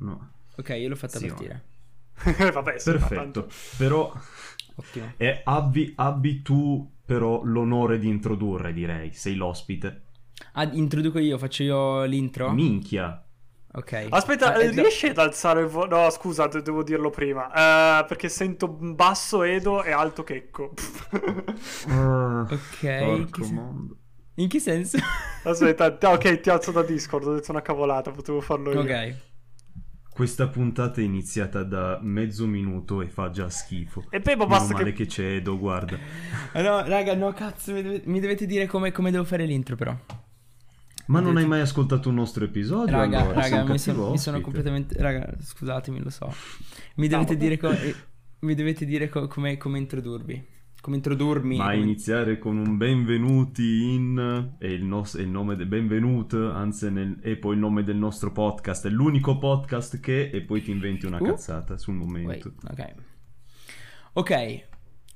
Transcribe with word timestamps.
No. 0.00 0.30
Ok, 0.56 0.68
io 0.70 0.88
l'ho 0.88 0.96
fatta 0.96 1.18
Sì, 1.18 1.26
partire. 1.28 1.64
Vabbè, 2.52 2.78
sì, 2.78 2.90
Perfetto, 2.90 3.14
tanto- 3.14 3.48
però 3.76 4.12
Ottimo. 4.74 5.12
e 5.16 5.40
abbi, 5.44 5.92
abbi 5.96 6.42
tu 6.42 6.90
però 7.04 7.42
l'onore 7.44 7.98
di 7.98 8.08
introdurre, 8.08 8.72
direi, 8.72 9.12
sei 9.12 9.34
l'ospite. 9.34 10.02
Ah, 10.52 10.64
introduco 10.72 11.18
io, 11.18 11.38
faccio 11.38 11.62
io 11.62 12.04
l'intro? 12.04 12.50
Minchia. 12.50 13.24
ok. 13.72 14.06
Aspetta, 14.10 14.52
Ah, 14.54 14.58
riesci 14.68 15.06
ad 15.06 15.18
alzare 15.18 15.62
il 15.62 15.66
vo- 15.68 15.86
No, 15.86 16.10
scusa, 16.10 16.46
de- 16.48 16.62
devo 16.62 16.82
dirlo 16.82 17.10
prima. 17.10 17.48
Eh, 18.00 18.04
perché 18.06 18.28
sento 18.28 18.68
basso 18.68 19.42
Edo 19.42 19.82
e 19.84 19.92
alto 19.92 20.22
Checco. 20.24 20.72
Ok. 21.86 22.82
in 22.82 23.26
Porco 23.26 23.40
che 23.40 23.44
sen-. 23.44 23.96
In 24.34 24.48
che 24.48 24.60
senso? 24.60 24.98
Aspetta, 25.44 25.86
ok, 25.86 26.40
ti 26.40 26.50
alzo 26.50 26.70
da 26.70 26.82
Discord, 26.82 27.26
ho 27.26 27.34
detto 27.34 27.50
una 27.50 27.62
cavolata, 27.62 28.10
potevo 28.10 28.40
farlo 28.40 28.72
io. 28.72 28.80
ok. 28.80 29.16
Questa 30.18 30.48
puntata 30.48 31.00
è 31.00 31.04
iniziata 31.04 31.62
da 31.62 32.00
mezzo 32.02 32.44
minuto 32.44 33.02
e 33.02 33.06
fa 33.06 33.30
già 33.30 33.48
schifo. 33.48 34.04
E 34.10 34.18
poi 34.18 34.34
basta 34.34 34.72
male 34.72 34.92
che... 34.92 35.04
che 35.04 35.06
c'è 35.06 35.36
Edo, 35.36 35.56
guarda. 35.56 35.96
Ah, 36.54 36.60
no, 36.60 36.84
raga, 36.84 37.14
no, 37.14 37.32
cazzo, 37.32 37.72
mi, 37.72 37.82
dove- 37.84 38.02
mi 38.06 38.18
dovete 38.18 38.44
dire 38.44 38.66
come, 38.66 38.90
come 38.90 39.12
devo 39.12 39.22
fare 39.22 39.46
l'intro, 39.46 39.76
però. 39.76 39.96
Ma 41.06 41.20
non 41.20 41.36
hai 41.36 41.46
mai 41.46 41.60
ascoltato 41.60 42.08
un 42.08 42.16
nostro 42.16 42.44
episodio? 42.44 42.96
Raga, 42.96 43.20
allora? 43.20 43.42
raga, 43.42 43.62
mi, 43.62 43.78
sono- 43.78 43.96
cattivo 43.96 44.10
mi 44.10 44.18
sono 44.18 44.40
completamente... 44.40 45.00
Raga, 45.00 45.36
scusatemi, 45.40 46.00
lo 46.00 46.10
so. 46.10 46.34
Mi 46.96 47.06
dovete 47.06 47.34
No. 47.34 47.38
dire, 47.38 47.56
come, 47.56 47.94
mi 48.40 48.54
dovete 48.56 48.84
dire 48.86 49.08
co- 49.08 49.28
come, 49.28 49.56
come 49.56 49.78
introdurmi. 49.78 50.46
Come 50.80 50.96
introdurmi. 50.96 51.56
Ma 51.56 51.64
come- 51.70 51.76
iniziare 51.76 52.38
con 52.38 52.56
un 52.56 52.76
benvenuti 52.76 53.82
in... 53.94 54.54
È 54.58 54.66
il, 54.66 54.84
nos- 54.84 55.16
è 55.16 55.20
il 55.20 55.28
nome 55.28 55.56
del 55.56 55.66
benvenuto, 55.66 56.50
anzi, 56.52 56.90
nel- 56.90 57.18
è 57.20 57.36
poi 57.36 57.54
il 57.54 57.60
nome 57.60 57.82
del 57.82 57.96
nostro 57.96 58.30
podcast. 58.32 58.86
È 58.86 58.90
l'unico 58.90 59.38
podcast 59.38 59.98
che... 60.00 60.30
E 60.30 60.42
poi 60.42 60.62
ti 60.62 60.70
inventi 60.70 61.04
una 61.06 61.18
Uh. 61.20 61.24
cazzata 61.24 61.76
sul 61.76 61.98
Wait, 61.98 62.10
momento. 62.10 62.52
ok. 62.70 62.94
Ok, 64.14 64.64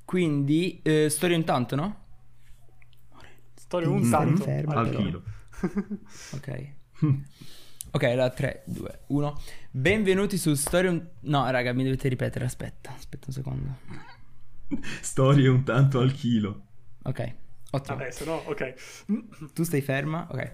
quindi 0.04 0.80
eh, 0.82 1.08
storia 1.08 1.36
intanto, 1.36 1.74
no? 1.76 2.00
Storia 3.54 3.88
un 3.88 4.02
Mm, 4.06 4.10
tanto. 4.10 4.42
fermo, 4.42 4.72
Al 4.72 4.90
chilo. 4.94 5.22
Ok. 6.34 6.72
Ok, 7.92 8.02
allora 8.04 8.30
3, 8.30 8.64
2, 8.66 9.00
1. 9.08 9.38
Benvenuti 9.70 10.36
su 10.38 10.54
Storia 10.54 10.90
un... 10.90 11.06
No, 11.20 11.48
raga, 11.50 11.72
mi 11.72 11.84
dovete 11.84 12.08
ripetere, 12.08 12.44
aspetta, 12.44 12.92
aspetta 12.94 13.26
un 13.28 13.32
secondo. 13.32 13.76
Storie 15.00 15.48
un 15.48 15.62
tanto 15.64 16.00
al 16.00 16.12
chilo. 16.12 16.62
Ok, 17.04 17.34
ottimo. 17.72 17.96
Vabbè, 17.96 18.10
se 18.10 18.24
no, 18.24 18.42
ok. 18.44 18.74
Tu 19.52 19.62
stai 19.64 19.80
ferma? 19.80 20.26
Ok. 20.30 20.50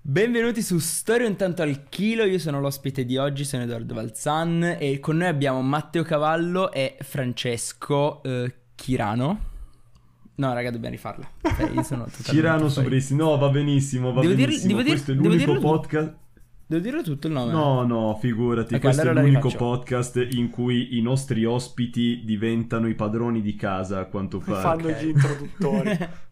Benvenuti 0.00 0.62
su 0.62 0.78
Storia 0.78 1.26
un 1.26 1.36
tanto 1.36 1.62
al 1.62 1.88
chilo, 1.88 2.24
io 2.24 2.38
sono 2.38 2.60
l'ospite 2.60 3.04
di 3.04 3.16
oggi, 3.18 3.44
sono 3.44 3.64
Edoardo 3.64 3.94
Valzan 3.94 4.76
e 4.78 5.00
con 5.00 5.16
noi 5.18 5.26
abbiamo 5.28 5.60
Matteo 5.60 6.02
Cavallo 6.02 6.72
e 6.72 6.96
Francesco 7.00 8.22
eh, 8.22 8.54
Chirano. 8.74 9.40
No, 10.36 10.52
raga, 10.54 10.70
dobbiamo 10.70 10.94
rifarla. 10.94 11.28
Ok, 11.42 11.70
io 11.74 11.82
sono 11.82 12.06
Cirano. 12.22 12.68
Sobresi. 12.68 13.14
No, 13.16 13.36
va 13.36 13.48
benissimo, 13.50 14.12
va 14.12 14.20
Devo 14.20 14.34
dir- 14.34 14.46
benissimo. 14.46 14.68
devo 14.68 14.82
dir- 14.82 14.92
Questo 14.92 15.10
è 15.12 15.14
devo 15.16 15.28
l'unico 15.28 15.58
podcast... 15.58 16.14
Devo 16.68 16.82
dirlo 16.82 17.02
tutto 17.02 17.28
il 17.28 17.32
nome? 17.32 17.50
No, 17.50 17.82
no, 17.86 18.14
figurati, 18.20 18.74
Ok, 18.74 18.80
questo 18.82 19.00
allora 19.00 19.20
è 19.20 19.24
l'unico 19.24 19.48
podcast 19.56 20.16
in 20.32 20.50
cui 20.50 20.98
i 20.98 21.00
nostri 21.00 21.46
ospiti 21.46 22.20
diventano 22.26 22.88
i 22.88 22.94
padroni 22.94 23.40
di 23.40 23.54
casa, 23.56 24.00
a 24.00 24.04
quanto 24.04 24.38
pare. 24.38 24.60
Fanno 24.60 24.88
Ok. 24.88 25.02
gli 25.02 25.08
introduttori. 25.08 25.96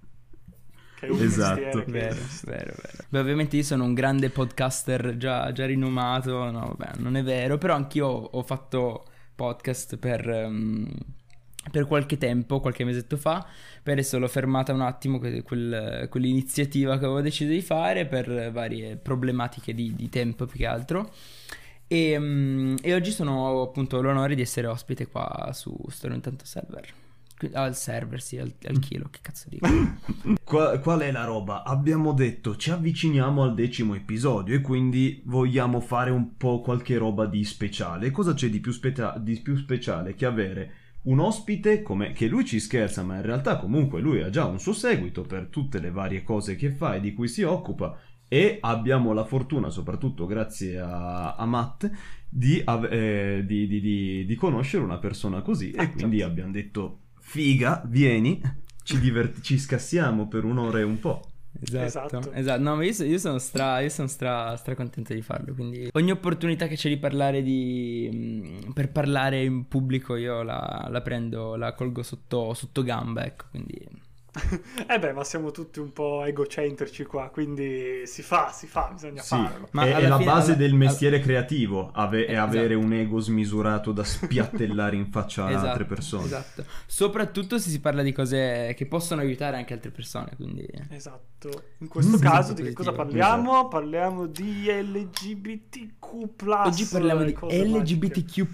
Che 0.99 1.07
è 1.07 1.11
un 1.11 1.21
Esatto. 1.21 1.85
Vero, 1.87 2.17
vero, 2.45 2.75
vero. 2.75 3.05
Beh, 3.09 3.19
ovviamente 3.19 3.57
io 3.57 3.63
sono 3.63 3.85
un 3.85 3.93
grande 3.93 4.31
podcaster 4.31 5.17
già, 5.19 5.53
già 5.53 5.67
rinomato, 5.67 6.51
no, 6.51 6.75
vabbè, 6.77 6.99
non 7.01 7.17
è 7.17 7.23
vero, 7.23 7.59
però 7.59 7.75
anch'io 7.75 8.07
ho, 8.07 8.29
ho 8.33 8.43
fatto 8.43 9.05
podcast 9.35 9.97
per, 9.99 10.27
ehm, 10.29 10.89
per 11.71 11.87
qualche 11.87 12.17
tempo, 12.19 12.61
qualche 12.61 12.85
mesetto 12.85 13.17
fa, 13.17 13.47
poi 13.83 13.93
adesso 13.93 14.19
l'ho 14.19 14.29
fermata 14.29 14.73
un 14.73 14.81
attimo, 14.81 15.19
que- 15.19 15.43
quel- 15.43 16.07
quell'iniziativa 16.11 16.99
che 16.99 17.05
avevo 17.05 17.21
deciso 17.21 17.51
di 17.51 17.63
fare 17.63 18.07
per 18.07 18.51
varie 18.53 18.97
problematiche 18.97 19.75
di, 19.75 19.95
di 19.95 20.09
tempo 20.09 20.47
più 20.47 20.59
che 20.59 20.67
altro. 20.67 21.11
E, 21.89 22.19
mm, 22.19 22.77
e 22.83 22.95
oggi 22.95 23.13
sono 23.13 23.63
appunto 23.63 24.01
l'onore 24.01 24.35
di 24.35 24.43
essere 24.43 24.67
ospite 24.67 25.07
qua 25.07 25.51
su 25.53 25.77
Storia 25.89 26.17
Intanto 26.17 26.45
Server. 26.45 26.85
Al 27.53 27.77
server, 27.77 28.23
sì, 28.23 28.39
al, 28.39 28.51
al 28.67 28.79
chilo, 28.79 29.09
che 29.11 29.19
cazzo 29.21 29.51
dico? 29.51 29.69
Qua- 30.43 30.79
qual 30.79 31.01
è 31.01 31.13
la 31.13 31.25
roba? 31.25 31.65
Abbiamo 31.65 32.13
detto 32.13 32.57
ci 32.57 32.71
avviciniamo 32.71 33.43
al 33.43 33.53
decimo 33.53 33.95
episodio 33.95 34.55
e 34.55 34.63
quindi 34.63 35.21
vogliamo 35.27 35.81
fare 35.81 36.11
un 36.11 36.37
po' 36.39 36.63
qualche 36.63 36.97
roba 36.97 37.27
di 37.27 37.45
speciale. 37.45 38.11
Cosa 38.11 38.33
c'è 38.33 38.49
di 38.49 38.59
più, 38.59 38.73
specia- 38.73 39.19
di 39.19 39.39
più 39.41 39.55
speciale 39.57 40.15
che 40.15 40.25
avere 40.25 40.73
un 41.07 41.19
ospite 41.21 41.83
come 41.83 42.13
che 42.13 42.27
lui 42.29 42.45
ci 42.45 42.61
scherza, 42.61 43.03
ma 43.03 43.17
in 43.17 43.23
realtà 43.23 43.59
comunque 43.59 44.01
lui 44.01 44.23
ha 44.23 44.31
già 44.31 44.45
un 44.45 44.59
suo 44.61 44.73
seguito 44.73 45.23
per 45.23 45.47
tutte 45.51 45.81
le 45.81 45.91
varie 45.91 46.23
cose 46.23 46.57
che 46.57 46.71
fa 46.71 46.95
e 46.95 47.01
di 47.01 47.13
cui 47.15 47.29
si 47.29 47.43
occupa. 47.43 47.99
E 48.29 48.59
abbiamo 48.61 49.13
la 49.13 49.25
fortuna, 49.25 49.71
soprattutto 49.71 50.27
grazie 50.27 50.79
a, 50.81 51.37
a 51.37 51.47
Matt, 51.47 51.89
di, 52.29 52.59
eh, 52.91 53.45
di- 53.47 53.67
di- 53.69 53.81
di- 53.81 54.25
di 54.27 54.35
conoscere 54.35 54.83
una 54.83 54.99
persona 54.99 55.43
così. 55.43 55.71
E 55.71 55.93
quindi 55.93 56.23
abbiamo 56.23 56.51
detto: 56.51 56.99
figa, 57.21 57.83
vieni, 57.87 58.41
ci, 58.83 58.99
divert- 58.99 59.41
ci 59.43 59.59
scassiamo 59.59 60.27
per 60.27 60.43
un'ora 60.45 60.81
e 60.81 60.83
un 60.83 60.99
po'. 60.99 61.23
Esatto, 61.61 61.85
Esatto. 62.19 62.33
esatto. 62.33 62.63
No, 62.63 62.83
io, 62.83 63.05
io 63.05 63.19
sono 63.19 63.39
stra, 63.39 63.81
io 63.81 63.89
sono 63.89 64.09
stra, 64.09 64.57
stra 64.57 64.75
contento 64.75 65.15
di 65.15 65.23
farlo. 65.23 65.55
Quindi 65.55 65.89
ogni 65.93 66.11
opportunità 66.11 66.67
che 66.67 66.77
c'è 66.77 66.89
di 66.89 66.99
parlare 66.99 67.43
di. 67.43 68.09
mh, 68.67 68.73
per 68.73 68.91
parlare 68.91 69.43
in 69.45 69.67
pubblico 69.69 70.17
io 70.17 70.43
la, 70.43 70.87
la 70.91 71.01
prendo, 71.03 71.57
la 71.57 71.73
colgo 71.75 72.03
sotto, 72.03 72.55
sotto 72.55 72.83
gamba, 72.83 73.25
ecco. 73.25 73.47
Quindi. 73.51 74.05
Eh 74.89 74.99
beh, 74.99 75.13
ma 75.13 75.25
siamo 75.25 75.51
tutti 75.51 75.79
un 75.81 75.93
po' 75.93 76.25
egocentrici 76.25 77.05
qua, 77.05 77.29
quindi 77.31 78.03
si 78.07 78.23
fa, 78.23 78.51
si 78.53 78.67
fa, 78.67 78.91
bisogna 78.93 79.23
Sì, 79.23 79.29
farlo. 79.37 79.69
Ma 79.73 79.85
è, 79.85 79.89
è 79.89 79.93
alla 79.95 80.09
la 80.09 80.19
fine- 80.19 80.31
base 80.31 80.51
alla- 80.53 80.61
del 80.61 80.75
mestiere 80.75 81.21
creativo, 81.21 81.91
ave- 81.93 82.27
è 82.27 82.33
Esatto. 82.33 82.49
avere 82.49 82.75
un 82.75 82.93
ego 82.93 83.19
smisurato 83.21 83.93
da 83.93 84.05
spiattellare 84.05 84.97
in 84.97 85.07
faccia 85.11 85.47
a 85.47 85.61
altre 85.61 85.85
persone. 85.85 86.25
Esatto. 86.27 86.65
Soprattutto 86.87 87.59
se 87.59 87.71
si 87.71 87.81
parla 87.81 88.03
di 88.03 88.13
cose 88.13 88.75
che 88.77 88.87
possono 88.87 89.21
aiutare 89.21 89.57
anche 89.57 89.73
altre 89.75 89.91
persone. 89.91 90.33
Quindi. 90.37 90.67
Esatto. 90.91 91.25
In 91.79 91.89
questo 91.89 92.17
Mm, 92.17 92.21
caso 92.21 92.39
esatto, 92.53 92.63
di 92.63 92.69
che 92.69 92.73
cosa 92.75 92.93
parliamo? 92.93 93.69
Parliamo 93.69 94.27
di 94.27 94.67
LGBTQ+. 94.71 96.47
Oggi 96.65 96.85
parliamo 96.87 97.25
di 97.25 97.37
magiche. 97.41 97.65
LGBTQ. 97.65 98.47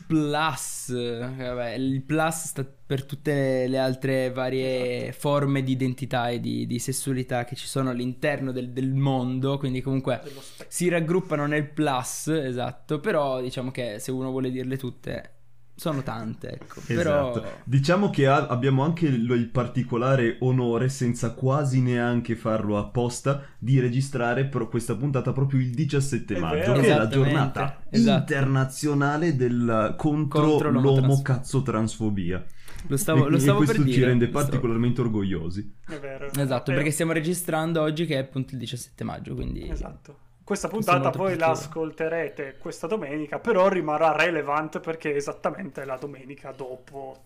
Vabbè, 1.37 1.71
il 1.75 2.03
plus 2.03 2.47
sta 2.47 2.67
per 2.93 3.05
tutte 3.07 3.67
le 3.69 3.79
altre 3.79 4.31
varie 4.33 5.05
Esatto. 5.09 5.19
forme 5.19 5.63
di 5.63 5.73
identità 5.73 6.29
e 6.29 6.41
di, 6.41 6.67
di 6.67 6.79
sessualità 6.79 7.45
che 7.45 7.57
ci 7.57 7.67
sono 7.67 7.89
all'interno 7.89 8.53
del, 8.53 8.69
del 8.69 8.93
mondo. 8.93 9.57
Quindi, 9.57 9.81
comunque 9.81 10.21
si 10.69 10.91
raggruppano 10.91 11.47
nel 11.47 11.71
plus, 11.71 12.27
esatto. 12.27 13.01
Però 13.01 13.41
diciamo 13.41 13.71
che 13.71 13.97
se 13.99 14.11
uno 14.11 14.29
vuole 14.31 14.51
dirle 14.51 14.77
tutte, 14.77 15.31
sono 15.75 16.03
tante, 16.03 16.51
ecco. 16.51 16.81
Esatto. 16.87 17.41
Però. 17.41 17.53
Diciamo 17.65 18.11
che 18.11 18.27
ha- 18.27 18.47
abbiamo 18.47 18.85
anche 18.85 19.07
il, 19.07 19.29
il 19.31 19.49
particolare 19.49 20.37
onore, 20.41 20.91
senza 20.91 21.33
quasi 21.33 21.81
neanche 21.81 22.37
farlo 22.37 22.77
apposta, 22.77 23.43
di 23.59 23.81
registrare 23.81 24.45
pro- 24.45 24.69
questa 24.69 24.97
puntata 24.97 25.33
proprio 25.33 25.61
il 25.61 25.71
17 25.71 26.35
È 26.35 26.39
maggio, 26.39 26.73
vero. 26.73 26.81
che 26.83 26.93
è 26.93 26.97
la 26.99 27.09
giornata 27.09 27.83
esatto. 27.89 28.19
internazionale 28.19 29.35
del, 29.35 29.95
contro, 29.97 30.43
Contro 30.43 30.71
l'omo 30.71 30.91
l'omotrans- 30.91 31.23
cazzo 31.23 31.63
transfobia. 31.63 32.45
Lo 32.87 32.97
stavo, 32.97 33.27
e, 33.27 33.31
lo 33.31 33.37
e 33.37 33.41
stavo 33.41 33.57
questo 33.59 33.77
per 33.77 33.85
dire. 33.85 33.97
ci 33.97 34.05
rende 34.05 34.25
lo 34.25 34.31
stavo- 34.31 34.45
particolarmente 34.47 35.01
orgogliosi. 35.01 35.75
È 35.87 35.99
vero. 35.99 36.27
vero. 36.27 36.41
Esatto, 36.43 36.71
Eh, 36.71 36.75
perché 36.75 36.91
stiamo 36.91 37.13
registrando 37.13 37.81
oggi 37.83 38.07
che 38.07 38.15
è 38.15 38.19
appunto 38.19 38.55
il 38.55 38.61
17 38.61 39.05
maggio, 39.05 39.35
quindi... 39.35 39.69
Esatto. 39.69 40.17
Questa 40.45 40.69
puntata 40.69 41.11
poi 41.11 41.39
la 41.39 41.51
ascolterete 41.51 42.57
questa 42.59 42.87
domenica, 42.89 43.39
però 43.39 43.69
rimarrà 43.69 44.15
relevant 44.17 44.81
perché 44.81 45.13
è 45.13 45.17
esattamente 45.17 45.85
la 45.85 45.97
domenica 45.97 46.53
dopo 46.55 47.25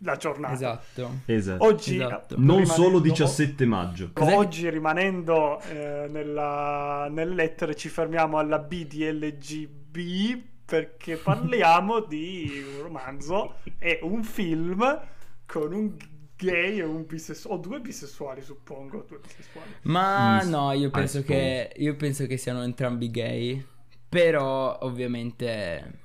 la 0.00 0.16
giornata. 0.16 0.52
Esatto. 0.52 1.10
Esatto. 1.26 1.64
Oggi, 1.64 1.94
Esatto. 1.94 2.34
non 2.38 2.66
solo 2.66 2.98
17 2.98 3.64
maggio. 3.64 4.10
Oggi 4.18 4.68
rimanendo 4.68 5.60
eh, 5.60 6.06
nella- 6.10 7.06
nelle 7.08 7.34
lettere 7.34 7.74
ci 7.76 7.88
fermiamo 7.88 8.36
alla 8.36 8.58
B 8.58 8.84
di 8.84 9.10
LGB 9.10 10.42
perché 10.66 11.16
parliamo 11.18 12.00
di 12.00 12.62
un 12.66 12.82
romanzo 12.82 13.56
e 13.78 14.00
un 14.02 14.22
film 14.24 15.00
con 15.46 15.72
un 15.72 15.96
gay 16.36 16.78
e 16.78 16.82
un 16.84 17.06
bisessuale, 17.06 17.56
o 17.56 17.60
due 17.60 17.80
bisessuali 17.80 18.42
suppongo, 18.42 19.04
due 19.08 19.20
bisessuali. 19.20 19.74
Ma 19.82 20.42
Mm, 20.42 20.48
no, 20.50 20.72
io 20.72 20.90
penso, 20.90 21.22
che, 21.22 21.72
io 21.76 21.96
penso 21.96 22.26
che 22.26 22.36
siano 22.36 22.62
entrambi 22.62 23.10
gay. 23.10 23.64
Però, 24.08 24.78
ovviamente, 24.82 26.00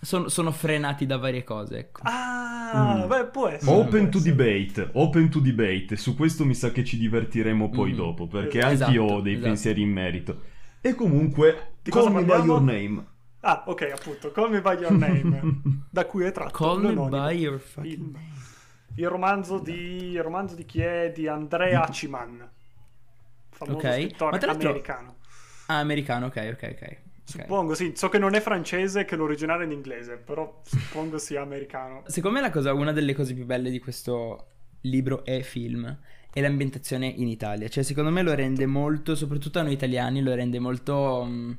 sono, 0.00 0.28
sono 0.28 0.50
frenati 0.52 1.06
da 1.06 1.16
varie 1.18 1.44
cose, 1.44 1.78
ecco. 1.78 2.00
Ah, 2.04 3.04
Mm. 3.04 3.06
beh, 3.06 3.26
può 3.26 3.48
essere. 3.48 3.70
Open 3.76 3.90
può 4.00 4.08
to 4.08 4.18
essere. 4.18 4.34
debate, 4.34 4.90
open 4.94 5.28
to 5.30 5.40
debate, 5.40 5.96
su 5.96 6.16
questo 6.16 6.44
mi 6.46 6.54
sa 6.54 6.70
che 6.72 6.84
ci 6.84 6.96
divertiremo 6.98 7.70
poi 7.70 7.90
Mhm. 7.90 7.96
dopo, 7.96 8.26
perché 8.26 8.62
Esatto, 8.64 8.84
anch'io 8.84 9.04
ho 9.04 9.20
dei 9.20 9.34
esatto. 9.34 9.46
pensieri 9.48 9.82
in 9.82 9.90
merito. 9.90 10.40
E 10.80 10.94
comunque, 10.94 11.74
Di 11.82 11.90
cosa 11.90 12.10
call 12.10 12.14
me 12.14 12.24
by 12.24 12.28
parliamo? 12.28 12.52
your 12.52 12.62
name. 12.62 13.06
Ah, 13.44 13.64
ok, 13.66 13.90
appunto, 13.92 14.30
Call 14.30 14.50
Me 14.50 14.60
By 14.60 14.76
Your 14.76 14.92
Name, 14.92 15.62
da 15.90 16.06
cui 16.06 16.24
è 16.24 16.32
tratto 16.32 16.52
Call 16.52 16.80
me 16.80 16.94
by 17.08 17.36
your 17.36 17.58
fucking 17.58 17.92
film. 17.96 18.12
name. 18.12 18.40
Il 18.94 19.08
romanzo 19.08 19.58
di, 19.58 20.10
il 20.10 20.22
romanzo 20.22 20.54
di 20.54 20.64
chi 20.64 20.80
è? 20.80 21.10
Di 21.12 21.26
Andrea 21.26 21.82
Aciman, 21.82 22.48
famoso 23.50 23.88
Ok, 23.88 23.92
scrittore 23.94 24.38
ma 24.38 24.52
americano. 24.52 25.16
Ah, 25.66 25.78
americano, 25.78 26.26
ok, 26.26 26.50
ok, 26.54 26.76
ok. 26.80 26.96
Suppongo, 27.24 27.74
sì, 27.74 27.92
so 27.96 28.08
che 28.08 28.18
non 28.18 28.34
è 28.34 28.40
francese, 28.40 29.04
che 29.04 29.16
l'originale 29.16 29.62
è 29.62 29.66
in 29.66 29.72
inglese, 29.72 30.18
però 30.18 30.60
suppongo 30.64 31.18
sia 31.18 31.40
americano. 31.42 32.02
Secondo 32.06 32.36
me 32.38 32.42
la 32.42 32.50
cosa, 32.52 32.72
una 32.74 32.92
delle 32.92 33.14
cose 33.14 33.34
più 33.34 33.44
belle 33.46 33.70
di 33.70 33.78
questo 33.78 34.48
libro 34.82 35.24
e 35.24 35.42
film 35.42 35.98
è 36.30 36.40
l'ambientazione 36.40 37.06
in 37.06 37.28
Italia. 37.28 37.68
Cioè, 37.68 37.82
secondo 37.84 38.10
me 38.10 38.22
lo 38.22 38.34
rende 38.34 38.66
molto, 38.66 39.14
soprattutto 39.14 39.58
a 39.58 39.62
noi 39.62 39.72
italiani, 39.72 40.22
lo 40.22 40.34
rende 40.34 40.58
molto 40.58 41.24
mm, 41.26 41.52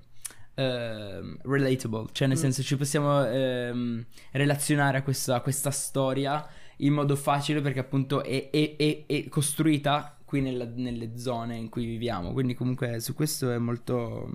ehm, 0.56 1.38
relatable. 1.44 2.08
Cioè, 2.12 2.28
nel 2.28 2.38
Mm. 2.38 2.40
senso, 2.42 2.64
ci 2.64 2.78
possiamo 2.78 3.26
ehm, 3.26 4.06
relazionare 4.32 4.98
a 5.00 5.04
questa, 5.04 5.36
a 5.36 5.42
questa 5.42 5.72
storia 5.72 6.46
in 6.78 6.94
modo 6.94 7.16
facile 7.16 7.62
perché 7.62 7.80
appunto 7.80 8.24
è, 8.24 8.50
è- 8.50 8.76
è- 8.76 9.04
è 9.06 9.28
costruita 9.30 10.18
qui 10.26 10.42
nella- 10.42 10.68
nelle 10.76 11.18
zone 11.18 11.56
in 11.56 11.70
cui 11.70 11.86
viviamo. 11.86 12.34
Quindi 12.34 12.54
comunque 12.56 13.00
su 13.00 13.14
questo 13.14 13.52
è 13.52 13.58
molto... 13.58 14.30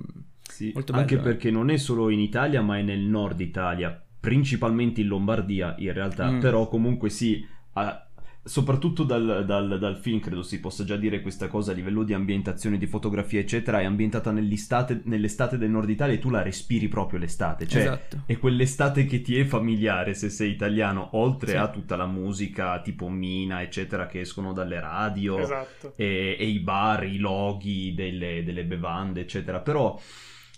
Sì, 0.48 0.70
Molto 0.74 0.92
anche 0.92 1.16
bello, 1.16 1.28
eh. 1.28 1.32
perché 1.32 1.50
non 1.50 1.68
è 1.68 1.76
solo 1.76 2.08
in 2.08 2.20
Italia, 2.20 2.62
ma 2.62 2.78
è 2.78 2.82
nel 2.82 3.00
nord 3.00 3.38
Italia, 3.40 4.02
principalmente 4.18 5.02
in 5.02 5.08
Lombardia 5.08 5.74
in 5.78 5.92
realtà, 5.92 6.30
Mm. 6.30 6.40
però 6.40 6.68
comunque 6.68 7.10
sì, 7.10 7.44
ha- 7.74 8.07
soprattutto 8.48 9.04
dal, 9.04 9.44
dal- 9.46 9.78
dal 9.78 9.96
film 9.98 10.20
credo 10.20 10.42
si 10.42 10.58
possa 10.58 10.82
già 10.84 10.96
dire 10.96 11.20
questa 11.20 11.48
cosa 11.48 11.72
a 11.72 11.74
livello 11.74 12.02
di 12.02 12.14
ambientazione, 12.14 12.78
di 12.78 12.86
fotografia 12.86 13.38
eccetera, 13.40 13.80
è 13.80 13.84
ambientata 13.84 14.30
nell'estate, 14.32 15.02
nell'estate 15.04 15.58
del 15.58 15.70
nord 15.70 15.90
Italia 15.90 16.14
e 16.14 16.18
tu 16.18 16.30
la 16.30 16.42
respiri 16.42 16.88
proprio 16.88 17.18
l'estate, 17.18 17.66
cioè 17.68 17.82
esatto. 17.82 18.22
è 18.26 18.38
quell'estate 18.38 19.04
che 19.04 19.20
ti 19.20 19.38
è 19.38 19.44
familiare 19.44 20.14
se 20.14 20.30
sei 20.30 20.50
italiano, 20.50 21.10
oltre 21.12 21.50
Sì. 21.50 21.56
a 21.56 21.68
tutta 21.68 21.94
la 21.96 22.06
musica 22.06 22.80
tipo 22.80 23.08
Mina 23.08 23.62
eccetera 23.62 24.06
che 24.06 24.20
escono 24.20 24.52
dalle 24.52 24.80
radio 24.80 25.38
Esatto. 25.38 25.92
e, 25.96 26.36
e 26.38 26.46
i 26.46 26.58
bar, 26.60 27.04
i 27.04 27.18
loghi 27.18 27.92
delle, 27.94 28.42
delle 28.44 28.64
bevande, 28.64 29.20
eccetera. 29.20 29.60
Però 29.60 30.00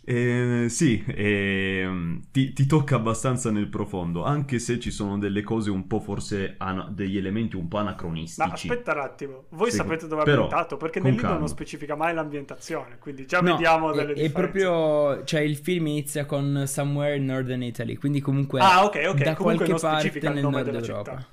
eh, 0.03 0.67
sì, 0.69 1.05
ehm, 1.07 2.23
ti, 2.33 2.53
ti 2.53 2.67
tocca 2.67 2.97
abbastanza 2.97 3.51
nel 3.51 3.69
profondo, 3.69 4.25
anche 4.25 4.59
se 4.59 4.79
ci 4.81 4.91
sono 4.91 5.19
delle 5.19 5.43
cose 5.43 5.71
un 5.71 5.87
po' 5.87 6.01
forse 6.01 6.55
ana- 6.59 6.89
degli 6.91 7.17
elementi 7.17 7.57
un 7.57 7.69
po' 7.69 7.77
anacronistici. 7.79 8.47
Ma 8.49 8.55
aspetta 8.55 8.93
un 8.95 9.01
attimo, 9.01 9.45
voi 9.51 9.71
Sì, 9.71 9.77
sapete 9.77 10.07
dove 10.09 10.23
è 10.23 10.29
ambientato? 10.29 10.77
Perché 10.77 11.01
nel 11.01 11.11
libro 11.13 11.27
calma. 11.29 11.39
non 11.41 11.49
specifica 11.49 11.95
mai 11.95 12.15
l'ambientazione, 12.15 12.99
quindi 12.99 13.27
già 13.27 13.41
No, 13.41 13.53
vediamo 13.53 13.93
è- 13.93 13.97
delle 13.97 14.13
è, 14.15 14.15
differenze. 14.23 14.33
proprio 14.33 15.25
cioè 15.25 15.41
il 15.41 15.57
film 15.57 15.87
inizia 15.89 16.25
con 16.27 16.65
Somewhere 16.67 17.17
in 17.17 17.25
Northern 17.27 17.63
Italy 17.63 17.97
quindi 17.97 18.21
comunque 18.21 18.61
Ah, 18.61 18.85
ok, 18.85 19.01
ok, 19.09 19.23
da 19.23 19.35
comunque 19.35 19.67
qualche 19.67 19.69
non 19.69 19.81
parte 19.81 20.29
nel 20.31 20.47
nord 20.49 20.65
della 20.65 20.79
Europa 20.79 21.11
città. 21.17 21.27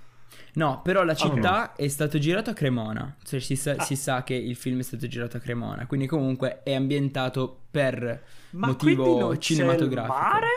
No 0.57 0.81
però 0.83 1.03
la 1.03 1.13
Ok. 1.13 1.17
città 1.17 1.75
è 1.75 1.87
stato 1.87 2.17
girato 2.19 2.49
a 2.49 2.53
Cremona 2.53 3.15
cioè 3.23 3.39
si 3.39 3.55
sa, 3.55 3.75
Ah. 3.77 3.83
si 3.83 3.95
sa 3.95 4.23
che 4.23 4.33
il 4.33 4.55
film 4.55 4.79
è 4.79 4.83
stato 4.83 5.07
girato 5.07 5.37
a 5.37 5.39
Cremona 5.39 5.85
quindi 5.87 6.07
comunque 6.07 6.61
è 6.63 6.73
ambientato 6.73 7.65
per 7.71 8.23
Ma 8.51 8.67
motivo 8.67 9.37
cinematografico 9.37 10.13
C'è 10.13 10.19
il 10.23 10.31
mare? 10.31 10.47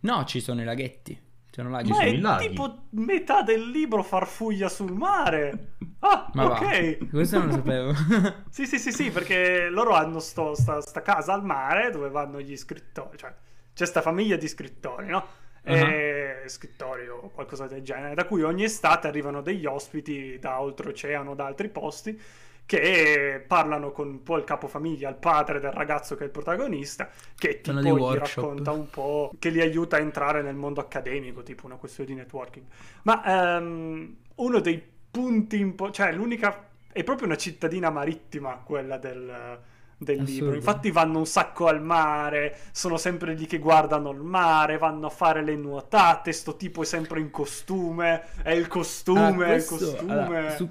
no 0.00 0.24
ci 0.24 0.40
sono 0.40 0.60
i 0.60 0.64
laghetti 0.64 1.12
ci 1.14 1.54
sono 1.60 1.70
laghi 1.70 1.88
Ma 1.88 1.94
sono 1.96 2.06
è 2.08 2.16
laghi. 2.16 2.48
tipo 2.48 2.82
metà 2.90 3.42
del 3.42 3.70
libro 3.70 4.02
farfuglia 4.02 4.68
sul 4.68 4.92
mare. 4.92 5.72
Ah, 6.00 6.30
ma 6.34 6.44
ok. 6.44 6.98
va 6.98 7.06
questo 7.10 7.38
non 7.38 7.46
lo 7.48 7.52
sapevo 7.54 7.92
Sì, 8.50 8.66
sì, 8.66 8.78
sì, 8.78 8.92
sì, 8.92 9.10
perché 9.10 9.68
loro 9.70 9.94
hanno 9.94 10.20
sto- 10.20 10.54
sta, 10.54 10.80
sta 10.80 11.02
casa 11.02 11.32
al 11.32 11.42
mare 11.44 11.90
dove 11.90 12.10
vanno 12.10 12.40
gli 12.40 12.54
scrittori, 12.56 13.16
cioè 13.16 13.34
c'è 13.74 13.86
sta 13.86 14.02
famiglia 14.02 14.36
di 14.36 14.46
scrittori, 14.46 15.08
no? 15.08 15.26
E 15.74 16.48
scrittori 16.48 17.08
o 17.08 17.30
qualcosa 17.32 17.66
del 17.66 17.82
genere, 17.82 18.14
da 18.14 18.24
cui 18.24 18.42
ogni 18.42 18.64
estate 18.64 19.06
arrivano 19.06 19.42
degli 19.42 19.66
ospiti 19.66 20.38
da 20.38 20.60
oltreoceano, 20.60 21.34
da 21.34 21.46
altri 21.46 21.68
posti, 21.68 22.20
che 22.68 23.42
parlano 23.46 23.92
con 23.92 24.08
un 24.08 24.22
po' 24.22 24.36
il 24.36 24.44
capofamiglia, 24.44 25.08
il 25.08 25.14
padre 25.14 25.58
del 25.58 25.72
ragazzo 25.72 26.16
che 26.16 26.24
è 26.24 26.26
il 26.26 26.32
protagonista, 26.32 27.08
che 27.34 27.62
tipo 27.62 27.80
gli 27.80 27.88
workshop. 27.88 28.44
racconta 28.44 28.72
un 28.72 28.90
po', 28.90 29.32
che 29.38 29.48
li 29.48 29.60
aiuta 29.60 29.96
a 29.96 30.00
entrare 30.00 30.42
nel 30.42 30.54
mondo 30.54 30.80
accademico, 30.80 31.42
tipo 31.42 31.64
una 31.64 31.76
questione 31.76 32.10
di 32.10 32.16
networking. 32.16 32.66
Ma 33.04 33.56
ehm, 33.56 34.16
uno 34.34 34.60
dei 34.60 34.82
punti, 35.10 35.58
impo- 35.58 35.90
cioè 35.90 36.12
l'unica, 36.12 36.68
è 36.92 37.02
proprio 37.04 37.26
una 37.26 37.36
cittadina 37.36 37.88
marittima 37.88 38.60
quella 38.62 38.98
del, 38.98 39.58
del 39.98 40.20
Assurdo. 40.20 40.32
libro. 40.44 40.54
Infatti 40.56 40.90
vanno 40.90 41.18
un 41.18 41.26
sacco 41.26 41.66
al 41.66 41.82
mare, 41.82 42.56
sono 42.72 42.96
sempre 42.96 43.34
lì 43.34 43.46
che 43.46 43.58
guardano 43.58 44.10
il 44.12 44.20
mare, 44.20 44.78
vanno 44.78 45.06
a 45.06 45.10
fare 45.10 45.42
le 45.44 45.56
nuotate, 45.56 46.32
sto 46.32 46.56
tipo 46.56 46.82
è 46.82 46.84
sempre 46.84 47.20
in 47.20 47.30
costume, 47.30 48.22
è 48.42 48.52
il 48.52 48.68
costume, 48.68 49.20
Allora, 49.26 49.46
è 49.46 49.54
il 49.56 49.64
questo- 49.64 49.86
costume. 49.90 50.12
allora, 50.12 50.56
su, 50.56 50.68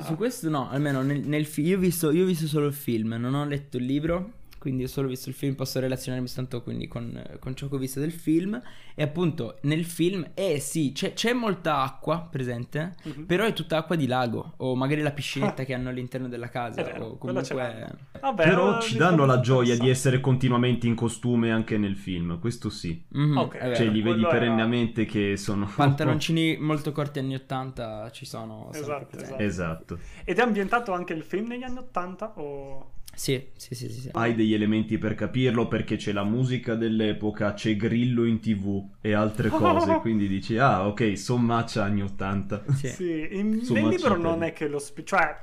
su 0.00 0.16
questo 0.16 0.48
no, 0.48 0.68
almeno 0.70 1.02
nel, 1.02 1.20
nel 1.20 1.46
fi- 1.46 1.62
io, 1.62 1.78
io 1.80 2.22
ho 2.24 2.26
visto 2.26 2.46
solo 2.46 2.66
il 2.66 2.74
film, 2.74 3.14
non 3.18 3.34
ho 3.34 3.44
letto 3.44 3.76
il 3.76 3.84
libro, 3.84 4.30
quindi 4.64 4.84
ho 4.84 4.88
solo 4.88 5.08
visto 5.08 5.28
il 5.28 5.34
film, 5.34 5.54
posso 5.56 5.78
relazionarmi 5.78 6.26
soltanto 6.26 6.62
quindi 6.62 6.88
con, 6.88 7.22
con 7.38 7.54
ciò 7.54 7.68
che 7.68 7.74
ho 7.74 7.78
visto 7.78 8.00
del 8.00 8.12
film. 8.12 8.58
E 8.94 9.02
appunto 9.02 9.58
nel 9.62 9.84
film, 9.84 10.30
eh 10.32 10.58
sì, 10.58 10.92
c'è, 10.94 11.12
c'è 11.12 11.34
molta 11.34 11.82
acqua 11.82 12.26
presente, 12.30 12.94
Mhm. 13.04 13.26
però 13.26 13.44
è 13.44 13.52
tutta 13.52 13.76
acqua 13.76 13.94
di 13.94 14.06
lago, 14.06 14.54
o 14.58 14.74
magari 14.74 15.02
la 15.02 15.10
piscinetta 15.10 15.64
che 15.66 15.74
hanno 15.74 15.90
all'interno 15.90 16.28
della 16.28 16.48
casa, 16.48 16.80
È 16.80 16.84
vero, 16.84 17.04
o 17.08 17.18
comunque... 17.18 17.92
Vabbè, 18.20 18.42
Però 18.44 18.80
ci 18.80 18.96
danno 18.96 19.26
la 19.26 19.40
gioia 19.40 19.76
di 19.76 19.90
essere 19.90 20.20
continuamente 20.20 20.86
in 20.86 20.94
costume 20.94 21.50
anche 21.52 21.76
nel 21.76 21.96
film, 21.96 22.38
questo 22.38 22.70
sì. 22.70 23.04
Mhm, 23.08 23.36
Ok. 23.36 23.54
è 23.56 23.62
vero. 23.64 23.76
Cioè 23.76 23.86
li 23.88 24.00
vedi 24.00 24.20
quello 24.22 24.28
era- 24.30 24.38
perennemente 24.38 25.04
che 25.04 25.36
sono... 25.36 25.70
Pantaloncini 25.76 26.56
molto 26.58 26.90
corti 26.92 27.18
anni 27.18 27.34
80 27.34 28.10
ci 28.12 28.24
sono 28.24 28.70
Esatto, 28.72 29.16
presenti. 29.16 29.42
Esatto. 29.42 29.98
Ed 30.24 30.38
è 30.38 30.42
ambientato 30.42 30.92
anche 30.92 31.12
il 31.12 31.22
film 31.22 31.48
negli 31.48 31.64
anni 31.64 31.78
80 31.78 32.32
o... 32.38 32.92
Sì, 33.14 33.48
sì, 33.56 33.74
sì, 33.74 33.88
sì. 33.88 34.00
sì. 34.00 34.08
Hai 34.12 34.34
degli 34.34 34.54
elementi 34.54 34.98
per 34.98 35.14
capirlo 35.14 35.68
perché 35.68 35.96
c'è 35.96 36.12
la 36.12 36.24
musica 36.24 36.74
dell'epoca, 36.74 37.54
c'è 37.54 37.76
Grillo 37.76 38.24
in 38.24 38.40
tv 38.40 38.84
e 39.00 39.12
altre 39.14 39.48
cose, 39.48 39.94
quindi 40.00 40.26
dici 40.28 40.58
ah 40.58 40.86
ok, 40.86 41.16
sommaccia 41.16 41.84
anni 41.84 42.02
80. 42.02 42.64
Sì. 42.74 42.88
Sì, 42.88 43.28
in- 43.30 43.60
nel 43.70 43.86
libro 43.88 44.16
non 44.16 44.42
è 44.42 44.52
che 44.52 44.66
lo... 44.68 44.78
spi- 44.78 45.04
cioè, 45.06 45.38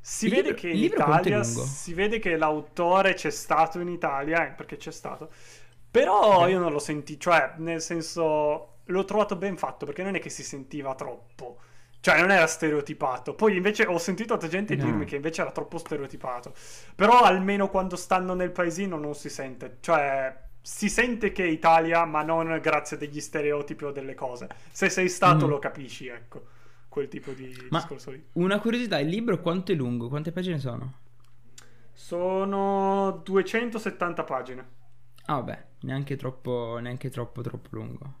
si 0.00 0.26
Il 0.26 0.30
vede 0.30 0.42
libro- 0.42 0.60
che 0.60 0.68
in 0.70 0.82
Italia... 0.84 1.42
Si 1.42 1.92
vede 1.94 2.18
che 2.18 2.36
l'autore 2.36 3.14
c'è 3.14 3.30
stato 3.30 3.80
in 3.80 3.88
Italia, 3.88 4.46
eh, 4.46 4.52
perché 4.52 4.76
c'è 4.76 4.92
stato. 4.92 5.30
Però 5.90 6.42
Ok. 6.42 6.50
io 6.50 6.58
non 6.58 6.72
lo 6.72 6.78
senti, 6.78 7.18
cioè, 7.18 7.54
nel 7.58 7.80
senso... 7.80 8.72
L'ho 8.90 9.04
trovato 9.04 9.34
ben 9.34 9.56
fatto, 9.56 9.84
perché 9.84 10.04
non 10.04 10.14
è 10.14 10.20
che 10.20 10.30
si 10.30 10.44
sentiva 10.44 10.94
troppo. 10.94 11.58
Cioè, 12.06 12.20
non 12.20 12.30
era 12.30 12.46
stereotipato. 12.46 13.34
Poi 13.34 13.56
invece 13.56 13.84
ho 13.84 13.98
sentito 13.98 14.32
altra 14.34 14.46
gente 14.48 14.76
No. 14.76 14.84
dirmi 14.84 15.04
che 15.06 15.16
invece 15.16 15.40
era 15.40 15.50
troppo 15.50 15.76
stereotipato. 15.76 16.54
Però 16.94 17.22
almeno 17.22 17.68
quando 17.68 17.96
stanno 17.96 18.32
nel 18.34 18.52
paesino 18.52 18.96
non 18.96 19.16
si 19.16 19.28
sente. 19.28 19.78
Cioè, 19.80 20.44
si 20.60 20.88
sente 20.88 21.32
che 21.32 21.42
è 21.42 21.48
Italia, 21.48 22.04
ma 22.04 22.22
non 22.22 22.56
grazie 22.62 22.94
a 22.94 22.98
degli 23.00 23.20
stereotipi 23.20 23.86
o 23.86 23.90
delle 23.90 24.14
cose. 24.14 24.46
Se 24.70 24.88
sei 24.88 25.08
stato 25.08 25.46
Mhm. 25.46 25.50
lo 25.50 25.58
capisci, 25.58 26.06
ecco. 26.06 26.44
Quel 26.88 27.08
tipo 27.08 27.32
di 27.32 27.52
Ma- 27.70 27.78
discorso 27.78 28.12
lì. 28.12 28.24
Una 28.34 28.60
curiosità, 28.60 29.00
il 29.00 29.08
libro 29.08 29.40
quanto 29.40 29.72
è 29.72 29.74
lungo? 29.74 30.08
Quante 30.08 30.30
pagine 30.30 30.60
sono? 30.60 30.92
Sono 31.92 33.20
270 33.24 34.22
pagine. 34.22 34.68
Ah, 35.24 35.34
vabbè, 35.40 35.64
neanche 35.80 36.14
troppo, 36.14 36.78
neanche 36.80 37.10
troppo, 37.10 37.42
troppo 37.42 37.68
lungo. 37.72 38.14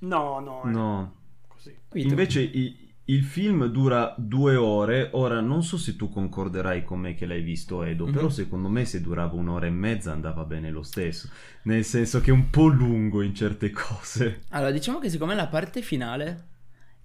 No, 0.00 0.40
no, 0.40 0.62
è 0.64 0.68
No. 0.70 1.14
così. 1.46 1.78
Invece 1.92 2.40
i- 2.40 2.87
il 3.10 3.22
film 3.24 3.64
dura 3.66 4.14
due 4.18 4.56
ore, 4.56 5.08
ora 5.12 5.40
non 5.40 5.62
so 5.62 5.76
se 5.78 5.96
tu 5.96 6.10
concorderai 6.10 6.84
con 6.84 7.00
me 7.00 7.14
che 7.14 7.24
l'hai 7.26 7.40
visto 7.42 7.82
Edo, 7.82 8.06
Mhm. 8.06 8.12
però 8.12 8.28
secondo 8.28 8.68
me 8.68 8.84
se 8.84 9.00
durava 9.00 9.34
un'ora 9.34 9.66
e 9.66 9.70
mezza 9.70 10.12
andava 10.12 10.44
bene 10.44 10.70
lo 10.70 10.82
stesso, 10.82 11.28
nel 11.62 11.84
senso 11.84 12.20
che 12.20 12.30
è 12.30 12.32
un 12.34 12.50
po' 12.50 12.66
lungo 12.66 13.22
in 13.22 13.34
certe 13.34 13.70
cose. 13.72 14.42
Allora, 14.50 14.70
diciamo 14.70 14.98
che 14.98 15.08
secondo 15.10 15.32
me 15.34 15.40
la 15.40 15.46
parte 15.48 15.80
finale 15.82 16.44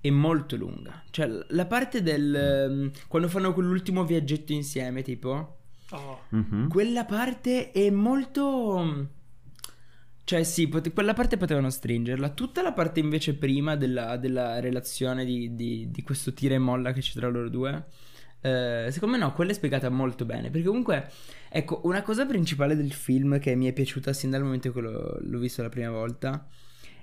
è 0.01 0.09
molto 0.09 0.57
lunga. 0.57 1.01
Cioè, 1.09 1.29
la 1.49 1.65
parte 1.65 2.01
del... 2.03 2.35
ehm, 2.35 2.91
quando 3.07 3.29
fanno 3.29 3.53
quell'ultimo 3.53 4.03
viaggetto 4.03 4.51
insieme, 4.51 5.01
tipo... 5.03 5.57
Oh. 5.91 6.19
Mhm. 6.29 6.67
Quella 6.67 7.05
parte 7.05 7.71
è 7.71 7.89
molto... 7.89 9.07
Cioè 10.25 10.43
sì, 10.43 10.67
pote- 10.69 10.93
quella 10.93 11.13
parte 11.13 11.37
potevano 11.37 11.69
stringerla. 11.69 12.29
Tutta 12.29 12.61
la 12.61 12.71
parte 12.71 12.99
invece 13.01 13.35
prima 13.35 13.75
della, 13.75 14.15
della 14.17 14.59
relazione 14.59 15.25
di, 15.25 15.53
di- 15.55 15.91
di 15.91 16.01
questo 16.01 16.33
tira 16.33 16.55
e 16.55 16.59
molla 16.59 16.93
che 16.93 17.01
c'è 17.01 17.13
tra 17.13 17.27
loro 17.27 17.49
due, 17.49 17.85
eh, 18.41 18.87
secondo 18.91 19.17
me 19.17 19.21
no, 19.23 19.33
quella 19.33 19.51
è 19.51 19.53
spiegata 19.53 19.89
molto 19.89 20.25
bene. 20.25 20.49
Perché 20.49 20.65
comunque, 20.67 21.09
ecco, 21.49 21.81
una 21.83 22.01
cosa 22.03 22.25
principale 22.25 22.75
del 22.75 22.93
film 22.93 23.37
che 23.39 23.55
mi 23.55 23.65
è 23.67 23.73
piaciuta 23.73 24.13
sin 24.13 24.29
dal 24.29 24.43
momento 24.43 24.71
che 24.71 24.79
l'ho, 24.81 25.17
l'ho 25.19 25.39
visto 25.39 25.61
la 25.61 25.69
prima 25.69 25.89
volta 25.91 26.47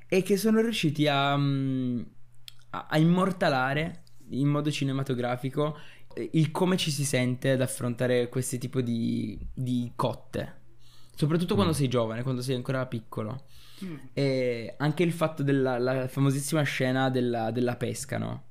è 0.06 0.22
che 0.22 0.36
sono 0.36 0.60
riusciti 0.60 1.06
a, 1.06 1.36
mm, 1.36 2.00
a- 2.70 2.98
immortalare 2.98 4.02
in 4.30 4.48
modo 4.48 4.70
cinematografico 4.70 5.76
eh, 6.14 6.30
il 6.34 6.50
come 6.50 6.76
ci 6.76 6.90
si 6.90 7.04
sente 7.04 7.50
ad 7.50 7.60
affrontare 7.60 8.28
questi 8.28 8.58
tipo 8.58 8.80
di, 8.80 9.38
di 9.52 9.92
cotte. 9.94 10.58
Soprattutto 11.20 11.54
quando 11.54 11.72
Mm. 11.72 11.76
sei 11.76 11.88
giovane, 11.88 12.22
quando 12.22 12.42
sei 12.42 12.54
ancora 12.56 12.86
piccolo. 12.86 13.44
Mm. 13.84 13.94
E 14.12 14.74
anche 14.78 15.02
il 15.02 15.12
fatto 15.12 15.42
della 15.42 15.78
la 15.78 16.08
famosissima 16.08 16.62
scena 16.62 17.08
della, 17.10 17.50
della 17.50 17.76
pesca, 17.76 18.18
no? 18.18 18.44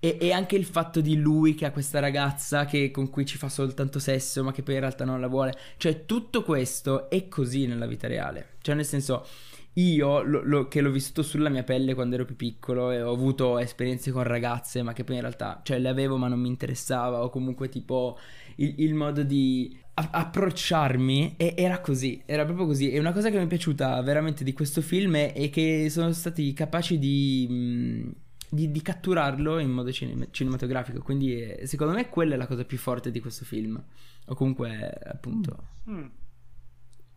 E, 0.00 0.16
e 0.20 0.30
anche 0.32 0.54
il 0.56 0.64
fatto 0.64 1.00
di 1.00 1.16
lui 1.16 1.54
che 1.54 1.64
ha 1.66 1.72
questa 1.72 1.98
ragazza 1.98 2.66
che, 2.66 2.90
con 2.92 3.10
cui 3.10 3.26
ci 3.26 3.36
fa 3.36 3.48
soltanto 3.48 3.98
sesso, 3.98 4.44
ma 4.44 4.52
che 4.52 4.62
poi 4.62 4.74
in 4.74 4.80
realtà 4.80 5.04
non 5.04 5.20
la 5.20 5.26
vuole. 5.26 5.54
Cioè, 5.76 6.04
tutto 6.06 6.42
questo 6.44 7.10
è 7.10 7.26
così 7.28 7.66
nella 7.66 7.86
vita 7.86 8.06
reale. 8.06 8.56
Cioè, 8.60 8.76
nel 8.76 8.84
senso, 8.84 9.26
io 9.74 10.22
lo- 10.22 10.42
lo- 10.44 10.68
che 10.68 10.80
l'ho 10.82 10.90
vissuto 10.92 11.22
sulla 11.22 11.48
mia 11.48 11.64
pelle 11.64 11.94
quando 11.94 12.14
ero 12.14 12.24
più 12.24 12.36
piccolo 12.36 12.92
e 12.92 13.02
ho 13.02 13.12
avuto 13.12 13.58
esperienze 13.58 14.12
con 14.12 14.22
ragazze, 14.22 14.82
ma 14.82 14.92
che 14.92 15.02
poi 15.02 15.16
in 15.16 15.22
realtà, 15.22 15.60
cioè, 15.64 15.78
le 15.80 15.88
avevo 15.88 16.16
ma 16.16 16.28
non 16.28 16.38
mi 16.40 16.48
interessava, 16.48 17.22
o 17.24 17.28
comunque 17.30 17.68
tipo 17.68 18.18
il, 18.56 18.74
il 18.78 18.94
modo 18.94 19.24
di 19.24 19.76
a- 19.98 20.10
approcciarmi 20.10 21.34
e- 21.36 21.54
era 21.56 21.80
così, 21.80 22.22
era 22.24 22.44
proprio 22.44 22.66
così. 22.66 22.90
E 22.90 22.98
una 22.98 23.12
cosa 23.12 23.30
che 23.30 23.38
mi 23.38 23.44
è 23.44 23.48
piaciuta 23.48 24.00
veramente 24.02 24.44
di 24.44 24.52
questo 24.52 24.80
film 24.80 25.16
è, 25.16 25.50
che 25.50 25.88
sono 25.90 26.12
stati 26.12 26.52
capaci 26.52 26.98
di, 26.98 27.46
mh, 27.48 28.10
di- 28.50 28.70
di 28.70 28.82
catturarlo 28.82 29.58
in 29.58 29.70
modo 29.70 29.90
cine- 29.92 30.28
cinematografico. 30.30 31.02
Quindi, 31.02 31.40
eh, 31.42 31.66
secondo 31.66 31.92
me, 31.94 32.08
quella 32.08 32.34
è 32.34 32.36
la 32.36 32.46
cosa 32.46 32.64
più 32.64 32.78
forte 32.78 33.10
di 33.10 33.20
questo 33.20 33.44
film. 33.44 33.82
O 34.26 34.34
comunque, 34.34 34.88
appunto. 35.04 35.64
Mm. 35.90 36.06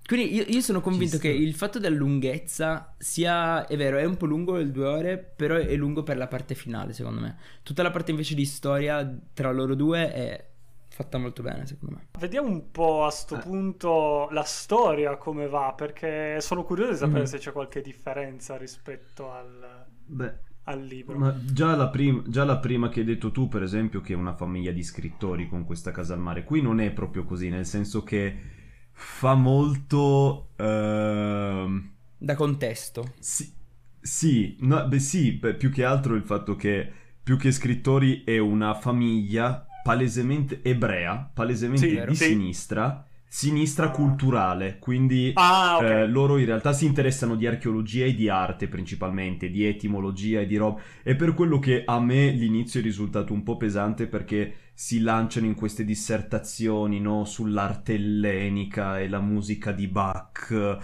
Quindi 0.03 0.33
io, 0.33 0.43
io 0.47 0.61
sono 0.61 0.81
convinto 0.81 1.17
che 1.17 1.29
il 1.29 1.53
fatto 1.53 1.79
della 1.79 1.95
lunghezza 1.95 2.95
sia, 2.97 3.65
è 3.67 3.77
vero, 3.77 3.97
è 3.97 4.03
un 4.03 4.17
po' 4.17 4.25
lungo 4.25 4.57
il 4.57 4.71
due 4.71 4.85
ore, 4.85 5.17
però 5.17 5.55
è 5.55 5.75
lungo 5.75 6.03
per 6.03 6.17
la 6.17 6.27
parte 6.27 6.55
finale, 6.55 6.91
secondo 6.91 7.21
me. 7.21 7.37
Tutta 7.63 7.83
la 7.83 7.91
parte 7.91 8.11
invece 8.11 8.35
di 8.35 8.43
storia 8.45 9.19
tra 9.33 9.51
loro 9.51 9.75
due 9.75 10.11
è 10.11 10.49
fatta 10.91 11.17
molto 11.17 11.41
bene, 11.41 11.65
secondo 11.65 11.95
me. 11.95 12.07
Vediamo 12.19 12.47
un 12.47 12.69
po' 12.71 13.03
a 13.05 13.09
sto 13.09 13.35
Eh. 13.35 13.39
punto 13.39 14.27
la 14.31 14.43
storia 14.43 15.17
come 15.17 15.47
va, 15.47 15.73
perché 15.73 16.39
sono 16.41 16.63
curioso 16.63 16.91
di 16.91 16.97
sapere 16.97 17.21
Mm. 17.21 17.25
se 17.25 17.37
c'è 17.39 17.51
qualche 17.51 17.81
differenza 17.81 18.57
rispetto 18.57 19.31
al, 19.31 19.85
Beh, 20.05 20.33
al 20.63 20.81
libro. 20.85 21.17
ma 21.17 21.35
già 21.45 21.75
la, 21.75 21.89
prim- 21.89 22.27
già 22.27 22.43
la 22.43 22.57
prima 22.59 22.89
che 22.89 22.99
hai 23.01 23.05
detto 23.05 23.31
tu, 23.31 23.47
per 23.47 23.63
esempio, 23.63 24.01
che 24.01 24.13
è 24.13 24.15
una 24.15 24.35
famiglia 24.35 24.71
di 24.71 24.83
scrittori 24.83 25.47
con 25.47 25.65
questa 25.65 25.91
casa 25.91 26.13
al 26.13 26.19
mare, 26.19 26.43
qui 26.43 26.61
non 26.61 26.79
è 26.79 26.91
proprio 26.91 27.23
così, 27.23 27.49
nel 27.49 27.65
senso 27.65 28.03
che 28.03 28.37
fa 28.91 29.33
molto... 29.35 30.49
ehm, 30.57 31.89
Da 32.17 32.35
contesto. 32.35 33.03
Sì, 33.19 33.51
sì, 33.99 34.57
no, 34.61 34.87
beh, 34.87 34.99
sì, 34.99 35.33
beh, 35.33 35.55
più 35.55 35.69
che 35.71 35.83
altro 35.83 36.15
il 36.15 36.23
fatto 36.23 36.55
che 36.55 36.91
più 37.23 37.37
che 37.37 37.51
scrittori 37.51 38.23
è 38.23 38.37
una 38.39 38.73
famiglia 38.73 39.65
palesemente 39.83 40.61
ebrea, 40.63 41.29
palesemente 41.33 41.87
Sì, 41.87 42.03
di 42.05 42.15
sì. 42.15 42.25
sinistra, 42.25 43.05
sinistra 43.27 43.85
Ah. 43.87 43.91
culturale, 43.91 44.77
quindi 44.79 45.31
Ah, 45.35 45.77
ok. 45.77 45.83
eh, 45.83 46.07
loro 46.07 46.37
in 46.37 46.45
realtà 46.45 46.73
si 46.73 46.85
interessano 46.85 47.35
di 47.35 47.47
archeologia 47.47 48.05
e 48.05 48.13
di 48.13 48.27
arte 48.29 48.67
principalmente, 48.67 49.49
di 49.49 49.65
etimologia 49.65 50.41
e 50.41 50.45
di 50.47 50.57
roba. 50.57 50.81
E 51.03 51.15
per 51.15 51.33
quello 51.33 51.57
che 51.59 51.83
a 51.85 51.99
me 51.99 52.29
l'inizio 52.31 52.79
è 52.79 52.83
risultato 52.83 53.33
un 53.33 53.43
po' 53.43 53.57
pesante 53.57 54.07
perché 54.07 54.55
si 54.73 54.99
lanciano 55.01 55.45
in 55.45 55.55
queste 55.55 55.85
dissertazioni 55.85 56.99
no, 56.99 57.23
sull'arte 57.25 57.93
ellenica 57.93 58.99
e 58.99 59.07
la 59.07 59.19
musica 59.21 59.71
di 59.71 59.87
Bach. 59.87 60.77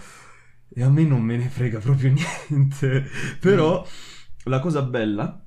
E 0.70 0.82
a 0.82 0.88
me 0.90 1.02
non 1.04 1.22
me 1.22 1.36
ne 1.36 1.48
frega 1.48 1.78
proprio 1.80 2.12
niente. 2.48 3.04
Però 3.40 3.86
la 4.44 4.58
cosa 4.60 4.82
bella 4.82 5.44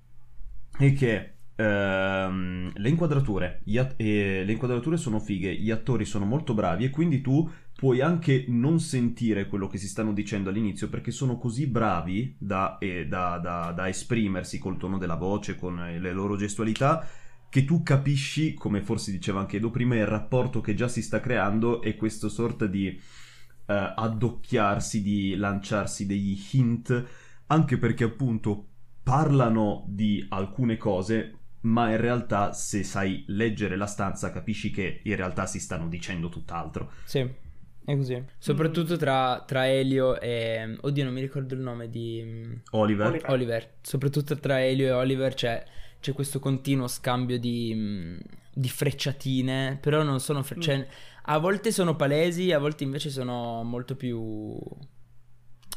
è 0.77 0.93
che 0.93 1.30
ehm, 1.61 2.71
le 2.75 2.89
inquadrature, 2.89 3.61
at- 3.77 3.93
eh, 3.97 4.43
le 4.45 4.51
inquadrature 4.51 4.97
sono 4.97 5.19
fighe, 5.19 5.53
gli 5.53 5.71
attori 5.71 6.05
sono 6.05 6.25
molto 6.25 6.53
bravi 6.53 6.85
e 6.85 6.89
quindi 6.89 7.21
tu 7.21 7.49
puoi 7.75 8.01
anche 8.01 8.45
non 8.47 8.79
sentire 8.79 9.47
quello 9.47 9.67
che 9.67 9.77
si 9.77 9.87
stanno 9.87 10.13
dicendo 10.13 10.49
all'inizio 10.49 10.89
perché 10.89 11.11
sono 11.11 11.37
così 11.37 11.67
bravi 11.67 12.35
da, 12.37 12.77
eh, 12.79 13.07
da- 13.07 13.37
da- 13.37 13.71
da 13.75 13.87
esprimersi 13.87 14.57
col 14.59 14.77
tono 14.77 14.97
della 14.97 15.15
voce, 15.15 15.55
con 15.55 15.79
eh, 15.79 15.99
le 15.99 16.11
loro 16.13 16.35
gestualità, 16.35 17.07
che 17.49 17.65
tu 17.65 17.83
capisci, 17.83 18.53
come 18.53 18.81
forse 18.81 19.11
diceva 19.11 19.39
anche 19.41 19.57
Edo 19.57 19.69
prima, 19.71 19.95
il 19.95 20.05
rapporto 20.05 20.61
che 20.61 20.73
già 20.73 20.87
si 20.87 21.01
sta 21.01 21.19
creando 21.19 21.81
e 21.81 21.95
questo 21.95 22.29
sorta 22.29 22.65
di 22.65 22.87
eh, 22.87 23.93
addocchiarsi, 23.95 25.01
di 25.01 25.35
lanciarsi 25.35 26.05
degli 26.05 26.37
hint, 26.51 27.05
anche 27.47 27.77
perché 27.77 28.05
appunto 28.05 28.67
parlano 29.03 29.83
di 29.87 30.25
alcune 30.29 30.77
cose, 30.77 31.40
ma 31.61 31.89
in 31.91 31.97
realtà 31.97 32.53
se 32.53 32.83
sai 32.83 33.23
leggere 33.27 33.75
la 33.75 33.85
stanza 33.85 34.31
capisci 34.31 34.71
che 34.71 35.01
in 35.03 35.15
realtà 35.15 35.45
si 35.45 35.59
stanno 35.59 35.87
dicendo 35.87 36.29
tutt'altro. 36.29 36.91
Sì, 37.03 37.19
è 37.19 37.95
così. 37.95 38.23
Soprattutto 38.37 38.97
tra, 38.97 39.43
tra 39.45 39.67
Elio 39.67 40.19
e... 40.19 40.77
Oddio, 40.81 41.03
non 41.03 41.13
mi 41.13 41.21
ricordo 41.21 41.53
il 41.53 41.61
nome 41.61 41.89
di... 41.89 42.59
Oliver, 42.71 43.07
Oliver. 43.07 43.29
Oliver. 43.29 43.73
Soprattutto 43.81 44.35
tra 44.37 44.59
Elio 44.63 44.87
e 44.87 44.91
Oliver 44.91 45.33
c'è, 45.33 45.63
c'è 45.99 46.13
questo 46.13 46.39
continuo 46.39 46.87
scambio 46.87 47.37
di, 47.39 47.73
mh, 47.73 48.19
di 48.53 48.69
frecciatine, 48.69 49.77
però 49.81 50.03
non 50.03 50.19
sono 50.19 50.41
fre- 50.43 50.57
Mm. 50.57 50.61
cioè, 50.61 50.87
a 51.23 51.37
volte 51.37 51.71
sono 51.71 51.95
palesi, 51.95 52.51
a 52.51 52.59
volte 52.59 52.83
invece 52.83 53.09
sono 53.09 53.63
molto 53.63 53.95
più... 53.95 54.59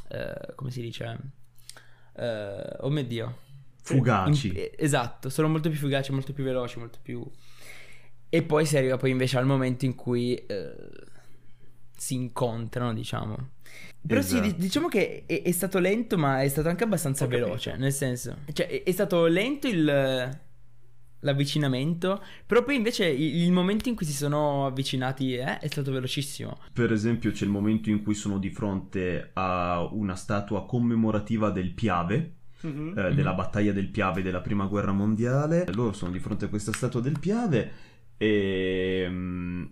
eh, 0.09 0.55
come 0.55 0.71
si 0.71 0.81
dice? 0.81 1.19
Eh, 2.17 2.76
oh 2.81 2.88
mio 2.91 3.05
Dio. 3.05 3.38
Fugaci. 3.85 4.49
In- 4.49 4.57
eh, 4.57 4.73
esatto, 4.76 5.29
sono 5.29 5.49
molto 5.49 5.69
più 5.69 5.79
fugaci, 5.79 6.12
molto 6.12 6.33
più 6.33 6.45
veloci, 6.45 6.79
molto 6.79 6.99
più... 7.03 7.25
E 8.29 8.43
poi 8.43 8.67
si 8.67 8.76
arriva 8.76 8.97
poi 8.97 9.11
invece 9.11 9.38
al 9.38 9.47
momento 9.47 9.85
in 9.85 9.95
cui 9.95 10.35
eh, 10.35 10.75
si 11.97 12.14
incontrano, 12.14 12.93
diciamo. 12.93 13.50
Però 14.07 14.21
sì, 14.21 14.35
Esatto. 14.38 14.50
di- 14.53 14.57
diciamo 14.57 14.88
che 14.88 15.25
è, 15.26 15.43
è 15.43 15.50
stato 15.53 15.79
lento, 15.79 16.19
ma 16.19 16.43
è 16.43 16.49
stato 16.49 16.69
anche 16.69 16.85
abbastanza 16.85 17.25
Ho 17.25 17.29
capito. 17.29 17.47
veloce, 17.47 17.76
nel 17.76 17.93
senso... 17.93 18.38
Cioè, 18.53 18.67
è, 18.67 18.83
è 18.83 18.91
stato 18.93 19.26
lento 19.26 19.69
il... 19.69 20.43
L'avvicinamento, 21.25 22.23
però 22.45 22.62
poi 22.62 22.76
invece 22.76 23.07
il, 23.09 23.45
il 23.45 23.50
momento 23.50 23.88
in 23.88 23.95
cui 23.95 24.05
si 24.05 24.12
sono 24.12 24.67
avvicinati 24.67 25.35
eh, 25.37 25.59
è 25.59 25.69
stato 25.69 25.91
velocissimo. 25.91 26.59
Per 26.71 26.93
esempio 26.93 27.31
c'è 27.31 27.45
il 27.45 27.50
momento 27.50 27.88
in 27.88 28.03
cui 28.03 28.12
sono 28.12 28.38
di 28.38 28.50
fronte 28.50 29.31
a 29.33 29.88
una 29.91 30.17
statua 30.17 30.67
commemorativa 30.67 31.49
del 31.49 31.73
Piave, 31.73 32.33
Mhm. 32.64 32.94
eh, 32.99 33.14
della 33.14 33.35
battaglia 33.35 33.73
del 33.73 33.88
Piave 33.88 34.23
della 34.23 34.40
prima 34.40 34.66
guerra 34.66 34.92
mondiale. 34.92 35.66
Loro 35.73 35.92
sono 35.92 36.11
di 36.12 36.18
fronte 36.21 36.47
a 36.47 36.49
questa 36.49 36.73
statua 36.73 37.00
del 37.00 37.18
Piave 37.18 37.73
e 38.16 39.06
mm, 39.09 39.64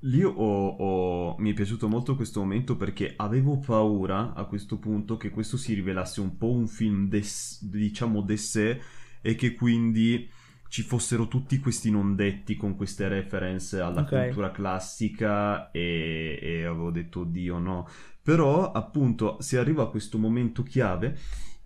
lì 0.00 0.22
ho- 0.22 0.30
ho- 0.32 1.36
mi 1.38 1.50
è 1.50 1.54
piaciuto 1.54 1.88
molto 1.88 2.14
questo 2.16 2.40
momento 2.40 2.76
perché 2.76 3.14
avevo 3.16 3.58
paura 3.58 4.32
a 4.34 4.44
questo 4.44 4.78
punto 4.78 5.16
che 5.16 5.30
questo 5.30 5.56
si 5.56 5.74
rivelasse 5.74 6.20
un 6.20 6.36
po' 6.36 6.50
un 6.52 6.68
film 6.68 7.08
des- 7.08 7.64
diciamo 7.64 8.22
d'essè 8.22 8.78
e 9.20 9.34
che 9.34 9.54
quindi 9.54 10.28
ci 10.68 10.82
fossero 10.82 11.26
tutti 11.28 11.58
questi 11.58 11.90
non 11.90 12.14
detti 12.14 12.54
con 12.56 12.76
queste 12.76 13.08
reference 13.08 13.80
alla 13.80 14.02
Ok. 14.02 14.08
cultura 14.24 14.50
classica 14.52 15.70
e, 15.70 16.38
e 16.40 16.64
avevo 16.64 16.90
detto 16.90 17.24
Dio 17.24 17.58
no 17.58 17.88
però 18.22 18.70
appunto 18.70 19.38
si 19.40 19.56
arriva 19.56 19.82
a 19.84 19.86
questo 19.88 20.18
momento 20.18 20.62
chiave 20.62 21.16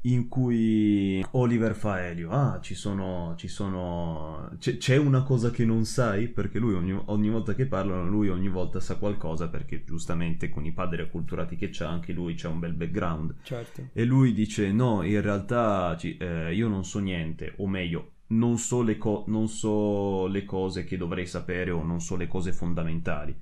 in 0.03 0.29
cui 0.29 1.25
Oliver 1.33 1.75
fa 1.75 2.05
Elio, 2.05 2.31
ah, 2.31 2.59
ci 2.61 2.75
sono, 2.75 3.35
ci 3.37 3.49
sono, 3.49 4.51
c'è, 4.59 4.77
c'è 4.77 4.97
una 4.97 5.23
cosa 5.23 5.51
che 5.51 5.65
non 5.65 5.85
sai, 5.85 6.29
perché 6.29 6.59
lui 6.59 6.75
ogni, 6.75 7.01
ogni 7.07 7.29
volta 7.29 7.55
che 7.55 7.67
parlano, 7.67 8.09
lui 8.09 8.29
ogni 8.29 8.49
volta 8.49 8.81
sa 8.81 8.97
qualcosa, 8.97 9.49
perché 9.49 9.85
giustamente 9.85 10.49
con 10.49 10.65
i 10.65 10.73
padri 10.73 11.03
acculturati 11.03 11.57
che 11.57 11.69
c'ha, 11.71 11.89
anche 11.89 12.13
lui 12.13 12.35
c'ha 12.35 12.49
un 12.49 12.59
bel 12.59 12.73
background. 12.73 13.37
Certo. 13.43 13.89
E 13.93 14.05
lui 14.05 14.33
dice, 14.33 14.73
no, 14.73 15.03
in 15.03 15.21
realtà 15.21 15.97
eh, 16.01 16.53
io 16.53 16.69
non 16.69 16.85
so 16.85 16.99
niente, 16.99 17.55
o 17.59 17.69
meglio, 17.69 18.11
non 18.29 18.59
so, 18.59 18.83
le 18.83 18.97
co- 18.97 19.25
non 19.29 19.47
so 19.47 20.27
le 20.27 20.45
cose 20.45 20.85
che 20.85 20.97
dovrei 20.97 21.27
sapere 21.27 21.71
o 21.71 21.83
non 21.85 22.01
so 22.01 22.17
le 22.17 22.27
cose 22.27 22.53
fondamentali. 22.53 23.37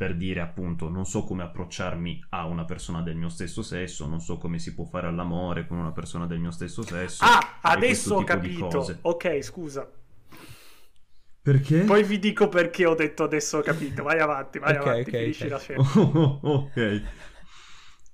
Per 0.00 0.16
dire 0.16 0.40
appunto, 0.40 0.88
non 0.88 1.04
so 1.04 1.24
come 1.24 1.42
approcciarmi 1.42 2.24
a 2.30 2.46
una 2.46 2.64
persona 2.64 3.02
del 3.02 3.16
mio 3.16 3.28
stesso 3.28 3.60
sesso, 3.60 4.06
non 4.06 4.18
so 4.22 4.38
come 4.38 4.58
si 4.58 4.72
può 4.72 4.86
fare 4.86 5.06
all'amore 5.06 5.66
con 5.66 5.76
una 5.76 5.92
persona 5.92 6.26
del 6.26 6.38
mio 6.38 6.50
stesso 6.52 6.80
sesso. 6.80 7.22
Ah, 7.22 7.58
adesso 7.60 8.14
ho 8.14 8.24
capito. 8.24 8.98
Ok, 9.02 9.42
scusa. 9.42 9.86
Perché? 11.42 11.80
Poi 11.84 12.02
vi 12.04 12.18
dico 12.18 12.48
perché 12.48 12.86
ho 12.86 12.94
detto 12.94 13.24
adesso 13.24 13.58
ho 13.58 13.62
capito. 13.62 14.02
Vai 14.02 14.20
avanti, 14.20 14.58
vai 14.58 14.76
Ok, 14.76 14.86
avanti, 14.86 15.10
ok, 15.10 15.16
finisci 15.16 15.44
ok. 15.44 15.50
la 15.50 15.58
scena. 15.58 15.82
ok. 16.40 17.02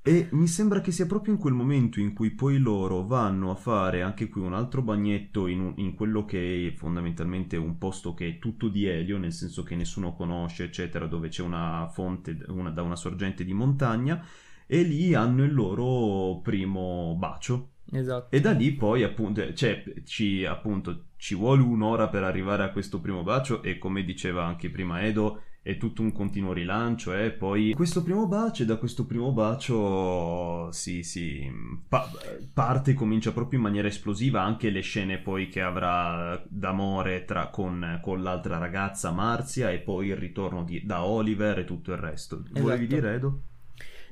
E 0.09 0.29
mi 0.31 0.47
sembra 0.47 0.81
che 0.81 0.93
sia 0.93 1.05
proprio 1.05 1.35
in 1.35 1.41
quel 1.41 1.53
momento 1.53 1.99
in 1.99 2.13
cui 2.13 2.31
poi 2.31 2.59
loro 2.59 3.05
vanno 3.05 3.51
a 3.51 3.57
fare 3.57 4.03
anche 4.03 4.29
qui 4.29 4.41
un 4.41 4.55
altro 4.55 4.81
bagnetto 4.81 5.49
in, 5.49 5.59
un- 5.61 5.73
in 5.79 5.95
quello 5.97 6.25
che 6.25 6.69
è 6.69 6.77
fondamentalmente 6.77 7.57
un 7.57 7.77
posto 7.77 8.15
che 8.15 8.29
è 8.29 8.39
tutto 8.39 8.69
di 8.69 8.85
elio, 8.87 9.19
nel 9.19 9.33
senso 9.33 9.65
che 9.65 9.75
nessuno 9.75 10.15
conosce, 10.15 10.63
eccetera, 10.63 11.07
dove 11.09 11.27
c'è 11.27 11.43
una 11.43 11.89
fonte 11.93 12.39
una- 12.47 12.71
da 12.71 12.83
una 12.83 12.95
sorgente 12.95 13.45
di 13.45 13.53
montagna, 13.53 14.25
e 14.69 14.83
lì 14.83 15.13
hanno 15.15 15.43
il 15.43 15.53
loro 15.53 16.41
primo 16.41 17.17
bacio. 17.19 17.71
Esatto. 17.91 18.35
E 18.35 18.41
da 18.41 18.53
lì 18.53 18.75
poi 18.75 19.03
appunto, 19.03 19.53
cioè, 19.55 19.83
ci, 20.05 20.45
appunto, 20.45 21.07
ci 21.17 21.35
vuole 21.35 21.63
un'ora 21.63 22.09
per 22.09 22.23
arrivare 22.23 22.63
a 22.63 22.71
questo 22.71 23.01
primo 23.01 23.25
bacio 23.25 23.61
e 23.61 23.77
come 23.79 24.05
diceva 24.05 24.45
anche 24.45 24.71
prima 24.71 25.03
Edo, 25.03 25.43
è 25.67 25.77
tutto 25.79 26.01
un 26.01 26.13
continuo 26.13 26.53
rilancio 26.53 27.13
e 27.13 27.33
poi 27.33 27.73
questo 27.73 28.05
primo 28.05 28.29
bacio 28.29 28.63
e 28.63 28.67
da 28.67 28.77
questo 28.77 29.05
primo 29.05 29.33
bacio 29.33 30.71
si, 30.71 31.03
si 31.03 31.45
pa- 31.89 32.09
parte 32.55 32.93
e 32.93 32.95
comincia 32.95 33.33
proprio 33.33 33.59
in 33.59 33.65
maniera 33.65 33.89
esplosiva 33.89 34.41
anche 34.41 34.71
le 34.71 34.81
scene 34.81 35.19
poi 35.19 35.49
che 35.49 35.61
avrà 35.61 36.41
d'amore 36.49 37.25
tra, 37.25 37.49
con, 37.49 37.99
con, 38.01 38.23
l'altra 38.23 38.59
ragazza 38.59 39.11
Marzia 39.11 39.73
e 39.73 39.81
poi 39.81 40.07
il 40.07 40.17
ritorno 40.17 40.63
di, 40.63 40.87
da 40.87 41.05
Oliver 41.05 41.59
e 41.59 41.65
tutto 41.65 41.91
il 41.91 41.99
resto 41.99 42.45
esatto. 42.45 42.61
volevi 42.61 42.87
dire 42.87 43.15
Edo? 43.15 43.41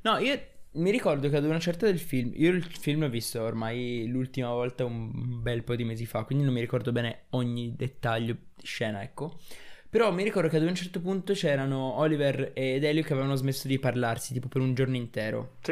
No, 0.03 0.19
io 0.19 0.37
mi 0.73 0.91
ricordo 0.91 1.29
che 1.29 1.37
ad 1.37 1.45
una 1.45 1.61
certa 1.61 1.87
del 1.87 2.01
film, 2.01 2.33
io 2.35 2.51
il 2.51 2.65
film 2.65 3.03
l'ho 3.03 3.09
visto 3.09 3.41
ormai 3.41 4.09
l'ultima 4.09 4.49
volta 4.49 4.85
un 4.85 5.41
bel 5.41 5.63
po' 5.63 5.77
di 5.77 5.85
mesi 5.85 6.05
fa, 6.05 6.25
quindi 6.25 6.43
non 6.43 6.53
mi 6.53 6.61
ricordo 6.61 6.91
bene 6.91 7.27
ogni 7.31 7.77
dettaglio 7.77 8.37
di 8.57 8.67
scena, 8.67 9.05
ecco. 9.05 9.39
Però 9.95 10.13
mi 10.13 10.25
ricordo 10.25 10.49
che 10.49 10.57
ad 10.57 10.65
un 10.65 10.75
certo 10.75 11.01
punto 11.01 11.35
c'erano 11.35 12.01
Oliver 12.01 12.51
ed 12.53 12.83
Elio 12.83 13.05
che 13.05 13.13
avevano 13.13 13.37
smesso 13.37 13.69
di 13.69 13.79
parlarsi, 13.79 14.33
tipo 14.33 14.49
per 14.49 14.61
un 14.61 14.75
giorno 14.75 14.97
intero. 14.97 15.59
Sì. 15.61 15.71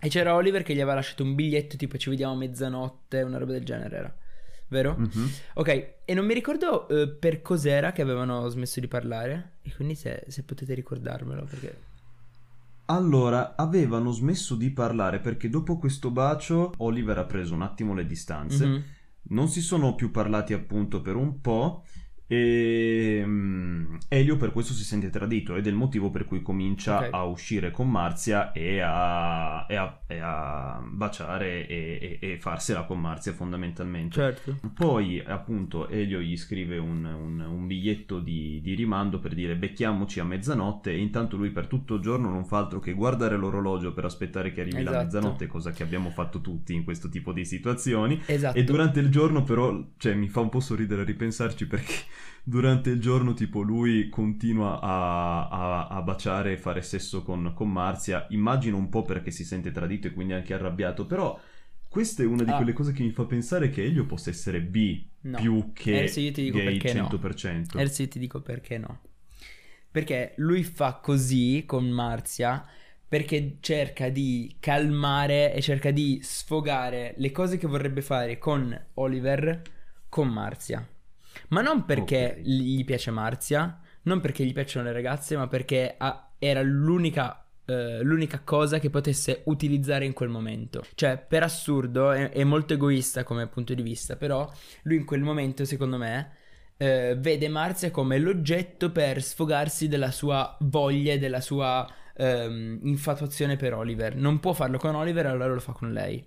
E 0.00 0.08
c'era 0.08 0.34
Oliver 0.34 0.62
che 0.62 0.72
gli 0.72 0.80
aveva 0.80 0.94
lasciato 0.94 1.24
un 1.24 1.34
biglietto, 1.34 1.76
tipo 1.76 1.98
ci 1.98 2.08
vediamo 2.08 2.32
a 2.32 2.36
mezzanotte, 2.36 3.20
una 3.20 3.36
roba 3.36 3.52
del 3.52 3.62
genere 3.62 3.96
era. 3.98 4.16
Vero? 4.68 4.96
Mm-hmm. 4.98 5.26
Ok, 5.56 5.68
e 6.06 6.14
non 6.14 6.24
mi 6.24 6.32
ricordo 6.32 6.86
uh, 6.88 7.18
per 7.18 7.42
cos'era 7.42 7.92
che 7.92 8.00
avevano 8.00 8.48
smesso 8.48 8.80
di 8.80 8.88
parlare. 8.88 9.56
E 9.60 9.74
quindi 9.74 9.94
se, 9.94 10.24
se 10.26 10.42
potete 10.42 10.72
ricordarmelo, 10.72 11.44
perché... 11.44 11.80
Allora, 12.86 13.56
avevano 13.56 14.10
smesso 14.10 14.54
di 14.54 14.70
parlare 14.70 15.20
perché 15.20 15.50
dopo 15.50 15.76
questo 15.76 16.10
bacio 16.10 16.72
Oliver 16.78 17.18
ha 17.18 17.26
preso 17.26 17.52
un 17.52 17.60
attimo 17.60 17.92
le 17.92 18.06
distanze. 18.06 18.66
Mm-hmm. 18.66 18.80
Non 19.24 19.48
si 19.48 19.60
sono 19.60 19.94
più 19.94 20.10
parlati 20.10 20.54
appunto 20.54 21.02
per 21.02 21.14
un 21.14 21.42
po'. 21.42 21.84
E 22.32 23.22
um, 23.24 23.98
Elio 24.06 24.36
per 24.36 24.52
questo 24.52 24.72
si 24.72 24.84
sente 24.84 25.10
tradito 25.10 25.56
ed 25.56 25.66
è 25.66 25.68
il 25.68 25.74
motivo 25.74 26.10
per 26.10 26.26
cui 26.26 26.42
comincia 26.42 26.98
okay. 26.98 27.08
a 27.10 27.24
uscire 27.24 27.72
con 27.72 27.90
Marzia 27.90 28.52
e 28.52 28.78
a, 28.80 29.66
e 29.68 29.74
a, 29.74 29.98
e 30.06 30.20
a 30.20 30.80
baciare 30.80 31.66
e, 31.66 32.18
e, 32.20 32.38
farsela 32.38 32.84
con 32.84 33.00
Marzia 33.00 33.32
fondamentalmente. 33.32 34.14
Certo. 34.14 34.60
Poi 34.72 35.20
appunto 35.26 35.88
Elio 35.88 36.20
gli 36.20 36.36
scrive 36.36 36.78
un, 36.78 37.04
un, 37.04 37.40
un 37.40 37.66
biglietto 37.66 38.20
di, 38.20 38.60
di, 38.62 38.74
rimando 38.74 39.18
per 39.18 39.34
dire 39.34 39.56
becchiamoci 39.56 40.20
a 40.20 40.24
mezzanotte 40.24 40.92
e 40.92 40.98
intanto 40.98 41.36
lui 41.36 41.50
per 41.50 41.66
tutto 41.66 41.96
il 41.96 42.00
giorno 42.00 42.30
non 42.30 42.44
fa 42.44 42.58
altro 42.58 42.78
che 42.78 42.92
guardare 42.92 43.36
l'orologio 43.36 43.92
per 43.92 44.04
aspettare 44.04 44.52
che 44.52 44.60
arrivi 44.60 44.78
esatto. 44.78 44.96
la 44.96 45.02
mezzanotte, 45.02 45.48
cosa 45.48 45.72
che 45.72 45.82
abbiamo 45.82 46.10
fatto 46.10 46.40
tutti 46.40 46.74
in 46.74 46.84
questo 46.84 47.08
tipo 47.08 47.32
di 47.32 47.44
situazioni. 47.44 48.22
Esatto. 48.26 48.56
E 48.56 48.62
durante 48.62 49.00
il 49.00 49.08
giorno 49.08 49.42
però, 49.42 49.76
cioè 49.96 50.14
mi 50.14 50.28
fa 50.28 50.38
un 50.38 50.48
po' 50.48 50.60
sorridere 50.60 51.02
a 51.02 51.04
ripensarci 51.04 51.66
perché 51.66 51.94
durante 52.42 52.90
il 52.90 53.00
giorno 53.00 53.34
tipo 53.34 53.62
lui 53.62 54.08
continua 54.08 54.80
a, 54.80 55.48
a, 55.48 55.86
a 55.88 56.02
baciare 56.02 56.52
e 56.52 56.56
fare 56.58 56.82
sesso 56.82 57.22
con, 57.22 57.52
con, 57.54 57.70
Marzia, 57.70 58.26
immagino 58.30 58.76
un 58.76 58.88
po' 58.88 59.02
perché 59.02 59.30
si 59.30 59.44
sente 59.44 59.70
tradito 59.70 60.08
e 60.08 60.12
quindi 60.12 60.32
anche 60.32 60.54
arrabbiato, 60.54 61.06
però 61.06 61.38
questa 61.88 62.22
è 62.22 62.26
una 62.26 62.44
di 62.44 62.50
ah. 62.50 62.56
quelle 62.56 62.72
cose 62.72 62.92
che 62.92 63.02
mi 63.02 63.10
fa 63.10 63.24
pensare 63.24 63.68
che 63.68 63.84
Elio 63.84 64.06
possa 64.06 64.30
essere 64.30 64.60
B 64.60 65.04
no. 65.22 65.38
più 65.38 65.72
che 65.72 66.02
Ersi, 66.02 66.20
io 66.20 66.32
ti 66.32 66.42
dico 66.44 66.58
gay 66.58 66.78
perché 66.78 67.00
100%. 67.00 67.66
No. 67.74 67.80
Ersi, 67.80 68.08
ti 68.08 68.18
dico 68.18 68.40
perché 68.40 68.78
no. 68.78 69.00
Perché 69.90 70.34
lui 70.36 70.62
fa 70.62 70.94
così 71.02 71.64
con 71.66 71.88
Marzia 71.88 72.64
perché 73.10 73.56
cerca 73.58 74.08
di 74.08 74.54
calmare 74.60 75.52
e 75.52 75.60
cerca 75.60 75.90
di 75.90 76.20
sfogare 76.22 77.14
le 77.16 77.32
cose 77.32 77.58
che 77.58 77.66
vorrebbe 77.66 78.02
fare 78.02 78.38
con 78.38 78.86
Oliver 78.94 79.60
con 80.08 80.28
Marzia. 80.28 80.88
Ma 81.48 81.60
non 81.60 81.84
perché 81.84 82.36
okay. 82.38 82.42
gli 82.42 82.84
piace 82.84 83.10
Marzia, 83.10 83.80
non 84.02 84.20
perché 84.20 84.44
gli 84.44 84.52
piacciono 84.52 84.86
le 84.86 84.92
ragazze, 84.92 85.36
ma 85.36 85.46
perché 85.48 85.94
ha, 85.96 86.32
era 86.38 86.62
l'unica 86.62 87.44
Uh, 87.70 88.02
l'unica 88.02 88.40
cosa 88.40 88.80
che 88.80 88.90
potesse 88.90 89.42
utilizzare 89.44 90.04
in 90.04 90.12
quel 90.12 90.28
momento. 90.28 90.82
Cioè, 90.96 91.18
per 91.18 91.44
assurdo, 91.44 92.10
è, 92.10 92.30
è, 92.30 92.42
molto 92.42 92.72
egoista 92.72 93.22
come 93.22 93.46
punto 93.46 93.74
di 93.74 93.82
vista, 93.82 94.16
però 94.16 94.50
lui 94.82 94.96
in 94.96 95.04
quel 95.04 95.20
momento, 95.20 95.64
secondo 95.64 95.96
me, 95.96 96.32
uh, 96.78 97.16
vede 97.16 97.46
Marzia 97.46 97.92
come 97.92 98.18
l'oggetto 98.18 98.90
per 98.90 99.22
sfogarsi 99.22 99.86
della 99.86 100.10
sua 100.10 100.56
voglia 100.62 101.12
e 101.12 101.18
della 101.20 101.40
sua 101.40 101.86
um, 102.16 102.80
infatuazione 102.82 103.56
per 103.56 103.74
Oliver. 103.74 104.16
Non 104.16 104.40
può 104.40 104.52
farlo 104.52 104.78
con 104.78 104.96
Oliver, 104.96 105.26
allora 105.26 105.54
lo 105.54 105.60
fa 105.60 105.72
con 105.72 105.92
lei. 105.92 106.24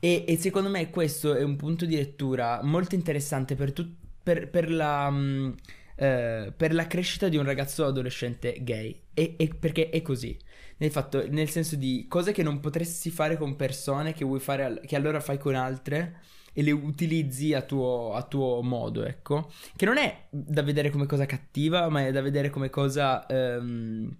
E, 0.00 0.24
e 0.28 0.36
secondo 0.36 0.68
me 0.68 0.90
questo 0.90 1.34
è 1.34 1.42
un 1.42 1.56
punto 1.56 1.84
di 1.86 1.96
lettura 1.96 2.60
molto 2.62 2.94
interessante 2.94 3.54
per 3.54 3.72
tutti 3.72 4.06
per, 4.28 4.50
per, 4.50 4.70
la, 4.70 5.08
mh, 5.08 5.54
eh, 5.96 6.52
per, 6.54 6.74
la, 6.74 6.86
crescita 6.86 7.28
di 7.28 7.38
un 7.38 7.44
ragazzo 7.44 7.86
adolescente 7.86 8.58
gay. 8.60 9.04
E, 9.14 9.36
e 9.38 9.48
perché 9.58 9.88
è 9.88 10.02
così. 10.02 10.36
Nel, 10.76 10.90
fatto, 10.90 11.26
nel 11.30 11.48
senso 11.48 11.76
di 11.76 12.04
cose 12.08 12.32
che 12.32 12.42
non 12.42 12.60
potresti 12.60 13.10
fare 13.10 13.38
con 13.38 13.56
persone 13.56 14.12
che 14.12 14.26
vuoi 14.26 14.38
fare, 14.38 14.82
che 14.84 14.96
allora 14.96 15.18
fai 15.20 15.38
con 15.38 15.54
altre 15.54 16.20
e 16.52 16.62
le 16.62 16.72
utilizzi 16.72 17.54
a 17.54 17.62
tuo, 17.62 18.12
a 18.12 18.22
tuo, 18.22 18.60
modo, 18.62 19.04
ecco. 19.04 19.50
Che 19.74 19.86
non 19.86 19.96
è 19.96 20.26
da 20.28 20.62
vedere 20.62 20.90
come 20.90 21.06
cosa 21.06 21.24
cattiva, 21.24 21.88
ma 21.88 22.06
è 22.06 22.12
da 22.12 22.20
vedere 22.20 22.50
come 22.50 22.68
cosa 22.68 23.24
um, 23.30 24.14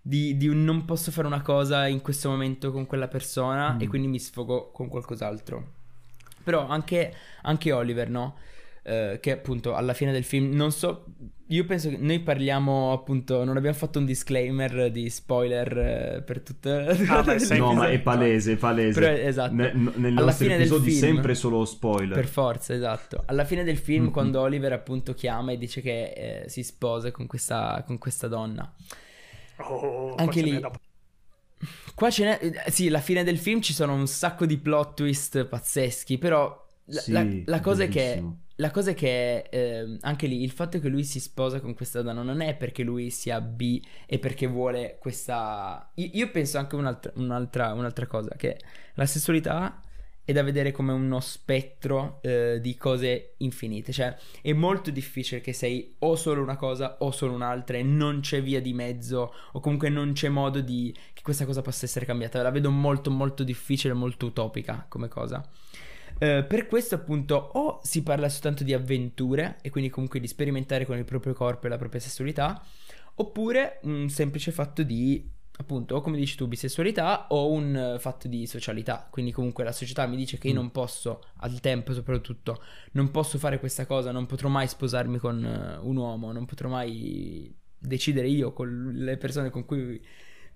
di, 0.00 0.38
di, 0.38 0.48
un 0.48 0.64
non 0.64 0.86
posso 0.86 1.10
fare 1.10 1.26
una 1.26 1.42
cosa 1.42 1.86
in 1.86 2.00
questo 2.00 2.30
momento 2.30 2.72
con 2.72 2.86
quella 2.86 3.08
persona 3.08 3.74
mm. 3.74 3.80
e 3.80 3.86
quindi 3.88 4.08
mi 4.08 4.18
sfogo 4.18 4.70
con 4.70 4.88
qualcos'altro. 4.88 5.74
Però 6.42 6.66
anche, 6.66 7.14
anche 7.42 7.72
Oliver, 7.72 8.08
no? 8.08 8.36
Eh, 8.88 9.18
che 9.20 9.32
appunto 9.32 9.74
alla 9.74 9.92
fine 9.92 10.12
del 10.12 10.24
film 10.24 10.54
non 10.54 10.72
so 10.72 11.04
io 11.48 11.64
penso 11.66 11.90
che 11.90 11.98
noi 11.98 12.20
parliamo 12.20 12.92
appunto 12.92 13.44
non 13.44 13.58
abbiamo 13.58 13.76
fatto 13.76 13.98
un 13.98 14.06
disclaimer 14.06 14.90
di 14.90 15.10
spoiler 15.10 15.78
eh, 15.78 16.22
per 16.22 16.40
tutte 16.40 16.70
ah, 16.70 17.20
beh, 17.22 17.58
no 17.58 17.74
ma 17.74 17.90
è 17.90 17.98
palese 17.98 18.52
è 18.52 18.56
palese. 18.56 18.98
Però, 18.98 19.12
esatto. 19.12 19.52
Ne, 19.52 19.72
nei 19.72 20.12
alla 20.12 20.24
nostri 20.26 20.50
episodi 20.50 20.90
film, 20.90 21.00
sempre 21.00 21.34
solo 21.34 21.66
spoiler. 21.66 22.14
Per 22.14 22.28
forza 22.28 22.72
esatto. 22.72 23.24
Alla 23.26 23.44
fine 23.44 23.62
del 23.62 23.76
film 23.76 24.04
mm-hmm. 24.04 24.12
quando 24.12 24.40
Oliver 24.40 24.72
appunto 24.72 25.12
chiama 25.12 25.52
e 25.52 25.58
dice 25.58 25.82
che 25.82 26.42
eh, 26.44 26.48
si 26.48 26.62
sposa 26.62 27.10
con 27.10 27.26
questa, 27.26 27.82
con 27.86 27.98
questa 27.98 28.26
donna. 28.26 28.72
Oh, 29.58 30.14
anche 30.14 30.40
lì. 30.40 30.60
Qua 31.94 32.10
ce 32.10 32.24
n'è. 32.24 32.38
Eh, 32.40 32.70
sì, 32.70 32.88
alla 32.88 33.00
fine 33.00 33.22
del 33.22 33.38
film 33.38 33.60
ci 33.60 33.74
sono 33.74 33.94
un 33.94 34.06
sacco 34.06 34.46
di 34.46 34.56
plot 34.56 34.94
twist 34.94 35.44
pazzeschi. 35.44 36.16
Però 36.16 36.66
la, 36.86 37.00
sì, 37.00 37.12
la, 37.12 37.26
la 37.44 37.60
cosa 37.60 37.84
è 37.84 37.88
che 37.88 38.22
la 38.60 38.70
cosa 38.70 38.90
è 38.90 38.94
che 38.94 39.46
eh, 39.50 39.98
anche 40.00 40.26
lì 40.26 40.42
il 40.42 40.50
fatto 40.50 40.80
che 40.80 40.88
lui 40.88 41.04
si 41.04 41.20
sposa 41.20 41.60
con 41.60 41.74
questa 41.74 42.02
donna 42.02 42.22
non 42.22 42.40
è 42.40 42.56
perché 42.56 42.82
lui 42.82 43.10
sia 43.10 43.40
B 43.40 43.80
e 44.06 44.18
perché 44.18 44.46
vuole 44.46 44.96
questa... 44.98 45.90
Io, 45.94 46.10
io 46.12 46.30
penso 46.30 46.58
anche 46.58 46.74
un'altra, 46.74 47.12
un'altra, 47.16 47.72
un'altra, 47.72 48.06
cosa, 48.06 48.34
che 48.36 48.58
la 48.94 49.06
sessualità 49.06 49.80
è 50.24 50.32
da 50.32 50.42
vedere 50.42 50.72
come 50.72 50.92
uno 50.92 51.20
spettro 51.20 52.18
eh, 52.20 52.58
di 52.60 52.76
cose 52.76 53.34
infinite, 53.38 53.92
cioè 53.92 54.16
è 54.42 54.52
molto 54.52 54.90
difficile 54.90 55.40
che 55.40 55.52
sei 55.52 55.94
o 56.00 56.16
solo 56.16 56.42
una 56.42 56.56
cosa 56.56 56.96
o 56.98 57.12
solo 57.12 57.34
un'altra 57.34 57.76
e 57.76 57.84
non 57.84 58.20
c'è 58.20 58.42
via 58.42 58.60
di 58.60 58.74
mezzo 58.74 59.32
o 59.52 59.60
comunque 59.60 59.88
non 59.88 60.12
c'è 60.12 60.28
modo 60.28 60.60
di 60.60 60.94
che 61.14 61.22
questa 61.22 61.46
cosa 61.46 61.62
possa 61.62 61.86
essere 61.86 62.04
cambiata, 62.04 62.42
la 62.42 62.50
vedo 62.50 62.70
molto 62.72 63.10
molto 63.10 63.44
difficile, 63.44 63.94
molto 63.94 64.26
utopica 64.26 64.84
come 64.88 65.06
cosa. 65.06 65.48
Uh, 66.20 66.46
per 66.46 66.66
questo 66.66 66.96
appunto 66.96 67.34
o 67.36 67.80
si 67.82 68.02
parla 68.02 68.28
soltanto 68.28 68.64
di 68.64 68.72
avventure 68.72 69.58
e 69.62 69.70
quindi 69.70 69.90
comunque 69.90 70.18
di 70.18 70.26
sperimentare 70.26 70.84
con 70.84 70.98
il 70.98 71.04
proprio 71.04 71.32
corpo 71.32 71.66
e 71.66 71.68
la 71.68 71.78
propria 71.78 72.00
sessualità, 72.00 72.62
oppure 73.14 73.78
un 73.82 74.08
semplice 74.08 74.50
fatto 74.50 74.82
di 74.82 75.36
appunto 75.58 75.96
o 75.96 76.00
come 76.00 76.16
dici 76.16 76.36
tu 76.36 76.46
bisessualità 76.46 77.26
o 77.28 77.50
un 77.50 77.94
uh, 77.94 77.98
fatto 77.98 78.28
di 78.28 78.46
socialità, 78.46 79.08
quindi 79.10 79.32
comunque 79.32 79.64
la 79.64 79.72
società 79.72 80.06
mi 80.06 80.16
dice 80.16 80.38
che 80.38 80.48
io 80.48 80.54
mm. 80.54 80.56
non 80.56 80.70
posso 80.70 81.24
al 81.38 81.60
tempo 81.60 81.92
soprattutto 81.92 82.62
non 82.92 83.10
posso 83.10 83.38
fare 83.38 83.58
questa 83.58 83.84
cosa, 83.84 84.12
non 84.12 84.26
potrò 84.26 84.48
mai 84.48 84.68
sposarmi 84.68 85.18
con 85.18 85.42
uh, 85.42 85.86
un 85.86 85.96
uomo, 85.96 86.32
non 86.32 86.46
potrò 86.46 86.68
mai 86.68 87.52
decidere 87.76 88.28
io 88.28 88.52
con 88.52 88.90
le 88.94 89.16
persone 89.16 89.50
con 89.50 89.64
cui 89.64 90.00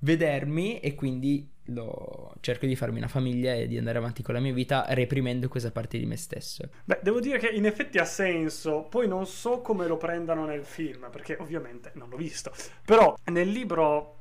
vedermi 0.02 0.80
e 0.80 0.94
quindi 0.94 1.48
lo... 1.66 2.34
cerco 2.40 2.66
di 2.66 2.76
farmi 2.76 2.98
una 2.98 3.08
famiglia 3.08 3.54
e 3.54 3.66
di 3.66 3.78
andare 3.78 3.98
avanti 3.98 4.22
con 4.22 4.34
la 4.34 4.40
mia 4.40 4.52
vita 4.52 4.84
reprimendo 4.88 5.48
questa 5.48 5.70
parte 5.70 5.98
di 5.98 6.06
me 6.06 6.16
stesso. 6.16 6.68
Beh, 6.84 7.00
devo 7.02 7.20
dire 7.20 7.38
che 7.38 7.48
in 7.48 7.66
effetti 7.66 7.98
ha 7.98 8.04
senso, 8.04 8.82
poi 8.82 9.06
non 9.06 9.26
so 9.26 9.60
come 9.60 9.86
lo 9.86 9.96
prendano 9.96 10.44
nel 10.44 10.64
film, 10.64 11.08
perché 11.10 11.36
ovviamente 11.38 11.92
non 11.94 12.08
l'ho 12.08 12.16
visto, 12.16 12.52
però 12.84 13.16
nel 13.26 13.48
libro... 13.48 14.16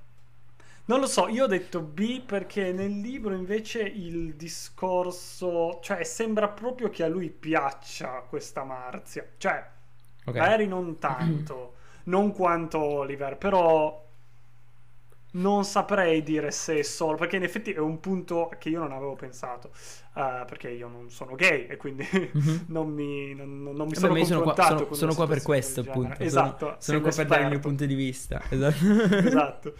Non 0.83 0.99
lo 0.99 1.05
so, 1.05 1.29
io 1.29 1.43
ho 1.43 1.47
detto 1.47 1.79
B 1.79 2.21
perché 2.21 2.73
nel 2.73 2.99
libro 2.99 3.33
invece 3.33 3.81
il 3.81 4.33
discorso, 4.33 5.79
cioè 5.81 6.03
sembra 6.03 6.49
proprio 6.49 6.89
che 6.89 7.03
a 7.03 7.07
lui 7.07 7.29
piaccia 7.29 8.25
questa 8.27 8.63
Marzia, 8.63 9.25
cioè 9.37 9.63
okay. 10.25 10.39
magari 10.39 10.67
non 10.67 10.97
tanto, 10.97 11.75
non 12.05 12.33
quanto 12.33 12.79
Oliver, 12.79 13.37
però 13.37 14.05
non 15.31 15.63
saprei 15.63 16.23
dire 16.23 16.51
se 16.51 16.79
è 16.79 16.81
solo, 16.81 17.15
perché 17.15 17.37
in 17.37 17.43
effetti 17.43 17.71
è 17.71 17.79
un 17.79 17.99
punto 17.99 18.51
che 18.59 18.69
io 18.69 18.79
non 18.79 18.91
avevo 18.91 19.15
pensato, 19.15 19.69
uh, 20.13 20.45
perché 20.45 20.69
io 20.69 20.87
non 20.87 21.09
sono 21.09 21.35
gay 21.35 21.67
e 21.67 21.77
quindi 21.77 22.07
mm-hmm. 22.13 22.57
non 22.67 22.89
mi, 22.89 23.33
non, 23.33 23.63
non 23.63 23.87
mi 23.87 23.95
sono 23.95 24.13
Vabbè, 24.13 24.19
confrontato 24.19 24.25
sono 24.25 24.85
qua, 24.85 24.95
sono, 24.95 24.95
sono 24.95 25.13
qua 25.13 25.27
per 25.27 25.41
questo 25.41 25.81
appunto. 25.81 26.21
Esatto. 26.21 26.65
Sono, 26.65 26.77
sono 26.79 27.01
qua 27.01 27.11
per 27.11 27.25
dare 27.25 27.43
il 27.43 27.49
mio 27.49 27.59
punto 27.59 27.85
di 27.85 27.95
vista. 27.95 28.41
Esatto. 28.51 29.27
esatto. 29.27 29.73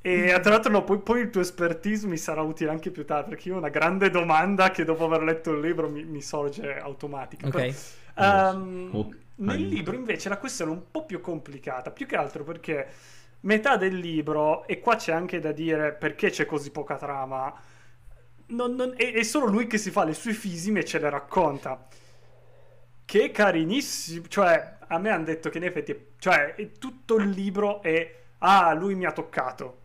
E 0.00 0.38
tra 0.42 0.50
l'altro 0.50 0.70
no, 0.70 0.84
poi, 0.84 0.98
poi, 0.98 1.20
il 1.20 1.30
tuo 1.30 1.40
expertise 1.40 2.06
mi 2.06 2.18
sarà 2.18 2.42
utile 2.42 2.70
anche 2.70 2.90
più 2.90 3.06
tardi, 3.06 3.30
perché 3.30 3.48
io 3.48 3.54
ho 3.54 3.58
una 3.58 3.70
grande 3.70 4.10
domanda 4.10 4.70
che 4.70 4.84
dopo 4.84 5.04
aver 5.04 5.22
letto 5.22 5.52
il 5.52 5.60
libro 5.60 5.88
mi, 5.88 6.04
mi 6.04 6.20
sorge 6.20 6.78
automatica. 6.78 7.46
Ok. 7.46 7.74
Però, 8.14 8.52
um, 8.52 8.90
oh, 8.92 9.14
nel 9.36 9.66
libro 9.66 9.94
invece 9.94 10.28
la 10.28 10.36
questione 10.36 10.72
è 10.72 10.74
un 10.74 10.82
po' 10.90 11.04
più 11.06 11.20
complicata, 11.20 11.90
più 11.90 12.06
che 12.06 12.16
altro 12.16 12.44
perché 12.44 12.86
metà 13.44 13.76
del 13.76 13.96
libro, 13.96 14.66
e 14.66 14.80
qua 14.80 14.96
c'è 14.96 15.12
anche 15.12 15.40
da 15.40 15.52
dire 15.52 15.92
perché 15.92 16.30
c'è 16.30 16.44
così 16.44 16.70
poca 16.70 16.96
trama, 16.96 17.52
non, 18.46 18.74
non, 18.74 18.94
è, 18.96 19.12
è, 19.12 19.22
solo 19.22 19.46
lui 19.46 19.66
che 19.66 19.78
si 19.78 19.90
fa 19.90 20.04
le 20.04 20.14
sue 20.14 20.32
fisime 20.32 20.80
e 20.80 20.84
ce 20.84 20.98
le 20.98 21.10
racconta. 21.10 21.86
Che 23.06 23.30
carinissimo, 23.30 24.26
cioè 24.28 24.78
a 24.86 24.98
me 24.98 25.10
hanno 25.10 25.24
detto 25.24 25.50
che 25.50 25.58
in 25.58 25.64
effetti, 25.64 26.12
cioè 26.18 26.54
tutto 26.78 27.16
il 27.16 27.30
libro 27.30 27.82
è, 27.82 28.14
ah 28.38 28.72
lui 28.72 28.94
mi 28.94 29.04
ha 29.04 29.12
toccato. 29.12 29.82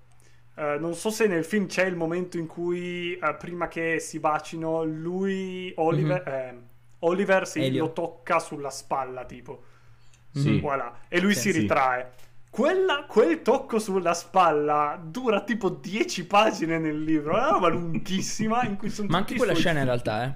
Uh, 0.56 0.78
non 0.78 0.94
so 0.94 1.10
se 1.10 1.26
nel 1.28 1.46
film 1.46 1.68
c'è 1.68 1.86
il 1.86 1.96
momento 1.96 2.38
in 2.38 2.46
cui 2.46 3.18
uh, 3.22 3.38
prima 3.38 3.70
che 3.70 4.00
si 4.00 4.20
bacino 4.20 4.84
lui, 4.84 5.72
Oliver, 5.78 6.24
mm-hmm. 6.28 6.58
eh, 6.58 6.62
Oliver 7.00 7.48
si 7.48 7.72
lo 7.78 7.94
tocca 7.94 8.40
sulla 8.40 8.70
spalla 8.70 9.24
tipo. 9.24 9.64
Sì. 10.34 10.60
Voilà. 10.60 11.00
E 11.08 11.20
lui 11.20 11.34
sì, 11.34 11.52
si 11.52 11.60
ritrae. 11.60 12.12
Sì. 12.16 12.28
Quella, 12.50 13.06
quel 13.08 13.42
tocco 13.42 13.78
sulla 13.78 14.14
spalla 14.14 15.00
dura 15.02 15.42
tipo 15.42 15.70
10 15.70 16.26
pagine 16.26 16.80
nel 16.80 17.02
libro, 17.02 17.36
è 17.36 17.40
una 17.40 17.52
roba 17.52 17.68
lunghissima 17.68 18.64
in 18.64 18.76
cui 18.76 18.90
sono 18.90 19.08
Ma 19.10 19.18
anche 19.18 19.36
quella 19.36 19.54
scena 19.54 19.80
in 19.80 19.86
realtà, 19.86 20.26
eh. 20.26 20.34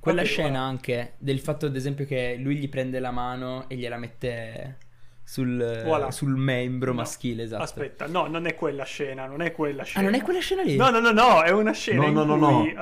Quella 0.00 0.20
okay, 0.20 0.32
scena 0.32 0.48
voilà. 0.50 0.64
anche 0.64 1.14
del 1.18 1.40
fatto 1.40 1.66
ad 1.66 1.74
esempio 1.74 2.06
che 2.06 2.36
lui 2.38 2.56
gli 2.56 2.68
prende 2.68 3.00
la 3.00 3.10
mano 3.10 3.68
e 3.68 3.74
gliela 3.74 3.98
mette 3.98 4.78
sul, 5.24 5.82
voilà. 5.84 6.10
sul 6.10 6.36
membro 6.36 6.92
no. 6.92 6.98
maschile, 6.98 7.42
esatto. 7.42 7.62
Aspetta, 7.62 8.06
no, 8.06 8.28
non 8.28 8.46
è 8.46 8.54
quella 8.54 8.84
scena, 8.84 9.26
non 9.26 9.42
è 9.42 9.52
quella 9.52 9.82
scena. 9.82 10.06
Ah, 10.06 10.10
non 10.10 10.18
è 10.18 10.22
quella 10.22 10.40
scena 10.40 10.62
lì? 10.62 10.76
No, 10.76 10.88
no, 10.90 11.00
no, 11.00 11.10
no, 11.10 11.42
è 11.42 11.50
una 11.50 11.72
scena 11.72 12.08
no, 12.08 12.24
no, 12.24 12.34
in 12.34 12.40
no, 12.40 12.60
cui 12.60 12.74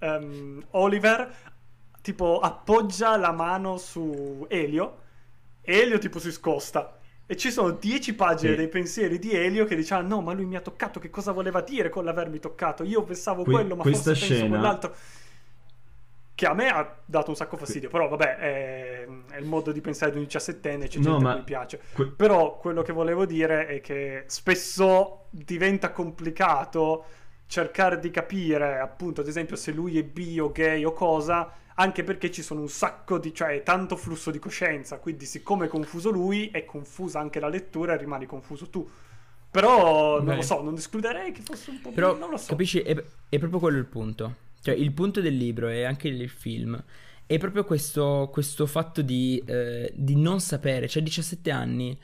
uh, 0.00 0.06
um, 0.06 0.64
Oliver 0.70 1.34
tipo 2.00 2.38
appoggia 2.38 3.16
la 3.16 3.32
mano 3.32 3.76
su 3.76 4.46
Elio 4.48 4.98
e 5.60 5.80
Elio 5.80 5.98
tipo 5.98 6.18
si 6.18 6.30
scosta 6.30 6.98
e 7.26 7.36
ci 7.36 7.50
sono 7.50 7.70
dieci 7.70 8.14
pagine 8.14 8.52
sì. 8.52 8.56
dei 8.58 8.68
pensieri 8.68 9.18
di 9.18 9.32
Elio 9.32 9.64
che 9.64 9.76
dice: 9.76 9.94
Ah, 9.94 10.02
no, 10.02 10.20
ma 10.20 10.32
lui 10.32 10.44
mi 10.44 10.56
ha 10.56 10.60
toccato. 10.60 11.00
Che 11.00 11.08
cosa 11.08 11.32
voleva 11.32 11.62
dire 11.62 11.88
con 11.88 12.04
l'avermi 12.04 12.38
toccato? 12.38 12.84
Io 12.84 13.02
pensavo 13.02 13.44
que- 13.44 13.52
quello, 13.52 13.76
ma 13.76 13.82
forse 13.82 14.14
scena... 14.14 14.34
penso 14.34 14.48
quell'altro. 14.48 14.94
Che 16.34 16.46
a 16.46 16.52
me 16.52 16.68
ha 16.68 16.96
dato 17.04 17.30
un 17.30 17.36
sacco 17.36 17.56
fastidio. 17.56 17.88
Però, 17.88 18.08
vabbè, 18.08 18.36
è, 18.36 19.06
è 19.30 19.38
il 19.38 19.46
modo 19.46 19.72
di 19.72 19.80
pensare 19.80 20.10
di 20.10 20.18
un 20.18 20.24
diciassettenne. 20.24 20.86
C'è 20.86 20.98
no, 20.98 21.04
gente 21.04 21.22
ma... 21.22 21.30
a 21.30 21.34
cui 21.34 21.44
piace. 21.44 21.80
Que- 21.92 22.10
però 22.10 22.58
quello 22.58 22.82
che 22.82 22.92
volevo 22.92 23.24
dire 23.24 23.68
è 23.68 23.80
che 23.80 24.24
spesso 24.26 25.26
diventa 25.30 25.92
complicato 25.92 27.04
cercare 27.46 27.98
di 28.00 28.10
capire, 28.10 28.80
appunto, 28.80 29.22
ad 29.22 29.28
esempio, 29.28 29.56
se 29.56 29.70
lui 29.72 29.98
è 29.98 30.02
bi 30.02 30.38
o 30.40 30.50
gay 30.50 30.84
o 30.84 30.92
cosa 30.92 31.52
anche 31.74 32.04
perché 32.04 32.30
ci 32.30 32.42
sono 32.42 32.60
un 32.60 32.68
sacco 32.68 33.18
di, 33.18 33.34
cioè 33.34 33.62
tanto 33.62 33.96
flusso 33.96 34.30
di 34.30 34.38
coscienza, 34.38 34.98
quindi 34.98 35.24
siccome 35.24 35.66
è 35.66 35.68
confuso 35.68 36.10
lui, 36.10 36.48
è 36.50 36.64
confusa 36.64 37.20
anche 37.20 37.40
la 37.40 37.48
lettura 37.48 37.94
e 37.94 37.96
rimani 37.96 38.26
confuso 38.26 38.68
tu. 38.68 38.88
Però 39.50 40.16
non 40.16 40.26
Beh. 40.26 40.36
lo 40.36 40.42
so, 40.42 40.62
non 40.62 40.74
escluderei 40.74 41.30
che 41.30 41.40
fosse 41.42 41.70
un 41.70 41.80
po' 41.80 41.90
Però, 41.90 42.16
non 42.16 42.30
lo 42.30 42.36
so. 42.36 42.46
capisci, 42.48 42.80
è, 42.80 43.00
è, 43.28 43.38
proprio 43.38 43.60
quello 43.60 43.78
il 43.78 43.86
punto. 43.86 44.36
Cioè, 44.60 44.74
il 44.74 44.92
punto 44.92 45.20
del 45.20 45.36
libro 45.36 45.68
e 45.68 45.84
anche 45.84 46.10
del 46.10 46.28
film 46.28 46.82
è 47.26 47.38
proprio 47.38 47.64
questo, 47.64 48.30
questo 48.32 48.66
fatto 48.66 49.02
di, 49.02 49.42
eh, 49.46 49.92
di 49.94 50.16
non 50.16 50.40
sapere, 50.40 50.88
cioè 50.88 51.02
17 51.02 51.50
anni 51.50 51.96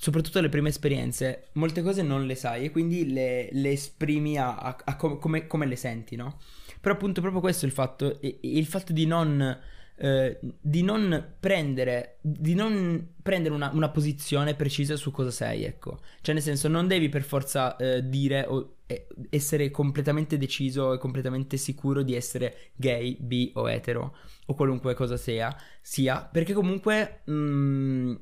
soprattutto 0.00 0.40
le 0.40 0.48
prime 0.48 0.68
esperienze, 0.68 1.48
molte 1.54 1.82
cose 1.82 2.02
non 2.02 2.24
le 2.24 2.36
sai 2.36 2.66
e 2.66 2.70
quindi 2.70 3.12
le, 3.12 3.48
le 3.50 3.72
esprimi 3.72 4.38
a, 4.38 4.54
a, 4.54 4.76
a 4.84 4.96
com- 4.96 5.18
come, 5.18 5.48
come, 5.48 5.66
le 5.66 5.74
senti, 5.74 6.14
no? 6.14 6.38
Però 6.80 6.94
appunto 6.94 7.20
proprio 7.20 7.40
questo 7.40 7.64
è 7.64 7.68
il 7.68 7.74
fatto, 7.74 8.18
il 8.20 8.66
fatto 8.66 8.92
di 8.92 9.06
non, 9.06 9.58
eh, 9.96 10.38
di 10.60 10.82
non 10.82 11.34
prendere, 11.38 12.18
di 12.20 12.54
non 12.54 13.14
prendere 13.22 13.54
una, 13.54 13.70
una, 13.72 13.88
posizione 13.88 14.54
precisa 14.54 14.96
su 14.96 15.10
cosa 15.10 15.30
sei, 15.30 15.64
ecco. 15.64 15.98
Cioè 16.20 16.34
nel 16.34 16.42
senso 16.42 16.68
non 16.68 16.86
devi 16.86 17.08
per 17.08 17.22
forza 17.22 17.76
eh, 17.76 18.08
dire 18.08 18.44
o 18.46 18.76
eh, 18.86 19.06
essere 19.30 19.70
completamente 19.70 20.38
deciso 20.38 20.92
e 20.94 20.98
completamente 20.98 21.56
sicuro 21.56 22.02
di 22.02 22.14
essere 22.14 22.70
gay, 22.76 23.16
bi 23.20 23.50
o 23.54 23.68
etero 23.68 24.16
o 24.46 24.54
qualunque 24.54 24.94
cosa 24.94 25.16
sia, 25.16 25.54
sia 25.80 26.22
perché 26.22 26.52
comunque... 26.52 27.22
Mh, 27.24 27.32
mm, 27.32 28.14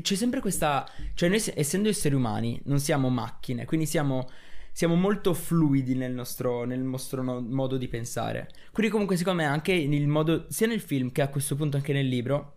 c'è 0.00 0.14
sempre 0.14 0.40
questa... 0.40 0.88
Cioè 1.14 1.28
noi 1.28 1.42
essendo 1.54 1.88
esseri 1.88 2.14
umani 2.14 2.60
non 2.64 2.78
siamo 2.80 3.08
macchine, 3.08 3.64
quindi 3.64 3.86
siamo, 3.86 4.28
siamo 4.76 4.94
molto 4.94 5.32
fluidi 5.32 5.94
nel 5.94 6.12
nostro, 6.12 6.64
nel 6.64 6.80
nostro 6.80 7.22
no, 7.22 7.40
modo 7.40 7.78
di 7.78 7.88
pensare. 7.88 8.50
Quindi 8.72 8.92
comunque 8.92 9.16
secondo 9.16 9.40
me 9.40 9.48
anche 9.48 9.86
nel 9.86 10.06
modo, 10.06 10.44
sia 10.50 10.66
nel 10.66 10.82
film 10.82 11.12
che 11.12 11.22
a 11.22 11.30
questo 11.30 11.56
punto 11.56 11.78
anche 11.78 11.94
nel 11.94 12.06
libro, 12.06 12.56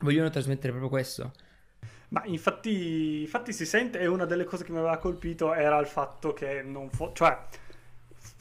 vogliono 0.00 0.28
trasmettere 0.28 0.72
proprio 0.72 0.90
questo. 0.90 1.32
Ma 2.08 2.22
infatti, 2.26 3.22
infatti 3.22 3.54
si 3.54 3.64
sente, 3.64 3.98
e 3.98 4.06
una 4.06 4.26
delle 4.26 4.44
cose 4.44 4.62
che 4.62 4.72
mi 4.72 4.76
aveva 4.76 4.98
colpito 4.98 5.54
era 5.54 5.78
il 5.78 5.86
fatto 5.86 6.34
che 6.34 6.60
non 6.60 6.90
fu... 6.90 7.12
cioè, 7.14 7.34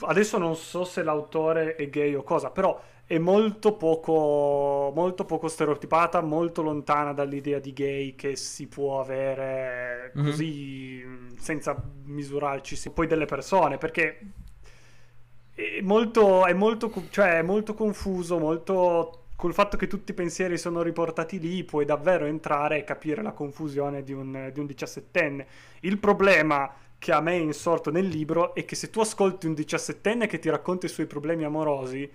adesso 0.01 0.37
non 0.37 0.57
so 0.57 0.83
se 0.83 1.01
l'autore 1.01 1.77
è 1.77 1.89
gay 1.89 2.13
o 2.15 2.23
cosa, 2.23 2.49
però 2.49 2.77
è 3.05 3.17
molto 3.17 3.75
poco, 3.75 4.91
molto 4.95 5.25
poco 5.25 5.47
stereotipata, 5.47 6.21
molto 6.21 6.61
lontana 6.61 7.13
dall'idea 7.13 7.59
di 7.59 7.73
gay 7.73 8.15
che 8.15 8.35
si 8.35 8.67
può 8.67 9.01
avere 9.01 10.11
mm-hmm. 10.15 10.25
così 10.25 11.05
senza 11.37 11.75
misurarci 12.05 12.91
poi 12.91 13.07
delle 13.07 13.25
persone, 13.25 13.77
perché 13.77 14.19
è 15.53 15.81
molto, 15.81 16.45
è 16.45 16.53
molto, 16.53 16.91
cioè, 17.09 17.39
è 17.39 17.41
molto 17.41 17.73
confuso, 17.73 18.39
molto 18.39 19.19
col 19.35 19.53
fatto 19.53 19.75
che 19.75 19.87
tutti 19.87 20.11
i 20.11 20.15
pensieri 20.15 20.57
sono 20.57 20.81
riportati 20.81 21.37
lì, 21.37 21.65
puoi 21.65 21.83
davvero 21.83 22.25
entrare 22.25 22.77
e 22.77 22.83
capire 22.85 23.21
la 23.21 23.33
confusione 23.33 24.01
di 24.01 24.13
un, 24.13 24.49
di 24.53 24.59
un 24.59 24.65
diciassettenne. 24.65 25.47
Il 25.81 25.97
problema 25.97 26.73
che 26.97 27.11
a 27.11 27.19
me 27.19 27.33
è 27.33 27.41
insorto 27.41 27.91
nel 27.91 28.07
libro 28.07 28.55
è 28.55 28.63
che 28.63 28.75
se 28.75 28.89
tu 28.89 29.01
ascolti 29.01 29.45
un 29.45 29.53
diciassettenne 29.53 30.27
che 30.27 30.39
ti 30.39 30.49
racconta 30.49 30.85
i 30.85 30.89
suoi 30.89 31.07
problemi 31.07 31.43
amorosi, 31.43 32.09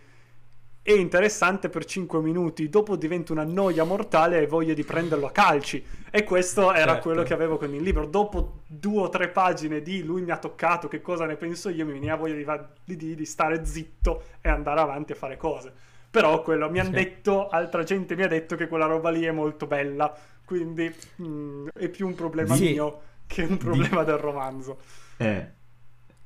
è 0.83 0.93
interessante 0.93 1.69
per 1.69 1.85
5 1.85 2.21
minuti, 2.21 2.69
dopo 2.69 2.97
diventa 2.97 3.33
una 3.33 3.45
noia 3.45 3.85
mortale 3.85 4.41
e 4.41 4.47
voglia 4.47 4.73
di 4.73 4.85
prenderlo 4.85 5.27
a 5.27 5.31
calci. 5.31 5.85
E 6.11 6.25
questo 6.25 6.73
era 6.73 6.93
certo. 6.93 7.03
quello 7.03 7.23
che 7.23 7.35
avevo 7.35 7.59
con 7.59 7.75
il 7.75 7.83
libro. 7.83 8.07
Dopo 8.07 8.61
due 8.67 9.03
o 9.03 9.09
tre 9.11 9.29
pagine 9.29 9.83
di 9.83 10.03
lui 10.03 10.23
mi 10.23 10.31
ha 10.31 10.39
toccato, 10.39 10.89
che 10.89 11.03
cosa 11.03 11.27
ne 11.27 11.37
penso 11.37 11.69
io, 11.69 11.85
mi 11.85 11.93
veniva 11.93 12.17
voglia 12.17 12.57
di, 12.85 12.97
di, 12.97 13.15
di 13.15 13.25
stare 13.27 13.67
zitto 13.67 14.23
e 14.41 14.49
andare 14.49 14.81
avanti 14.81 15.13
a 15.13 15.17
fare 15.17 15.37
cose. 15.37 15.73
Però 16.11 16.43
quello 16.43 16.71
mi 16.71 16.79
hanno 16.79 16.89
sì. 16.89 16.95
detto, 16.95 17.49
altra 17.49 17.83
gente 17.83 18.17
mi 18.17 18.23
ha 18.23 18.29
detto 18.29 18.57
che 18.57 18.67
quella 18.67 18.87
roba 18.87 19.11
lì 19.11 19.25
è 19.25 19.31
molto 19.31 19.67
bella, 19.67 20.17
quindi 20.45 20.91
mh, 21.17 21.27
mm, 21.27 21.69
è 21.75 21.89
più 21.89 22.07
un 22.07 22.15
problema 22.15 22.55
sì. 22.55 22.71
mio 22.71 23.01
che 23.27 23.43
un 23.43 23.59
problema 23.59 24.03
di... 24.05 24.11
del 24.11 24.19
romanzo. 24.19 24.79
Eh, 25.19 25.57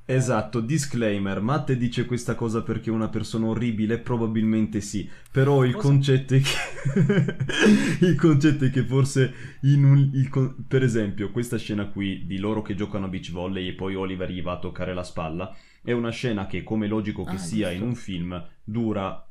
Esatto, 0.05 0.59
disclaimer, 0.59 1.39
Matte 1.39 1.77
dice 1.77 2.05
questa 2.05 2.35
cosa 2.35 2.61
perché 2.61 2.89
è 2.89 2.93
una 2.93 3.07
persona 3.07 3.45
orribile, 3.45 3.99
probabilmente 3.99 4.81
sì, 4.81 5.09
però 5.31 5.63
il 5.63 5.75
concetto 5.75 6.35
è 6.35 6.41
che 6.41 7.35
il 8.05 8.15
concetto 8.15 8.65
è 8.65 8.69
che 8.69 8.83
forse 8.83 9.33
in 9.61 9.85
un, 9.85 10.11
il, 10.13 10.55
per 10.67 10.83
esempio 10.83 11.31
questa 11.31 11.57
scena 11.57 11.85
qui 11.87 12.25
di 12.25 12.37
loro 12.37 12.61
che 12.61 12.75
giocano 12.75 13.05
a 13.05 13.07
beach 13.07 13.31
volley 13.31 13.69
e 13.69 13.73
poi 13.73 13.95
Oliver 13.95 14.29
gli 14.29 14.41
va 14.41 14.53
a 14.53 14.59
toccare 14.59 14.93
la 14.93 15.03
spalla 15.03 15.55
è 15.81 15.93
una 15.93 16.11
scena 16.11 16.47
che 16.47 16.63
come 16.63 16.87
logico 16.87 17.23
che 17.23 17.35
ah, 17.35 17.37
sia 17.37 17.69
giusto. 17.69 17.83
in 17.83 17.89
un 17.89 17.95
film 17.95 18.47
dura 18.61 19.25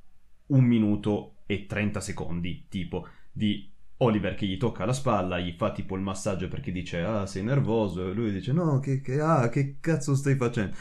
un 0.47 0.65
minuto 0.65 1.35
e 1.45 1.67
30 1.67 2.01
secondi 2.01 2.65
tipo 2.71 3.09
di 3.31 3.72
Oliver 4.03 4.35
che 4.35 4.47
gli 4.47 4.57
tocca 4.57 4.85
la 4.85 4.93
spalla, 4.93 5.39
gli 5.39 5.55
fa 5.57 5.73
tipo 5.73 5.97
il 5.97 6.03
massaggio 6.03 6.49
perché 6.49 6.73
dice 6.73 7.01
ah 7.01 7.27
sei 7.27 7.43
nervoso 7.43 8.09
e 8.09 8.13
lui 8.13 8.33
dice 8.33 8.53
no 8.53 8.79
che, 8.81 9.01
che, 9.01 9.21
ah, 9.21 9.49
che 9.49 9.77
cazzo 9.81 10.15
stai 10.15 10.37
facendo? 10.37 10.77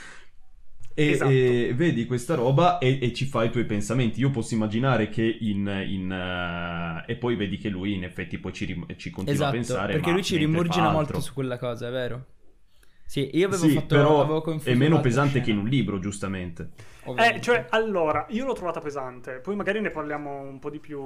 E, 0.94 1.12
esatto. 1.12 1.32
e 1.32 1.74
vedi 1.74 2.06
questa 2.06 2.36
roba 2.36 2.78
e, 2.78 3.00
e, 3.02 3.14
ci 3.14 3.26
fai 3.26 3.48
i 3.48 3.50
tuoi 3.50 3.66
pensamenti. 3.66 4.20
Io 4.20 4.30
posso 4.30 4.54
immaginare 4.54 5.10
che 5.10 5.24
in... 5.24 5.66
in 5.88 6.12
uh, 6.12 7.10
e 7.10 7.16
poi 7.16 7.36
vedi 7.36 7.58
che 7.58 7.70
lui 7.70 7.94
in 7.94 8.04
effetti 8.04 8.38
poi 8.38 8.52
ci, 8.52 8.66
rim- 8.66 8.96
ci 8.98 9.10
continua 9.10 9.34
esatto, 9.34 9.50
a 9.50 9.52
pensare. 9.54 9.94
Perché 9.94 10.12
lui 10.12 10.24
ci 10.24 10.36
rimurgina 10.36 10.92
molto 10.92 11.22
su 11.22 11.34
quella 11.34 11.58
cosa, 11.58 11.88
è 11.88 11.92
vero? 11.92 12.26
Sì, 13.12 13.30
io 13.38 13.48
avevo 13.48 13.68
Sì, 13.68 13.68
fatto 13.68 13.96
però 13.96 14.22
avevo 14.22 14.42
è 14.64 14.74
confuso 14.74 14.74
meno 14.74 15.00
l'altra 15.00 15.02
pesante 15.02 15.42
scena, 15.42 15.42
che 15.42 15.52
in 15.52 15.58
un 15.58 15.68
libro, 15.68 16.00
giustamente. 16.00 16.72
ovviamente. 17.04 17.38
Eh, 17.38 17.42
cioè, 17.42 17.68
allora, 17.70 18.26
io 18.30 18.46
l'ho 18.46 18.54
trovata 18.54 18.80
pesante, 18.80 19.40
poi 19.40 19.56
magari 19.56 19.82
ne 19.82 19.90
parliamo 19.92 20.40
un 20.42 20.60
po' 20.60 20.70
di 20.70 20.80
più 20.80 21.00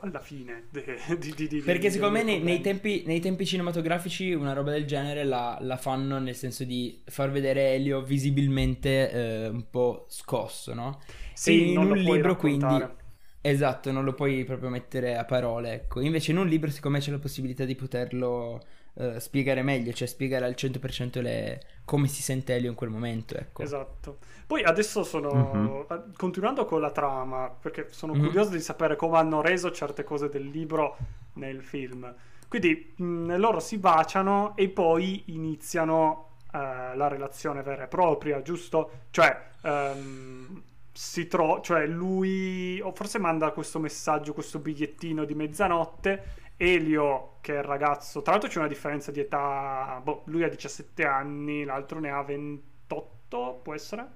alla 0.00 0.20
fine. 0.20 0.66
de- 0.70 0.98
di- 1.18 1.34
di- 1.34 1.48
di- 1.48 1.60
Perché 1.64 1.90
secondo 1.90 2.18
me 2.18 2.24
nei, 2.24 2.42
nei 2.42 2.60
tempi, 2.60 3.04
nei 3.06 3.20
tempi 3.20 3.46
cinematografici 3.46 4.32
una 4.32 4.52
roba 4.52 4.72
del 4.72 4.84
genere 4.84 5.22
la, 5.22 5.56
la 5.60 5.76
fanno 5.76 6.18
nel 6.18 6.34
senso 6.34 6.64
di 6.64 7.00
far 7.06 7.30
vedere 7.30 7.74
Elio 7.74 8.02
visibilmente 8.02 9.10
eh, 9.44 9.48
un 9.48 9.70
po' 9.70 10.06
scosso, 10.08 10.74
no? 10.74 11.00
Sì, 11.34 11.70
E 11.70 11.74
in 11.74 11.82
non 11.82 11.88
lo 11.88 11.94
un 11.94 11.98
puoi 11.98 12.22
libro 12.22 12.36
quindi... 12.36 12.84
raccontare. 12.84 12.96
Esatto, 13.44 13.90
non 13.90 14.04
lo 14.04 14.14
puoi 14.14 14.44
proprio 14.44 14.68
mettere 14.70 15.16
a 15.16 15.24
parole, 15.24 15.72
ecco. 15.72 16.00
Invece 16.00 16.30
in 16.30 16.38
un 16.38 16.46
libro 16.46 16.70
secondo 16.70 16.96
me 16.98 17.02
c'è 17.02 17.10
la 17.10 17.18
possibilità 17.18 17.64
di 17.64 17.74
poterlo 17.74 18.60
eh, 18.94 19.20
spiegare 19.20 19.62
meglio, 19.62 19.92
cioè 19.92 20.06
spiegare 20.08 20.44
al 20.44 20.54
100% 20.56 21.20
le... 21.20 21.60
come 21.84 22.08
si 22.08 22.22
sente 22.22 22.54
Elio 22.54 22.70
in 22.70 22.76
quel 22.76 22.90
momento, 22.90 23.36
ecco. 23.36 23.62
Esatto. 23.62 24.18
Poi 24.46 24.62
adesso 24.64 25.02
sono 25.04 25.30
Mhm. 25.54 25.86
eh, 25.90 26.02
continuando 26.16 26.64
con 26.64 26.80
la 26.80 26.90
trama, 26.90 27.48
perché 27.50 27.88
sono 27.90 28.14
Mhm. 28.14 28.24
curioso 28.24 28.50
di 28.50 28.60
sapere 28.60 28.96
come 28.96 29.18
hanno 29.18 29.40
reso 29.40 29.70
certe 29.70 30.04
cose 30.04 30.28
del 30.28 30.46
libro 30.48 30.96
nel 31.34 31.62
film. 31.62 32.12
Quindi 32.48 32.92
mh, 32.96 33.36
loro 33.36 33.60
si 33.60 33.78
baciano 33.78 34.54
e 34.56 34.68
poi 34.68 35.22
iniziano 35.26 36.28
eh, 36.54 36.58
la 36.96 37.08
relazione 37.08 37.62
vera 37.62 37.84
e 37.84 37.86
propria, 37.88 38.42
giusto? 38.42 38.90
Cioè, 39.10 39.34
ehm, 39.62 40.62
si 40.92 41.26
tro- 41.26 41.60
cioè 41.62 41.86
lui 41.86 42.78
o 42.82 42.92
forse 42.92 43.18
manda 43.18 43.50
questo 43.52 43.78
messaggio, 43.78 44.34
questo 44.34 44.58
bigliettino 44.58 45.24
di 45.24 45.34
mezzanotte. 45.34 46.40
Elio, 46.64 47.38
che 47.40 47.54
è 47.54 47.58
il 47.58 47.64
ragazzo, 47.64 48.22
tra 48.22 48.32
l'altro 48.32 48.48
c'è 48.48 48.58
una 48.58 48.68
differenza 48.68 49.10
di 49.10 49.18
età, 49.20 50.00
boh, 50.02 50.22
lui 50.26 50.44
ha 50.44 50.48
17 50.48 51.04
anni, 51.04 51.64
l'altro 51.64 51.98
ne 51.98 52.10
ha 52.10 52.22
28, 52.22 53.60
può 53.62 53.74
essere? 53.74 54.06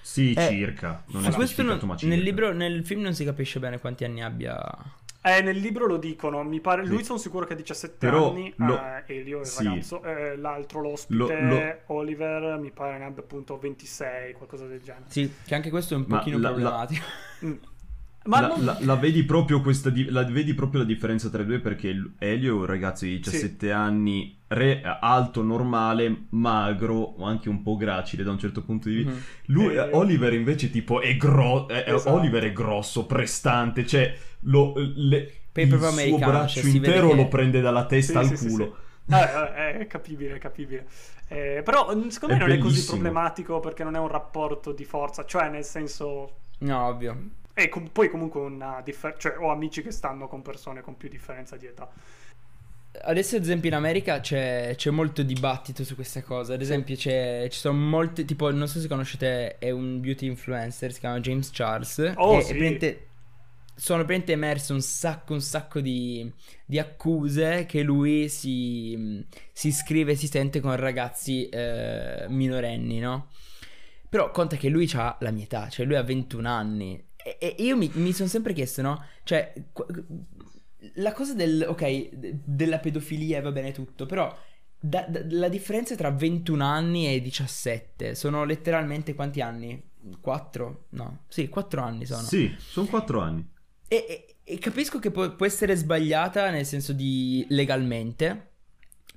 Sì, 0.00 0.32
Eh, 0.32 0.48
circa. 0.48 1.02
Non 1.08 1.26
è 1.26 1.30
questo 1.32 1.62
non- 1.62 1.78
ma 1.82 1.96
circa. 1.96 2.14
nel, 2.14 2.24
libro, 2.24 2.52
nel 2.52 2.84
film 2.86 3.02
non 3.02 3.12
si 3.14 3.24
capisce 3.24 3.58
bene 3.58 3.78
quanti 3.78 4.04
anni 4.04 4.22
abbia. 4.22 4.58
Eh, 5.20 5.42
nel 5.42 5.58
libro 5.58 5.86
lo 5.86 5.98
dicono, 5.98 6.42
mi 6.44 6.60
pare, 6.60 6.84
Sì. 6.84 6.90
lui 6.90 7.04
sono 7.04 7.18
sicuro 7.18 7.44
che 7.44 7.52
ha 7.52 7.56
17 7.56 8.06
Però 8.06 8.30
anni, 8.30 8.50
lo- 8.56 8.80
eh, 8.80 9.02
Elio, 9.14 9.40
il 9.40 9.46
sì. 9.46 9.64
ragazzo, 9.64 10.02
eh, 10.02 10.36
l'altro, 10.38 10.80
l'ospite, 10.80 11.40
Lo- 11.40 11.54
lo- 11.54 11.78
Oliver, 11.98 12.56
mi 12.58 12.70
pare 12.70 12.96
ne 12.96 13.04
abbia 13.04 13.22
appunto 13.22 13.58
26, 13.58 14.32
qualcosa 14.32 14.66
del 14.66 14.80
genere. 14.80 15.04
Sì, 15.08 15.30
che 15.44 15.54
anche 15.54 15.68
questo 15.68 15.92
è 15.92 15.96
un 15.98 16.04
Ma 16.08 16.16
pochino 16.18 16.38
la- 16.38 16.48
la- 16.48 16.54
problematico. 16.54 17.04
Mm. 17.44 17.52
Ma 18.24 18.40
la, 18.40 18.48
non- 18.48 18.64
la- 18.64 18.76
la 18.80 18.96
vedi 18.96 19.24
proprio 19.24 19.60
questa 19.62 19.90
la 20.08 20.22
vedi 20.24 20.52
proprio 20.52 20.80
la 20.80 20.86
differenza 20.86 21.30
tra 21.30 21.42
i 21.42 21.46
due 21.46 21.60
perché 21.60 21.88
Elio 22.18 22.56
è 22.56 22.58
un 22.58 22.66
ragazzo 22.66 23.04
di 23.06 23.16
17 23.16 23.70
anni 23.72 24.36
re- 24.48 24.82
alto 25.00 25.42
normale 25.42 26.24
magro 26.30 26.94
o 26.96 27.24
anche 27.24 27.48
un 27.48 27.62
po' 27.62 27.76
gracile 27.76 28.24
da 28.24 28.30
un 28.30 28.38
certo 28.38 28.62
punto 28.62 28.88
di 28.88 28.96
vista 28.96 29.12
Mhm. 29.12 29.18
lui 29.46 29.74
Eh, 29.74 29.90
Oliver 29.92 30.32
invece 30.34 30.68
tipo 30.70 31.00
è 31.00 31.16
grosso 31.16 31.68
Esatto. 31.70 32.16
Oliver 32.16 32.44
è 32.44 32.52
grosso 32.52 33.06
prestante 33.06 33.86
cioè 33.86 34.14
lo, 34.40 34.74
le- 34.76 35.32
il 35.54 35.78
suo 35.80 36.18
braccio 36.18 36.60
cioè, 36.60 36.70
intero 36.70 37.08
che- 37.08 37.14
lo 37.16 37.28
prende 37.28 37.60
dalla 37.60 37.86
testa 37.86 38.22
Sì, 38.22 38.30
al 38.32 38.36
sì, 38.36 38.44
sì, 38.44 38.48
culo 38.50 38.76
sì. 39.06 39.14
Eh, 39.14 39.78
è 39.78 39.86
capibile, 39.86 40.34
è 40.34 40.38
capibile. 40.38 40.86
Eh, 41.28 41.62
però 41.64 41.94
mm, 41.96 42.08
secondo 42.08 42.34
me 42.36 42.40
non 42.40 42.50
è 42.50 42.58
così 42.58 42.74
bellissimo. 42.74 42.98
problematico 42.98 43.58
perché 43.60 43.82
non 43.84 43.94
è 43.96 43.98
un 43.98 44.08
rapporto 44.08 44.72
di 44.72 44.84
forza, 44.84 45.24
cioè 45.24 45.48
nel 45.48 45.64
senso... 45.64 46.32
No, 46.58 46.86
ovvio. 46.88 47.16
E 47.58 47.68
com- 47.68 47.88
poi 47.90 48.08
comunque 48.08 48.40
una 48.40 48.80
differenza, 48.84 49.30
cioè 49.30 49.38
ho 49.38 49.50
amici 49.50 49.82
che 49.82 49.90
stanno 49.90 50.28
con 50.28 50.42
persone 50.42 50.80
con 50.80 50.96
più 50.96 51.08
differenza 51.08 51.56
di 51.56 51.66
età. 51.66 51.90
Adesso, 53.00 53.34
ad 53.34 53.42
esempio, 53.42 53.68
in 53.68 53.74
America 53.74 54.20
c'è, 54.20 54.74
c'è 54.76 54.90
molto 54.90 55.22
dibattito 55.22 55.82
su 55.82 55.96
questa 55.96 56.22
cosa. 56.22 56.54
Ad 56.54 56.60
esempio, 56.60 56.94
c'è, 56.94 57.48
ci 57.50 57.58
sono 57.58 57.76
molte. 57.76 58.24
Tipo, 58.24 58.52
non 58.52 58.68
so 58.68 58.78
se 58.78 58.86
conoscete, 58.86 59.58
è 59.58 59.70
un 59.70 60.00
beauty 60.00 60.26
influencer, 60.26 60.92
si 60.92 61.00
chiama 61.00 61.18
James 61.18 61.50
Charles. 61.52 62.12
Oh, 62.14 62.36
e, 62.36 62.42
sì. 62.42 62.46
praticamente 62.46 63.06
sono 63.74 64.04
praticamente 64.04 64.32
emerse 64.32 64.72
un 64.72 64.80
sacco, 64.80 65.32
un 65.34 65.40
sacco 65.40 65.80
di, 65.80 66.30
di 66.64 66.78
accuse 66.78 67.64
che 67.66 67.82
lui 67.82 68.28
si, 68.28 69.24
si 69.52 69.72
scrive 69.72 70.12
e 70.12 70.16
si 70.16 70.26
sente 70.28 70.60
con 70.60 70.74
ragazzi 70.76 71.48
eh, 71.48 72.26
minorenni, 72.28 72.98
no? 72.98 73.28
Però 74.08 74.30
conta 74.30 74.56
che 74.56 74.68
lui 74.68 74.90
ha 74.94 75.16
la 75.20 75.30
mia 75.30 75.44
età, 75.44 75.68
cioè 75.68 75.86
lui 75.86 75.96
ha 75.96 76.02
21 76.02 76.48
anni. 76.48 77.06
E, 77.38 77.56
io 77.58 77.76
mi, 77.76 77.90
mi 77.94 78.12
sono 78.12 78.28
sempre 78.28 78.52
chiesto, 78.52 78.80
no? 78.82 79.04
Cioè, 79.24 79.52
la 80.94 81.12
cosa 81.12 81.34
del, 81.34 81.64
ok, 81.68 82.08
de- 82.14 82.38
della 82.44 82.78
pedofilia 82.78 83.40
va 83.42 83.50
bene 83.52 83.72
tutto, 83.72 84.06
però 84.06 84.32
da- 84.80 85.06
da- 85.08 85.22
la 85.30 85.48
differenza 85.48 85.96
tra 85.96 86.10
21 86.10 86.64
anni 86.64 87.12
e 87.12 87.20
17 87.20 88.14
sono 88.14 88.44
letteralmente 88.44 89.14
quanti 89.14 89.40
anni? 89.40 89.82
4? 90.20 90.84
No, 90.90 91.24
sì, 91.28 91.48
4 91.48 91.82
anni 91.82 92.06
sono. 92.06 92.22
sì 92.22 92.54
sono 92.56 92.86
4 92.86 93.20
anni 93.20 93.46
E, 93.88 93.96
e- 94.08 94.36
e 94.44 94.58
capisco 94.58 94.98
che 95.00 95.10
può, 95.10 95.34
può 95.34 95.44
essere 95.44 95.74
sbagliata 95.74 96.50
nel 96.50 96.64
senso 96.64 96.92
di 96.92 97.44
legalmente, 97.50 98.52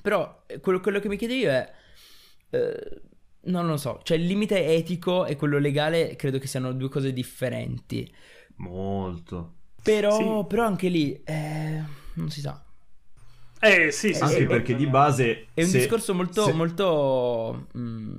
però 0.02 0.44
eh, 0.48 0.60
quello, 0.60 0.80
quello 0.82 1.00
che 1.00 1.08
mi 1.08 1.16
chiedo 1.18 1.34
io 1.34 1.50
è, 1.52 1.72
eh, 2.50 3.02
non 3.44 3.66
lo 3.68 3.78
so, 3.78 4.00
cioè 4.04 4.18
il 4.18 4.26
limite 4.26 4.66
etico 4.76 5.26
e 5.26 5.36
quello 5.36 5.58
legale 5.58 6.16
credo 6.16 6.38
che 6.40 6.48
siano 6.48 6.74
due 6.74 6.90
cose 6.90 7.12
differenti, 7.14 8.12
molto 8.58 9.54
però, 9.82 10.42
Sì. 10.42 10.48
però 10.48 10.64
anche 10.66 10.90
lì, 10.90 11.20
eh, 11.24 11.82
non 12.16 12.30
si 12.30 12.40
sa. 12.42 12.64
Eh 13.64 13.92
sì, 13.92 14.14
sì, 14.14 14.22
anche 14.24 14.36
sì, 14.38 14.46
perché 14.46 14.76
di 14.76 14.88
base 14.88 15.48
È 15.54 15.62
un 15.62 15.70
se- 15.70 15.78
discorso 15.80 16.14
molto, 16.16 16.46
se- 16.46 16.54
molto 16.54 17.68
mm, 17.78 18.14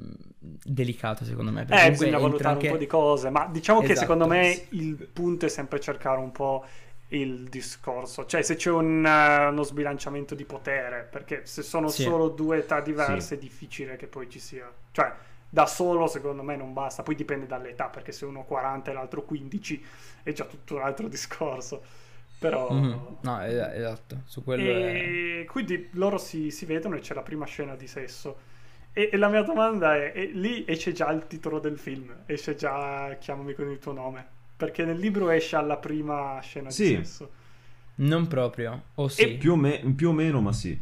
delicato 0.64 1.24
secondo 1.24 1.50
me. 1.50 1.66
Eh, 1.68 1.90
bisogna 1.90 2.18
valutare 2.18 2.54
anche- 2.54 2.66
un 2.66 2.72
po' 2.74 2.78
di 2.78 2.86
cose, 2.86 3.30
ma 3.30 3.46
diciamo 3.46 3.80
che 3.80 3.86
Esatto. 3.86 4.00
secondo 4.00 4.26
me 4.26 4.66
il 4.70 4.94
punto 5.12 5.46
è 5.46 5.48
sempre 5.48 5.80
cercare 5.80 6.18
un 6.20 6.30
po' 6.30 6.64
il 7.16 7.48
discorso, 7.48 8.26
cioè 8.26 8.42
se 8.42 8.56
c'è 8.56 8.70
un, 8.70 9.04
eh, 9.04 9.46
uno 9.48 9.62
sbilanciamento 9.62 10.34
di 10.34 10.44
potere, 10.44 11.06
perché 11.10 11.46
se 11.46 11.62
sono 11.62 11.90
Sì. 11.90 12.02
solo 12.02 12.28
due 12.28 12.58
età 12.58 12.80
diverse 12.80 13.34
è 13.36 13.38
difficile 13.38 13.96
che 13.96 14.06
poi 14.06 14.28
ci 14.30 14.38
sia, 14.38 14.70
cioè 14.92 15.12
da 15.48 15.66
solo 15.66 16.06
secondo 16.06 16.42
me 16.42 16.56
non 16.56 16.72
basta, 16.72 17.02
poi 17.02 17.14
dipende 17.14 17.46
dall'età, 17.46 17.88
perché 17.88 18.12
se 18.12 18.24
uno 18.24 18.40
ha 18.40 18.44
40 18.44 18.90
e 18.90 18.94
l'altro 18.94 19.22
15 19.22 19.84
è 20.22 20.32
già 20.32 20.44
tutto 20.46 20.76
un 20.76 20.82
altro 20.82 21.08
discorso, 21.08 21.82
però... 22.38 22.72
Mhm. 22.72 23.16
No, 23.22 23.40
es- 23.42 23.72
esatto, 23.74 24.22
su 24.26 24.42
quello 24.42 24.76
è... 24.76 25.12
E 25.42 25.46
quindi 25.48 25.88
loro 25.92 26.18
si, 26.18 26.50
si 26.50 26.64
vedono 26.66 26.96
e 26.96 27.00
c'è 27.00 27.14
la 27.14 27.22
prima 27.22 27.44
scena 27.46 27.74
di 27.76 27.86
sesso. 27.86 28.50
E, 28.92 29.08
e 29.12 29.16
la 29.16 29.28
mia 29.28 29.42
domanda 29.42 29.96
è, 29.96 30.12
e 30.14 30.24
lì 30.26 30.64
esce 30.66 30.92
già 30.92 31.10
il 31.10 31.26
titolo 31.26 31.58
del 31.60 31.78
film, 31.78 32.24
esce 32.26 32.54
già 32.54 33.16
Chiamami 33.18 33.54
con 33.54 33.70
il 33.70 33.78
tuo 33.78 33.92
nome, 33.92 34.26
perché 34.64 34.84
nel 34.84 34.98
libro 34.98 35.28
esce 35.30 35.56
alla 35.56 35.76
prima 35.76 36.38
scena 36.40 36.70
Sì. 36.70 36.96
di 36.96 37.04
sesso. 37.04 37.30
Non 37.96 38.28
proprio, 38.28 38.84
o 38.94 39.08
sì. 39.08 39.36
più 39.36 39.52
o, 39.52 39.56
me- 39.56 39.80
più 39.96 40.10
o 40.10 40.12
meno 40.12 40.40
ma 40.40 40.52
sì 40.52 40.80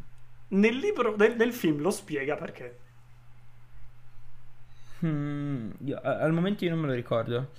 Nel 0.48 0.76
libro, 0.76 1.16
nel, 1.16 1.34
nel 1.36 1.52
film 1.52 1.80
lo 1.80 1.90
spiega 1.90 2.36
perché. 2.36 2.78
Mm, 5.04 5.70
io- 5.84 6.00
al 6.02 6.32
momento 6.32 6.64
io 6.64 6.70
non 6.70 6.80
me 6.80 6.88
lo 6.88 6.92
ricordo. 6.92 7.52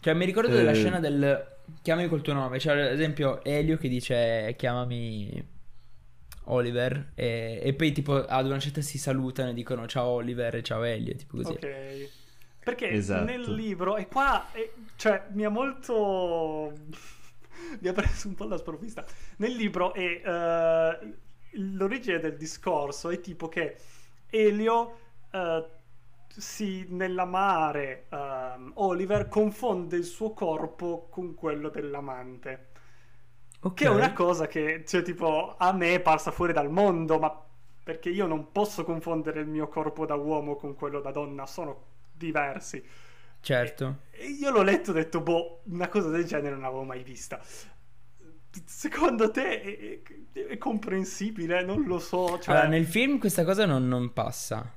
Cioè, 0.00 0.14
mi 0.14 0.24
ricordo 0.24 0.50
della 0.54 0.72
Eh. 0.72 0.74
scena 0.74 0.98
del 0.98 1.46
chiamami 1.82 2.08
col 2.08 2.20
tuo 2.22 2.32
nome. 2.32 2.58
Cioè, 2.58 2.76
ad 2.78 2.92
esempio, 2.92 3.44
Elio 3.44 3.76
che 3.76 3.88
dice 3.88 4.54
chiamami 4.58 5.46
Oliver. 6.46 7.12
E, 7.14 7.60
e 7.62 7.74
poi, 7.74 7.92
tipo, 7.92 8.24
ad 8.24 8.46
una 8.46 8.58
certa 8.58 8.80
si 8.80 8.98
salutano 8.98 9.50
e 9.50 9.54
dicono 9.54 9.86
ciao 9.86 10.06
Oliver 10.08 10.56
e 10.56 10.62
ciao 10.62 10.82
Elio. 10.82 11.14
Tipo 11.14 11.36
così. 11.36 11.52
Ok. 11.52 12.10
Perché 12.62 12.90
Esatto. 12.90 13.24
nel 13.24 13.52
libro, 13.52 13.96
e 13.96 14.06
qua, 14.06 14.50
è- 14.52 14.70
cioè, 14.96 15.26
mi 15.32 15.44
ha 15.44 15.48
molto... 15.50 16.72
mi 17.80 17.88
ha 17.88 17.92
preso 17.92 18.28
un 18.28 18.34
po' 18.34 18.44
la 18.46 18.58
sprovvista. 18.58 19.04
Nel 19.38 19.52
libro 19.54 19.92
è... 19.94 20.00
eh, 20.24 21.14
l'origine 21.52 22.18
del 22.20 22.36
discorso 22.36 23.10
è 23.10 23.20
tipo 23.20 23.48
che 23.48 23.76
Elio... 24.30 24.98
eh, 25.30 25.64
si, 26.36 26.86
nell'amare 26.90 28.06
ehm, 28.08 28.72
Oliver 28.76 29.28
confonde 29.28 29.96
il 29.96 30.04
suo 30.04 30.32
corpo 30.32 31.08
con 31.10 31.34
quello 31.34 31.68
dell'amante. 31.70 32.68
Ok. 33.62 33.74
Che 33.74 33.84
è 33.84 33.88
una 33.88 34.12
cosa 34.12 34.46
che, 34.46 34.84
cioè, 34.86 35.02
tipo, 35.02 35.54
a 35.58 35.72
me 35.72 35.94
è 35.94 36.00
parsa 36.00 36.30
fuori 36.30 36.52
dal 36.52 36.70
mondo, 36.70 37.18
ma 37.18 37.36
perché 37.82 38.08
io 38.10 38.26
non 38.26 38.52
posso 38.52 38.84
confondere 38.84 39.40
il 39.40 39.48
mio 39.48 39.68
corpo 39.68 40.06
da 40.06 40.14
uomo 40.14 40.56
con 40.56 40.74
quello 40.74 41.00
da 41.00 41.10
donna, 41.10 41.46
sono 41.46 41.88
diversi. 42.20 42.84
Certo. 43.40 44.00
E 44.10 44.26
io 44.26 44.50
l'ho 44.50 44.62
letto 44.62 44.90
e 44.90 44.92
ho 44.92 44.94
detto, 44.96 45.20
boh, 45.20 45.62
una 45.64 45.88
cosa 45.88 46.10
del 46.10 46.24
genere 46.24 46.50
non 46.50 46.60
l'avevo 46.60 46.84
mai 46.84 47.02
vista. 47.02 47.40
Secondo 48.64 49.30
te 49.30 49.62
è, 49.62 50.02
è- 50.32 50.46
è 50.46 50.58
comprensibile? 50.58 51.64
Non 51.64 51.84
lo 51.84 51.98
so. 51.98 52.38
Cioè... 52.38 52.54
Allora, 52.54 52.68
nel 52.68 52.86
film 52.86 53.18
questa 53.18 53.44
cosa 53.44 53.64
non, 53.64 53.88
non 53.88 54.12
passa. 54.12 54.74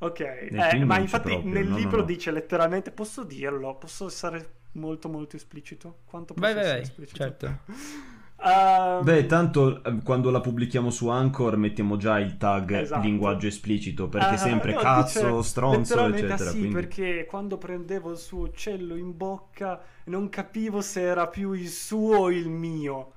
Ok, 0.00 0.20
eh, 0.20 0.84
ma 0.84 0.98
infatti 0.98 1.30
proprio, 1.30 1.50
nel 1.50 1.66
no, 1.66 1.76
libro 1.76 1.98
no. 1.98 2.04
dice 2.04 2.30
letteralmente, 2.30 2.92
posso 2.92 3.24
dirlo? 3.24 3.76
Posso 3.78 4.06
essere 4.06 4.56
molto 4.72 5.08
molto 5.08 5.34
esplicito? 5.34 6.00
Quanto 6.04 6.34
posso 6.34 6.52
vai, 6.52 6.56
essere 6.60 6.74
vai. 6.74 6.82
esplicito? 6.82 7.16
Certo. 7.16 7.58
Ehm, 8.44 9.02
Beh, 9.02 9.26
tanto 9.26 9.82
eh, 9.82 9.98
quando 10.04 10.30
la 10.30 10.40
pubblichiamo 10.40 10.90
su 10.90 11.08
Anchor 11.08 11.56
mettiamo 11.56 11.96
già 11.96 12.18
il 12.20 12.36
tag 12.36 12.80
Esatto. 12.82 13.02
linguaggio 13.02 13.46
esplicito 13.46 14.08
perché 14.08 14.34
ah, 14.34 14.36
sempre 14.36 14.74
no, 14.74 14.80
cazzo, 14.80 15.36
dice 15.36 15.48
stronzo, 15.48 16.00
ah, 16.00 16.08
eccetera. 16.08 16.36
sì, 16.36 16.58
quindi... 16.58 16.74
perché 16.74 17.26
quando 17.26 17.58
prendevo 17.58 18.12
il 18.12 18.18
suo 18.18 18.42
uccello 18.42 18.96
in 18.96 19.16
bocca 19.16 19.80
non 20.04 20.28
capivo 20.28 20.80
se 20.80 21.00
era 21.00 21.26
più 21.26 21.52
il 21.52 21.68
suo 21.68 22.16
o 22.16 22.30
il 22.30 22.48
mio. 22.48 23.12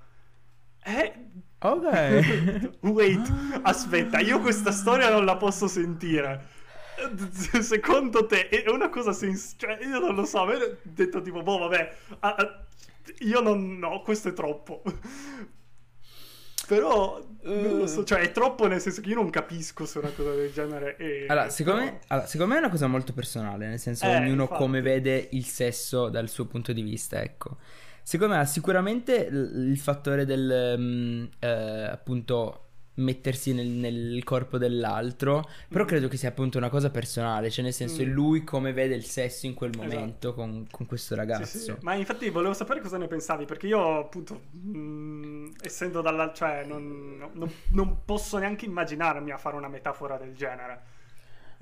Eh, 0.84 1.14
Ok. 1.64 2.80
Wait, 2.82 3.32
aspetta, 3.62 4.20
io 4.20 4.40
questa 4.40 4.72
storia 4.72 5.12
non 5.12 5.26
la 5.26 5.38
posso 5.38 5.68
sentire. 5.68 6.48
Secondo 7.62 8.26
te 8.26 8.50
è 8.50 8.68
una 8.70 8.90
cosa 8.90 9.14
sens... 9.14 9.54
Cioè, 9.58 9.78
io 9.82 10.00
non 10.00 10.16
lo 10.16 10.26
so, 10.26 10.40
ho 10.40 10.78
detto 10.82 11.22
tipo, 11.22 11.44
boh, 11.44 11.60
vabbè, 11.60 11.96
ah, 12.20 12.36
ah, 12.36 12.66
io 13.22 13.40
non... 13.42 13.78
No, 13.78 14.02
questo 14.02 14.30
è 14.30 14.34
troppo. 14.34 14.82
Però, 16.68 17.22
non 17.44 17.80
lo 17.80 17.88
so, 17.88 18.04
cioè 18.06 18.20
è 18.20 18.32
troppo 18.32 18.66
nel 18.68 18.80
senso 18.80 19.02
che 19.02 19.10
io 19.10 19.16
non 19.16 19.30
capisco 19.30 19.86
se 19.86 20.00
una 20.00 20.12
cosa 20.12 20.34
del 20.34 20.54
genere 20.54 20.96
è... 20.96 21.26
Allora, 21.28 21.50
secondo 21.50 21.82
me, 21.82 22.00
allora, 22.08 22.28
secondo 22.28 22.54
me 22.54 22.60
è 22.60 22.64
una 22.64 22.72
cosa 22.72 22.88
molto 22.88 23.12
personale, 23.14 23.68
nel 23.68 23.80
senso 23.80 24.06
Eh, 24.06 24.16
ognuno 24.16 24.44
infatti. 24.44 24.62
come 24.62 24.82
vede 24.82 25.28
il 25.32 25.44
sesso 25.46 26.08
dal 26.08 26.30
suo 26.30 26.46
punto 26.46 26.72
di 26.72 26.82
vista, 26.82 27.22
ecco. 27.22 27.58
Secondo 28.04 28.36
me 28.36 28.46
sicuramente 28.46 29.16
il 29.16 29.78
fattore 29.78 30.26
del 30.26 30.76
mm, 30.78 31.26
eh, 31.40 31.88
appunto 31.92 32.71
mettersi 33.02 33.54
nel, 33.54 33.68
nel 33.68 34.24
corpo 34.24 34.58
dell'altro, 34.58 35.48
però 35.68 35.84
Mm. 35.84 35.88
credo 35.88 36.08
che 36.08 36.18
sia 36.18 36.30
appunto 36.30 36.58
una 36.58 36.70
cosa 36.70 36.90
personale, 36.90 37.50
cioè 37.50 37.64
nel 37.64 37.74
senso 37.74 38.02
è 38.02 38.06
Mm. 38.06 38.12
lui 38.12 38.44
come 38.44 38.74
vede 38.74 38.96
il 38.96 39.04
sesso 39.06 39.46
in 39.46 39.54
quel 39.54 39.72
Esatto. 39.72 39.88
momento 39.88 40.34
con, 40.34 40.66
con 40.72 40.86
questo 40.86 41.16
ragazzo. 41.16 41.46
Sì, 41.46 41.60
sì, 41.60 41.74
Ma 41.82 41.94
infatti 41.96 42.30
volevo 42.30 42.54
sapere 42.54 42.80
cosa 42.82 42.98
ne 42.98 43.08
pensavi, 43.08 43.46
perché 43.46 43.68
io 43.68 44.00
appunto, 44.00 44.42
mh, 44.52 45.52
essendo 45.62 46.02
dalla... 46.02 46.32
cioè 46.34 46.64
non, 46.66 47.30
non- 47.34 47.52
non 47.72 47.98
posso 48.06 48.38
neanche 48.38 48.66
immaginarmi 48.66 49.32
a 49.32 49.38
fare 49.38 49.56
una 49.56 49.68
metafora 49.68 50.18
del 50.18 50.34
genere. 50.36 50.90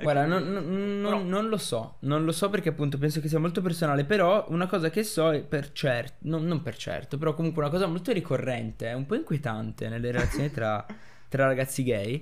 Guarda, 0.01 0.25
non, 0.25 0.49
non- 0.49 1.01
però- 1.03 1.21
non 1.21 1.49
lo 1.49 1.57
so, 1.57 1.97
non 2.01 2.23
lo 2.23 2.31
so 2.31 2.49
perché 2.49 2.69
appunto 2.69 2.97
penso 2.97 3.19
che 3.19 3.27
sia 3.27 3.37
molto 3.37 3.61
personale, 3.61 4.05
però 4.05 4.45
una 4.47 4.65
cosa 4.65 4.89
che 4.89 5.03
so 5.03 5.33
è 5.33 5.41
per 5.43 5.73
certo, 5.73 6.15
non, 6.21 6.45
non 6.45 6.61
per 6.61 6.77
certo, 6.77 7.17
però 7.17 7.33
comunque 7.33 7.61
una 7.61 7.69
cosa 7.71 7.85
molto 7.85 8.13
ricorrente, 8.13 8.87
è 8.87 8.93
un 8.93 9.05
po' 9.05 9.15
inquietante 9.15 9.89
nelle 9.89 10.11
relazioni 10.11 10.49
tra, 10.51 10.85
tra 11.29 11.45
ragazzi 11.45 11.83
gay, 11.83 12.21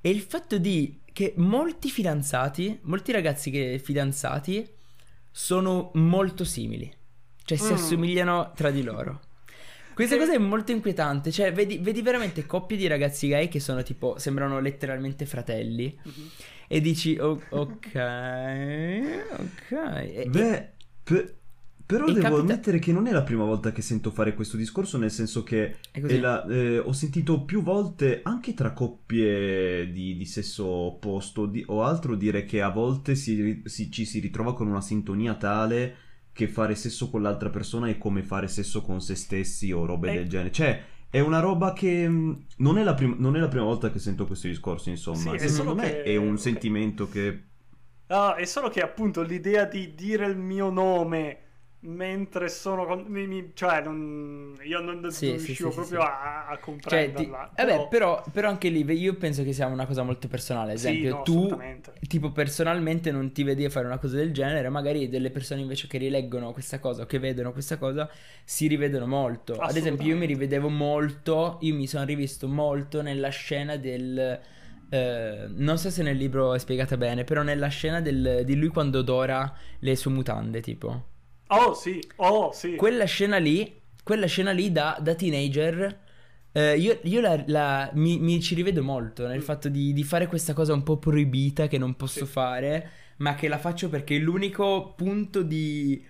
è 0.00 0.08
il 0.08 0.20
fatto 0.20 0.58
di 0.58 1.00
che 1.12 1.32
molti 1.36 1.88
fidanzati, 1.90 2.78
molti 2.82 3.10
ragazzi 3.12 3.50
che 3.50 3.80
fidanzati 3.82 4.68
sono 5.30 5.90
molto 5.94 6.44
simili, 6.44 6.92
cioè 7.44 7.56
si 7.58 7.72
Mm. 7.72 7.74
assomigliano 7.76 8.52
tra 8.54 8.70
di 8.70 8.82
loro. 8.82 9.20
Questa 9.94 10.16
cosa 10.16 10.32
è 10.32 10.38
molto 10.38 10.70
inquietante, 10.70 11.32
cioè 11.32 11.52
vedi, 11.52 11.78
vedi 11.78 12.02
veramente 12.02 12.46
coppie 12.46 12.76
di 12.76 12.86
ragazzi 12.86 13.26
gay 13.26 13.48
che 13.48 13.58
sono 13.58 13.82
tipo, 13.82 14.16
sembrano 14.18 14.60
letteralmente 14.60 15.26
fratelli. 15.26 15.98
Mhm. 16.04 16.28
E 16.68 16.80
dici, 16.80 17.18
"Oh, 17.18 17.40
ok, 17.48 17.94
ok. 19.38 19.70
E- 19.72 20.26
Beh, 20.28 20.72
pe- 21.02 21.34
però 21.88 22.04
e 22.06 22.12
devo 22.12 22.20
capita- 22.20 22.40
ammettere 22.42 22.78
che 22.78 22.92
non 22.92 23.06
è 23.06 23.12
la 23.12 23.22
prima 23.22 23.44
volta 23.44 23.72
che 23.72 23.80
sento 23.80 24.10
fare 24.10 24.34
questo 24.34 24.58
discorso, 24.58 24.98
nel 24.98 25.10
senso 25.10 25.42
che 25.42 25.76
è 25.90 26.00
così. 26.00 26.14
è 26.16 26.18
la- 26.20 26.44
eh, 26.46 26.78
ho 26.78 26.92
sentito 26.92 27.44
più 27.44 27.62
volte 27.62 28.20
anche 28.22 28.52
tra 28.52 28.72
coppie 28.72 29.90
di, 29.90 30.14
di 30.16 30.24
sesso 30.26 30.66
opposto 30.66 31.46
di- 31.46 31.64
o 31.68 31.82
altro 31.82 32.14
dire 32.14 32.44
che 32.44 32.60
a 32.60 32.68
volte 32.68 33.14
si 33.14 33.62
si- 33.64 33.90
ci 33.90 34.04
si 34.04 34.20
ritrova 34.20 34.54
con 34.54 34.66
una 34.68 34.82
sintonia 34.82 35.34
tale 35.34 35.94
che 36.32 36.46
fare 36.46 36.74
sesso 36.74 37.08
con 37.10 37.22
l'altra 37.22 37.48
persona 37.48 37.88
è 37.88 37.96
come 37.98 38.22
fare 38.22 38.48
sesso 38.48 38.82
con 38.82 39.00
se 39.00 39.14
stessi 39.14 39.72
o 39.72 39.86
robe 39.86 40.10
Eh. 40.10 40.14
del 40.14 40.28
genere. 40.28 40.52
Cioè, 40.52 40.82
è 41.10 41.20
una 41.20 41.40
roba 41.40 41.72
che 41.72 42.06
mh, 42.06 42.44
non 42.58 42.76
è 42.78 42.82
la, 42.84 42.92
prim- 42.94 43.18
non 43.18 43.34
è 43.34 43.40
la 43.40 43.48
prima 43.48 43.64
volta 43.64 43.90
che 43.90 43.98
sento 43.98 44.26
questo 44.26 44.46
discorso, 44.46 44.90
insomma. 44.90 45.36
Sì, 45.38 45.48
Secondo 45.48 45.74
me 45.74 45.90
che- 45.90 46.02
è 46.02 46.16
un 46.16 46.36
sentimento 46.38 47.08
che 47.08 47.44
Ah, 48.08 48.34
è 48.36 48.44
solo 48.44 48.68
che 48.68 48.80
appunto 48.82 49.22
l'idea 49.22 49.64
di 49.64 49.94
dire 49.94 50.26
il 50.26 50.36
mio 50.36 50.70
nome 50.70 51.38
mentre 51.80 52.48
sono 52.48 52.86
con... 52.86 53.02
mi- 53.08 53.26
mi- 53.26 53.50
cioè 53.54 53.80
non... 53.82 54.56
io 54.62 54.80
non, 54.80 55.00
non 55.00 55.16
Sì, 55.16 55.38
sì, 55.38 55.54
riuscivo 55.54 55.70
sì, 55.70 55.72
sì, 55.72 55.82
proprio 55.82 56.00
sì. 56.00 56.02
A, 56.02 56.46
a 56.46 56.58
Cioè, 56.84 57.12
comprenderla. 57.12 57.50
ti- 57.54 57.54
vabbè, 57.56 57.86
però, 57.88 58.22
però 58.32 58.48
anche 58.48 58.68
lì 58.68 58.84
io 58.94 59.16
penso 59.16 59.42
che 59.42 59.52
sia 59.52 59.66
una 59.66 59.86
cosa 59.86 60.02
molto 60.02 60.28
personale. 60.28 60.72
Ad 60.72 60.76
Sì, 60.76 60.78
esempio, 60.78 61.22
no, 61.24 61.24
tu, 61.24 61.72
tipo, 62.06 62.30
personalmente 62.32 63.10
non 63.10 63.32
ti 63.32 63.42
vedi 63.42 63.64
a 63.64 63.70
fare 63.70 63.86
una 63.86 63.98
cosa 63.98 64.16
del 64.16 64.32
genere. 64.32 64.68
Magari 64.68 65.08
delle 65.08 65.30
persone 65.30 65.60
invece 65.62 65.86
che 65.88 65.98
rileggono 65.98 66.52
questa 66.52 66.78
cosa 66.78 67.02
o 67.02 67.06
che 67.06 67.18
vedono 67.18 67.52
questa 67.52 67.78
cosa 67.78 68.08
si 68.44 68.66
rivedono 68.68 69.06
molto. 69.06 69.60
Ad 69.60 69.76
esempio, 69.76 70.06
io 70.08 70.16
mi 70.16 70.26
rivedevo 70.26 70.68
molto. 70.68 71.58
Io 71.62 71.74
mi 71.74 71.86
sono 71.86 72.04
rivisto 72.04 72.46
molto 72.48 73.02
nella 73.02 73.28
scena 73.30 73.76
del. 73.76 74.40
eh, 74.90 75.46
non 75.50 75.78
so 75.78 75.90
se 75.90 76.02
nel 76.02 76.16
libro 76.16 76.54
è 76.54 76.58
spiegata 76.58 76.96
bene, 76.96 77.24
però 77.24 77.42
nella 77.42 77.68
scena 77.68 78.00
del- 78.00 78.42
di 78.44 78.56
lui 78.56 78.68
quando 78.68 79.00
odora 79.00 79.54
le 79.80 79.96
sue 79.96 80.10
mutande, 80.12 80.60
tipo. 80.60 81.16
Oh 81.50 81.74
sì, 81.74 82.00
oh 82.16 82.52
sì. 82.52 82.74
Quella 82.74 83.04
scena 83.06 83.38
lì, 83.38 83.80
quella 84.04 84.26
scena 84.26 84.52
lì 84.52 84.70
da, 84.70 84.98
da 85.00 85.14
teenager, 85.14 86.00
eh, 86.52 86.76
io, 86.78 87.00
io 87.02 87.20
la- 87.20 87.42
la- 87.46 87.90
mi, 87.94 88.18
mi 88.18 88.40
ci 88.40 88.54
rivedo 88.54 88.82
molto 88.84 89.26
nel 89.26 89.40
Mm. 89.40 89.42
fatto 89.42 89.68
di, 89.68 89.92
di 89.92 90.04
fare 90.04 90.26
questa 90.28 90.52
cosa 90.54 90.72
un 90.74 90.82
po' 90.84 90.96
proibita 90.98 91.66
che 91.66 91.76
non 91.78 91.96
posso 91.96 92.24
Sì. 92.24 92.26
fare, 92.26 92.90
ma 93.18 93.34
che 93.34 93.48
la 93.48 93.58
faccio 93.58 93.88
perché 93.88 94.16
è 94.16 94.18
l'unico 94.20 94.94
punto 94.94 95.42
di... 95.42 96.04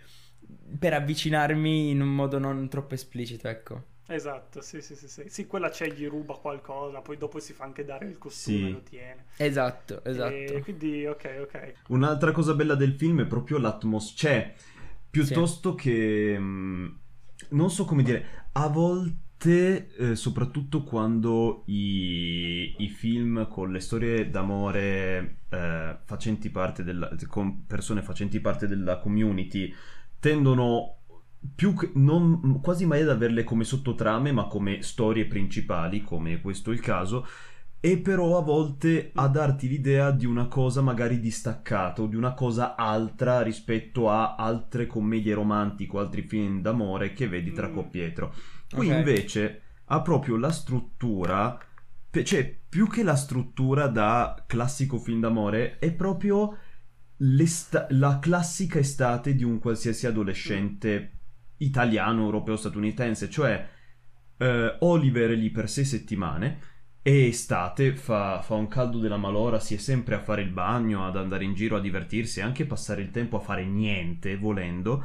per 0.79 0.93
avvicinarmi 0.95 1.91
in 1.91 2.01
un 2.03 2.15
modo 2.15 2.39
non 2.39 2.69
troppo 2.69 2.95
esplicito, 2.95 3.49
ecco. 3.49 3.85
Esatto, 4.11 4.61
sì, 4.63 4.81
sì, 4.81 4.97
sì, 4.97 5.07
sì. 5.09 5.29
Sì, 5.29 5.47
quella 5.47 5.69
c'è, 5.69 5.91
gli 5.93 6.07
ruba 6.09 6.35
qualcosa, 6.37 7.01
poi 7.03 7.17
dopo 7.19 7.39
si 7.41 7.53
fa 7.53 7.65
anche 7.65 7.85
dare 7.85 8.07
il 8.07 8.17
costume 8.19 8.67
Sì. 8.67 8.69
e 8.69 8.71
lo 8.71 8.83
tiene. 8.83 9.27
Esatto, 9.37 10.03
esatto. 10.05 10.55
E 10.55 10.61
quindi, 10.63 11.07
ok, 11.07 11.39
ok. 11.43 11.75
Un'altra 11.89 12.33
cosa 12.33 12.55
bella 12.55 12.75
del 12.75 12.93
film 12.95 13.23
è 13.23 13.27
proprio 13.27 13.59
l'atmosfera. 13.59 14.35
Cioè, 14.35 14.55
piuttosto 15.25 15.75
che. 15.75 16.39
mh, 16.39 16.99
non 17.51 17.71
so 17.71 17.85
come 17.85 18.03
dire. 18.03 18.47
A 18.53 18.69
volte, 18.69 19.95
eh, 19.97 20.17
soprattutto 20.17 20.83
quando 20.83 21.63
i, 21.67 22.75
i 22.79 22.89
film 22.89 23.49
con 23.49 23.71
le 23.71 23.81
storie 23.81 24.31
d'amore 24.31 25.39
eh, 25.49 25.97
facenti 26.05 26.51
parte 26.51 26.83
della. 26.83 27.11
con 27.27 27.67
persone 27.67 28.03
facenti 28.03 28.41
parte 28.41 28.67
della 28.67 28.99
community 28.99 29.73
tendono. 30.19 30.95
Più 31.55 31.73
che, 31.73 31.93
non, 31.95 32.61
quasi 32.61 32.85
mai 32.85 33.03
ad 33.03 33.11
averle 33.11 33.45
come 33.45 33.63
sottotrame, 33.63 34.33
ma 34.33 34.49
come 34.49 34.83
storie 34.83 35.25
principali, 35.27 36.03
come 36.03 36.41
questo 36.41 36.73
è 36.73 36.75
il 36.75 36.81
caso 36.81 37.25
e 37.81 37.99
però 37.99 38.37
a 38.39 38.43
volte 38.43 39.13
a 39.15 39.29
darti 39.29 39.69
l'idea 39.69 40.11
di 40.11 40.27
una 40.27 40.47
cosa 40.49 40.81
magari 40.83 41.21
distaccata 41.21 42.03
o 42.03 42.07
di 42.07 42.17
una 42.17 42.35
cosa 42.35 42.75
altra 42.75 43.41
rispetto 43.43 44.11
a 44.11 44.35
altre 44.35 44.87
commedie 44.87 45.35
romantiche 45.35 45.97
o 45.97 46.01
altri 46.01 46.23
film 46.23 46.61
d'amore 46.61 47.13
che 47.13 47.29
vedi 47.29 47.53
tra 47.53 47.69
Mm. 47.69 47.73
coppietro. 47.75 48.35
Qui 48.69 48.91
Ok. 48.91 48.97
invece 48.97 49.63
ha 49.87 50.03
proprio 50.03 50.37
la 50.37 50.51
struttura, 50.51 51.59
cioè 52.25 52.59
più 52.69 52.89
che 52.89 53.03
la 53.05 53.15
struttura 53.17 53.87
da 53.87 54.45
classico 54.47 54.99
film 54.99 55.21
d'amore, 55.21 55.79
è 55.79 55.93
proprio 55.93 56.57
la 57.21 58.19
classica 58.21 58.79
estate 58.79 59.35
di 59.35 59.45
un 59.45 59.59
qualsiasi 59.59 60.07
adolescente 60.07 61.13
italiano, 61.59 62.23
europeo, 62.25 62.57
statunitense, 62.57 63.29
cioè 63.31 63.69
eh, 64.37 64.77
Oliver 64.81 65.31
è 65.31 65.35
lì 65.35 65.51
per 65.51 65.69
sei 65.69 65.85
settimane 65.85 66.59
è 67.09 67.27
estate, 67.27 67.95
fa, 67.97 68.41
fa 68.43 68.55
un 68.55 68.69
caldo 68.69 68.99
della 68.99 69.17
malora, 69.17 69.61
si 69.61 69.75
è 69.75 69.79
sempre 69.79 70.15
a 70.15 70.21
fare 70.21 70.43
il 70.43 70.51
bagno, 70.51 71.07
ad 71.07 71.17
andare 71.17 71.45
in 71.45 71.55
giro 71.55 71.77
a 71.77 71.81
divertirsi, 71.81 72.41
anche 72.41 72.67
passare 72.67 73.03
il 73.03 73.11
tempo 73.11 73.37
a 73.37 73.41
fare 73.41 73.65
niente, 73.65 74.37
volendo. 74.37 75.05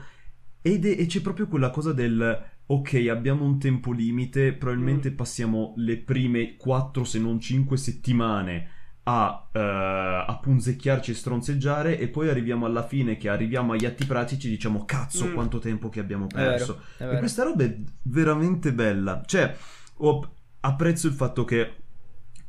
Ed 0.62 0.86
è- 0.86 1.00
e 1.00 1.06
c'è 1.06 1.22
proprio 1.22 1.48
quella 1.48 1.70
cosa 1.70 1.94
del 1.94 2.52
ok, 2.66 3.08
abbiamo 3.10 3.44
un 3.46 3.60
tempo 3.60 3.92
limite, 3.92 4.54
probabilmente 4.54 5.12
Mm. 5.12 5.16
passiamo 5.16 5.74
le 5.78 5.98
prime 5.98 6.56
4 6.56 7.04
se 7.04 7.20
non 7.20 7.40
5 7.40 7.78
settimane 7.78 8.70
a, 9.04 9.50
eh, 9.52 9.60
a 9.60 10.40
punzecchiarci 10.42 11.12
e 11.12 11.14
stronzeggiare 11.14 12.00
e 12.00 12.08
poi 12.08 12.30
arriviamo 12.30 12.66
alla 12.66 12.84
fine 12.88 13.18
che 13.18 13.28
arriviamo 13.30 13.74
agli 13.74 13.86
atti 13.86 14.06
pratici 14.06 14.48
e 14.48 14.52
diciamo 14.52 14.86
cazzo 14.86 15.28
Mm. 15.28 15.34
quanto 15.34 15.60
tempo 15.60 15.90
che 15.90 16.00
abbiamo 16.00 16.28
È 16.30 16.36
vero, 16.36 16.50
perso. 16.52 16.82
è 16.98 17.04
E 17.04 17.06
vero. 17.08 17.20
questa 17.20 17.44
roba 17.44 17.64
è 17.66 17.78
veramente 18.04 18.74
bella. 18.74 19.22
Cioè, 19.26 19.56
ho- 19.98 20.34
apprezzo 20.62 21.08
il 21.08 21.14
fatto 21.14 21.44
che 21.44 21.76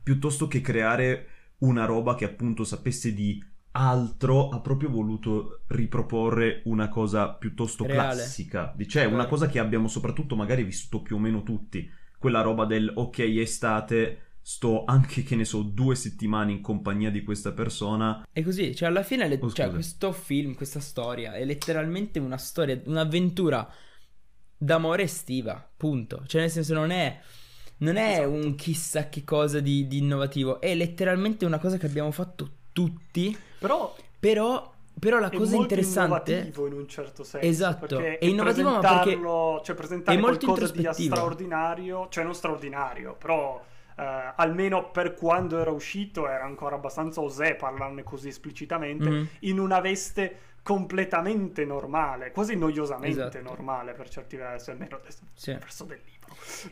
piuttosto 0.05 0.47
che 0.47 0.61
creare 0.61 1.27
una 1.59 1.87
roba 1.87 2.15
che 2.15 2.25
appunto 2.25 2.63
sapesse 2.63 3.13
di 3.13 3.43
altro, 3.73 4.51
ha 4.51 4.61
proprio 4.61 4.91
voluto 4.91 5.63
riproporre 5.69 6.63
una 6.67 6.89
cosa 6.89 7.31
piuttosto 7.31 7.85
Reale. 7.85 8.15
classica. 8.15 8.77
Cioè, 8.87 9.07
una 9.07 9.27
cosa 9.27 9.49
che 9.49 9.59
abbiamo 9.59 9.89
soprattutto 9.89 10.37
magari 10.37 10.63
vissuto 10.63 11.03
più 11.03 11.17
o 11.17 11.19
meno 11.19 11.43
tutti. 11.43 11.91
Quella 12.19 12.41
roba 12.43 12.67
del 12.67 12.93
ok, 12.95 13.19
estate, 13.19 14.19
sto 14.41 14.85
anche, 14.85 15.23
che 15.23 15.35
ne 15.37 15.45
so, 15.45 15.63
due 15.63 15.97
settimane 15.97 16.53
in 16.53 16.61
compagnia 16.61 17.11
di 17.11 17.25
questa 17.25 17.53
persona. 17.53 18.27
È 18.31 18.43
così, 18.43 18.77
cioè 18.77 18.89
alla 18.89 19.03
fine 19.03 19.27
le- 19.27 19.39
Oh, 19.41 19.51
cioè, 19.51 19.71
questo 19.71 20.13
film, 20.13 20.55
questa 20.55 20.81
storia 20.81 21.33
è 21.35 21.45
letteralmente 21.45 22.19
una 22.19 22.37
storia, 22.39 22.81
un'avventura 22.85 23.69
d'amore 24.57 25.03
estiva, 25.03 25.69
punto. 25.77 26.23
Cioè, 26.27 26.43
nel 26.43 26.51
senso, 26.51 26.75
non 26.75 26.91
è, 26.91 27.21
non 27.85 27.97
è 27.97 28.13
Esatto. 28.21 28.31
un 28.31 28.55
chissà 28.57 29.09
che 29.09 29.25
cosa 29.25 29.61
di, 29.61 29.87
di 29.87 29.99
innovativo, 29.99 30.61
è 30.61 30.75
letteralmente 30.75 31.45
una 31.45 31.59
cosa 31.59 31.77
che 31.77 31.87
abbiamo 31.87 32.11
fatto 32.11 32.49
tutti, 32.73 33.37
Però 33.59 33.95
però, 34.19 34.73
però 34.99 35.19
la 35.19 35.29
è 35.29 35.37
cosa 35.37 35.57
interessante... 35.57 36.33
innovativo 36.33 36.67
in 36.67 36.73
un 36.73 36.89
certo 36.89 37.23
senso. 37.25 37.47
Esatto, 37.47 37.99
è 37.99 38.19
innovativo, 38.23 38.71
ma 38.71 38.79
perché 38.81 39.19
cioè 39.65 39.75
presentare 39.77 40.17
è 40.17 40.21
molto 40.21 40.47
qualcosa 40.47 40.73
di 40.73 41.05
straordinario, 41.05 42.09
cioè 42.09 42.25
non 42.25 42.35
straordinario, 42.35 43.15
però 43.17 43.63
eh, 43.97 44.33
almeno 44.37 44.91
per 44.91 45.15
quando 45.15 45.59
era 45.59 45.71
uscito 45.71 46.29
era 46.29 46.45
ancora 46.45 46.77
abbastanza 46.77 47.21
osè 47.21 47.55
parlarne 47.57 48.03
così 48.03 48.29
esplicitamente 48.29 49.09
Mhm. 49.09 49.29
in 49.41 49.59
una 49.59 49.81
veste 49.81 50.39
completamente 50.65 51.65
normale, 51.67 52.31
quasi 52.33 52.57
noiosamente 52.57 53.21
Esatto. 53.21 53.43
normale 53.43 53.93
per 53.93 54.09
certi 54.09 54.37
versi, 54.37 54.71
almeno 54.71 54.99
Sì. 55.35 55.53
verso 55.53 55.85
del 55.85 56.01
libro. 56.03 56.13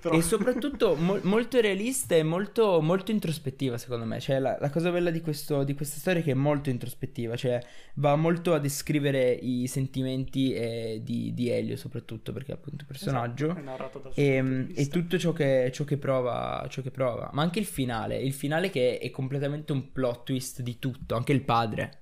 Però- 0.01 0.15
E 0.17 0.23
soprattutto 0.23 0.95
mo- 0.97 1.21
molto 1.25 1.61
realista 1.61 2.15
e 2.15 2.23
molto, 2.23 2.81
molto 2.81 3.11
introspettiva, 3.11 3.77
secondo 3.77 4.07
me. 4.07 4.19
Cioè, 4.19 4.39
la, 4.39 4.57
la 4.59 4.71
cosa 4.71 4.91
bella 4.91 5.11
di, 5.11 5.21
questo- 5.21 5.63
di 5.63 5.75
questa 5.75 5.99
storia 6.01 6.21
è 6.21 6.25
che 6.25 6.31
è 6.31 6.35
molto 6.35 6.71
introspettiva, 6.71 7.37
cioè 7.37 7.61
va 7.97 8.17
molto 8.17 8.55
a 8.55 8.59
descrivere 8.59 9.31
i 9.31 9.67
sentimenti 9.67 10.55
eh, 10.55 11.01
di, 11.05 11.35
di 11.35 11.51
Elio, 11.51 11.77
soprattutto 11.77 12.33
perché 12.33 12.53
è 12.53 12.55
appunto 12.55 12.79
il 12.81 12.87
personaggio. 12.87 13.55
Esatto, 13.57 13.99
dal 13.99 14.13
suo 14.15 14.23
E, 14.23 14.65
di 14.69 14.73
e 14.73 14.89
tutto 14.89 15.19
ciò 15.19 15.33
che, 15.33 15.71
ciò 15.71 15.85
che 15.85 15.99
prova, 15.99 16.67
ciò 16.71 16.81
che 16.81 16.91
prova, 16.91 17.29
ma 17.35 17.43
anche 17.43 17.59
il 17.59 17.67
finale. 17.67 18.17
Il 18.17 18.33
finale 18.33 18.71
che 18.71 18.99
è 18.99 19.11
completamente 19.11 19.73
un 19.73 19.93
plot 19.93 20.25
twist 20.25 20.63
di 20.63 20.79
tutto, 20.79 21.15
anche 21.15 21.33
il 21.33 21.43
padre. 21.43 21.99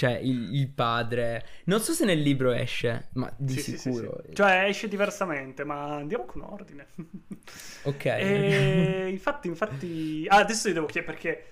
Cioè, 0.00 0.12
il, 0.22 0.54
il 0.54 0.68
padre. 0.70 1.44
Non 1.64 1.80
so 1.80 1.92
se 1.92 2.04
nel 2.04 2.20
libro 2.22 2.52
esce, 2.52 3.08
ma 3.14 3.32
di 3.36 3.56
Sì, 3.56 3.62
sì, 3.62 3.76
sì, 3.78 3.92
sicuro. 3.92 4.22
sì. 4.22 4.22
Cioè 4.32 4.64
esce 4.68 4.86
diversamente, 4.88 5.64
ma 5.64 5.96
andiamo 5.96 6.24
con 6.24 6.42
ordine. 6.42 6.86
Ok. 7.82 8.06
E 8.14 9.08
infatti, 9.10 9.48
infatti... 9.48 10.26
Ah, 10.28 10.38
adesso 10.38 10.68
io 10.68 10.74
devo 10.74 10.86
chiedere 10.86 11.12
perché 11.14 11.44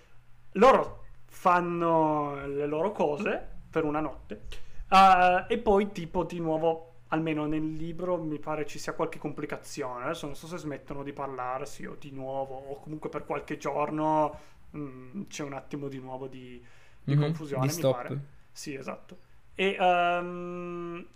loro 0.52 1.04
fanno 1.26 2.46
le 2.46 2.66
loro 2.66 2.92
cose 2.92 3.56
per 3.70 3.84
una 3.84 4.00
notte 4.00 4.42
ah, 4.88 5.46
e 5.48 5.58
poi 5.58 5.92
tipo 5.92 6.24
di 6.24 6.40
nuovo, 6.40 7.02
almeno 7.08 7.46
nel 7.46 7.72
libro, 7.72 8.18
mi 8.22 8.38
pare 8.38 8.66
ci 8.66 8.78
sia 8.78 8.92
qualche 8.94 9.18
complicazione. 9.18 10.04
Adesso 10.04 10.26
non 10.26 10.36
so 10.36 10.46
se 10.46 10.58
smettono 10.58 11.02
di 11.02 11.12
parlarsi 11.12 11.86
o 11.86 11.96
di 11.98 12.10
nuovo 12.12 12.54
o 12.56 12.80
comunque 12.80 13.08
per 13.08 13.24
qualche 13.24 13.56
giorno 13.56 14.38
mm, 14.76 15.22
c'è 15.28 15.42
un 15.44 15.52
attimo 15.54 15.88
di 15.88 15.98
nuovo 15.98 16.26
di, 16.28 16.62
di 17.02 17.14
Mhm, 17.14 17.14
confusione, 17.14 17.60
di 17.60 17.68
mi 17.72 17.84
stop. 17.84 17.86
pare. 17.86 18.18
Sì, 18.58 18.74
esatto. 18.74 19.18
E 19.54 19.76
ehm, 19.78 21.06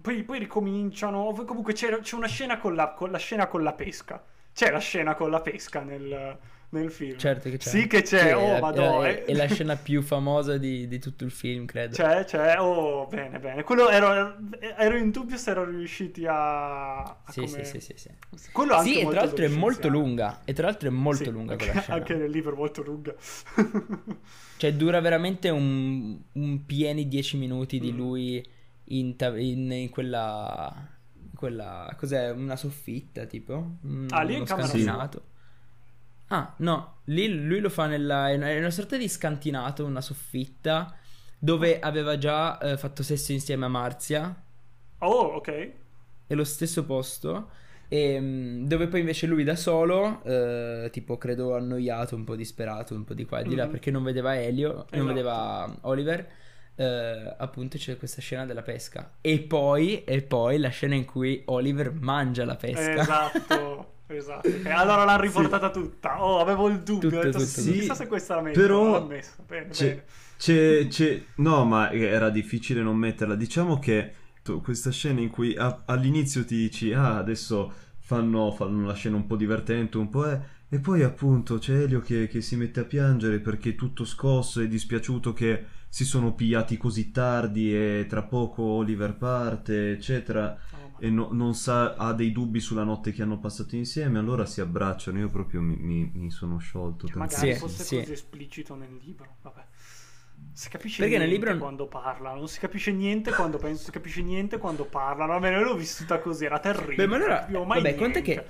poi, 0.00 0.22
poi 0.22 0.38
ricominciano. 0.38 1.32
Comunque 1.44 1.72
c'è, 1.72 1.98
c'è 1.98 2.14
una 2.14 2.28
scena 2.28 2.58
con 2.58 2.76
la, 2.76 2.92
con 2.92 3.10
la 3.10 3.18
scena 3.18 3.48
con 3.48 3.64
la 3.64 3.72
pesca. 3.72 4.22
C'è 4.54 4.70
la 4.70 4.78
scena 4.78 5.14
con 5.14 5.30
la 5.30 5.40
pesca 5.40 5.80
nel, 5.82 6.38
nel 6.70 6.90
film. 6.90 7.18
Certo 7.18 7.48
che 7.50 7.56
c'è. 7.56 7.70
Sì 7.70 7.86
che 7.86 8.02
c'è, 8.02 8.28
Sì, 8.28 8.32
oh 8.32 8.58
madonna. 8.60 9.08
è- 9.08 9.24
è 9.24 9.34
la 9.34 9.46
scena 9.48 9.76
più 9.76 10.02
famosa 10.02 10.58
di, 10.58 10.86
di 10.88 10.98
tutto 10.98 11.24
il 11.24 11.30
film, 11.30 11.64
credo. 11.66 11.94
C'è, 11.94 12.24
c'è, 12.24 12.58
oh 12.58 13.06
bene, 13.06 13.38
bene. 13.38 13.62
Quello 13.64 13.88
ero, 13.88 14.36
ero 14.60 14.96
in 14.96 15.10
dubbio 15.10 15.36
se 15.36 15.50
erano 15.50 15.70
riusciti 15.70 16.26
a... 16.26 17.00
a 17.02 17.16
Sì, 17.28 17.40
come- 17.40 17.64
sì, 17.64 17.80
sì, 17.80 17.94
sì, 17.96 18.10
sì. 18.34 18.50
Quello 18.52 18.74
anche 18.74 18.90
Sì, 18.90 19.00
e 19.00 19.08
tra 19.08 19.20
l'altro 19.20 19.44
è 19.44 19.48
molto 19.48 19.88
lunga. 19.88 20.42
E 20.44 20.52
tra 20.52 20.66
l'altro 20.66 20.88
è 20.88 20.90
molto 20.92 21.24
Sì, 21.24 21.30
lunga 21.30 21.56
quella 21.56 21.72
scena. 21.74 21.96
anche 21.98 22.14
nel 22.14 22.30
libro 22.30 22.52
è 22.54 22.56
molto 22.56 22.82
lunga. 22.82 23.14
Cioè, 24.56 24.74
dura 24.74 25.00
veramente 25.00 25.48
un, 25.50 26.20
un 26.32 26.66
pieni 26.66 27.08
10 27.08 27.36
minuti 27.36 27.80
di 27.80 27.92
Mm. 27.92 27.96
lui 27.96 28.46
in, 28.84 29.14
in- 29.38 29.72
in 29.72 29.90
quella. 29.90 30.88
Quella. 31.42 31.92
Cos'è? 31.98 32.30
Una 32.30 32.56
soffitta, 32.56 33.24
tipo? 33.26 33.76
Un- 33.82 34.06
Ah, 34.10 34.22
lì 34.22 34.34
è 34.34 34.38
in 34.38 34.44
camera 34.44 34.66
scantinato. 34.68 35.22
Ah, 36.28 36.54
no, 36.58 36.98
lì 37.04 37.28
lui 37.44 37.60
lo 37.60 37.68
fa 37.68 37.86
nella. 37.86 38.30
È 38.30 38.58
una, 38.58 38.70
sorta 38.70 38.96
di 38.96 39.08
scantinato, 39.08 39.84
una 39.84 40.00
soffitta. 40.00 40.94
Dove 41.38 41.80
aveva 41.80 42.16
già 42.18 42.58
eh, 42.58 42.76
fatto 42.78 43.02
sesso 43.02 43.32
insieme 43.32 43.64
a 43.64 43.68
Marzia. 43.68 44.42
Oh, 44.98 45.34
ok. 45.34 45.72
è 46.28 46.34
lo 46.34 46.44
stesso 46.44 46.84
posto. 46.84 47.50
E, 47.88 48.18
mm, 48.18 48.66
dove 48.66 48.86
poi 48.86 49.00
invece 49.00 49.26
lui 49.26 49.44
da 49.44 49.56
solo, 49.56 50.22
eh, 50.24 50.88
tipo 50.92 51.18
credo 51.18 51.54
annoiato, 51.56 52.14
un 52.16 52.24
po' 52.24 52.36
disperato, 52.36 52.94
un 52.94 53.04
po' 53.04 53.12
di 53.12 53.26
qua 53.26 53.40
e 53.40 53.44
di 53.44 53.54
là, 53.54 53.64
Mhm. 53.66 53.70
perché 53.70 53.90
non 53.90 54.02
vedeva 54.02 54.40
Elio, 54.40 54.72
non 54.72 54.84
Esatto. 54.90 55.04
vedeva 55.04 55.76
Oliver. 55.82 56.28
Eh, 56.82 57.34
appunto 57.38 57.78
c'è 57.78 57.96
questa 57.96 58.20
scena 58.20 58.44
della 58.46 58.62
pesca. 58.62 59.12
E 59.20 59.38
poi, 59.40 60.04
e 60.04 60.22
poi 60.22 60.58
la 60.58 60.68
scena 60.70 60.94
in 60.94 61.04
cui 61.04 61.42
Oliver 61.46 61.92
mangia 61.92 62.44
la 62.44 62.56
pesca. 62.56 63.00
Esatto, 63.00 63.92
esatto. 64.08 64.46
E 64.48 64.70
allora 64.70 65.04
l'hanno 65.04 65.22
riportata 65.22 65.70
tutta. 65.70 66.22
Oh, 66.24 66.38
avevo 66.40 66.68
il 66.68 66.80
dubbio. 66.80 67.08
Tutto, 67.08 67.20
ho 67.20 67.22
detto, 67.22 67.38
tutto, 67.38 67.48
sì, 67.50 67.64
tutto. 67.64 67.78
chissà 67.78 67.94
se 67.94 68.06
questa 68.06 68.34
la 68.36 68.42
metto. 68.42 68.60
Però 68.60 68.90
l'ha 68.98 69.04
messa. 69.04 69.34
Bene, 69.46 69.68
c'è- 69.68 69.86
bene. 69.86 70.04
C'è, 70.36 70.86
c'è- 70.88 71.22
no, 71.36 71.64
ma 71.64 71.92
era 71.92 72.28
difficile 72.28 72.82
non 72.82 72.96
metterla. 72.96 73.36
Diciamo 73.36 73.78
che 73.78 74.12
tu- 74.42 74.60
questa 74.60 74.90
scena 74.90 75.20
in 75.20 75.30
cui 75.30 75.54
a- 75.56 75.82
all'inizio 75.86 76.44
ti 76.44 76.56
dici, 76.56 76.92
ah, 76.92 77.16
adesso 77.18 77.72
fanno, 78.00 78.50
fanno 78.50 78.82
una 78.82 78.94
scena 78.94 79.14
un 79.16 79.26
po' 79.28 79.36
divertente, 79.36 79.98
un 79.98 80.08
po' 80.08 80.24
è. 80.28 80.40
E 80.68 80.78
poi 80.80 81.02
appunto 81.02 81.58
c'è 81.58 81.82
Elio 81.82 82.00
che, 82.00 82.26
che 82.28 82.40
si 82.40 82.56
mette 82.56 82.80
a 82.80 82.84
piangere 82.84 83.38
perché 83.40 83.70
è 83.70 83.74
tutto 83.76 84.04
scosso 84.06 84.60
e 84.60 84.68
dispiaciuto 84.68 85.32
che 85.34 85.64
si 85.94 86.06
sono 86.06 86.32
pigliati 86.32 86.78
così 86.78 87.10
tardi 87.10 87.74
e 87.76 88.06
tra 88.08 88.22
poco 88.22 88.62
Oliver 88.62 89.14
parte, 89.14 89.90
eccetera. 89.92 90.58
Oh, 90.70 90.96
E 90.98 91.10
no- 91.10 91.28
non 91.32 91.54
sa, 91.54 91.96
ha 91.96 92.14
dei 92.14 92.32
dubbi 92.32 92.60
sulla 92.60 92.82
notte 92.82 93.12
che 93.12 93.20
hanno 93.20 93.38
passato 93.38 93.76
insieme, 93.76 94.18
allora 94.18 94.46
si 94.46 94.62
abbracciano. 94.62 95.18
Io 95.18 95.28
proprio 95.28 95.60
mi, 95.60 95.76
mi- 95.76 96.10
mi 96.14 96.30
sono 96.30 96.56
sciolto. 96.56 97.08
Che 97.08 97.18
magari. 97.18 97.52
Sì, 97.52 97.58
fosse 97.58 97.84
sì. 97.84 97.96
così 97.98 98.12
esplicito 98.12 98.74
nel 98.74 98.96
libro. 99.02 99.36
Vabbè. 99.42 99.64
Si 100.54 100.70
capisce 100.70 101.02
Perché 101.02 101.18
nel 101.18 101.28
niente 101.28 101.46
libro- 101.48 101.60
quando 101.62 101.86
parla, 101.88 102.32
non 102.32 102.48
si 102.48 102.58
capisce 102.58 102.90
niente 102.92 103.30
quando 103.30 103.58
penso, 103.58 103.84
si 103.84 103.90
capisce 103.90 104.22
niente 104.22 104.56
quando 104.56 104.86
parlano. 104.86 105.32
Vabbè, 105.34 105.50
io 105.50 105.62
l'ho 105.62 105.76
vissuta 105.76 106.20
così, 106.20 106.46
era 106.46 106.58
terribile. 106.58 106.96
Beh, 106.96 107.06
ma 107.06 107.16
allora, 107.16 107.46
non 107.50 107.66
mai 107.66 107.82
vabbè, 107.82 107.96
conta 107.96 108.20
che 108.22 108.42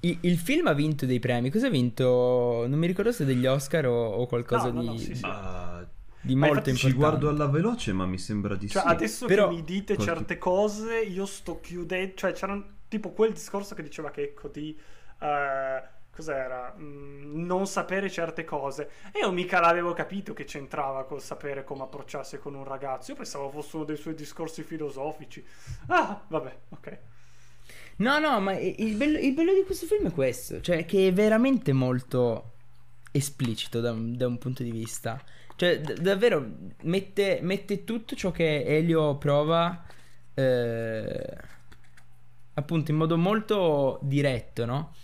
il, 0.00 0.16
il 0.22 0.38
film 0.38 0.66
ha 0.68 0.72
vinto 0.72 1.04
dei 1.04 1.18
premi. 1.18 1.50
Cosa 1.50 1.66
ha 1.66 1.70
vinto? 1.70 2.64
Non 2.66 2.78
mi 2.78 2.86
ricordo 2.86 3.12
se 3.12 3.26
degli 3.26 3.44
Oscar 3.44 3.84
o, 3.86 4.06
o 4.12 4.26
qualcosa 4.26 4.70
No, 4.70 4.80
no, 4.80 4.82
no, 4.82 4.92
di, 4.92 4.98
sì, 4.98 5.14
sì. 5.14 5.24
Ah, 5.26 5.86
di 6.22 6.34
Ma 6.34 6.46
molto 6.46 6.68
infatti 6.70 6.76
ci 6.76 6.86
importante. 6.88 7.18
guardo 7.24 7.28
alla 7.42 7.50
veloce, 7.50 7.92
ma 7.92 8.06
mi 8.06 8.18
sembra 8.18 8.54
di 8.56 8.68
Cioè, 8.68 8.82
sì. 8.82 8.88
adesso 8.88 9.26
Però- 9.26 9.48
che 9.48 9.54
mi 9.54 9.64
dite 9.64 9.94
Qualche- 9.94 10.14
certe 10.14 10.38
cose, 10.38 11.00
io 11.00 11.26
sto 11.26 11.60
chiudendo. 11.60 12.14
Cioè, 12.16 12.32
c'era 12.32 12.52
un- 12.52 12.64
tipo 12.88 13.10
quel 13.12 13.32
discorso 13.32 13.74
che 13.74 13.82
diceva 13.82 14.10
che 14.10 14.22
ecco 14.22 14.48
di. 14.48 14.78
eh, 15.22 15.82
cos'era? 16.10 16.74
Mm, 16.78 17.44
non 17.46 17.66
sapere 17.66 18.10
certe 18.10 18.44
cose. 18.44 18.90
E 19.12 19.20
io 19.20 19.30
mica 19.32 19.60
l'avevo 19.60 19.92
capito 19.92 20.32
che 20.34 20.44
c'entrava 20.44 21.04
col 21.04 21.22
sapere 21.22 21.62
come 21.64 21.82
approcciarsi 21.84 22.38
con 22.38 22.54
un 22.54 22.64
ragazzo. 22.64 23.10
Io 23.12 23.16
pensavo 23.16 23.48
fosse 23.50 23.76
uno 23.76 23.84
dei 23.86 23.96
suoi 23.96 24.14
discorsi 24.14 24.62
filosofici. 24.62 25.42
Ah, 25.86 26.22
vabbè, 26.26 26.56
ok. 26.70 26.98
No, 27.96 28.18
no, 28.18 28.40
ma 28.40 28.58
il 28.58 28.96
bello, 28.96 29.18
il 29.18 29.32
bello 29.34 29.52
di 29.52 29.62
questo 29.64 29.84
film 29.86 30.08
è 30.08 30.12
questo, 30.12 30.60
cioè 30.62 30.84
che 30.86 31.08
è 31.08 31.12
veramente 31.12 31.72
molto 31.74 32.52
esplicito 33.12 33.80
da 33.80 33.92
un, 33.92 34.16
da 34.16 34.26
un 34.26 34.38
punto 34.38 34.62
di 34.62 34.70
vista. 34.70 35.22
Cioè, 35.60 35.78
d- 35.78 36.00
davvero 36.00 36.52
mette, 36.84 37.40
mette 37.42 37.84
tutto 37.84 38.16
ciò 38.16 38.30
che 38.30 38.64
Elio 38.64 39.18
prova, 39.18 39.84
eh, 40.32 41.36
appunto, 42.54 42.90
in 42.90 42.96
modo 42.96 43.18
molto 43.18 43.98
diretto, 44.00 44.64
no? 44.64 44.94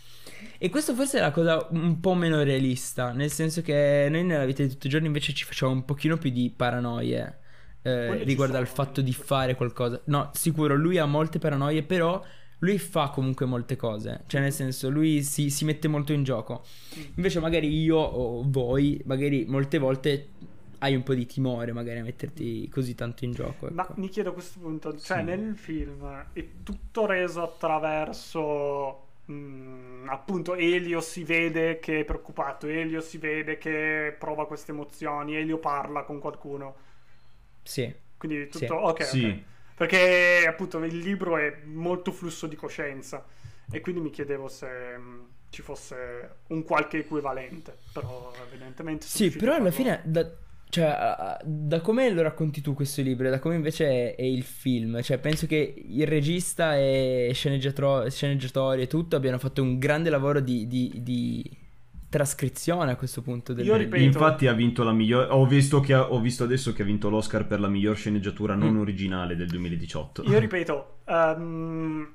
E 0.56 0.70
questo 0.70 0.94
forse 0.94 1.18
è 1.18 1.20
la 1.20 1.30
cosa 1.30 1.66
un 1.72 2.00
po' 2.00 2.14
meno 2.14 2.42
realista, 2.42 3.12
nel 3.12 3.30
senso 3.30 3.60
che 3.60 4.08
noi 4.10 4.24
nella 4.24 4.46
vita 4.46 4.62
di 4.62 4.70
tutti 4.70 4.86
i 4.86 4.90
giorni 4.90 5.08
invece 5.08 5.34
ci 5.34 5.44
facciamo 5.44 5.72
un 5.72 5.84
pochino 5.84 6.16
più 6.16 6.30
di 6.30 6.50
paranoie 6.56 7.38
eh, 7.82 8.24
riguardo 8.24 8.56
al 8.56 8.66
fatto 8.66 9.02
di 9.02 9.12
fare 9.12 9.56
qualcosa. 9.56 10.00
No, 10.06 10.30
sicuro, 10.32 10.74
lui 10.74 10.96
ha 10.96 11.04
molte 11.04 11.38
paranoie, 11.38 11.82
però 11.82 12.24
lui 12.58 12.78
fa 12.78 13.10
comunque 13.10 13.46
molte 13.46 13.76
cose. 13.76 14.22
Cioè, 14.26 14.40
nel 14.40 14.52
senso, 14.52 14.88
lui 14.90 15.22
si, 15.22 15.50
si 15.50 15.64
mette 15.64 15.88
molto 15.88 16.12
in 16.12 16.22
gioco. 16.24 16.64
Invece, 17.16 17.40
magari 17.40 17.68
io 17.82 17.96
o 17.98 18.42
voi, 18.48 19.00
magari 19.04 19.44
molte 19.46 19.78
volte 19.78 20.28
hai 20.78 20.94
un 20.94 21.02
po' 21.02 21.14
di 21.14 21.26
timore, 21.26 21.72
magari 21.72 21.98
a 22.00 22.02
metterti 22.02 22.68
così 22.68 22.94
tanto 22.94 23.24
in 23.24 23.32
gioco. 23.32 23.68
Ma 23.72 23.82
ecco. 23.82 23.94
mi 23.96 24.08
chiedo 24.08 24.30
a 24.30 24.32
questo 24.32 24.58
punto, 24.60 24.96
cioè 24.98 25.18
Sì. 25.18 25.24
nel 25.24 25.56
film 25.56 26.28
è 26.32 26.44
tutto 26.62 27.06
reso 27.06 27.42
attraverso 27.42 29.06
mm, 29.30 30.08
appunto 30.08 30.54
Elio 30.54 31.00
si 31.00 31.24
vede 31.24 31.78
che 31.78 32.00
è 32.00 32.04
preoccupato, 32.04 32.66
Elio 32.66 33.00
si 33.00 33.18
vede 33.18 33.58
che 33.58 34.14
prova 34.18 34.46
queste 34.46 34.72
emozioni, 34.72 35.34
Elio 35.36 35.58
parla 35.58 36.04
con 36.04 36.18
qualcuno. 36.20 36.76
Sì. 37.62 37.92
Quindi 38.16 38.48
tutto 38.48 38.58
Sì. 38.58 38.72
ok, 38.72 39.04
Sì. 39.04 39.24
ok. 39.24 39.42
Perché 39.76 40.46
appunto 40.48 40.78
il 40.78 40.98
libro 40.98 41.36
è 41.36 41.58
molto 41.64 42.10
flusso 42.10 42.46
di 42.46 42.56
coscienza. 42.56 43.24
E 43.70 43.80
quindi 43.80 44.00
mi 44.00 44.10
chiedevo 44.10 44.48
se 44.48 44.66
mm, 44.96 45.20
ci 45.50 45.62
fosse 45.62 46.36
un 46.48 46.62
qualche 46.64 46.98
equivalente, 46.98 47.76
però 47.92 48.32
evidentemente 48.48 49.06
Sì, 49.06 49.30
però 49.30 49.54
alla 49.54 49.70
fine, 49.72 50.00
da, 50.04 50.24
Cioè, 50.68 51.38
da 51.44 51.80
come 51.80 52.10
lo 52.10 52.22
racconti 52.22 52.60
tu 52.60 52.74
questo 52.74 53.02
libro, 53.02 53.28
da 53.28 53.38
come 53.38 53.56
invece 53.56 54.14
è, 54.14 54.14
è 54.16 54.22
il 54.22 54.42
film, 54.44 55.02
cioè 55.02 55.18
penso 55.18 55.46
che 55.46 55.74
il 55.76 56.06
regista 56.06 56.76
e 56.76 57.30
sceneggiatori 57.34 58.82
e 58.82 58.86
tutto 58.86 59.16
abbiano 59.16 59.38
fatto 59.38 59.62
un 59.62 59.78
grande 59.78 60.10
lavoro 60.10 60.40
di, 60.40 60.66
di, 60.66 60.92
di 61.02 61.58
trascrizione 62.08 62.92
a 62.92 62.96
questo 62.96 63.22
punto 63.22 63.52
del 63.52 63.66
Io 63.66 63.76
ripeto, 63.76 64.02
Infatti 64.02 64.46
ha 64.46 64.52
vinto 64.52 64.82
la 64.84 64.92
miglior 64.92 65.28
ho 65.30 65.44
visto, 65.46 65.80
che 65.80 65.92
ha... 65.92 66.10
ho 66.10 66.20
visto 66.20 66.44
adesso 66.44 66.72
che 66.72 66.82
ha 66.82 66.84
vinto 66.84 67.08
l'Oscar 67.08 67.46
per 67.46 67.60
la 67.60 67.68
miglior 67.68 67.96
sceneggiatura 67.96 68.54
non 68.54 68.74
mm. 68.74 68.80
originale 68.80 69.36
del 69.36 69.48
2018. 69.48 70.22
Io 70.24 70.38
ripeto, 70.38 70.98
um, 71.04 72.12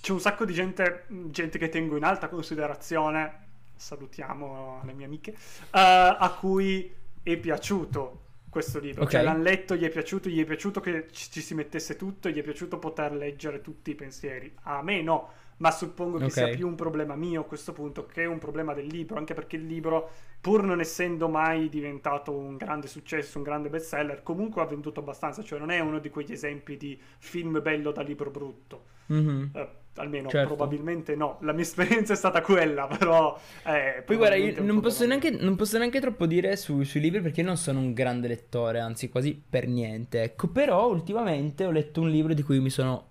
c'è 0.00 0.12
un 0.12 0.20
sacco 0.20 0.44
di 0.44 0.52
gente, 0.52 1.06
gente 1.30 1.58
che 1.58 1.68
tengo 1.68 1.96
in 1.96 2.04
alta 2.04 2.28
considerazione, 2.28 3.44
salutiamo 3.74 4.82
le 4.84 4.92
mie 4.92 5.06
amiche, 5.06 5.30
uh, 5.30 5.36
a 5.72 6.36
cui 6.38 6.92
è 7.22 7.36
piaciuto 7.36 8.20
questo 8.48 8.78
libro. 8.78 9.02
Okay. 9.02 9.14
Cioè 9.14 9.22
l'hanno 9.22 9.42
letto, 9.42 9.76
gli 9.76 9.84
è 9.84 9.90
piaciuto, 9.90 10.28
gli 10.28 10.40
è 10.40 10.44
piaciuto 10.44 10.80
che 10.80 11.08
ci 11.10 11.42
si 11.42 11.54
mettesse 11.54 11.96
tutto, 11.96 12.30
gli 12.30 12.38
è 12.38 12.42
piaciuto 12.42 12.78
poter 12.78 13.12
leggere 13.12 13.60
tutti 13.60 13.90
i 13.90 13.94
pensieri. 13.94 14.50
A 14.62 14.82
me 14.82 15.02
no, 15.02 15.30
ma 15.58 15.70
suppongo 15.70 16.18
che 16.18 16.24
okay. 16.24 16.46
sia 16.46 16.56
più 16.56 16.66
un 16.66 16.74
problema 16.74 17.14
mio 17.14 17.42
a 17.42 17.44
questo 17.44 17.72
punto 17.72 18.06
che 18.06 18.24
un 18.26 18.38
problema 18.38 18.74
del 18.74 18.86
libro, 18.86 19.16
anche 19.18 19.34
perché 19.34 19.56
il 19.56 19.66
libro, 19.66 20.10
pur 20.40 20.62
non 20.62 20.80
essendo 20.80 21.28
mai 21.28 21.68
diventato 21.68 22.32
un 22.32 22.56
grande 22.56 22.88
successo, 22.88 23.38
un 23.38 23.44
grande 23.44 23.68
bestseller, 23.68 24.22
comunque 24.22 24.62
ha 24.62 24.66
venduto 24.66 25.00
abbastanza, 25.00 25.42
cioè 25.42 25.58
non 25.58 25.70
è 25.70 25.80
uno 25.80 25.98
di 25.98 26.10
quegli 26.10 26.32
esempi 26.32 26.76
di 26.76 26.98
film 27.18 27.60
bello 27.62 27.90
da 27.90 28.02
libro 28.02 28.30
brutto. 28.30 28.94
Mm-hmm. 29.12 29.42
Uh, 29.52 29.68
almeno 29.94 30.28
certo. 30.28 30.54
probabilmente 30.54 31.14
no. 31.14 31.38
La 31.40 31.52
mia 31.52 31.62
esperienza 31.64 32.12
è 32.12 32.16
stata 32.16 32.42
quella, 32.42 32.86
però. 32.86 33.38
Eh, 33.64 34.02
Poi 34.04 34.16
guarda, 34.16 34.36
io 34.36 34.62
non 34.62 34.80
posso, 34.80 35.06
neanche, 35.06 35.30
non 35.30 35.56
posso, 35.56 35.78
neanche, 35.78 36.00
troppo 36.00 36.26
dire 36.26 36.56
su, 36.56 36.82
sui 36.82 37.00
libri 37.00 37.20
perché 37.20 37.42
non 37.42 37.56
sono 37.56 37.78
un 37.78 37.92
grande 37.92 38.28
lettore, 38.28 38.80
anzi, 38.80 39.08
quasi 39.08 39.40
per 39.48 39.66
niente. 39.68 40.22
Ecco, 40.22 40.48
però 40.48 40.88
ultimamente 40.88 41.64
ho 41.64 41.70
letto 41.70 42.00
un 42.00 42.10
libro 42.10 42.34
di 42.34 42.42
cui 42.42 42.60
mi 42.60 42.70
sono 42.70 43.08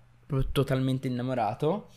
totalmente 0.52 1.08
innamorato. 1.08 1.88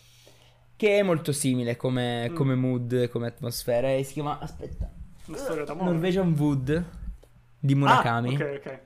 Che 0.79 0.97
è 0.97 1.03
molto 1.03 1.33
simile 1.33 1.75
come, 1.75 2.29
mm. 2.29 2.33
come 2.35 2.55
mood, 2.55 3.09
come 3.09 3.27
atmosfera. 3.27 3.91
E 3.93 4.05
si 4.05 4.13
chiama. 4.13 4.39
Aspetta. 4.39 4.89
Una 5.25 5.35
storia 5.35 5.65
d'amore. 5.65 5.91
Norwegian 5.91 6.33
Wood 6.37 6.85
di 7.59 7.75
Murakami. 7.75 8.37
Ah, 8.37 8.45
ok, 8.45 8.61
ok. 8.65 8.79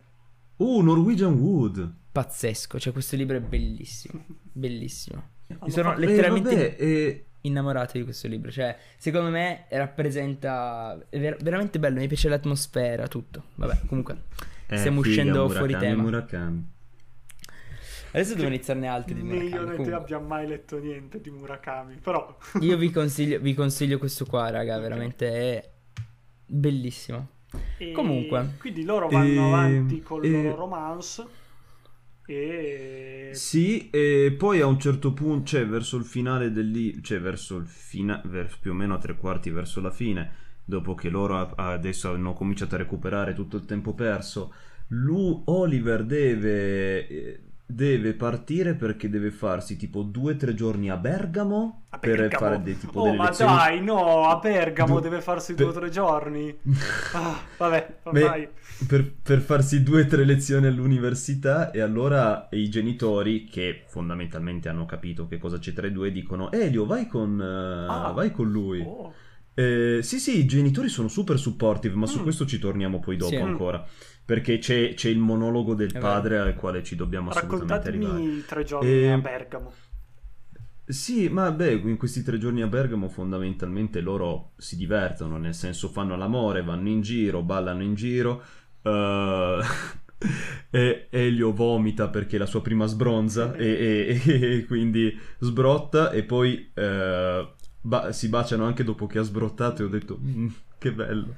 Uh, 0.56 0.82
Norwegian 0.82 1.34
Wood. 1.34 1.94
Pazzesco, 2.12 2.80
cioè 2.80 2.92
questo 2.94 3.16
libro 3.16 3.38
è 3.38 3.42
bellissimo. 3.42 4.26
bellissimo. 4.52 5.22
Mi 5.62 5.70
sono 5.70 5.96
letteralmente 5.96 6.78
eh, 6.78 6.80
vabbè, 6.80 6.84
eh... 6.84 7.26
innamorato 7.42 8.00
di 8.00 8.04
questo 8.04 8.28
libro. 8.28 8.50
Cioè, 8.50 8.76
secondo 8.98 9.30
me 9.30 9.66
rappresenta. 9.70 10.98
È 11.08 11.20
ver- 11.20 11.44
veramente 11.44 11.78
bello. 11.78 12.00
Mi 12.00 12.08
piace 12.08 12.28
l'atmosfera, 12.28 13.08
tutto. 13.08 13.50
Vabbè, 13.54 13.82
comunque. 13.86 14.24
Eh, 14.66 14.78
stiamo 14.78 15.04
figa, 15.04 15.22
uscendo 15.22 15.46
Murakami, 15.46 15.58
fuori 15.58 15.78
tema. 15.78 16.02
Murakami. 16.02 16.73
Adesso 18.14 18.36
devo 18.36 18.48
iniziarne 18.48 18.88
altri 18.88 19.16
di 19.16 19.24
Murakami. 19.24 19.50
Io 19.50 19.64
né 19.64 19.84
te 19.84 19.92
abbiamo 19.92 20.28
mai 20.28 20.48
letto 20.48 20.78
niente 20.78 21.20
di 21.20 21.32
Murakami, 21.32 21.96
però... 21.96 22.38
io 22.62 22.78
vi 22.78 22.92
consiglio, 22.92 23.40
vi 23.40 23.54
consiglio 23.56 23.98
questo 23.98 24.26
qua, 24.26 24.50
raga, 24.52 24.78
veramente 24.80 25.28
è 25.32 25.70
bellissimo. 26.46 27.30
E 27.78 27.92
Comunque. 27.92 28.54
Quindi 28.60 28.84
loro 28.84 29.08
vanno 29.08 29.32
e... 29.32 29.38
avanti 29.38 30.02
con 30.02 30.24
il 30.24 30.32
loro 30.32 30.56
romance 30.56 31.26
e... 32.26 33.32
Sì, 33.34 33.90
e 33.90 34.34
poi 34.38 34.62
a 34.62 34.68
un 34.68 34.80
certo 34.80 35.12
punto, 35.14 35.46
cioè 35.46 35.66
verso 35.66 35.98
il 35.98 36.06
finale 36.06 36.52
del 36.52 36.70
libro, 36.70 37.02
cioè 37.02 37.20
verso 37.20 37.58
il 37.58 37.68
finale, 37.68 38.50
più 38.60 38.72
o 38.72 38.74
meno 38.74 38.94
a 38.94 39.00
tre 39.00 39.16
quarti 39.16 39.50
verso 39.50 39.82
la 39.82 39.92
fine, 39.92 40.32
dopo 40.64 40.96
che 40.96 41.10
loro 41.10 41.54
adesso 41.56 42.12
hanno 42.12 42.34
cominciato 42.34 42.76
a 42.76 42.78
recuperare 42.78 43.34
tutto 43.34 43.58
il 43.58 43.66
tempo 43.66 43.94
perso, 43.94 44.54
lui, 44.88 45.42
Oliver 45.46 46.04
deve 46.06 47.08
eh, 47.08 47.40
deve 47.74 48.14
partire 48.14 48.76
perché 48.76 49.10
deve 49.10 49.32
farsi 49.32 49.76
tipo 49.76 50.04
due 50.04 50.34
o 50.34 50.36
tre 50.36 50.54
giorni 50.54 50.90
a 50.90 50.98
Bergamo, 50.98 51.86
a 51.90 51.98
Bergamo. 51.98 52.28
per 52.28 52.38
fare 52.38 52.62
dei 52.62 52.78
tipo 52.78 53.00
oh, 53.00 53.04
delle 53.06 53.18
ma 53.18 53.26
lezioni. 53.30 53.56
dai, 53.56 53.84
no, 53.84 54.28
a 54.28 54.38
Bergamo 54.38 54.96
du- 54.96 55.02
deve 55.02 55.22
farsi 55.22 55.56
due 55.56 55.68
o 55.68 55.72
tre 55.72 55.90
giorni. 55.90 56.56
ah, 57.14 57.42
vabbè, 57.58 57.98
vai. 58.04 58.48
Per, 58.88 59.14
per, 59.22 59.40
farsi 59.42 59.84
due 59.84 60.02
o 60.02 60.06
tre 60.06 60.24
lezioni 60.24 60.68
all'università 60.68 61.72
e 61.72 61.82
allora 61.82 62.48
i 62.52 62.70
genitori, 62.70 63.46
che 63.46 63.84
fondamentalmente 63.88 64.70
hanno 64.70 64.86
capito 64.86 65.28
che 65.28 65.38
cosa 65.38 65.58
c'è 65.58 65.74
tra 65.74 65.88
i 65.88 65.92
due, 65.92 66.12
dicono 66.12 66.52
Elio, 66.52 66.86
vai 66.86 67.08
con, 67.08 67.40
uh, 67.40 67.92
ah. 67.92 68.12
vai 68.12 68.32
con 68.32 68.50
lui. 68.50 68.82
Oh. 68.82 69.14
Eh, 69.56 70.00
sì, 70.02 70.20
sì, 70.20 70.40
i 70.40 70.46
genitori 70.46 70.90
sono 70.90 71.08
super 71.08 71.38
supportive, 71.38 71.96
ma 71.96 72.06
mm. 72.06 72.10
su 72.10 72.22
questo 72.24 72.46
ci 72.46 72.58
torniamo 72.58 73.00
poi 73.00 73.18
dopo 73.18 73.36
sì. 73.36 73.38
ancora 73.38 73.86
perché 74.26 74.58
c'è, 74.58 74.94
c'è 74.94 75.10
il 75.10 75.20
monologo 75.20 75.74
del 75.74 75.92
padre 75.98 76.40
al 76.40 76.56
quale 76.56 76.84
ci 76.84 76.96
dobbiamo 76.96 77.30
assolutamente 77.30 77.88
arrivare. 77.90 78.14
Raccontatemi 78.14 78.46
tre 78.46 78.64
giorni 78.64 78.90
e... 78.90 79.04
Ehm, 79.04 79.20
a 79.20 79.22
Bergamo. 79.22 79.74
Sì, 80.86 81.30
ma 81.30 81.50
beh, 81.52 81.74
in 81.74 81.98
questi 81.98 82.24
tre 82.24 82.38
giorni 82.38 82.62
a 82.62 82.68
Bergamo 82.68 83.08
fondamentalmente 83.08 84.02
loro 84.02 84.52
si 84.58 84.76
divertono, 84.76 85.38
nel 85.38 85.54
senso 85.54 85.88
fanno 85.88 86.16
l'amore, 86.18 86.62
vanno 86.62 86.90
in 86.90 87.02
giro, 87.02 87.42
ballano 87.42 87.84
in 87.84 87.96
giro. 87.96 88.44
Uh, 88.82 89.62
e 90.70 91.08
Elio 91.10 91.54
vomita 91.54 92.10
perché 92.10 92.38
la 92.38 92.46
sua 92.46 92.62
prima 92.62 92.86
sbronza 92.86 93.56
e, 93.56 94.22
e, 94.26 94.58
e 94.58 94.66
quindi 94.66 95.18
sbrotta 95.40 96.12
e 96.12 96.24
poi 96.24 96.72
uh, 96.76 97.48
ba- 97.80 98.12
si 98.12 98.28
baciano 98.28 98.66
anche 98.66 98.84
dopo 98.84 99.08
che 99.08 99.20
ha 99.20 99.24
sbrottato 99.24 99.82
e 99.82 99.86
ho 99.86 99.90
detto... 99.90 100.20
Che 100.84 100.92
bello. 100.92 101.34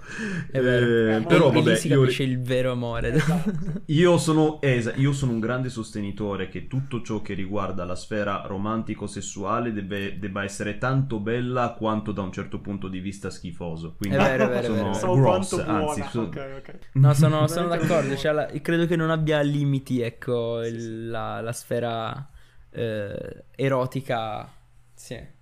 È 0.49 0.59
vero. 0.59 1.17
Eh, 1.17 1.21
però 1.21 1.51
vabbè, 1.51 1.69
lì 1.69 1.75
si 1.75 1.87
capisce 1.87 2.23
io... 2.23 2.31
il 2.31 2.41
vero 2.41 2.71
amore. 2.71 3.13
Esatto. 3.13 3.51
io, 3.85 4.17
sono, 4.17 4.59
es- 4.59 4.91
io 4.95 5.13
sono 5.13 5.33
un 5.33 5.39
grande 5.39 5.69
sostenitore 5.69 6.49
che 6.49 6.65
tutto 6.65 7.03
ciò 7.03 7.21
che 7.21 7.35
riguarda 7.35 7.85
la 7.85 7.93
sfera 7.93 8.41
romantico-sessuale 8.47 9.71
debbe, 9.71 10.17
debba 10.17 10.43
essere 10.43 10.79
tanto 10.79 11.19
bella 11.19 11.75
quanto 11.77 12.11
da 12.11 12.23
un 12.23 12.31
certo 12.31 12.59
punto 12.59 12.87
di 12.87 12.97
vista 12.97 13.29
schifoso. 13.29 13.93
Quindi 13.95 14.17
è 14.17 14.19
vero, 14.19 14.45
è 14.45 14.47
vero, 14.47 14.93
sono 14.93 15.13
vero. 15.13 15.25
gross, 15.25 15.63
anzi, 15.63 16.03
so... 16.09 16.21
okay, 16.21 16.57
okay. 16.57 16.79
No, 16.93 17.13
sono, 17.13 17.45
sono 17.45 17.67
d'accordo. 17.75 18.15
Cioè, 18.15 18.31
la, 18.31 18.45
credo 18.63 18.87
che 18.87 18.95
non 18.95 19.11
abbia 19.11 19.41
limiti, 19.41 20.01
ecco, 20.01 20.63
il, 20.63 21.07
la, 21.07 21.39
la, 21.39 21.53
sfera 21.53 22.31
eh, 22.71 23.43
erotica. 23.55 24.51
Sì 24.95 25.33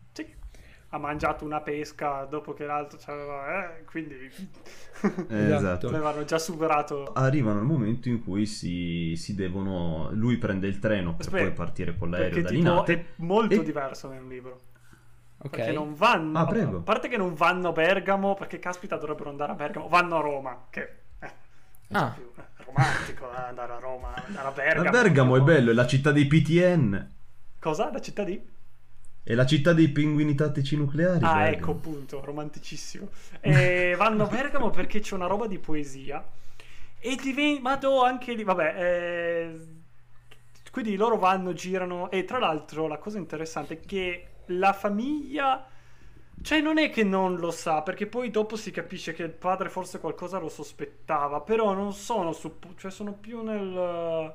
ha 0.93 0.99
mangiato 0.99 1.43
una 1.43 1.59
pesca 1.59 2.25
dopo 2.25 2.53
che 2.53 2.65
l'altro 2.65 2.99
c'aveva, 3.03 3.77
eh, 3.77 3.83
quindi 3.85 4.13
esatto. 5.27 5.87
avevano 5.87 6.23
già 6.23 6.37
superato. 6.37 7.13
Arrivano 7.13 7.59
al 7.59 7.65
momento 7.65 8.09
in 8.09 8.23
cui 8.23 8.45
si, 8.45 9.15
si 9.17 9.33
devono, 9.33 10.11
lui 10.11 10.37
prende 10.37 10.67
il 10.67 10.77
treno 10.77 11.15
per 11.15 11.25
Aspetta, 11.25 11.43
poi 11.45 11.53
partire 11.53 11.97
con 11.97 12.11
l'aereo 12.11 12.43
da 12.43 12.49
Linate. 12.51 12.93
È 12.93 13.05
molto 13.15 13.55
e... 13.55 13.63
diverso 13.63 14.07
nel 14.09 14.27
libro. 14.27 14.61
Ok. 15.39 15.49
Perché 15.49 15.71
non 15.71 15.95
vanno, 15.95 16.37
ah, 16.37 16.41
a 16.41 16.81
parte 16.81 17.07
che 17.07 17.17
non 17.17 17.33
vanno 17.33 17.69
a 17.69 17.71
Bergamo, 17.71 18.35
perché 18.35 18.59
caspita 18.59 18.95
dovrebbero 18.95 19.31
andare 19.31 19.51
a 19.51 19.55
Bergamo, 19.55 19.87
vanno 19.87 20.17
a 20.17 20.21
Roma, 20.21 20.67
che 20.69 20.89
eh, 21.19 21.31
ah. 21.91 22.13
più 22.15 22.29
eh, 22.37 22.63
romantico 22.65 23.31
eh, 23.31 23.41
andare 23.47 23.73
a 23.73 23.79
Roma, 23.79 24.13
andare 24.27 24.47
a 24.47 24.51
Bergamo. 24.51 24.87
A 24.87 24.91
Bergamo 24.91 25.37
è 25.37 25.41
bello, 25.41 25.71
è 25.71 25.73
la 25.73 25.87
città 25.87 26.11
dei 26.11 26.27
PTN. 26.27 27.11
Cosa? 27.59 27.91
La 27.91 27.99
città 27.99 28.23
di? 28.23 28.51
È 29.25 29.33
la 29.33 29.45
città 29.45 29.71
dei 29.71 29.87
pinguini 29.87 30.35
tattici 30.35 30.75
nucleari. 30.75 31.23
Ah, 31.23 31.35
Bergamo. 31.35 31.45
ecco 31.45 31.71
appunto, 31.71 32.21
romanticissimo. 32.25 33.07
E 33.39 33.95
vanno 33.97 34.25
a 34.25 34.27
Bergamo 34.27 34.69
perché 34.69 34.99
c'è 34.99 35.15
una 35.15 35.27
roba 35.27 35.47
di 35.47 35.59
poesia. 35.59 36.21
E 36.99 37.15
diventano 37.21 38.03
anche 38.03 38.33
lì, 38.33 38.43
vabbè, 38.43 38.75
eh, 38.77 39.59
quindi 40.71 40.97
loro 40.97 41.17
vanno, 41.17 41.53
girano. 41.53 42.11
E 42.11 42.25
tra 42.25 42.37
l'altro 42.37 42.87
la 42.87 42.97
cosa 42.97 43.17
interessante 43.17 43.75
è 43.75 43.79
che 43.79 44.27
la 44.47 44.73
famiglia. 44.73 45.67
Cioè, 46.41 46.59
non 46.59 46.77
è 46.77 46.89
che 46.89 47.05
non 47.05 47.37
lo 47.37 47.51
sa, 47.51 47.81
perché 47.81 48.07
poi 48.07 48.29
dopo 48.29 48.57
si 48.57 48.71
capisce 48.71 49.13
che 49.13 49.23
il 49.23 49.31
padre 49.31 49.69
forse 49.69 49.99
qualcosa 49.99 50.39
lo 50.39 50.49
sospettava, 50.49 51.39
però 51.39 51.73
non 51.73 51.93
sono 51.93 52.33
su, 52.33 52.57
cioè 52.75 52.91
sono 52.91 53.13
più 53.13 53.41
nel 53.41 54.33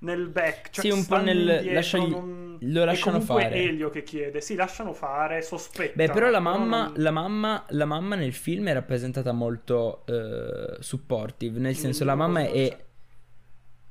nel 0.00 0.28
back, 0.28 0.70
cioè 0.70 0.84
sì, 0.84 0.90
un 0.90 1.04
po' 1.04 1.18
nel 1.18 1.72
lasciagli... 1.72 2.10
non... 2.10 2.39
lo 2.60 2.84
lasciano 2.84 3.20
fare. 3.20 3.50
È 3.50 3.58
Elio 3.58 3.90
che 3.90 4.02
chiede, 4.02 4.40
sì, 4.40 4.54
lasciano 4.54 4.92
fare, 4.92 5.42
sospetta. 5.42 5.92
Beh, 5.94 6.10
però 6.10 6.30
la 6.30 6.40
mamma, 6.40 6.84
non... 6.84 6.92
la 6.96 7.10
mamma, 7.10 7.64
la 7.68 7.84
mamma 7.84 8.14
nel 8.16 8.32
film 8.32 8.68
è 8.68 8.72
rappresentata 8.72 9.32
molto 9.32 10.04
uh, 10.06 10.80
supportive, 10.80 11.58
nel 11.58 11.76
senso 11.76 12.04
la 12.04 12.14
mamma 12.14 12.46
è 12.46 12.84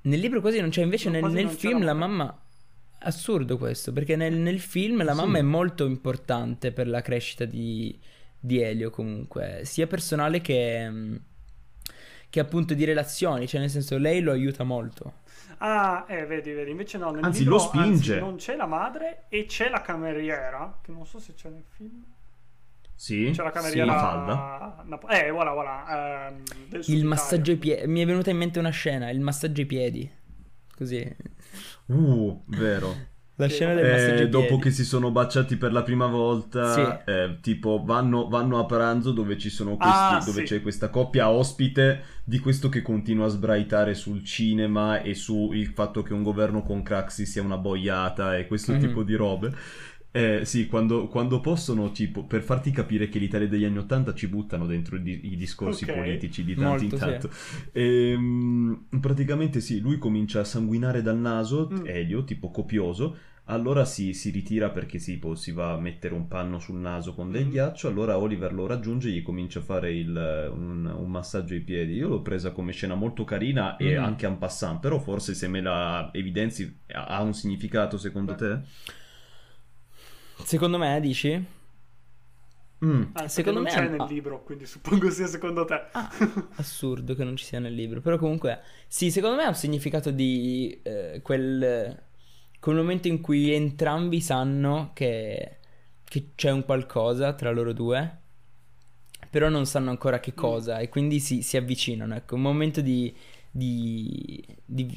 nel 0.02 0.20
libro 0.20 0.40
quasi 0.40 0.60
non 0.60 0.70
c'è, 0.70 0.82
invece 0.82 1.10
no, 1.10 1.20
nel, 1.20 1.32
nel 1.32 1.50
film 1.50 1.84
la 1.84 1.94
mamma 1.94 2.42
assurdo 3.00 3.58
questo, 3.58 3.92
perché 3.92 4.16
nel, 4.16 4.36
nel 4.36 4.60
film 4.60 5.04
la 5.04 5.14
sì. 5.14 5.20
mamma 5.20 5.38
è 5.40 5.44
molto 5.44 5.86
importante 5.86 6.72
per 6.72 6.88
la 6.88 7.02
crescita 7.02 7.46
di, 7.46 7.98
di 8.40 8.62
Elio 8.62 8.90
comunque, 8.90 9.62
sia 9.64 9.88
personale 9.88 10.42
che 10.42 11.20
che 12.30 12.40
appunto 12.40 12.76
di 12.76 12.86
relazioni, 12.86 13.48
cioè 13.48 13.60
nel 13.60 13.70
senso 13.70 13.98
lei 13.98 14.22
lo 14.22 14.32
aiuta 14.32 14.64
molto. 14.64 15.22
Ah, 15.60 16.06
eh, 16.08 16.26
vedi, 16.26 16.52
vedi, 16.52 16.72
invece 16.72 16.98
no, 16.98 17.12
nel 17.12 17.24
anzi 17.24 17.40
libro, 17.40 17.56
lo 17.56 17.60
spinge. 17.62 18.14
Anzi, 18.14 18.20
non 18.20 18.36
c'è 18.38 18.56
la 18.56 18.66
madre 18.66 19.26
e 19.30 19.46
c'è 19.46 19.70
la 19.70 19.82
cameriera, 19.82 20.80
che 20.82 20.92
non 20.92 21.06
so 21.06 21.20
se 21.20 21.34
c'è 21.34 21.50
nel 21.50 21.64
film. 21.68 22.04
Sì, 22.96 23.32
C'è 23.34 23.44
la 23.44 23.50
sì, 23.50 23.56
cameriera 23.56 23.86
Mafalda. 23.86 24.84
Napo- 24.86 25.08
eh, 25.08 25.32
voilà, 25.32 25.52
voilà. 25.54 26.28
ehm, 26.28 26.44
Il 26.88 27.06
massaggio 27.06 27.52
ai 27.52 27.58
piedi. 27.58 27.88
Mi 27.88 28.02
è 28.02 28.06
venuta 28.06 28.30
in 28.30 28.38
mente 28.38 28.60
una 28.60 28.72
scena, 28.72 29.10
il 29.10 29.22
massaggio 29.22 29.62
ai 29.62 29.68
piedi. 29.68 30.12
Così. 30.76 31.16
Uh, 31.86 32.42
vero. 32.48 32.94
La 33.40 33.48
scena 33.48 33.74
del 33.74 33.86
Eh, 33.86 34.28
dopo 34.28 34.58
che 34.60 34.70
si 34.70 34.84
sono 34.84 35.12
baciati 35.12 35.56
per 35.56 35.72
la 35.72 35.82
prima 35.82 36.08
volta, 36.08 36.74
Sì. 36.74 37.10
eh, 37.10 37.38
tipo 37.42 37.82
vanno, 37.86 38.28
vanno 38.28 38.60
a 38.60 38.66
pranzo 38.66 39.12
dove 39.14 39.38
ci 39.38 39.50
sono 39.50 39.78
questi, 39.78 40.14
Ah, 40.14 40.22
dove 40.26 40.40
sì. 40.42 40.56
c'è 40.56 40.62
questa 40.62 40.90
coppia 40.90 41.30
ospite 41.30 42.02
di 42.26 42.40
questo 42.40 42.68
che 42.68 42.82
continua 42.82 43.28
a 43.28 43.30
sbraitare 43.30 43.94
sul 43.94 44.26
cinema 44.26 45.02
e 45.02 45.14
sul 45.16 45.66
fatto 45.68 46.04
che 46.04 46.12
un 46.14 46.22
governo 46.22 46.62
con 46.64 46.84
Craxi 46.84 47.26
sia 47.26 47.42
una 47.42 47.58
boiata 47.58 48.36
e 48.38 48.46
questo 48.46 48.74
Mhm. 48.74 48.80
tipo 48.80 49.04
di 49.04 49.16
robe. 49.16 49.54
Eh, 50.12 50.42
sì, 50.44 50.66
quando, 50.66 51.08
quando 51.08 51.40
possono, 51.40 51.92
tipo, 51.92 52.24
per 52.26 52.42
farti 52.42 52.72
capire 52.72 53.10
che 53.10 53.20
l'Italia 53.20 53.48
degli 53.48 53.64
anni 53.64 53.78
Ottanta 53.78 54.14
ci 54.16 54.28
buttano 54.28 54.66
dentro 54.66 54.96
i, 54.98 55.20
i 55.32 55.36
discorsi 55.36 55.84
Ok. 55.84 55.94
politici 55.94 56.44
di 56.44 56.56
tanto 56.56 56.84
in 56.84 56.90
Molto, 56.90 56.98
sì. 56.98 57.04
tanto. 57.06 57.30
Ehm, 57.74 58.86
praticamente 59.00 59.62
sì, 59.62 59.80
lui 59.80 59.98
comincia 60.00 60.40
a 60.40 60.44
sanguinare 60.44 61.02
dal 61.02 61.18
naso, 61.20 61.70
Mm. 61.72 61.86
Elio, 61.86 62.24
tipo 62.24 62.50
copioso, 62.50 63.16
allora 63.46 63.86
si, 63.86 64.14
si 64.14 64.30
ritira 64.32 64.70
perché 64.70 64.98
tipo, 65.00 65.36
si 65.36 65.52
va 65.52 65.74
a 65.74 65.80
mettere 65.80 66.14
un 66.16 66.28
panno 66.28 66.60
sul 66.60 66.78
naso 66.80 67.14
con 67.14 67.32
del 67.32 67.46
Mm. 67.46 67.50
ghiaccio, 67.52 67.88
allora 67.88 68.18
Oliver 68.18 68.52
lo 68.54 68.66
raggiunge 68.68 69.10
e 69.10 69.12
gli 69.12 69.22
comincia 69.22 69.60
a 69.60 69.64
fare 69.64 69.94
il- 69.94 70.52
un, 70.54 70.86
un 70.86 71.10
massaggio 71.10 71.54
ai 71.54 71.62
piedi. 71.62 71.94
Io 71.94 72.08
l'ho 72.08 72.22
presa 72.22 72.52
come 72.52 72.72
scena 72.72 72.96
molto 72.96 73.24
carina 73.26 73.76
e 73.78 73.98
Mm. 74.00 74.04
anche 74.04 74.26
en 74.26 74.38
passant, 74.40 74.80
però 74.80 75.00
forse 75.00 75.34
se 75.36 75.48
me 75.48 75.62
la 75.62 76.10
evidenzi 76.14 76.80
ha 76.94 77.06
ha 77.06 77.22
un 77.22 77.34
significato 77.34 77.98
secondo 77.98 78.34
te? 78.36 78.60
Secondo 80.44 80.78
me, 80.78 81.00
dici? 81.00 81.58
Mm. 82.84 83.04
Ah, 83.14 83.28
Secondo 83.28 83.62
me 83.62 83.72
non 83.72 83.76
c'è 83.76 83.90
nel 83.90 84.00
ah. 84.00 84.06
libro, 84.06 84.44
quindi 84.44 84.66
suppongo 84.66 85.10
sia 85.10 85.28
secondo 85.28 85.66
te. 85.66 85.88
Ah, 85.92 86.10
assurdo 86.56 87.14
che 87.14 87.24
non 87.24 87.36
ci 87.36 87.46
sia 87.46 87.60
nel 87.60 87.74
libro. 87.74 88.02
Però 88.02 88.18
comunque, 88.18 88.62
sì, 88.88 89.12
secondo 89.12 89.36
me 89.36 89.44
ha 89.44 89.50
un 89.50 89.56
significato 89.56 90.12
di 90.12 90.80
eh, 90.84 91.20
quel, 91.22 92.02
quel 92.60 92.76
momento 92.76 93.08
in 93.08 93.20
cui 93.20 93.52
entrambi 93.52 94.22
sanno 94.22 94.92
che, 94.94 95.58
che 96.06 96.30
c'è 96.36 96.52
un 96.52 96.64
qualcosa 96.64 97.34
tra 97.34 97.52
loro 97.52 97.74
due, 97.74 98.18
però 99.30 99.50
non 99.50 99.66
sanno 99.66 99.90
ancora 99.90 100.20
che 100.20 100.34
cosa 100.34 100.80
e 100.80 100.88
quindi 100.88 101.20
si, 101.20 101.42
si 101.42 101.58
avvicinano. 101.58 102.16
Ecco, 102.16 102.36
un 102.36 102.42
momento 102.42 102.80
di, 102.80 103.14
di, 103.52 104.44
di, 104.66 104.90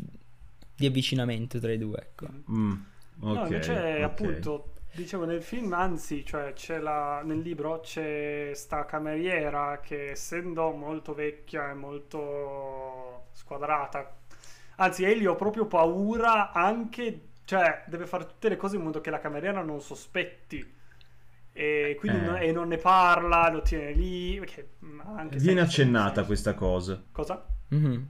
di 0.77 0.87
avvicinamento 0.87 1.59
tra 1.59 1.73
i 1.73 1.79
due, 1.79 1.99
ecco. 1.99 2.27
Mm. 2.49 2.73
Ok, 3.21 3.35
no, 3.35 3.43
invece 3.43 3.73
ok. 3.73 4.03
appunto, 4.03 4.73
dicevo 4.95 5.25
nel 5.25 5.43
film, 5.43 5.73
anzi, 5.73 6.25
cioè 6.25 6.53
c'è 6.53 6.79
la, 6.79 7.23
nel 7.25 7.39
libro 7.41 7.81
c'è 7.81 8.51
sta 8.55 8.85
cameriera 8.85 9.81
che 9.81 10.11
essendo 10.11 10.71
molto 10.73 11.15
vecchia 11.15 11.71
e 11.71 11.75
molto 11.75 13.27
squadrata, 13.33 14.15
anzi 14.77 15.05
Elio 15.05 15.33
ha 15.33 15.37
proprio 15.37 15.67
paura 15.67 16.53
anche, 16.53 17.29
cioè 17.45 17.85
deve 17.87 18.07
fare 18.07 18.27
tutte 18.27 18.49
le 18.49 18.57
cose 18.57 18.77
in 18.77 18.83
modo 18.83 19.01
che 19.01 19.11
la 19.11 19.21
cameriera 19.21 19.63
non 19.63 19.81
sospetti. 19.81 20.81
E 21.55 21.97
quindi 21.99 22.19
Eh. 22.19 22.23
non, 22.23 22.37
e 22.37 22.53
non 22.53 22.69
ne 22.69 22.79
parla, 22.79 23.51
lo 23.51 23.61
tiene 23.61 23.93
lì. 23.93 24.43
Viene 25.37 25.61
accennata 25.61 26.25
questa 26.25 26.55
cosa. 26.55 27.03
Cosa? 27.13 27.45
Mhm. 27.69 28.09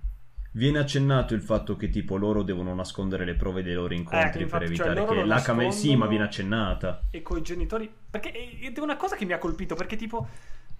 Viene 0.54 0.78
accennato 0.78 1.32
il 1.32 1.40
fatto 1.40 1.76
che 1.76 1.88
tipo 1.88 2.16
loro 2.16 2.42
devono 2.42 2.74
nascondere 2.74 3.24
le 3.24 3.34
prove 3.34 3.62
dei 3.62 3.72
loro 3.72 3.94
incontri 3.94 4.40
Eh, 4.40 4.42
infatti, 4.42 4.48
per 4.48 4.76
cioè, 4.76 4.86
evitare 4.88 4.94
loro 4.94 5.38
che 5.38 5.42
camera... 5.42 5.70
Sì, 5.70 5.96
ma 5.96 6.06
viene 6.06 6.24
accennata. 6.24 7.04
e 7.10 7.22
coi 7.22 7.40
genitori. 7.40 7.90
Perché 8.10 8.32
ed 8.60 8.76
è 8.76 8.80
una 8.80 8.96
cosa 8.96 9.16
che 9.16 9.24
mi 9.24 9.32
ha 9.32 9.38
colpito, 9.38 9.74
perché 9.74 9.96
tipo 9.96 10.28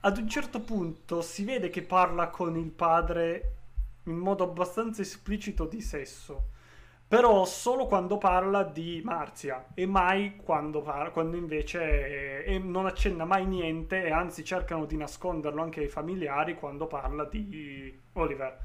ad 0.01 0.18
un 0.18 0.29
certo 0.29 0.61
punto 0.61 1.23
si 1.23 1.45
vede 1.45 1.70
che 1.70 1.83
parla 1.83 2.29
con 2.29 2.57
il 2.57 2.70
padre 2.70 3.55
in 4.05 4.16
modo 4.16 4.45
abbastanza 4.45 5.01
esplicito 5.01 5.64
di 5.64 5.81
sesso. 5.81 6.49
Però 7.09 7.45
solo 7.45 7.87
quando 7.87 8.18
parla 8.18 8.64
di 8.64 9.01
Marzia 9.05 9.66
e 9.75 9.87
mai 9.87 10.37
quando, 10.37 10.81
par- 10.83 11.12
quando 11.12 11.37
invece 11.37 12.45
eh, 12.45 12.55
e 12.55 12.59
non 12.59 12.87
accenna 12.87 13.25
mai 13.25 13.47
niente 13.47 14.05
e 14.05 14.11
anzi 14.11 14.45
cercano 14.45 14.87
di 14.87 14.97
nasconderlo 14.97 15.62
anche 15.62 15.81
ai 15.81 15.89
familiari 15.89 16.55
quando 16.55 16.87
parla 16.87 17.25
di 17.25 18.01
Oliver. 18.14 18.59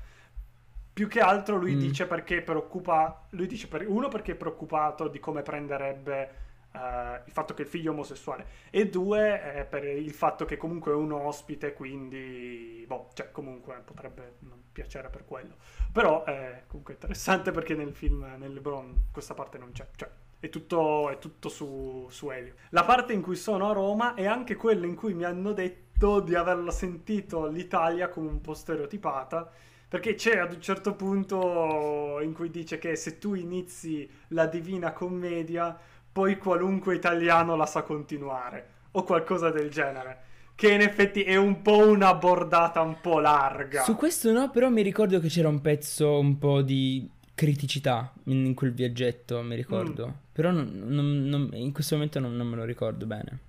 Più 0.97 1.07
che 1.07 1.19
altro 1.19 1.57
lui 1.57 1.75
Mm. 1.75 1.79
dice 1.79 2.07
perché 2.07 2.41
preoccupa, 2.41 3.27
lui 3.31 3.45
dice 3.45 3.67
per, 3.67 3.87
uno 3.87 4.07
perché 4.07 4.31
è 4.31 4.35
preoccupato 4.35 5.07
di 5.07 5.19
come 5.19 5.43
prenderebbe 5.43 6.29
eh, 6.71 7.21
il 7.25 7.31
fatto 7.31 7.53
che 7.53 7.61
il 7.61 7.67
figlio 7.67 7.91
è 7.91 7.93
omosessuale 7.93 8.45
e 8.71 8.89
due 8.89 9.59
eh, 9.59 9.65
per 9.65 9.83
il 9.85 10.11
fatto 10.11 10.45
che 10.45 10.57
comunque 10.57 10.91
è 10.91 10.95
un 10.95 11.11
ospite 11.11 11.73
quindi 11.73 12.83
boh 12.87 13.09
cioè 13.13 13.31
comunque 13.31 13.79
potrebbe 13.85 14.37
non 14.39 14.59
piacere 14.71 15.09
per 15.09 15.23
quello 15.25 15.55
però 15.91 16.23
è 16.23 16.63
comunque 16.67 16.93
interessante 16.93 17.51
perché 17.51 17.75
nel 17.75 17.93
film 17.93 18.25
nel 18.37 18.53
libro 18.53 18.83
questa 19.11 19.33
parte 19.35 19.57
non 19.59 19.71
c'è 19.71 19.85
cioè 19.95 20.09
è 20.39 20.49
tutto, 20.49 21.09
è 21.09 21.17
tutto 21.19 21.49
su, 21.49 22.07
su 22.09 22.29
Elio 22.29 22.53
la 22.69 22.83
parte 22.85 23.13
in 23.13 23.21
cui 23.21 23.35
sono 23.35 23.69
a 23.69 23.73
Roma 23.73 24.13
è 24.13 24.25
anche 24.25 24.55
quella 24.55 24.85
in 24.85 24.95
cui 24.95 25.13
mi 25.13 25.23
hanno 25.23 25.51
detto 25.53 26.19
di 26.19 26.35
averla 26.35 26.71
sentito 26.71 27.47
l'Italia 27.47 28.09
come 28.09 28.29
un 28.29 28.41
po' 28.41 28.53
stereotipata 28.53 29.49
perché 29.87 30.15
c'è 30.15 30.37
ad 30.37 30.53
un 30.53 30.61
certo 30.61 30.93
punto 30.95 32.19
in 32.21 32.33
cui 32.33 32.49
dice 32.49 32.77
che 32.77 32.95
se 32.95 33.17
tu 33.19 33.33
inizi 33.35 34.09
la 34.29 34.45
Divina 34.45 34.91
Commedia, 34.91 35.77
poi 36.11 36.37
qualunque 36.37 36.95
italiano 36.95 37.55
la 37.55 37.65
sa 37.65 37.83
continuare, 37.83 38.67
o 38.91 39.03
qualcosa 39.03 39.49
del 39.49 39.69
genere. 39.69 40.25
Che 40.55 40.71
in 40.71 40.81
effetti 40.81 41.21
è 41.21 41.35
un 41.35 41.61
po' 41.61 41.87
una 41.87 42.15
bordata 42.15 42.81
un 42.81 42.99
po' 42.99 43.19
larga. 43.19 43.83
Su 43.83 43.95
questo 43.95 44.31
no, 44.31 44.49
però 44.49 44.69
mi 44.69 44.81
ricordo 44.81 45.19
che 45.19 45.27
c'era 45.27 45.47
un 45.47 45.61
pezzo 45.61 46.17
un 46.17 46.37
po' 46.39 46.63
di 46.63 47.07
criticità 47.35 48.11
in, 48.23 48.55
quel 48.55 48.73
viaggetto, 48.73 49.41
mi 49.43 49.55
ricordo. 49.55 50.07
Mm. 50.07 50.11
Però 50.31 50.49
non- 50.49 50.71
non- 50.87 51.23
non- 51.25 51.49
in 51.53 51.71
questo 51.71 51.93
momento 51.93 52.19
non, 52.19 52.35
non 52.35 52.47
me 52.47 52.55
lo 52.55 52.63
ricordo 52.65 53.05
bene. 53.05 53.39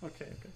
Ok, 0.00 0.26
ok. 0.32 0.48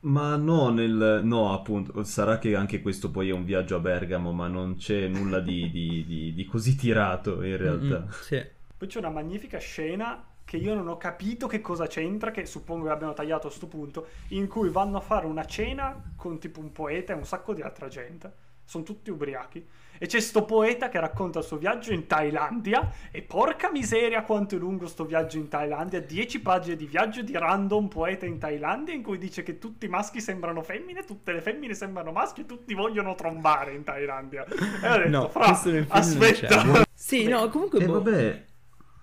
Ma 0.00 0.36
no, 0.36 0.70
nel... 0.70 1.20
no, 1.24 1.52
appunto, 1.54 2.02
sarà 2.04 2.38
che 2.38 2.54
anche 2.54 2.80
questo 2.82 3.10
poi 3.10 3.28
è 3.28 3.32
un 3.32 3.44
viaggio 3.44 3.76
a 3.76 3.80
Bergamo, 3.80 4.32
ma 4.32 4.46
non 4.48 4.76
c'è 4.76 5.06
nulla 5.08 5.40
di, 5.40 5.70
di- 5.70 6.04
di- 6.06 6.32
di 6.34 6.44
così 6.46 6.74
tirato 6.74 7.42
in 7.42 7.56
realtà. 7.56 8.06
Mm, 8.06 8.08
sì. 8.20 8.42
Poi 8.76 8.88
c'è 8.88 8.98
una 8.98 9.10
magnifica 9.10 9.58
scena 9.58 10.24
che 10.44 10.56
io 10.56 10.74
non 10.74 10.88
ho 10.88 10.96
capito 10.96 11.46
che 11.46 11.60
cosa 11.60 11.86
c'entra, 11.86 12.30
che 12.30 12.46
suppongo 12.46 12.86
che 12.86 12.90
abbiano 12.90 13.12
tagliato 13.12 13.46
a 13.48 13.50
sto 13.50 13.68
punto, 13.68 14.06
in 14.28 14.48
cui 14.48 14.70
vanno 14.70 14.96
a 14.96 15.00
fare 15.00 15.26
una 15.26 15.44
cena 15.44 16.12
con 16.16 16.38
tipo 16.38 16.60
un 16.60 16.72
poeta 16.72 17.12
e 17.12 17.16
un 17.16 17.24
sacco 17.26 17.54
di 17.54 17.62
altra 17.62 17.88
gente. 17.88 18.32
Sono 18.64 18.84
tutti 18.84 19.10
ubriachi. 19.10 19.66
E 20.02 20.06
c'è 20.06 20.18
sto 20.18 20.46
poeta 20.46 20.88
che 20.88 20.98
racconta 20.98 21.40
il 21.40 21.44
suo 21.44 21.58
viaggio 21.58 21.92
in 21.92 22.06
Thailandia. 22.06 22.90
E 23.10 23.20
porca 23.20 23.70
miseria 23.70 24.22
quanto 24.22 24.56
è 24.56 24.58
lungo 24.58 24.86
sto 24.86 25.04
viaggio 25.04 25.36
in 25.36 25.48
Thailandia. 25.48 26.00
10 26.00 26.40
pagine 26.40 26.76
di 26.76 26.86
viaggio 26.86 27.20
di 27.20 27.36
random 27.36 27.88
poeta 27.88 28.24
in 28.24 28.38
Thailandia 28.38 28.94
in 28.94 29.02
cui 29.02 29.18
dice 29.18 29.42
che 29.42 29.58
tutti 29.58 29.84
i 29.84 29.88
maschi 29.90 30.22
sembrano 30.22 30.62
femmine, 30.62 31.04
tutte 31.04 31.32
le 31.32 31.42
femmine 31.42 31.74
sembrano 31.74 32.12
maschi 32.12 32.40
e 32.40 32.46
tutti 32.46 32.72
vogliono 32.72 33.14
trombare 33.14 33.74
in 33.74 33.84
Thailandia. 33.84 34.46
E 34.46 34.88
ho 34.88 34.96
detto, 34.96 35.08
No, 35.10 35.28
fra, 35.28 35.60
aspetta. 35.88 36.82
Sì, 36.94 37.26
no, 37.26 37.48
comunque 37.50 37.80
E 37.80 37.84
boh, 37.84 37.92
vabbè, 37.92 38.44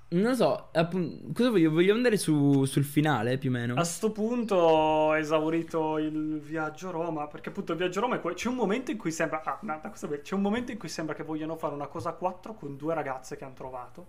non 0.10 0.24
lo 0.30 0.36
so, 0.36 0.70
appun- 0.72 1.34
cosa 1.34 1.50
voglio? 1.50 1.70
Voglio 1.72 1.94
andare 1.94 2.18
su- 2.18 2.64
sul 2.66 2.86
finale 2.86 3.38
più 3.38 3.50
o 3.50 3.54
meno. 3.54 3.74
A 3.76 3.84
sto 3.84 4.12
punto 4.12 5.14
esaurito 5.14 5.98
il 5.98 6.40
viaggio 6.40 6.88
a 6.88 6.92
Roma, 6.92 7.28
perché 7.28 7.50
appunto 7.50 7.74
il 7.74 7.78
viaggio 7.78 8.00
a 8.00 8.02
Roma 8.04 8.16
è 8.16 8.22
que- 8.22 8.34
c'è 8.34 8.48
un 8.48 8.56
momento 8.56 8.92
in 8.92 8.98
cui 8.98 9.12
sembra 9.12 9.42
ah, 9.44 9.60
cosa 9.90 10.08
bella, 10.08 10.22
c'è 10.22 10.36
un 10.36 10.42
momento 10.42 10.72
in 10.72 10.78
cui 10.78 10.88
sembra 10.90 11.14
che 11.14 11.24
vogliano 11.24 11.58
fare 11.58 11.74
una 11.74 11.88
cosa 11.88 12.10
a 12.10 12.14
quattro 12.14 12.54
con 12.54 12.78
due 12.78 12.94
ragazze 12.94 13.36
che 13.36 13.44
hanno 13.44 13.54
trovato, 13.54 14.06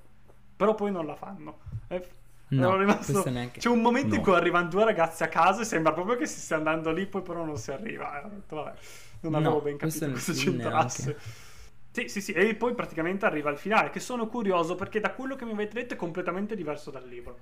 però 0.57 0.75
poi 0.75 0.93
non 0.93 1.05
la 1.07 1.17
fanno. 1.17 1.59
E 1.89 2.01
f- 2.01 2.17
No, 2.51 2.77
rimasto- 2.77 3.29
neanche. 3.29 3.61
C'è 3.61 3.69
un 3.69 3.81
momento 3.83 4.15
in 4.15 4.21
No. 4.21 4.27
cui 4.27 4.35
arrivano 4.35 4.69
due 4.69 4.85
ragazze 4.85 5.23
a 5.25 5.29
casa 5.29 5.61
e 5.63 5.65
sembra 5.65 5.93
proprio 5.93 6.17
che 6.17 6.25
si 6.27 6.41
stia 6.41 6.57
andando 6.57 6.91
lì, 6.93 7.05
poi 7.07 7.21
però 7.23 7.45
non 7.45 7.59
si 7.59 7.71
arriva. 7.73 8.23
Ho 8.25 8.29
detto, 8.29 8.57
vabbè, 8.57 8.73
non 9.21 9.33
No, 9.33 9.39
avevo 9.39 9.61
ben 9.61 9.77
capito 9.77 10.11
cosa 10.13 10.33
c'entrasse. 10.33 11.17
Sì, 11.99 12.09
sì, 12.09 12.21
sì, 12.21 12.33
e 12.33 12.55
poi 12.55 12.75
praticamente 12.75 13.27
arriva 13.27 13.51
il 13.51 13.57
finale, 13.57 13.91
che 13.91 13.99
sono 13.99 14.29
curioso 14.29 14.77
perché 14.77 15.01
da 15.01 15.11
quello 15.11 15.35
che 15.35 15.45
mi 15.45 15.51
avete 15.51 15.81
detto 15.81 15.95
è 15.95 15.97
completamente 15.97 16.55
diverso 16.55 16.93
dal 16.93 17.09
libro. 17.09 17.41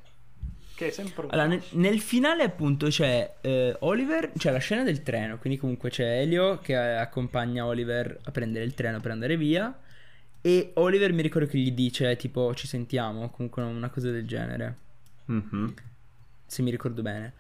Che 0.74 0.86
è 0.86 0.90
sempre 0.90 1.24
un 1.24 1.30
Allora, 1.30 1.48
nel, 1.48 1.62
nel 1.72 2.00
finale 2.00 2.42
appunto 2.42 2.86
c'è 2.88 3.34
eh, 3.42 3.76
Oliver, 3.80 4.32
c'è 4.36 4.50
la 4.50 4.59
scena 4.59 4.82
del 4.82 5.02
treno, 5.02 5.36
quindi 5.36 5.59
comunque 5.59 5.90
c'è 5.90 6.20
Elio 6.20 6.59
che 6.61 6.72
eh, 6.72 6.96
accompagna 6.96 7.66
Oliver 7.66 8.18
a 8.24 8.30
prendere 8.30 8.64
il 8.64 8.72
treno 8.72 9.00
per 9.00 9.11
andare 9.11 9.36
via 9.36 9.78
e 10.40 10.70
Oliver 10.74 11.12
mi 11.12 11.22
ricordo 11.22 11.48
che 11.48 11.59
gli 11.59 11.72
dice 11.72 12.16
tipo 12.16 12.54
ci 12.54 12.66
sentiamo, 12.66 13.28
comunque 13.30 13.62
una 13.62 13.90
cosa 13.90 14.11
del 14.11 14.26
genere, 14.26 14.76
mhm. 15.26 15.74
se 16.46 16.62
mi 16.62 16.70
ricordo 16.70 17.02
bene. 17.02 17.32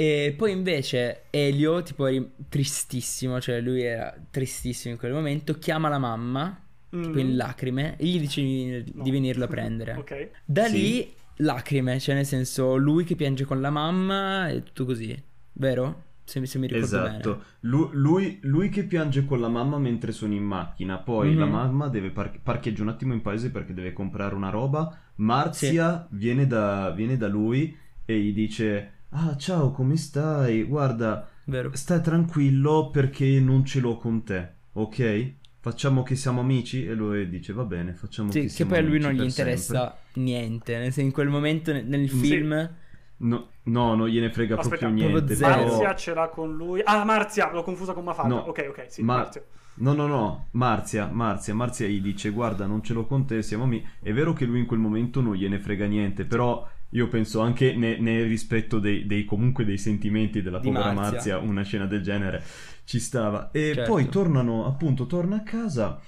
E 0.00 0.34
poi 0.34 0.52
invece 0.52 1.24
Elio, 1.28 1.82
tipo, 1.82 2.06
tristissimo, 2.48 3.38
cioè 3.38 3.60
lui 3.60 3.82
era 3.82 4.14
tristissimo 4.30 4.94
in 4.94 4.98
quel 4.98 5.12
momento, 5.12 5.58
chiama 5.58 5.90
la 5.90 5.98
mamma, 5.98 6.58
tipo 6.88 7.18
in 7.18 7.28
Mhm. 7.28 7.36
lacrime, 7.36 7.96
e 7.98 8.06
gli 8.06 8.18
dice 8.18 8.40
di, 8.40 8.84
No. 8.94 9.02
di 9.02 9.10
venirlo 9.10 9.44
a 9.44 9.48
prendere. 9.48 9.94
ok. 9.96 10.28
Da 10.46 10.64
Sì. 10.64 10.72
lì 10.80 11.12
lacrime, 11.36 11.98
cioè 12.00 12.14
nel 12.14 12.24
senso 12.24 12.76
lui 12.76 13.04
che 13.04 13.14
piange 13.14 13.44
con 13.44 13.60
la 13.60 13.68
mamma 13.70 14.48
e 14.48 14.62
tutto 14.62 14.86
così, 14.86 15.14
vero? 15.54 16.04
se, 16.24 16.46
se 16.46 16.58
mi 16.58 16.66
ricordo 16.68 16.86
Esatto, 16.86 17.30
bene. 17.32 17.44
Lu- 17.62 17.90
lui, 17.92 18.38
lui 18.42 18.68
che 18.68 18.84
piange 18.84 19.24
con 19.24 19.40
la 19.40 19.48
mamma 19.48 19.78
mentre 19.78 20.12
sono 20.12 20.32
in 20.32 20.44
macchina, 20.44 20.96
poi 20.98 21.32
Mhm. 21.32 21.38
la 21.40 21.46
mamma 21.46 21.88
deve 21.88 22.10
par- 22.10 22.38
parcheggia 22.40 22.82
un 22.82 22.88
attimo 22.88 23.12
in 23.12 23.20
paese 23.20 23.50
perché 23.50 23.74
deve 23.74 23.92
comprare 23.92 24.34
una 24.36 24.48
roba, 24.48 24.96
Marzia 25.16 26.06
viene, 26.12 26.46
da, 26.46 26.90
viene 26.90 27.16
da 27.16 27.26
lui 27.28 27.76
e 28.06 28.18
gli 28.18 28.32
dice 28.32 28.92
ah 29.10 29.36
ciao 29.36 29.70
come 29.72 29.96
stai? 29.96 30.62
Guarda, 30.64 31.28
Vero? 31.44 31.70
stai 31.74 32.00
tranquillo 32.02 32.90
perché 32.90 33.40
non 33.40 33.64
ce 33.64 33.80
l'ho 33.80 33.96
con 33.96 34.22
te, 34.24 34.48
ok? 34.72 35.32
Facciamo 35.60 36.02
che 36.02 36.16
siamo 36.16 36.40
amici? 36.40 36.86
E 36.86 36.94
lui 36.94 37.28
dice 37.28 37.52
va 37.52 37.64
bene, 37.64 37.92
facciamo 37.94 38.30
Sì, 38.30 38.40
che 38.40 38.44
che 38.46 38.50
siamo 38.50 38.70
poi 38.70 38.80
a 38.80 38.82
lui 38.82 38.92
amici 38.96 39.06
non 39.06 39.16
gli 39.16 39.28
interessa 39.28 39.98
niente. 40.14 40.72
Nel 40.74 40.84
senso, 40.84 41.00
in 41.00 41.12
quel 41.12 41.28
momento 41.28 41.72
nel, 41.72 42.08
Sì. 42.08 42.16
film. 42.16 42.50
sempre. 42.50 42.78
No, 43.22 43.48
no, 43.64 43.94
non 43.94 44.08
gliene 44.08 44.32
frega 44.32 44.56
Aspetta, 44.56 44.86
proprio 44.86 44.88
proprio 44.88 45.20
niente, 45.20 45.36
però... 45.36 45.66
Marzia 45.66 45.94
ce 45.94 46.14
l'ha 46.14 46.28
con 46.28 46.56
lui. 46.56 46.80
Ah, 46.82 47.04
Marzia, 47.04 47.52
l'ho 47.52 47.62
confusa 47.62 47.92
con 47.92 48.04
Mafalda. 48.04 48.34
No, 48.34 48.40
ok, 48.40 48.66
ok, 48.70 48.86
sì, 48.88 49.02
ma- 49.02 49.16
Marzia. 49.16 49.44
No, 49.74 49.92
no, 49.92 50.06
no, 50.06 50.46
Marzia, 50.52 51.06
Marzia, 51.06 51.54
Marzia 51.54 51.86
gli 51.86 52.00
dice 52.00 52.30
guarda 52.30 52.66
non 52.66 52.82
ce 52.82 52.92
l'ho 52.94 53.04
con 53.06 53.26
te, 53.26 53.42
siamo 53.42 53.64
amici. 53.64 53.86
È 54.00 54.12
vero 54.12 54.32
che 54.32 54.46
lui 54.46 54.58
in 54.60 54.66
quel 54.66 54.80
momento 54.80 55.20
non 55.20 55.34
gliene 55.34 55.58
frega 55.58 55.84
niente, 55.86 56.24
però 56.24 56.66
io 56.90 57.08
penso 57.08 57.40
anche 57.40 57.74
ne- 57.74 57.98
nel 57.98 58.26
rispetto 58.28 58.78
dei, 58.78 59.06
dei- 59.06 59.24
comunque 59.24 59.64
dei 59.64 59.78
sentimenti 59.78 60.42
della 60.42 60.58
Di 60.58 60.68
povera 60.68 60.92
Marzia. 60.92 61.10
Marzia, 61.12 61.38
una 61.38 61.62
scena 61.62 61.86
del 61.86 62.02
genere 62.02 62.42
ci 62.84 62.98
stava. 62.98 63.50
E 63.52 63.72
Certo. 63.74 63.90
poi 63.92 64.08
tornano, 64.08 64.66
appunto, 64.66 65.06
torna 65.06 65.36
a 65.36 65.42
casa 65.42 66.00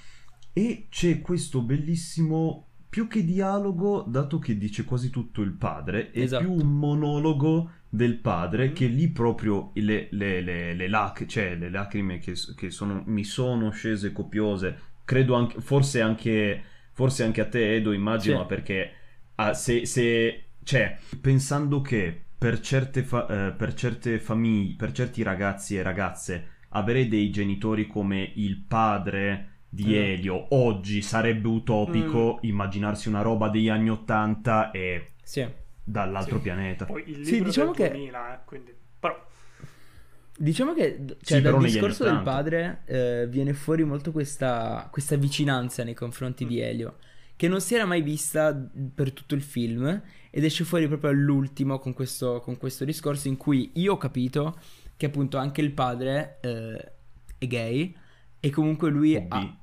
e 0.53 0.87
c'è 0.91 1.21
questo 1.21 1.63
bellissimo, 1.63 2.67
più 2.89 3.07
che 3.09 3.25
dialogo, 3.25 4.05
dato 4.07 4.39
che 4.39 4.59
dice 4.59 4.85
quasi 4.85 5.09
tutto 5.11 5.41
il 5.41 5.53
padre, 5.53 6.11
è 6.11 6.21
Esatto. 6.21 6.45
più 6.45 6.53
un 6.53 6.77
monologo 6.79 7.71
del 7.89 8.17
padre 8.19 8.69
Mhm. 8.69 8.73
che 8.75 8.87
lì 8.87 9.09
proprio 9.09 9.71
le, 9.75 10.09
le- 10.11 10.41
le- 10.43 10.75
le 10.75 10.89
lac- 10.89 11.27
cioè, 11.27 11.55
le 11.57 11.71
lacrime 11.71 12.19
che, 12.19 12.35
che 12.57 12.71
sono, 12.71 13.03
mi 13.07 13.25
sono 13.25 13.71
scese 13.71 14.13
copiose, 14.13 14.79
credo 15.05 15.35
anche, 15.35 15.61
forse 15.61 16.01
anche, 16.03 16.63
forse 16.93 17.23
anche 17.25 17.41
a 17.41 17.47
te 17.49 17.77
Edo 17.77 17.93
immagino, 17.93 18.41
Sì. 18.41 18.47
perché 18.47 18.91
ah, 19.37 19.55
se, 19.55 19.87
se- 19.87 20.45
cioè, 20.65 20.97
pensando 21.21 21.81
che 21.81 22.21
per 22.39 22.61
certe, 22.61 23.03
fa- 23.03 23.49
eh, 23.49 23.53
per 23.53 23.75
certe 23.75 24.19
famiglie, 24.19 24.75
per 24.77 24.93
certi 24.93 25.23
ragazzi 25.23 25.77
e 25.77 25.83
ragazze, 25.83 26.47
avere 26.71 27.07
dei 27.09 27.31
genitori 27.31 27.87
come 27.87 28.33
il 28.37 28.57
padre 28.67 29.49
di 29.69 29.95
Esatto. 29.97 30.07
Elio 30.07 30.47
oggi 30.51 31.01
sarebbe 31.03 31.49
utopico, 31.49 32.35
Mm. 32.37 32.49
immaginarsi 32.49 33.09
una 33.09 33.23
roba 33.23 33.49
degli 33.49 33.69
anni 33.69 33.91
80 33.91 34.71
e 34.71 35.13
Sì. 35.23 35.47
dall'altro 35.83 36.37
Sì. 36.37 36.43
pianeta. 36.43 36.85
Poi 36.85 37.03
il 37.07 37.21
libro 37.21 37.25
Sì, 37.25 37.43
diciamo 37.43 37.73
del 37.73 37.77
che- 37.77 37.91
2000, 37.91 38.35
eh, 38.35 38.45
quindi... 38.45 38.75
Però, 38.99 39.27
Diciamo 40.37 40.73
che 40.73 40.99
cioè, 41.23 41.39
Sì, 41.39 41.41
dal 41.43 41.59
discorso 41.63 42.05
del 42.05 42.15
80. 42.15 42.31
padre 42.31 42.81
eh, 42.87 43.27
viene 43.29 43.53
fuori 43.53 43.85
molto 43.85 44.13
questa, 44.13 44.89
questa 44.91 45.15
vicinanza 45.17 45.85
nei 45.85 45.95
confronti 45.95 46.45
Mm. 46.45 46.49
di 46.49 46.59
Elio, 46.61 46.97
che 47.37 47.49
non 47.49 47.61
si 47.61 47.75
era 47.75 47.85
mai 47.85 48.03
vista 48.03 48.53
per 48.95 49.13
tutto 49.13 49.35
il 49.35 49.43
film 49.43 50.03
ed 50.35 50.45
esce 50.45 50.65
fuori 50.65 50.89
proprio 50.89 51.11
all'ultimo 51.11 51.79
con 51.79 51.93
questo, 51.93 52.41
con 52.41 52.57
questo 52.57 52.85
discorso 52.87 53.29
in 53.29 53.37
cui 53.37 53.71
io 53.75 53.93
ho 53.93 53.99
capito 53.99 54.59
che 54.97 55.07
appunto 55.07 55.37
anche 55.37 55.61
il 55.61 55.73
padre 55.73 56.39
eh, 56.41 56.93
è 57.39 57.47
gay 57.47 57.95
e 58.41 58.51
comunque 58.51 58.91
lui 58.91 59.15
O 59.15 59.27
ha... 59.29 59.57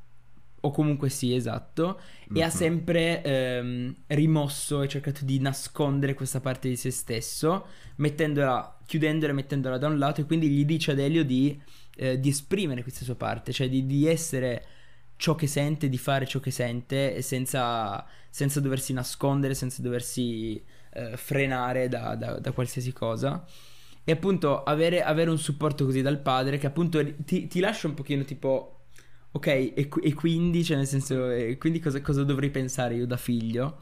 O 0.61 0.71
comunque 0.71 1.07
sì, 1.07 1.33
esatto. 1.33 2.01
E 2.33 2.41
ha 2.43 2.47
Mhm. 2.47 2.51
sempre 2.51 3.23
ehm, 3.23 3.95
rimosso 4.07 4.81
e 4.81 4.89
cercato 4.89 5.23
di 5.23 5.39
nascondere 5.39 6.13
questa 6.13 6.41
parte 6.41 6.67
di 6.67 6.75
se 6.75 6.91
stesso, 6.91 7.65
mettendola, 7.95 8.77
chiudendola 8.85 9.31
e 9.31 9.35
mettendola 9.35 9.77
da 9.77 9.87
un 9.87 9.97
lato, 9.97 10.19
e 10.19 10.25
quindi 10.25 10.49
gli 10.49 10.65
dice 10.65 10.91
ad 10.91 10.99
Elio 10.99 11.23
di, 11.23 11.57
eh, 11.95 12.19
di 12.19 12.27
esprimere 12.27 12.81
questa 12.83 13.05
sua 13.05 13.15
parte, 13.15 13.53
cioè 13.53 13.69
di, 13.69 13.85
di 13.85 14.05
essere 14.05 14.65
ciò 15.19 15.35
che 15.35 15.47
sente, 15.47 15.89
di 15.89 15.97
fare 15.97 16.25
ciò 16.25 16.39
che 16.39 16.49
sente, 16.49 17.21
senza, 17.21 18.05
senza 18.29 18.61
doversi 18.61 18.93
nascondere, 18.93 19.53
senza 19.53 19.81
doversi 19.81 20.63
eh, 20.93 21.17
frenare 21.17 21.89
da, 21.89 22.15
da- 22.15 22.39
da 22.39 22.51
qualsiasi 22.53 22.93
cosa. 22.93 23.45
E 24.03 24.11
appunto 24.13 24.63
avere, 24.63 25.03
avere 25.03 25.29
un 25.29 25.37
supporto 25.37 25.83
così 25.83 26.01
dal 26.01 26.19
padre 26.19 26.57
che 26.57 26.67
appunto 26.67 27.01
ti, 27.25 27.47
ti 27.47 27.59
lascia 27.59 27.87
un 27.87 27.95
pochino 27.95 28.23
tipo 28.23 28.75
Ok, 29.31 29.47
e, 29.47 29.89
e 30.01 30.13
quindi, 30.15 30.63
cioè 30.63 30.77
nel 30.77 30.87
senso, 30.87 31.27
quindi 31.59 31.79
cosa, 31.79 32.01
cosa 32.01 32.23
dovrei 32.23 32.49
pensare 32.49 32.95
io 32.95 33.05
da 33.05 33.17
figlio? 33.17 33.79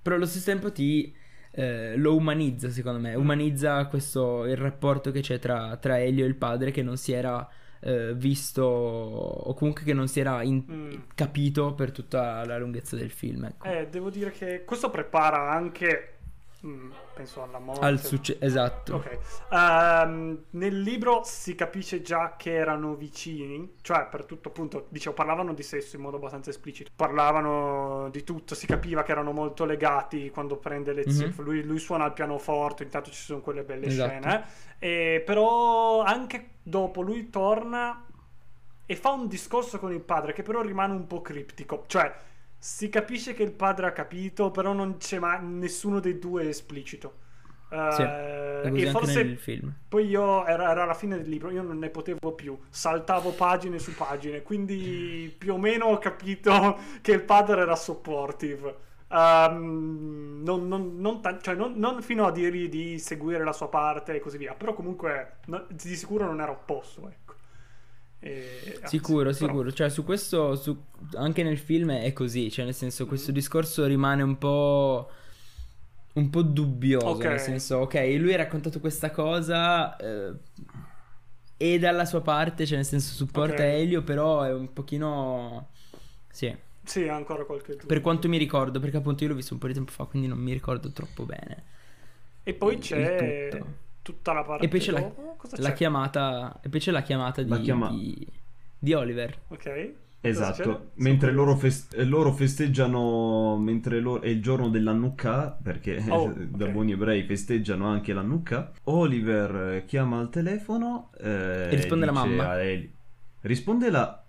Però 0.00 0.14
allo 0.14 0.26
stesso 0.26 0.44
tempo 0.44 0.70
ti 0.70 1.12
eh, 1.52 1.96
lo 1.96 2.14
umanizza, 2.14 2.70
secondo 2.70 3.00
me, 3.00 3.14
umanizza 3.16 3.86
questo, 3.86 4.44
il 4.44 4.56
rapporto 4.56 5.10
che 5.10 5.20
c'è 5.20 5.38
tra, 5.40 5.76
tra 5.78 5.98
Elio 6.00 6.24
e 6.24 6.28
il 6.28 6.36
padre 6.36 6.70
che 6.70 6.82
non 6.82 6.96
si 6.96 7.12
era 7.12 7.48
eh, 7.84 8.14
visto 8.14 8.62
o 8.64 9.52
comunque 9.54 9.84
che 9.84 9.92
non 9.92 10.08
si 10.08 10.20
era 10.20 10.42
in- 10.42 10.64
Mm. 10.70 10.92
capito 11.14 11.74
per 11.74 11.92
tutta 11.92 12.44
la 12.46 12.56
lunghezza 12.58 12.96
del 12.96 13.10
film, 13.10 13.44
ecco. 13.44 13.66
eh, 13.66 13.86
devo 13.88 14.08
dire 14.10 14.30
che 14.30 14.64
questo 14.64 14.88
prepara 14.90 15.50
anche... 15.50 16.08
mm, 16.66 16.90
penso 17.14 17.42
alla 17.42 17.58
morte. 17.58 17.84
Al 17.84 18.00
successo, 18.00 18.38
esatto. 18.42 18.94
Ok. 18.96 19.18
Ehm, 19.52 20.44
nel 20.50 20.80
libro 20.80 21.20
si 21.24 21.54
capisce 21.54 22.00
già 22.02 22.34
che 22.38 22.54
erano 22.54 22.94
vicini, 22.94 23.74
cioè 23.82 24.06
per 24.10 24.24
tutto 24.24 24.48
appunto, 24.48 24.86
dicevo, 24.88 25.14
parlavano 25.14 25.52
di 25.52 25.62
sesso 25.62 25.96
in 25.96 26.02
modo 26.02 26.16
abbastanza 26.16 26.48
esplicito, 26.50 26.90
parlavano 26.96 28.08
di 28.10 28.24
tutto, 28.24 28.54
si 28.54 28.66
capiva 28.66 29.02
che 29.02 29.12
erano 29.12 29.32
molto 29.32 29.64
legati 29.66 30.30
quando 30.30 30.56
prende 30.56 30.92
lezioni, 30.94 31.32
Mhm. 31.36 31.44
lui, 31.44 31.62
lui 31.62 31.78
suona 31.78 32.06
il 32.06 32.12
pianoforte, 32.12 32.82
intanto 32.84 33.10
ci 33.10 33.22
sono 33.22 33.40
quelle 33.40 33.62
belle 33.62 33.86
Esatto. 33.86 34.08
scene, 34.10 34.44
e 34.78 35.22
però 35.24 36.00
anche 36.02 36.48
dopo 36.64 37.02
lui 37.02 37.30
torna 37.30 38.04
e 38.86 38.96
fa 38.96 39.10
un 39.10 39.28
discorso 39.28 39.78
con 39.78 39.92
il 39.92 40.00
padre 40.00 40.32
che 40.32 40.42
però 40.42 40.62
rimane 40.62 40.94
un 40.94 41.06
po' 41.06 41.22
criptico, 41.22 41.84
cioè 41.86 42.12
si 42.58 42.88
capisce 42.88 43.34
che 43.34 43.42
il 43.42 43.52
padre 43.52 43.86
ha 43.86 43.92
capito, 43.92 44.50
però 44.50 44.72
non 44.72 44.96
c'è 44.96 45.18
mai 45.18 45.44
nessuno 45.44 46.00
dei 46.00 46.18
due 46.18 46.48
esplicito. 46.48 47.22
Sì, 47.68 48.02
È 48.02 48.68
così 48.68 48.82
e 48.82 48.90
forse 48.90 49.38
poi 49.88 50.06
io 50.06 50.46
era, 50.46 50.70
era 50.70 50.84
la 50.84 50.94
fine 50.94 51.16
del 51.16 51.28
libro, 51.28 51.50
io 51.50 51.62
non 51.62 51.78
ne 51.78 51.90
potevo 51.90 52.32
più, 52.32 52.56
saltavo 52.68 53.32
pagine 53.32 53.78
su 53.80 53.94
pagine, 53.94 54.42
quindi 54.42 55.34
più 55.36 55.54
o 55.54 55.58
meno 55.58 55.86
ho 55.86 55.98
capito 55.98 56.78
che 57.02 57.12
il 57.12 57.22
padre 57.22 57.62
era 57.62 57.74
supportive. 57.74 58.92
Ehm, 59.10 60.42
non, 60.44 60.66
non- 60.68 60.96
non 61.00 61.20
tan- 61.20 61.40
cioè 61.42 61.54
non- 61.54 61.74
non 61.76 62.02
fino 62.02 62.26
a 62.26 62.32
dirgli 62.32 62.68
di 62.68 62.98
seguire 62.98 63.44
la 63.44 63.52
sua 63.52 63.68
parte 63.68 64.14
e 64.16 64.20
così 64.20 64.38
via, 64.38 64.54
però 64.54 64.74
comunque 64.74 65.36
no- 65.46 65.66
di 65.70 65.94
sicuro 65.94 66.24
non 66.26 66.40
era 66.40 66.50
opposto, 66.50 67.08
ecco. 67.08 67.34
E- 68.20 68.78
anzi, 68.80 68.96
Sicuro, 68.96 69.24
però- 69.24 69.32
sicuro. 69.34 69.72
Cioè, 69.72 69.90
su 69.90 70.02
questo, 70.02 70.54
su- 70.56 70.82
anche 71.16 71.42
nel 71.42 71.58
film 71.58 71.90
è 71.92 72.12
così. 72.14 72.50
Cioè, 72.50 72.64
nel 72.64 72.74
senso, 72.74 73.06
questo 73.06 73.32
discorso 73.32 73.84
rimane 73.86 74.22
un 74.22 74.38
po'. 74.38 75.10
Un 76.14 76.30
po' 76.30 76.42
dubbioso. 76.42 77.06
Ok. 77.06 77.24
Nel 77.24 77.40
senso, 77.40 77.78
ok, 77.78 77.94
lui 78.18 78.32
ha 78.32 78.36
raccontato 78.38 78.80
questa 78.80 79.10
cosa. 79.10 79.96
eh, 79.96 80.32
e 81.56 81.78
dalla 81.78 82.04
sua 82.04 82.20
parte, 82.20 82.66
cioè, 82.66 82.76
nel 82.76 82.84
senso, 82.86 83.12
supporta 83.14 83.54
Ok. 83.62 83.68
Elio, 83.68 84.02
però 84.02 84.42
è 84.42 84.52
un 84.52 84.72
pochino. 84.72 85.68
Sì. 86.30 86.56
Sì, 86.84 87.08
ancora 87.08 87.44
qualche 87.44 87.72
dubbio. 87.72 87.86
Per 87.86 88.00
quanto 88.00 88.28
mi 88.28 88.36
ricordo, 88.38 88.78
perché 88.80 88.96
appunto 88.98 89.22
io 89.24 89.30
l'ho 89.30 89.36
visto 89.36 89.54
un 89.54 89.60
po' 89.60 89.66
di 89.66 89.74
tempo 89.74 89.90
fa, 89.90 90.04
quindi 90.04 90.28
non 90.28 90.38
mi 90.38 90.52
ricordo 90.52 90.90
troppo 90.90 91.24
bene. 91.24 91.62
E 92.42 92.52
poi 92.54 92.78
c'è 92.78 93.50
tutta 94.02 94.32
la 94.34 94.42
parte 94.44 94.66
E 94.66 94.68
poi 94.68 94.80
c'è 94.80 94.92
la, 94.92 95.00
la 95.00 95.68
c'è? 95.70 95.72
chiamata. 95.72 96.60
E 96.62 96.68
poi 96.68 96.80
c'è 96.80 96.90
la 96.90 97.02
chiamata 97.02 97.42
di, 97.42 97.50
La 97.50 97.58
chiama- 97.60 97.88
di, 97.90 98.26
di 98.78 98.92
Oliver. 98.92 99.38
Ok. 99.48 99.92
Esatto, 100.20 100.90
mentre 100.94 101.32
loro, 101.32 101.54
fest- 101.54 101.94
loro 101.96 102.32
festeggiano, 102.32 103.58
mentre 103.58 104.00
loro, 104.00 104.22
è 104.22 104.28
il 104.28 104.40
giorno 104.40 104.70
dell'Hanukkah, 104.70 105.58
perché 105.62 106.02
Oh, 106.08 106.32
da 106.48 106.64
ok. 106.64 106.70
buoni 106.72 106.92
ebrei 106.92 107.24
festeggiano 107.24 107.86
anche 107.88 108.14
l'Hanukkah, 108.14 108.72
Oliver 108.84 109.74
eh, 109.74 109.84
chiama 109.84 110.20
al 110.20 110.30
telefono 110.30 111.10
eh, 111.20 111.68
E 111.70 111.74
risponde 111.76 112.06
la 112.06 112.12
mamma. 112.12 112.62
Eli- 112.62 112.90
Risponde 113.42 113.90
la... 113.90 114.24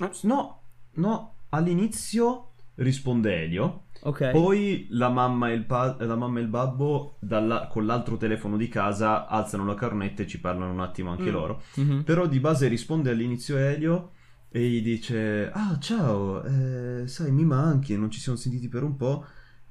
Eh? 0.00 0.10
No, 0.24 0.61
no, 0.94 1.34
all'inizio 1.50 2.48
risponde 2.76 3.42
Elio, 3.42 3.84
Ok. 4.04 4.30
poi 4.30 4.86
la 4.90 5.08
mamma 5.08 5.50
e 5.50 5.54
il, 5.54 5.64
pa- 5.64 5.96
la 6.00 6.16
mamma 6.16 6.38
e 6.38 6.42
il 6.42 6.48
babbo 6.48 7.16
dalla- 7.20 7.66
con 7.68 7.86
l'altro 7.86 8.16
telefono 8.16 8.56
di 8.56 8.68
casa 8.68 9.26
alzano 9.28 9.64
la 9.64 9.74
cornetta 9.74 10.22
e 10.22 10.26
ci 10.26 10.40
parlano 10.40 10.72
un 10.72 10.80
attimo 10.80 11.10
anche 11.10 11.30
Mm. 11.30 11.32
loro. 11.32 11.62
Mhm. 11.76 12.02
Però 12.04 12.26
di 12.26 12.40
base 12.40 12.66
risponde 12.68 13.10
all'inizio 13.10 13.56
Elio 13.58 14.10
e 14.50 14.60
gli 14.68 14.82
dice: 14.82 15.50
Ah, 15.52 15.78
ciao, 15.78 16.42
eh, 16.42 17.06
sai, 17.06 17.30
mi 17.30 17.44
manchi, 17.44 17.96
non 17.96 18.10
ci 18.10 18.20
siamo 18.20 18.36
sentiti 18.38 18.68
per 18.68 18.82
un 18.82 18.96
po'. 18.96 19.24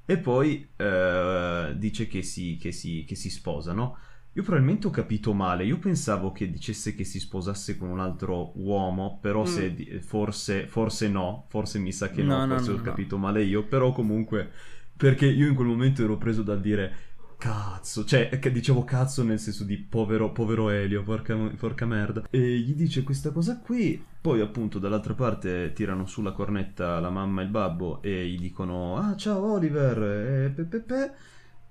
E 0.04 0.18
poi 0.18 0.68
eh, 0.76 1.74
dice 1.76 2.06
che 2.08 2.22
si, 2.22 2.56
che, 2.60 2.72
si, 2.72 3.04
che 3.06 3.14
si 3.14 3.30
sposano. 3.30 3.96
Io 4.34 4.42
probabilmente 4.42 4.86
ho 4.86 4.90
capito 4.90 5.34
male. 5.34 5.64
Io 5.64 5.78
pensavo 5.78 6.32
che 6.32 6.50
dicesse 6.50 6.94
che 6.94 7.04
si 7.04 7.20
sposasse 7.20 7.76
con 7.76 7.90
un 7.90 8.00
altro 8.00 8.52
uomo, 8.60 9.18
però 9.20 9.44
se 9.44 9.70
Mm. 9.70 9.74
di- 9.74 10.00
forse, 10.00 10.66
forse 10.66 11.08
no, 11.08 11.44
forse 11.48 11.78
mi 11.78 11.92
sa 11.92 12.10
che 12.10 12.22
no, 12.22 12.40
No, 12.46 12.46
forse 12.46 12.70
no, 12.70 12.76
ho 12.76 12.80
no. 12.82 12.82
capito 12.82 13.18
male 13.18 13.42
io. 13.44 13.66
Però 13.66 13.92
comunque, 13.92 14.50
perché 14.96 15.26
io 15.26 15.48
in 15.48 15.54
quel 15.54 15.66
momento 15.68 16.02
ero 16.02 16.16
preso 16.16 16.42
dal 16.42 16.60
dire. 16.60 17.10
cazzo, 17.42 18.04
cioè 18.04 18.38
che 18.38 18.52
dicevo 18.52 18.84
cazzo 18.84 19.24
nel 19.24 19.38
senso 19.40 19.64
di 19.64 19.76
povero, 19.76 20.30
povero 20.30 20.70
Elio, 20.70 21.02
porca, 21.02 21.34
porca 21.58 21.84
merda. 21.86 22.24
E 22.30 22.38
gli 22.58 22.72
dice 22.74 23.02
questa 23.02 23.32
cosa 23.32 23.58
qui, 23.58 24.00
poi 24.20 24.40
appunto 24.40 24.78
dall'altra 24.78 25.14
parte 25.14 25.72
tirano 25.74 26.06
sulla 26.06 26.30
cornetta 26.32 27.00
la 27.00 27.10
mamma 27.10 27.40
e 27.40 27.44
il 27.44 27.50
babbo 27.50 28.00
e 28.00 28.26
gli 28.28 28.38
dicono 28.38 28.96
ah 28.96 29.16
ciao 29.16 29.54
Oliver, 29.54 30.46
e 30.46 30.50
pe, 30.50 30.62
pe, 30.64 30.80
pe. 30.80 31.12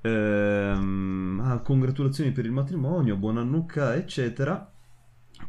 Ehm, 0.02 1.42
ah, 1.44 1.60
congratulazioni 1.60 2.32
per 2.32 2.46
il 2.46 2.52
matrimonio, 2.52 3.16
buona 3.18 3.44
nucca, 3.44 3.96
eccetera. 3.96 4.72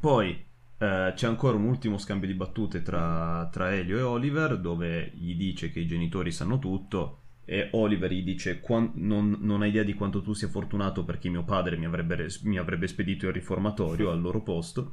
Poi 0.01 0.31
eh, 0.79 1.13
c'è 1.15 1.27
ancora 1.27 1.57
un 1.57 1.65
ultimo 1.65 1.99
scambio 1.99 2.29
di 2.29 2.35
battute 2.35 2.83
tra, 2.83 3.49
tra 3.53 3.73
Elio 3.75 3.99
e 3.99 4.03
Oliver 4.03 4.59
dove 4.59 5.13
gli 5.15 5.35
dice 5.37 5.71
che 5.71 5.81
i 5.81 5.87
genitori 5.87 6.31
sanno 6.33 6.59
tutto 6.59 7.19
e 7.45 7.69
Oliver 7.73 8.11
gli 8.13 8.23
dice 8.23 8.61
"Quan- 8.61 8.93
non, 8.95 9.37
non 9.41 9.63
hai 9.63 9.69
idea 9.71 9.83
di 9.83 9.95
quanto 9.95 10.23
tu 10.23 10.33
sia 10.33 10.49
fortunato 10.49 11.05
perché 11.05 11.29
mio 11.29 11.45
padre 11.45 11.77
mi 11.77 11.85
avrebbe, 11.87 12.27
mi 12.45 12.59
avrebbe 12.59 12.87
spedito 12.87 13.27
il 13.27 13.33
riformatorio 13.33 14.11
al 14.11 14.21
loro 14.21 14.43
posto 14.43 14.93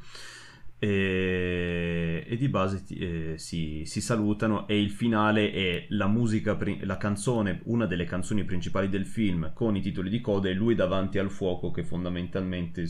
e, 0.79 2.25
e 2.27 2.37
di 2.37 2.49
base 2.49 2.83
ti- 2.83 2.97
eh, 2.97 3.37
si, 3.37 3.83
si 3.85 4.01
salutano 4.01 4.67
e 4.67 4.79
il 4.79 4.91
finale 4.91 5.51
è 5.51 5.85
la 5.89 6.07
musica, 6.07 6.57
la 6.81 6.97
canzone, 6.97 7.61
una 7.65 7.85
delle 7.85 8.05
canzoni 8.05 8.43
principali 8.45 8.89
del 8.89 9.05
film 9.05 9.51
con 9.53 9.75
i 9.75 9.81
titoli 9.81 10.09
di 10.09 10.21
coda 10.21 10.49
e 10.49 10.53
lui 10.53 10.75
davanti 10.75 11.19
al 11.19 11.29
fuoco 11.29 11.71
che 11.71 11.83
fondamentalmente 11.83 12.85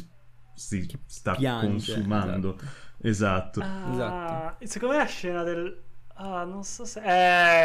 si 0.54 0.88
sta 1.06 1.36
piange, 1.36 1.68
consumando. 1.68 2.58
Esatto. 3.02 3.62
Ah, 3.62 3.82
Esatto. 3.84 4.66
Secondo 4.66 4.96
me 4.96 5.02
la 5.02 5.08
scena 5.08 5.44
del... 5.44 5.84
Ah, 6.16 6.44
non 6.44 6.64
so 6.64 6.86
se... 6.86 7.02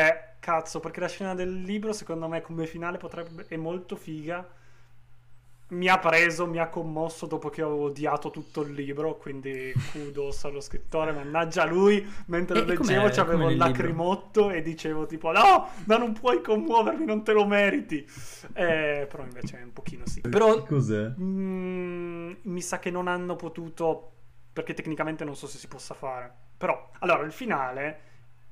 Eh, 0.09 0.37
cazzo, 0.41 0.81
perché 0.81 1.01
la 1.01 1.09
scena 1.09 1.35
del 1.35 1.63
libro 1.63 1.93
secondo 1.93 2.29
me 2.29 2.41
come 2.41 2.67
finale 2.67 2.99
potrebbe... 2.99 3.47
è 3.49 3.57
molto 3.57 3.97
figa. 3.97 4.47
Mi 5.67 5.89
ha 5.89 5.99
preso, 5.99 6.47
mi 6.47 6.59
ha 6.59 6.69
commosso 6.69 7.25
dopo 7.27 7.49
che 7.49 7.63
avevo 7.63 7.85
odiato 7.85 8.31
tutto 8.31 8.61
il 8.61 8.73
libro, 8.75 9.17
quindi 9.17 9.73
kudos 9.93 10.45
allo 10.45 10.61
scrittore, 10.61 11.13
mannaggia 11.13 11.65
lui, 11.65 12.07
mentre 12.27 12.61
lo 12.61 12.67
leggevo 12.67 13.09
c'avevo 13.09 13.49
il 13.49 13.57
nel 13.57 13.67
libro? 13.67 13.67
lacrimotto 13.67 14.51
e 14.51 14.61
dicevo 14.61 15.07
tipo 15.07 15.33
no, 15.33 15.69
ma 15.85 15.97
non 15.97 16.13
puoi 16.13 16.43
commuovermi, 16.43 17.07
non 17.07 17.25
te 17.25 17.33
lo 17.33 17.47
meriti. 17.47 18.07
Eh, 18.53 19.07
però 19.09 19.23
invece 19.23 19.59
è 19.59 19.63
un 19.63 19.73
pochino 19.73 20.07
sì. 20.07 20.21
Però 20.21 20.63
cos'è? 20.65 21.13
Mm, 21.19 22.33
mi 22.43 22.61
sa 22.61 22.79
che 22.79 22.91
non 22.91 23.09
hanno 23.09 23.35
potuto 23.35 24.13
perché 24.53 24.75
tecnicamente 24.75 25.25
non 25.25 25.35
so 25.35 25.47
se 25.47 25.59
si 25.59 25.67
possa 25.67 25.95
fare. 25.95 26.33
Però, 26.59 26.91
allora, 27.01 27.25
il 27.25 27.33
finale 27.33 28.01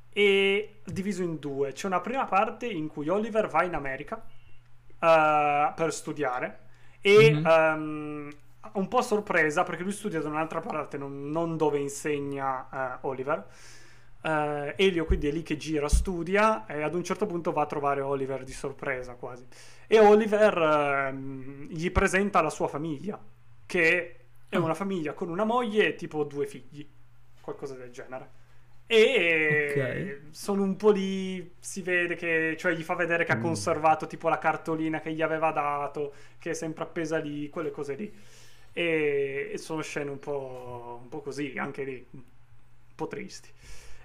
è 0.08 0.68
diviso 0.84 1.22
in 1.22 1.38
due. 1.38 1.72
C'è 1.72 1.86
una 1.86 2.00
prima 2.00 2.24
parte 2.24 2.66
in 2.66 2.88
cui 2.88 3.08
Oliver 3.08 3.48
va 3.48 3.62
in 3.64 3.74
America 3.74 4.24
eh, 4.98 5.72
per 5.74 5.92
studiare 5.92 6.61
e 7.02 7.42
Mhm. 7.42 7.46
ehm, 7.46 8.30
un 8.74 8.88
po' 8.88 9.02
sorpresa 9.02 9.64
perché 9.64 9.82
lui 9.82 9.92
studia 9.92 10.20
da 10.22 10.28
un'altra 10.30 10.60
parte, 10.60 10.96
non, 10.98 11.30
non 11.30 11.56
dove 11.58 11.78
insegna 11.78 12.68
eh, 12.96 12.98
Oliver. 13.02 13.46
Eh, 14.24 14.74
Elio 14.76 15.04
quindi 15.04 15.28
è 15.28 15.32
lì 15.32 15.42
che 15.42 15.56
gira, 15.56 15.88
studia 15.88 16.64
e 16.66 16.82
ad 16.82 16.94
un 16.94 17.02
certo 17.04 17.26
punto 17.26 17.52
va 17.52 17.62
a 17.62 17.66
trovare 17.66 18.00
Oliver 18.00 18.44
di 18.44 18.52
sorpresa 18.52 19.14
quasi. 19.14 19.46
E 19.86 19.98
Oliver 19.98 20.56
ehm, 20.58 21.66
gli 21.68 21.90
presenta 21.90 22.40
la 22.40 22.50
sua 22.50 22.68
famiglia, 22.68 23.18
che 23.66 24.16
è 24.48 24.56
Ah. 24.56 24.58
una 24.58 24.74
famiglia 24.74 25.14
con 25.14 25.28
una 25.30 25.44
moglie 25.44 25.88
e 25.88 25.94
tipo 25.96 26.24
due 26.24 26.46
figli, 26.46 26.88
qualcosa 27.40 27.74
del 27.74 27.90
genere. 27.90 28.40
E 28.94 29.08
Ok. 29.48 29.76
sono 30.32 30.62
un 30.62 30.76
po' 30.76 30.90
lì, 30.90 31.54
si 31.60 31.80
vede 31.82 32.14
che, 32.14 32.56
cioè 32.58 32.74
gli 32.74 32.82
fa 32.82 32.94
vedere 32.94 33.24
che 33.24 33.32
ha 33.32 33.38
Mm. 33.38 33.38
conservato 33.38 34.06
tipo 34.06 34.28
la 34.28 34.36
cartolina 34.38 35.00
che 35.00 35.12
gli 35.12 35.22
aveva 35.22 35.50
dato, 35.50 36.12
che 36.38 36.50
è 36.50 36.54
sempre 36.54 36.84
appesa 36.84 37.16
lì, 37.18 37.48
quelle 37.48 37.70
cose 37.70 37.94
lì. 37.94 38.12
E, 38.72 39.50
e 39.52 39.58
sono 39.58 39.80
scene 39.82 40.10
un 40.10 40.18
po', 40.18 40.98
un 41.02 41.08
po' 41.08 41.20
così, 41.22 41.54
anche 41.58 41.84
lì, 41.84 42.06
un 42.10 42.22
po' 42.94 43.06
tristi. 43.06 43.48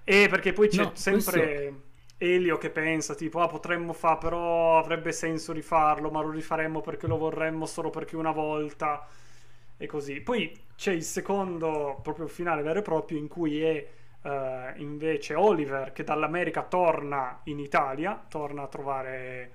E 0.04 0.26
perché 0.30 0.52
poi 0.54 0.68
c'è 0.68 0.88
No, 0.88 0.94
sempre 0.94 1.82
Elio 2.18 2.56
che 2.58 2.70
pensa 2.70 3.14
tipo, 3.14 3.40
ah 3.42 3.46
potremmo 3.46 3.92
fa, 3.92 4.16
però 4.16 4.78
avrebbe 4.78 5.12
senso 5.12 5.52
rifarlo, 5.52 6.10
ma 6.10 6.22
lo 6.22 6.30
rifaremmo 6.30 6.80
perché 6.80 7.06
lo 7.06 7.18
vorremmo 7.18 7.66
solo 7.66 7.90
perché 7.90 8.16
una 8.16 8.32
volta 8.32 9.06
e 9.76 9.86
così. 9.86 10.20
Poi 10.20 10.52
c'è 10.76 10.92
il 10.92 11.02
secondo, 11.04 12.00
proprio 12.02 12.26
finale 12.26 12.62
vero 12.62 12.80
e 12.80 12.82
proprio, 12.82 13.18
in 13.18 13.28
cui 13.28 13.60
è 13.62 13.86
eh, 14.22 14.72
invece 14.76 15.34
Oliver 15.34 15.92
che 15.92 16.04
dall'America 16.04 16.62
torna 16.62 17.40
in 17.44 17.58
Italia, 17.58 18.24
torna 18.28 18.62
a 18.62 18.66
trovare, 18.66 19.50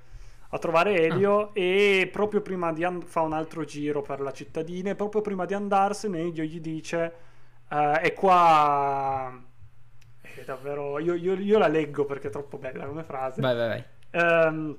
a 0.49 0.57
trovare 0.57 0.95
Elio 1.01 1.53
e 1.53 2.09
proprio 2.11 2.41
prima 2.41 2.71
di 2.71 2.83
and- 2.83 3.03
fa 3.05 3.21
un 3.21 3.33
altro 3.33 3.65
giro 3.65 4.01
per 4.01 4.19
la 4.19 4.31
cittadina 4.31 4.91
e 4.91 4.95
proprio 4.95 5.21
prima 5.21 5.45
di 5.45 5.53
andarsene 5.53 6.19
Elio 6.19 6.43
gli 6.43 6.59
dice, 6.59 7.13
eh, 7.69 7.99
e 8.03 8.13
qua... 8.13 9.41
È 10.21 10.43
davvero... 10.45 10.97
Io, 10.99 11.13
io- 11.13 11.39
io 11.39 11.57
la 11.59 11.67
leggo 11.67 12.05
perché 12.05 12.29
è 12.29 12.31
troppo 12.31 12.57
bella 12.57 12.85
come 12.85 13.03
frase. 13.03 13.41
Vai, 13.41 13.55
vai, 13.55 13.67
vai. 13.67 13.83
Ehm, 14.11 14.77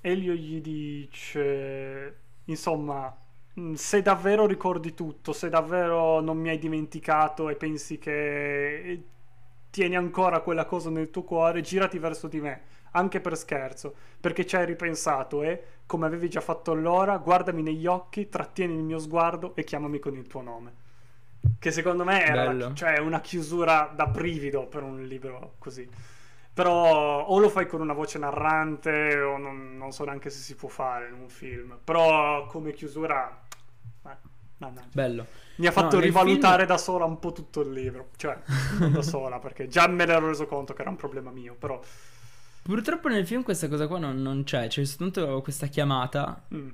Elio 0.00 0.32
gli 0.34 0.60
dice, 0.60 2.16
insomma, 2.44 3.16
se 3.74 4.02
davvero 4.02 4.46
ricordi 4.46 4.94
tutto, 4.94 5.32
se 5.32 5.48
davvero 5.48 6.20
non 6.20 6.38
mi 6.38 6.48
hai 6.48 6.58
dimenticato 6.58 7.48
e 7.48 7.54
pensi 7.54 7.98
che 7.98 9.02
tieni 9.70 9.96
ancora 9.96 10.40
quella 10.40 10.64
cosa 10.64 10.90
nel 10.90 11.10
tuo 11.10 11.22
cuore, 11.22 11.60
girati 11.60 11.98
verso 11.98 12.28
di 12.28 12.40
me, 12.40 12.62
anche 12.92 13.20
per 13.20 13.36
scherzo, 13.36 13.94
perché 14.20 14.46
ci 14.46 14.56
hai 14.56 14.66
ripensato 14.66 15.42
e, 15.42 15.62
come 15.86 16.06
avevi 16.06 16.28
già 16.28 16.40
fatto 16.40 16.72
allora, 16.72 17.16
guardami 17.18 17.62
negli 17.62 17.86
occhi, 17.86 18.28
trattieni 18.28 18.74
il 18.74 18.82
mio 18.82 18.98
sguardo 18.98 19.54
e 19.56 19.64
chiamami 19.64 19.98
con 19.98 20.16
il 20.16 20.26
tuo 20.26 20.42
nome. 20.42 20.82
Che 21.58 21.70
secondo 21.70 22.04
me 22.04 22.24
era 22.24 22.46
Bello. 22.46 22.72
cioè, 22.74 22.98
una 22.98 23.20
chiusura 23.20 23.92
da 23.94 24.06
brivido 24.06 24.66
per 24.66 24.82
un 24.82 25.04
libro 25.04 25.54
così. 25.58 25.88
Però 26.54 27.24
o 27.24 27.38
lo 27.38 27.48
fai 27.48 27.66
con 27.66 27.80
una 27.80 27.92
voce 27.92 28.18
narrante 28.18 29.20
o 29.20 29.36
non, 29.38 29.76
non 29.76 29.90
so 29.90 30.04
neanche 30.04 30.30
se 30.30 30.38
si 30.38 30.54
può 30.54 30.68
fare 30.68 31.08
in 31.08 31.14
un 31.14 31.28
film. 31.28 31.78
Però 31.82 32.46
come 32.46 32.72
chiusura... 32.72 33.43
mannaggia. 34.58 34.88
Bello. 34.92 35.26
Mi 35.56 35.66
ha 35.66 35.70
fatto 35.72 35.96
No, 35.96 36.02
rivalutare 36.02 36.64
film- 36.64 36.68
da 36.68 36.78
sola 36.78 37.04
un 37.04 37.18
po' 37.18 37.32
tutto 37.32 37.60
il 37.60 37.72
libro. 37.72 38.10
Cioè, 38.16 38.36
non 38.80 38.92
da 38.92 39.02
sola, 39.02 39.38
perché 39.38 39.68
già 39.68 39.86
me 39.86 40.04
ne 40.04 40.12
ero 40.12 40.28
reso 40.28 40.46
conto 40.46 40.72
che 40.74 40.80
era 40.80 40.90
un 40.90 40.96
problema 40.96 41.30
mio. 41.30 41.54
Però... 41.54 41.80
Purtroppo 42.62 43.08
nel 43.08 43.26
film 43.26 43.42
questa 43.42 43.68
cosa 43.68 43.86
qua 43.86 43.98
non, 43.98 44.20
non 44.22 44.42
c'è. 44.44 44.68
C'è 44.68 44.84
soltanto 44.84 45.40
questa 45.42 45.66
chiamata 45.66 46.46
mm, 46.54 46.68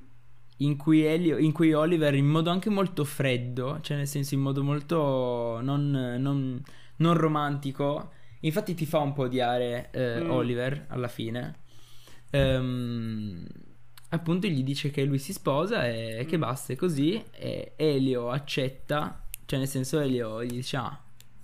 in 0.57 0.77
cui, 0.77 1.03
Elio- 1.05 1.37
in 1.37 1.51
cui 1.51 1.73
Oliver, 1.73 2.15
in 2.15 2.27
modo 2.27 2.49
anche 2.49 2.69
molto 2.69 3.03
freddo, 3.03 3.79
cioè 3.81 3.97
nel 3.97 4.07
senso 4.07 4.33
in 4.35 4.41
modo 4.41 4.63
molto 4.63 5.59
non, 5.61 5.89
non- 6.19 6.61
non 6.97 7.13
romantico, 7.17 8.11
infatti 8.41 8.73
ti 8.73 8.85
fa 8.85 8.99
un 8.99 9.13
po' 9.13 9.23
odiare 9.23 9.89
eh, 9.91 10.21
Mm. 10.23 10.29
Oliver 10.31 10.85
alla 10.89 11.07
fine. 11.09 11.55
Ehm, 12.29 13.45
appunto 14.11 14.47
gli 14.47 14.63
dice 14.63 14.89
che 14.91 15.03
lui 15.03 15.17
si 15.19 15.33
sposa 15.33 15.87
e 15.87 16.25
che 16.27 16.37
Mm. 16.37 16.41
basta, 16.41 16.73
è 16.73 16.75
così. 16.75 17.21
E 17.31 17.73
Elio 17.75 18.29
accetta, 18.29 19.21
cioè 19.45 19.59
nel 19.59 19.67
senso 19.67 19.99
Elio 19.99 20.43
gli 20.43 20.53
dice 20.55 20.77
ah, 20.77 20.97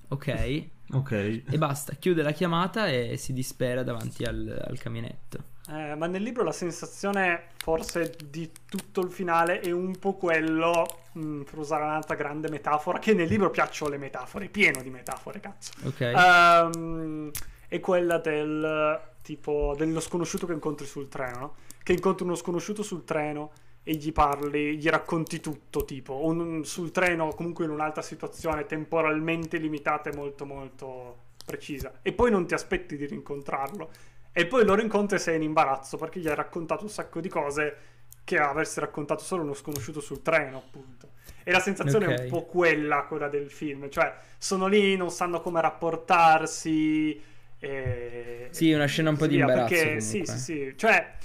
ok. 0.10 0.64
Ok. 0.94 1.12
E 1.12 1.58
basta, 1.58 1.94
chiude 1.96 2.22
la 2.22 2.32
chiamata 2.32 2.88
e 2.88 3.18
si 3.18 3.34
dispera 3.34 3.84
davanti 3.84 4.24
al, 4.24 4.64
al 4.70 4.80
caminetto. 4.80 5.56
eh, 5.70 5.96
ma 5.96 6.08
nel 6.08 6.24
libro 6.24 6.44
la 6.44 6.54
sensazione, 6.54 7.48
forse, 7.58 8.16
di 8.30 8.50
tutto 8.70 9.02
il 9.02 9.12
finale 9.12 9.60
è 9.60 9.72
un 9.72 9.98
po' 10.00 10.14
quello, 10.14 10.86
mm, 11.20 11.42
per 11.42 11.58
usare 11.60 11.84
un'altra 11.84 12.16
grande 12.16 12.50
metafora, 12.50 13.00
che 13.00 13.14
nel 13.14 13.28
libro 13.28 13.50
piacciono 13.50 13.92
le 13.92 13.98
metafore, 13.98 14.46
è 14.46 14.50
pieno 14.50 14.82
di 14.82 14.90
metafore, 14.90 15.42
cazzo. 15.42 15.72
Ok? 15.84 16.00
Ehm, 16.02 17.32
è 17.68 17.80
quella 17.82 18.18
del 18.20 19.00
tipo 19.22 19.76
dello 19.78 20.00
sconosciuto 20.00 20.46
che 20.48 20.54
incontri 20.54 20.86
sul 20.86 21.10
treno, 21.10 21.38
no? 21.38 21.56
Che 21.88 21.94
incontri 21.94 22.26
uno 22.26 22.36
sconosciuto 22.36 22.84
sul 22.84 23.06
treno 23.06 23.52
e 23.82 23.94
gli 23.96 24.12
parli, 24.12 24.76
gli 24.78 24.90
racconti 24.90 25.40
tutto, 25.40 25.86
tipo 25.86 26.26
un- 26.26 26.66
sul 26.66 26.92
treno 26.92 27.28
o 27.28 27.34
comunque 27.34 27.64
in 27.64 27.72
un'altra 27.72 28.02
situazione 28.02 28.66
temporalmente 28.66 29.56
limitata 29.58 30.10
e 30.10 30.14
molto 30.14 30.44
molto 30.46 31.18
precisa. 31.46 32.00
E 32.02 32.12
poi 32.12 32.30
non 32.30 32.46
ti 32.46 32.54
aspetti 32.54 32.98
di 32.98 33.06
rincontrarlo. 33.06 33.90
E 34.34 34.46
poi 34.48 34.66
lo 34.66 34.76
rincontri 34.76 35.16
e 35.16 35.20
sei 35.20 35.38
in 35.38 35.44
imbarazzo 35.44 35.96
perché 35.96 36.20
gli 36.20 36.28
hai 36.28 36.36
raccontato 36.36 36.84
un 36.84 36.90
sacco 36.90 37.22
di 37.22 37.30
cose 37.30 37.78
che 38.26 38.38
avresti 38.38 38.82
raccontato 38.82 39.24
solo 39.24 39.44
uno 39.44 39.54
sconosciuto 39.54 40.02
sul 40.02 40.22
treno, 40.22 40.58
appunto. 40.58 41.12
E 41.44 41.52
la 41.54 41.62
sensazione 41.62 42.06
è 42.08 42.10
Ok. 42.10 42.22
un 42.22 42.26
po' 42.28 42.44
quella, 42.46 43.04
quella 43.06 43.30
del 43.30 43.50
film, 43.50 43.90
cioè 43.90 44.14
sono 44.38 44.68
lì, 44.68 44.98
non 44.98 45.10
sanno 45.10 45.40
come 45.40 45.62
rapportarsi. 45.62 47.18
E... 47.60 48.50
Sì, 48.50 48.72
una 48.74 48.86
scena 48.88 49.10
un 49.10 49.16
po' 49.18 49.28
di 49.28 49.36
via, 49.36 49.46
imbarazzo, 49.46 49.88
Perché, 49.90 50.02
sì, 50.02 50.26
sì, 50.26 50.38
sì. 50.38 50.74
Cioè, 50.76 51.16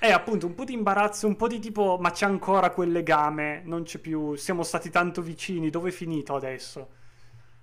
è 0.00 0.10
appunto 0.10 0.46
un 0.46 0.54
po' 0.54 0.64
di 0.64 0.72
imbarazzo, 0.72 1.26
un 1.26 1.36
po' 1.36 1.46
di 1.46 1.58
tipo, 1.58 1.98
ma 2.00 2.10
c'è 2.10 2.24
ancora 2.24 2.70
quel 2.70 2.90
legame, 2.90 3.60
non 3.66 3.82
c'è 3.82 3.98
più, 3.98 4.34
siamo 4.34 4.62
stati 4.62 4.88
tanto 4.88 5.20
vicini, 5.20 5.68
dove 5.68 5.90
è 5.90 5.92
finito 5.92 6.34
adesso? 6.34 6.88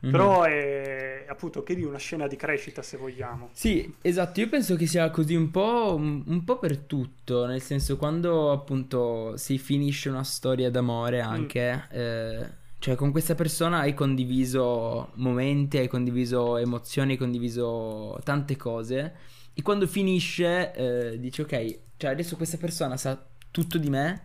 Mhm. 0.01 0.11
Però 0.11 0.43
è, 0.43 1.25
appunto 1.27 1.63
che 1.63 1.73
di 1.73 1.83
una 1.83 1.97
scena 1.97 2.27
di 2.27 2.35
crescita 2.35 2.83
se 2.83 2.97
vogliamo. 2.97 3.49
Sì, 3.53 3.91
esatto, 4.03 4.39
io 4.39 4.49
penso 4.49 4.75
che 4.75 4.85
sia 4.85 5.09
così 5.09 5.33
un 5.33 5.49
po', 5.49 5.95
un 5.97 6.43
po' 6.43 6.59
per 6.59 6.77
tutto, 6.77 7.47
nel 7.47 7.61
senso 7.61 7.97
quando 7.97 8.51
appunto 8.51 9.35
si 9.35 9.57
finisce 9.57 10.09
una 10.09 10.23
storia 10.23 10.69
d'amore 10.69 11.21
anche, 11.21 11.73
mm. 11.73 11.97
eh, 11.97 12.49
cioè 12.77 12.93
con 12.93 13.09
questa 13.09 13.33
persona 13.33 13.79
hai 13.79 13.95
condiviso 13.95 15.09
momenti, 15.15 15.79
hai 15.79 15.87
condiviso 15.87 16.57
emozioni, 16.57 17.13
hai 17.13 17.17
condiviso 17.17 18.19
tante 18.23 18.55
cose 18.55 19.15
e 19.55 19.63
quando 19.63 19.87
finisce 19.87 20.71
eh, 20.75 21.19
dici 21.19 21.41
ok, 21.41 21.79
cioè 21.97 22.11
adesso 22.11 22.35
questa 22.35 22.57
persona 22.57 22.95
sa 22.97 23.21
tutto 23.51 23.77
di 23.77 23.89
me 23.89 24.23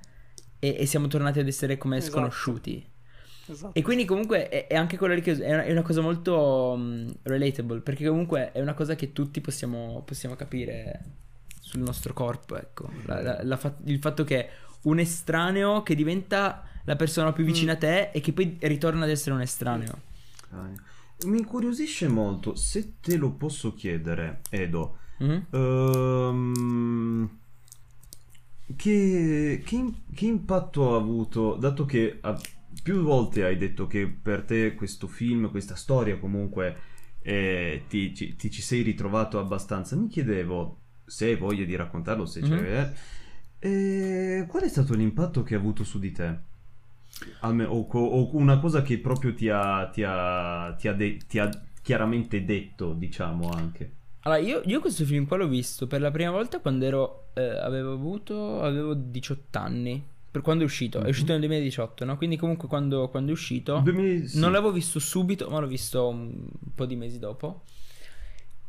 e, 0.59 0.77
e 0.79 0.87
siamo 0.87 1.09
tornati 1.09 1.41
ad 1.41 1.47
essere 1.47 1.79
come 1.79 1.97
esatto. 1.97 2.13
sconosciuti. 2.13 2.91
Esatto. 3.45 3.75
E 3.75 3.83
quindi 3.83 4.05
comunque 4.05 4.49
è, 4.49 4.67
è 4.69 4.77
anche 4.77 4.97
quello 4.97 5.21
che 5.21 5.33
è 5.33 5.53
una, 5.53 5.65
è 5.65 5.73
una 5.73 5.83
cosa 5.83 6.01
molto 6.01 6.73
um, 6.77 7.13
relatable, 7.23 7.81
perché 7.81 8.07
comunque 8.07 8.53
è 8.53 8.61
una 8.61 8.75
cosa 8.75 8.95
che 8.95 9.13
tutti 9.13 9.41
possiamo, 9.41 10.03
possiamo 10.07 10.37
capire 10.37 11.01
sul 11.59 11.81
nostro 11.81 12.13
corpo, 12.13 12.57
ecco. 12.57 12.91
La, 13.07 13.21
la, 13.21 13.41
la, 13.43 13.77
il 13.85 13.99
fatto 13.99 14.25
che 14.25 14.49
un 14.83 14.99
estraneo 14.99 15.83
che 15.83 15.95
diventa 15.95 16.67
la 16.85 16.97
persona 16.97 17.33
più 17.33 17.45
vicina 17.45 17.73
mm. 17.73 17.75
a 17.75 17.79
te 17.79 18.11
e 18.13 18.21
che 18.21 18.33
poi 18.33 18.57
ritorna 18.61 19.05
ad 19.05 19.11
essere 19.11 19.35
un 19.35 19.41
estraneo. 19.41 19.99
Mi 21.25 21.39
incuriosisce 21.39 22.09
molto, 22.09 22.55
se 22.55 22.95
te 23.01 23.17
lo 23.17 23.31
posso 23.31 23.75
chiedere, 23.75 24.41
Edo, 24.51 24.99
mm-hmm. 25.23 25.41
um, 25.51 27.39
che, 28.77 29.63
che, 29.65 29.93
che, 30.15 30.27
impatto 30.27 30.95
ha 30.95 30.99
avuto, 30.99 31.57
dato 31.57 31.85
che 31.85 32.19
ha, 32.21 32.39
più 32.83 33.03
volte 33.03 33.45
hai 33.45 33.57
detto 33.57 33.87
che 33.87 34.07
per 34.07 34.43
te 34.43 34.75
questo 34.75 35.07
film, 35.07 35.51
questa 35.51 35.75
storia 35.75 36.19
comunque 36.19 36.77
eh, 37.23 37.85
ti, 37.89 38.15
ci, 38.15 38.37
ti, 38.37 38.51
ci 38.51 38.63
sei 38.63 38.83
ritrovato 38.83 39.39
abbastanza, 39.39 39.97
mi 39.97 40.09
chiedevo 40.09 40.79
se 41.05 41.27
hai 41.27 41.37
voglia 41.37 41.65
di 41.65 41.77
raccontarlo, 41.77 42.27
se 42.27 42.41
mm-hmm. 42.41 42.59
c'è, 42.59 42.93
eh, 43.59 44.47
qual 44.49 44.63
è 44.63 44.69
stato 44.69 44.95
l'impatto 44.95 45.43
che 45.43 45.55
ha 45.55 45.59
avuto 45.59 45.85
su 45.85 45.99
di 45.99 46.11
te? 46.11 46.51
Alme- 47.41 47.65
o, 47.65 47.87
o, 47.89 48.37
una 48.37 48.59
cosa 48.59 48.83
che 48.83 48.99
proprio 48.99 49.35
ti 49.35 49.49
ha, 49.49 49.89
ti 49.89 50.03
ha, 50.05 50.75
ti 50.77 50.89
ha, 50.89 50.93
de- 50.93 51.19
ti 51.29 51.39
ha 51.39 51.49
chiaramente 51.81 52.45
detto, 52.45 52.93
diciamo 52.93 53.51
anche. 53.51 54.01
Allora, 54.25 54.41
io, 54.41 54.63
io, 54.65 54.81
questo 54.81 55.05
film 55.05 55.27
qua 55.27 55.37
l'ho 55.37 55.49
visto 55.49 55.87
per 55.87 56.01
la 56.01 56.11
prima 56.11 56.31
volta 56.31 56.61
quando 56.61 56.85
ero, 56.85 57.29
eh, 57.35 57.43
avevo 57.43 57.93
avuto, 57.93 58.61
avevo 58.61 58.95
18 58.95 59.59
anni. 59.59 60.11
Per 60.31 60.41
quando 60.41 60.63
è 60.63 60.67
uscito? 60.67 60.99
Mm-hmm. 60.99 61.07
È 61.07 61.11
uscito 61.11 61.33
nel 61.33 61.41
2018, 61.41 62.05
no? 62.05 62.17
Quindi 62.17 62.37
comunque 62.37 62.69
quando, 62.69 63.09
quando 63.09 63.31
è 63.31 63.33
uscito... 63.33 63.81
2000, 63.81 64.29
sì. 64.29 64.39
Non 64.39 64.53
l'avevo 64.53 64.73
visto 64.73 64.99
subito, 64.99 65.51
ma 65.51 65.59
l'ho 65.59 65.67
visto 65.67 66.09
un 66.09 66.47
po' 66.75 66.87
di 66.87 66.97
mesi 66.97 67.19
dopo. 67.19 67.65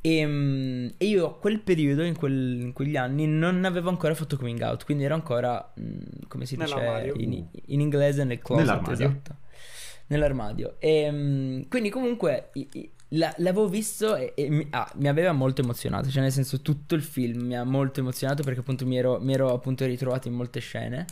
E, 0.01 0.17
ehm, 0.17 0.93
e 0.97 1.05
io 1.05 1.27
a 1.27 1.37
quel 1.37 1.59
periodo, 1.59 2.03
in, 2.03 2.17
quel, 2.17 2.59
in, 2.61 2.73
quegli 2.73 2.97
anni, 2.97 3.25
non 3.25 3.63
avevo 3.63 3.89
ancora 3.89 4.13
fatto 4.13 4.35
coming 4.35 4.59
out, 4.61 4.83
quindi 4.83 5.05
ero 5.05 5.13
ancora, 5.13 5.71
mh, 5.73 6.27
come 6.27 6.45
si 6.45 6.57
dice 6.57 7.13
in, 7.15 7.45
in, 7.67 7.79
inglese, 7.79 8.25
nel 8.25 8.39
closet, 8.39 8.65
Nell'armadio. 8.65 9.05
esatto. 9.05 9.35
Nell'armadio. 10.07 10.75
E, 10.79 11.09
mh, 11.09 11.67
quindi 11.69 11.89
comunque 11.89 12.49
la, 13.15 13.33
l'avevo 13.37 13.67
visto 13.67 14.15
e, 14.15 14.33
e 14.35 14.49
mi, 14.49 14.67
ah, 14.71 14.91
mi, 14.95 15.07
aveva 15.07 15.31
molto 15.31 15.61
emozionato, 15.61 16.09
cioè 16.09 16.21
nel 16.21 16.31
senso 16.31 16.61
tutto 16.61 16.95
il 16.95 17.03
film 17.03 17.45
mi 17.45 17.55
ha 17.55 17.63
molto 17.63 17.99
emozionato 17.99 18.43
perché 18.43 18.61
appunto 18.61 18.85
mi 18.85 18.97
ero, 18.97 19.19
mi 19.19 19.33
ero 19.33 19.53
appunto 19.53 19.85
ritrovato 19.85 20.27
in 20.27 20.33
molte 20.33 20.59
scene. 20.59 21.05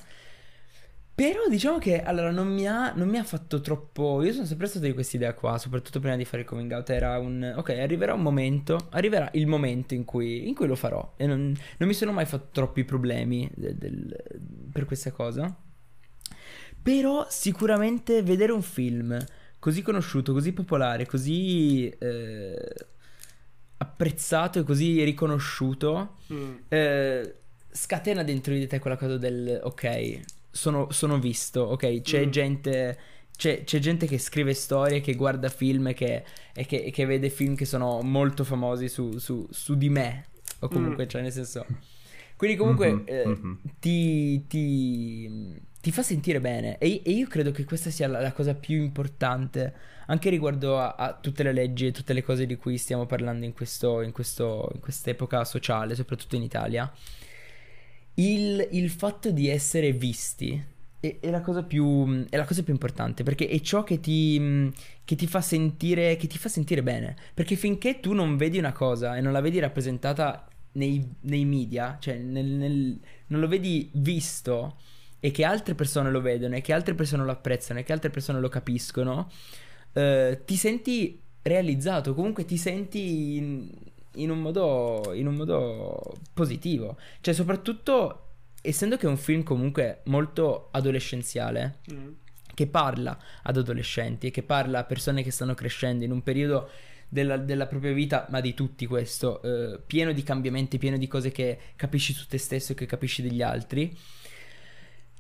Però 1.14 1.48
diciamo 1.48 1.78
che 1.78 2.02
allora 2.02 2.32
non 2.32 2.48
mi, 2.48 2.68
ha, 2.68 2.94
non 2.94 3.08
mi 3.08 3.18
ha 3.18 3.24
fatto 3.24 3.62
troppo. 3.62 4.24
Io 4.24 4.34
sono 4.34 4.46
sempre 4.46 4.66
stato 4.66 4.86
di 4.86 4.94
questa 4.94 5.18
idea 5.18 5.34
qua, 5.36 5.60
soprattutto 5.60 6.00
prima 6.00 6.16
di 6.16 6.26
fare 6.26 6.42
il 6.42 6.48
coming 6.48 6.72
out. 6.72 6.90
Era 6.90 7.20
un. 7.20 7.54
Ok, 7.58 7.70
arriverà 7.70 8.16
un 8.16 8.22
momento. 8.22 8.88
Arriverà 8.92 9.30
il 9.34 9.46
momento 9.46 9.94
in 9.94 10.04
cui, 10.04 10.48
in 10.48 10.56
cui 10.56 10.66
lo 10.66 10.76
farò. 10.76 11.14
E 11.18 11.28
non, 11.28 11.56
non, 11.78 11.88
mi 11.88 11.94
sono 11.94 12.12
mai 12.12 12.26
fatto 12.26 12.48
troppi 12.52 12.86
problemi 12.86 13.48
del, 13.54 13.76
del, 13.76 14.24
per 14.72 14.86
questa 14.86 15.12
cosa. 15.12 15.56
Però 16.82 17.28
sicuramente 17.30 18.24
vedere 18.24 18.52
un 18.52 18.64
film 18.64 19.24
così 19.62 19.84
conosciuto, 19.84 20.34
così 20.34 20.54
popolare, 20.54 21.06
così 21.06 21.88
eh, 21.88 22.74
apprezzato 23.78 24.58
e 24.58 24.64
così 24.64 25.04
riconosciuto, 25.04 26.16
mm. 26.34 26.54
eh, 26.68 27.36
scatena 27.70 28.24
dentro 28.24 28.56
di 28.56 28.66
te 28.66 28.80
quella 28.80 28.98
cosa 28.98 29.18
del 29.18 29.60
ok 29.62 30.20
sono, 30.50 30.92
sono 30.92 31.20
visto, 31.20 31.62
ok? 31.62 32.02
C'è 32.02 32.26
mm. 32.26 32.30
gente... 32.30 33.00
C'è, 33.42 33.64
c'è, 33.64 33.80
gente 33.80 34.06
che 34.06 34.20
scrive 34.20 34.54
storie, 34.54 35.02
che 35.02 35.16
guarda 35.16 35.50
film 35.50 35.88
e 35.88 35.94
che, 35.96 36.24
e 36.54 36.64
che, 36.68 36.92
che 36.92 37.06
vede 37.08 37.32
film 37.32 37.56
che 37.56 37.66
sono 37.66 38.02
molto 38.02 38.44
famosi 38.44 38.88
su, 38.88 39.18
su, 39.18 39.48
su 39.50 39.76
di 39.76 39.90
me. 39.90 40.28
O 40.60 40.68
comunque, 40.68 41.06
mm. 41.06 41.08
cioè, 41.08 41.22
nel 41.24 41.32
senso. 41.32 41.66
Quindi, 42.36 42.56
comunque, 42.56 42.92
mm-hmm, 42.92 43.08
eh, 43.08 43.26
mm-hmm. 43.26 43.54
Ti, 43.80 44.46
ti, 44.46 45.62
ti, 45.82 45.92
fa 45.92 46.04
sentire 46.04 46.40
bene. 46.40 46.78
E, 46.78 47.02
e, 47.04 47.12
io 47.12 47.28
credo 47.28 47.52
che 47.52 47.66
questa 47.66 47.90
sia 47.90 48.08
la, 48.08 48.22
la 48.22 48.32
cosa 48.32 48.54
più 48.54 48.78
importante, 48.78 49.74
anche 50.08 50.30
riguardo 50.30 50.80
a, 50.80 50.96
a, 50.96 51.14
tutte 51.14 51.44
le 51.44 51.52
leggi 51.52 51.88
e 51.88 51.92
tutte 51.92 52.14
le 52.14 52.24
cose 52.24 52.46
di 52.46 52.56
cui 52.56 52.78
stiamo 52.78 53.06
parlando 53.06 53.46
in, 53.46 53.54
questo, 53.54 54.02
in, 54.02 54.12
questo, 54.12 54.70
in 54.74 54.80
quest'epoca 54.80 55.44
sociale, 55.44 55.96
soprattutto 55.96 56.36
in 56.36 56.44
Italia 56.44 56.92
il, 58.16 58.68
il 58.72 58.90
fatto 58.90 59.32
di 59.32 59.48
essere 59.48 59.94
visti 59.94 60.62
è, 61.00 61.18
è, 61.20 61.30
la 61.30 61.40
più, 61.64 62.26
è, 62.30 62.38
la 62.38 62.46
cosa 62.46 62.64
più, 62.64 62.74
importante 62.74 63.24
perché 63.24 63.48
è 63.48 63.60
ciò 63.62 63.84
che 63.84 64.00
ti, 64.00 64.72
che 65.04 65.16
ti, 65.16 65.28
fa 65.28 65.42
sentire, 65.42 66.16
che 66.16 66.28
ti 66.28 66.38
fa 66.38 66.50
sentire 66.50 66.84
bene. 66.84 67.16
Perché 67.34 67.56
finché 67.56 68.00
tu 68.00 68.14
non 68.14 68.38
vedi 68.38 68.58
una 68.58 68.74
cosa 68.74 69.18
e 69.18 69.22
non 69.22 69.32
la 69.32 69.42
vedi 69.42 69.60
rappresentata 69.60 70.48
nei, 70.74 71.16
nei 71.22 71.46
media, 71.46 71.98
cioè 72.00 72.18
nel, 72.18 72.46
nel, 72.46 73.00
non 73.28 73.40
lo 73.40 73.48
vedi 73.48 73.90
visto 73.94 74.78
e 75.22 75.32
che 75.32 75.46
altre 75.46 75.76
persone 75.76 76.12
lo 76.12 76.20
vedono 76.20 76.56
e 76.56 76.62
che 76.62 76.74
altre 76.74 76.96
persone 76.96 77.24
lo 77.24 77.32
apprezzano 77.32 77.80
e 77.80 77.84
che 77.84 77.94
altre 77.94 78.10
persone 78.10 78.42
lo 78.42 78.50
capiscono, 78.50 79.32
eh, 79.94 80.42
ti 80.44 80.58
senti 80.58 81.22
realizzato, 81.44 82.14
comunque 82.14 82.44
ti 82.44 82.58
senti 82.58 83.70
in 84.16 84.30
un 84.30 84.42
modo, 84.42 85.12
in 85.14 85.28
un 85.28 85.36
modo 85.36 86.02
positivo. 86.34 86.98
Cioè, 87.22 87.34
soprattutto 87.34 88.26
essendo 88.62 88.98
che 88.98 89.06
è 89.06 89.10
un 89.10 89.18
film 89.18 89.44
comunque 89.44 90.02
molto 90.06 90.70
adolescenziale, 90.72 91.80
mm. 91.92 92.10
che 92.54 92.68
parla 92.68 93.18
ad 93.44 93.58
adolescenti 93.58 94.28
e 94.28 94.32
che 94.32 94.44
parla 94.44 94.80
a 94.80 94.84
persone 94.84 95.24
che 95.24 95.32
stanno 95.32 95.54
crescendo 95.54 96.04
in 96.04 96.12
un 96.12 96.24
periodo 96.24 96.70
della, 97.08 97.38
della 97.38 97.68
propria 97.68 97.94
vita, 97.94 98.28
ma 98.30 98.40
di 98.40 98.54
tutti 98.54 98.86
questo, 98.86 99.42
eh, 99.42 99.80
pieno 99.86 100.14
di 100.14 100.24
cambiamenti, 100.24 100.78
pieno 100.78 100.98
di 100.98 101.08
cose 101.08 101.32
che 101.32 101.58
capisci 101.76 102.14
su 102.14 102.28
te 102.28 102.38
stesso 102.38 102.72
e 102.72 102.76
che 102.76 102.86
capisci 102.86 103.22
degli 103.22 103.42
altri. 103.42 103.96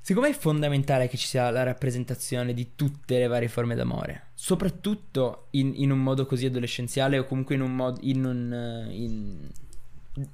Secondo 0.04 0.30
me 0.30 0.36
è 0.36 0.38
fondamentale 0.38 1.08
che 1.08 1.16
ci 1.16 1.28
sia 1.28 1.52
la 1.52 1.62
rappresentazione 1.62 2.54
di 2.54 2.72
tutte 2.76 3.20
le 3.20 3.28
varie 3.28 3.48
forme 3.48 3.76
d'amore, 3.76 4.30
soprattutto 4.34 5.48
in, 5.52 5.74
in 5.76 5.92
un 5.92 6.00
modo 6.00 6.26
così 6.26 6.48
adolescenziale 6.48 7.20
o 7.20 7.26
comunque 7.26 7.56
in 7.56 7.62
un 7.62 7.76
modo... 7.76 8.00
In 8.02 8.26
un, 8.26 8.54
eh, 8.54 8.96
in, 8.96 9.50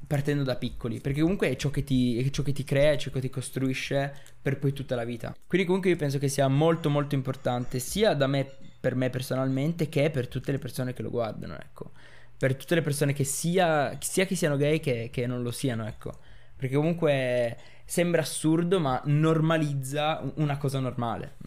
partendo 0.08 0.44
da 0.44 0.56
piccoli, 0.56 1.00
perché 1.00 1.22
comunque 1.22 1.50
è 1.50 1.56
ciò, 1.56 1.70
che 1.70 1.84
ti, 1.84 2.18
è 2.18 2.30
ciò 2.30 2.42
che 2.42 2.52
ti 2.52 2.64
crea, 2.64 2.94
è 2.94 2.98
ciò 2.98 3.12
che 3.12 3.20
ti 3.20 3.30
costruisce 3.30 4.12
per 4.42 4.58
poi 4.58 4.74
tutta 4.74 4.96
la 4.96 5.04
vita. 5.04 5.36
Quindi 5.46 5.68
comunque 5.68 5.92
io 5.92 5.98
penso 5.98 6.18
che 6.18 6.30
sia 6.30 6.48
molto 6.48 6.90
molto 6.90 7.14
importante 7.14 7.80
sia 7.80 8.14
da 8.14 8.26
me, 8.26 8.50
per 8.80 8.96
me 8.96 9.10
personalmente, 9.10 9.90
che 9.90 10.10
per 10.10 10.28
tutte 10.28 10.52
le 10.52 10.60
persone 10.60 10.94
che 10.94 11.02
lo 11.02 11.10
guardano, 11.10 11.56
ecco. 11.60 11.92
Per 12.38 12.56
tutte 12.56 12.76
le 12.76 12.82
persone 12.82 13.14
che 13.14 13.24
sia, 13.24 13.98
sia 14.00 14.26
che 14.26 14.36
siano 14.36 14.58
gay 14.58 14.80
che, 14.80 15.10
che 15.12 15.28
non 15.28 15.44
lo 15.44 15.52
siano, 15.52 15.86
ecco. 15.86 16.20
Perché 16.56 16.76
comunque 16.76 17.58
sembra 17.88 18.22
assurdo, 18.22 18.82
ma 18.82 19.02
normalizza 19.06 20.22
una 20.36 20.58
cosa 20.58 20.80
normale. 20.80 21.38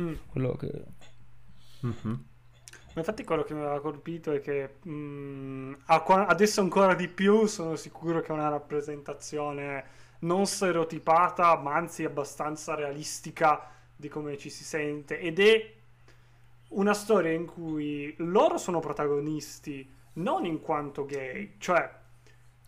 Mm. 0.00 0.14
Quello 0.26 0.56
che... 0.56 0.84
Mm-hmm. 1.84 2.14
Infatti 2.94 3.22
quello 3.22 3.44
che 3.44 3.54
mi 3.54 3.60
aveva 3.60 3.80
colpito 3.80 4.32
è 4.32 4.40
che 4.40 4.76
mh, 4.82 4.90
mm, 4.90 5.72
adesso 5.86 6.60
ancora 6.62 6.94
di 6.94 7.06
più 7.06 7.46
sono 7.46 7.76
sicuro 7.76 8.20
che 8.20 8.28
è 8.28 8.32
una 8.32 8.48
rappresentazione 8.48 9.84
non 10.20 10.46
stereotipata, 10.46 11.56
ma 11.58 11.74
anzi 11.74 12.04
abbastanza 12.04 12.74
realistica 12.74 13.70
di 13.94 14.08
come 14.08 14.38
ci 14.38 14.50
si 14.50 14.64
sente 14.64 15.20
ed 15.20 15.38
è 15.38 15.74
una 16.68 16.94
storia 16.94 17.32
in 17.32 17.44
cui 17.44 18.14
loro 18.18 18.56
sono 18.56 18.80
protagonisti 18.80 19.88
non 20.14 20.44
in 20.46 20.60
quanto 20.60 21.04
gay, 21.04 21.54
cioè 21.58 21.99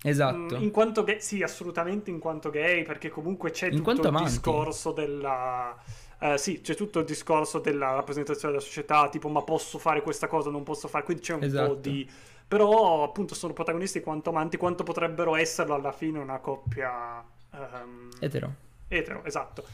Esatto. 0.02 0.56
In 0.56 0.70
quanto 0.70 1.04
gay, 1.04 1.20
sì, 1.20 1.42
assolutamente 1.42 2.10
in 2.10 2.18
quanto 2.18 2.50
gay, 2.50 2.82
perché 2.82 3.08
comunque 3.08 3.50
c'è 3.50 3.68
in 3.68 3.76
tutto 3.76 3.92
il 3.92 4.06
amanti. 4.06 4.30
discorso 4.30 4.92
della... 4.92 5.76
Uh, 6.18 6.36
sì, 6.36 6.60
c'è 6.60 6.74
tutto 6.74 7.00
il 7.00 7.04
discorso 7.04 7.58
della 7.58 7.94
rappresentazione 7.94 8.54
della 8.54 8.64
società, 8.64 9.08
tipo 9.08 9.28
ma 9.28 9.42
posso 9.42 9.78
fare 9.78 10.02
questa 10.02 10.28
cosa, 10.28 10.50
non 10.50 10.62
posso 10.62 10.86
fare, 10.88 11.04
quindi 11.04 11.22
c'è 11.22 11.34
un 11.34 11.42
esatto. 11.42 11.68
po' 11.68 11.74
di... 11.76 12.08
Però 12.46 13.02
appunto 13.02 13.34
sono 13.34 13.52
protagonisti 13.52 14.00
quanto 14.00 14.30
amanti, 14.30 14.56
quanto 14.56 14.82
potrebbero 14.84 15.36
esserlo 15.36 15.74
alla 15.74 15.92
fine 15.92 16.18
una 16.18 16.38
coppia... 16.38 17.24
Um... 17.50 18.08
Etero. 18.20 18.52
Etero, 18.88 19.24
esatto. 19.24 19.64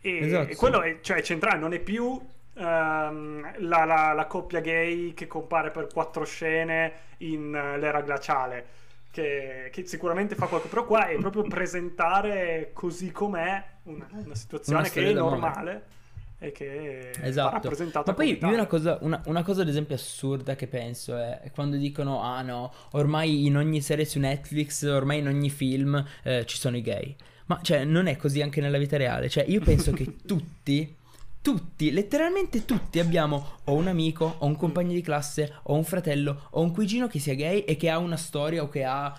E, 0.00 0.18
esatto, 0.18 0.50
e 0.50 0.56
quello 0.56 0.80
è, 0.80 1.00
cioè, 1.00 1.20
centrale, 1.22 1.58
non 1.58 1.74
è 1.74 1.80
più 1.80 2.18
ehm, 2.54 3.52
la, 3.66 3.84
la- 3.84 4.12
la 4.12 4.26
coppia 4.26 4.60
gay 4.60 5.12
che 5.14 5.26
compare 5.26 5.70
per 5.70 5.88
quattro 5.92 6.24
scene 6.24 6.92
in 7.18 7.54
eh, 7.54 7.78
l'era 7.78 8.00
glaciale, 8.00 8.66
che, 9.10 9.70
che 9.72 9.86
sicuramente 9.86 10.34
fa 10.34 10.46
qualcosa, 10.46 10.72
però 10.72 10.86
qua 10.86 11.08
è 11.08 11.16
proprio 11.18 11.42
presentare 11.42 12.70
così 12.72 13.10
com'è 13.10 13.62
una, 13.84 14.08
una 14.12 14.34
situazione 14.34 14.80
Una 14.80 14.88
che 14.88 15.10
è 15.10 15.12
normale 15.12 15.84
e 16.38 16.52
che 16.52 17.12
va 17.18 17.26
Esatto. 17.26 17.54
rappresentata 17.54 18.10
Ma 18.10 18.16
poi 18.16 18.38
io 18.40 18.48
una 18.48 18.66
cosa, 18.66 18.98
una, 19.02 19.20
una 19.26 19.42
cosa 19.42 19.62
ad 19.62 19.68
esempio 19.68 19.94
assurda 19.94 20.56
che 20.56 20.66
penso 20.66 21.16
è 21.16 21.50
quando 21.52 21.76
dicono 21.76 22.22
ah 22.22 22.40
no, 22.42 22.72
ormai 22.92 23.46
in 23.46 23.56
ogni 23.56 23.80
serie 23.82 24.04
su 24.04 24.18
Netflix, 24.18 24.82
ormai 24.84 25.18
in 25.18 25.26
ogni 25.26 25.50
film 25.50 26.02
eh, 26.22 26.46
ci 26.46 26.56
sono 26.56 26.76
i 26.76 26.82
gay. 26.82 27.14
Ma 27.46 27.58
cioè 27.62 27.84
non 27.84 28.06
è 28.06 28.16
così 28.16 28.42
anche 28.42 28.60
nella 28.60 28.78
vita 28.78 28.96
reale. 28.96 29.28
Cioè 29.28 29.44
io 29.46 29.60
penso 29.60 29.90
che 29.92 30.16
tutti, 30.24 30.96
tutti, 31.42 31.90
letteralmente 31.90 32.64
tutti 32.64 32.98
abbiamo 32.98 33.58
o 33.64 33.74
un 33.74 33.88
amico, 33.88 34.36
o 34.38 34.46
un 34.46 34.56
compagno 34.56 34.92
di 34.92 35.00
classe, 35.00 35.52
o 35.64 35.74
un 35.74 35.84
fratello, 35.84 36.48
o 36.50 36.60
un 36.60 36.72
cugino 36.72 37.06
che 37.06 37.18
sia 37.18 37.34
gay 37.34 37.60
e 37.60 37.76
che 37.76 37.88
ha 37.90 37.98
una 37.98 38.16
storia 38.16 38.62
o 38.62 38.68
che 38.68 38.84
ha... 38.84 39.18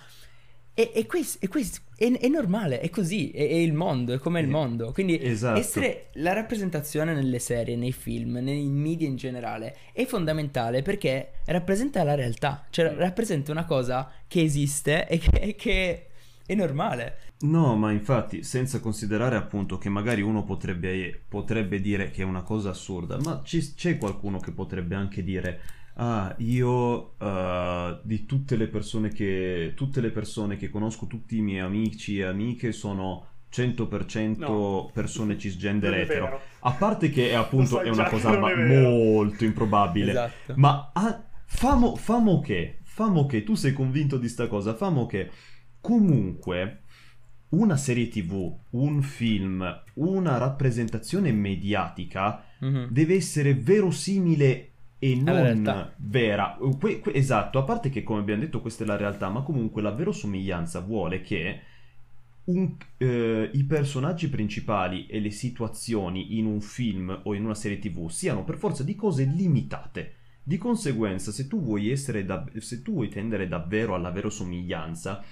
E, 0.74 0.90
e 0.94 1.04
questo, 1.04 1.36
e 1.44 1.48
questo 1.48 1.80
è, 1.96 2.10
è 2.10 2.28
normale, 2.28 2.80
è 2.80 2.88
così, 2.88 3.30
è, 3.30 3.46
è 3.46 3.54
il 3.56 3.74
mondo, 3.74 4.14
è 4.14 4.18
come 4.18 4.40
il 4.40 4.46
Eh, 4.46 4.50
mondo. 4.50 4.92
Quindi 4.92 5.22
esatto. 5.22 5.58
essere 5.60 6.06
la 6.14 6.32
rappresentazione 6.32 7.12
nelle 7.12 7.38
serie, 7.40 7.76
nei 7.76 7.92
film, 7.92 8.38
nei 8.38 8.64
media 8.68 9.06
in 9.06 9.16
generale 9.16 9.76
è 9.92 10.06
fondamentale 10.06 10.80
perché 10.80 11.32
rappresenta 11.46 12.02
la 12.04 12.14
realtà, 12.14 12.64
cioè 12.70 12.90
Mm. 12.94 12.98
rappresenta 12.98 13.52
una 13.52 13.66
cosa 13.66 14.10
che 14.26 14.40
esiste 14.42 15.06
e 15.08 15.18
che, 15.18 15.54
che 15.56 16.06
è 16.52 16.54
normale. 16.54 17.18
No, 17.40 17.74
ma 17.76 17.90
infatti, 17.90 18.42
senza 18.42 18.80
considerare 18.80 19.36
appunto 19.36 19.78
che 19.78 19.88
magari 19.88 20.22
uno 20.22 20.44
potrebbe, 20.44 21.20
potrebbe 21.28 21.80
dire 21.80 22.10
che 22.10 22.22
è 22.22 22.24
una 22.24 22.42
cosa 22.42 22.70
assurda, 22.70 23.18
ma 23.22 23.40
ci- 23.44 23.74
c'è 23.74 23.98
qualcuno 23.98 24.38
che 24.38 24.52
potrebbe 24.52 24.94
anche 24.94 25.22
dire, 25.24 25.60
ah, 25.94 26.34
io 26.38 27.18
eh, 27.18 28.00
di 28.02 28.24
tutte 28.26 28.56
le 28.56 28.68
persone 28.68 29.08
che, 29.10 29.72
tutte 29.74 30.00
le 30.00 30.10
persone 30.10 30.56
che 30.56 30.70
conosco, 30.70 31.06
tutti 31.06 31.36
i 31.36 31.40
miei 31.42 31.60
amici 31.60 32.18
e 32.18 32.24
amiche 32.24 32.72
sono 32.72 33.26
100% 33.50 34.38
No. 34.38 34.90
persone 34.92 35.36
cisgender 35.36 35.92
etero. 35.94 36.40
A 36.60 36.72
parte 36.72 37.10
che 37.10 37.30
è 37.30 37.34
appunto 37.34 37.80
è 37.80 37.90
una 37.90 38.08
cosa 38.08 38.38
ma- 38.38 38.50
è 38.50 38.54
molto 38.56 39.44
improbabile. 39.44 40.10
Esatto. 40.10 40.54
Ma 40.56 40.90
ah, 40.94 41.22
famo, 41.44 41.94
famo 41.96 42.40
che, 42.40 42.78
famo 42.84 43.26
che, 43.26 43.42
tu 43.42 43.54
sei 43.54 43.72
convinto 43.74 44.16
di 44.16 44.28
sta 44.28 44.46
cosa, 44.46 44.74
famo 44.74 45.04
che 45.06 45.30
comunque 45.82 46.78
una 47.50 47.76
serie 47.76 48.08
tv, 48.08 48.56
un 48.70 49.02
film, 49.02 49.82
una 49.94 50.38
rappresentazione 50.38 51.32
mediatica 51.32 52.42
Mhm. 52.60 52.86
deve 52.90 53.14
essere 53.16 53.54
verosimile 53.54 54.68
e 54.98 55.16
non 55.16 55.92
vera. 55.98 56.56
Que- 56.78 57.00
que- 57.00 57.12
esatto, 57.12 57.58
a 57.58 57.64
parte 57.64 57.90
che 57.90 58.02
come 58.04 58.20
abbiamo 58.20 58.40
detto 58.40 58.60
questa 58.62 58.84
è 58.84 58.86
la 58.86 58.96
realtà, 58.96 59.28
ma 59.28 59.42
comunque 59.42 59.82
la 59.82 59.90
verosomiglianza 59.90 60.80
vuole 60.80 61.20
che 61.20 61.60
un- 62.44 62.74
eh, 62.96 63.50
i 63.52 63.64
personaggi 63.64 64.28
principali 64.28 65.06
e 65.06 65.20
le 65.20 65.30
situazioni 65.30 66.38
in 66.38 66.46
un 66.46 66.60
film 66.60 67.20
o 67.24 67.34
in 67.34 67.44
una 67.44 67.54
serie 67.54 67.78
tv 67.78 68.08
siano 68.08 68.44
per 68.44 68.56
forza 68.56 68.82
di 68.82 68.94
cose 68.94 69.24
limitate. 69.24 70.14
Di 70.42 70.56
conseguenza, 70.58 71.30
se 71.32 71.46
tu 71.46 71.60
vuoi 71.60 71.90
essere 71.90 72.24
da- 72.24 72.44
se 72.58 72.82
tu 72.82 72.92
vuoi 72.94 73.08
tendere 73.08 73.46
davvero 73.46 73.94
alla 73.94 74.10
verosomiglianza, 74.10 75.22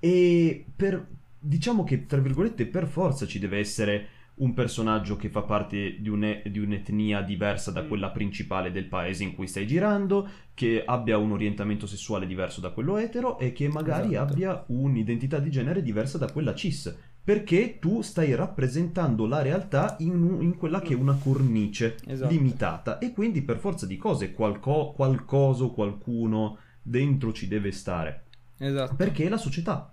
e 0.00 0.64
per 0.74 1.06
diciamo 1.38 1.84
che 1.84 2.06
tra 2.06 2.20
virgolette 2.20 2.66
per 2.66 2.86
forza 2.86 3.26
ci 3.26 3.38
deve 3.38 3.58
essere 3.58 4.08
un 4.40 4.54
personaggio 4.54 5.16
che 5.16 5.28
fa 5.28 5.42
parte 5.42 5.96
di, 6.00 6.08
un'e- 6.08 6.42
di 6.50 6.58
un'etnia 6.58 7.20
diversa 7.20 7.70
da 7.70 7.82
Mm. 7.82 7.88
quella 7.88 8.10
principale 8.10 8.70
del 8.72 8.86
paese 8.86 9.22
in 9.22 9.34
cui 9.34 9.46
stai 9.46 9.66
girando, 9.66 10.26
che 10.54 10.82
abbia 10.84 11.18
un 11.18 11.32
orientamento 11.32 11.86
sessuale 11.86 12.26
diverso 12.26 12.60
da 12.62 12.70
quello 12.70 12.96
etero 12.96 13.38
e 13.38 13.52
che 13.52 13.68
magari 13.68 14.14
Esatto. 14.14 14.32
abbia 14.32 14.64
un'identità 14.68 15.38
di 15.38 15.50
genere 15.50 15.82
diversa 15.82 16.16
da 16.16 16.30
quella 16.32 16.54
cis. 16.54 16.94
Perché 17.22 17.78
tu 17.78 18.00
stai 18.00 18.34
rappresentando 18.34 19.26
la 19.26 19.42
realtà 19.42 19.96
in, 19.98 20.38
in 20.40 20.56
quella 20.56 20.80
che 20.80 20.94
è 20.94 20.96
una 20.96 21.18
cornice 21.22 21.96
Esatto. 22.06 22.32
limitata 22.32 22.98
e 22.98 23.12
quindi 23.12 23.42
per 23.42 23.58
forza 23.58 23.84
di 23.84 23.98
cose 23.98 24.32
qualco- 24.32 24.92
qualcosa 24.96 25.64
o 25.64 25.70
qualcuno 25.72 26.56
dentro 26.82 27.30
ci 27.32 27.46
deve 27.46 27.72
stare. 27.72 28.24
Esatto. 28.60 28.94
Perché 28.94 29.24
è 29.24 29.28
la 29.28 29.36
società. 29.38 29.92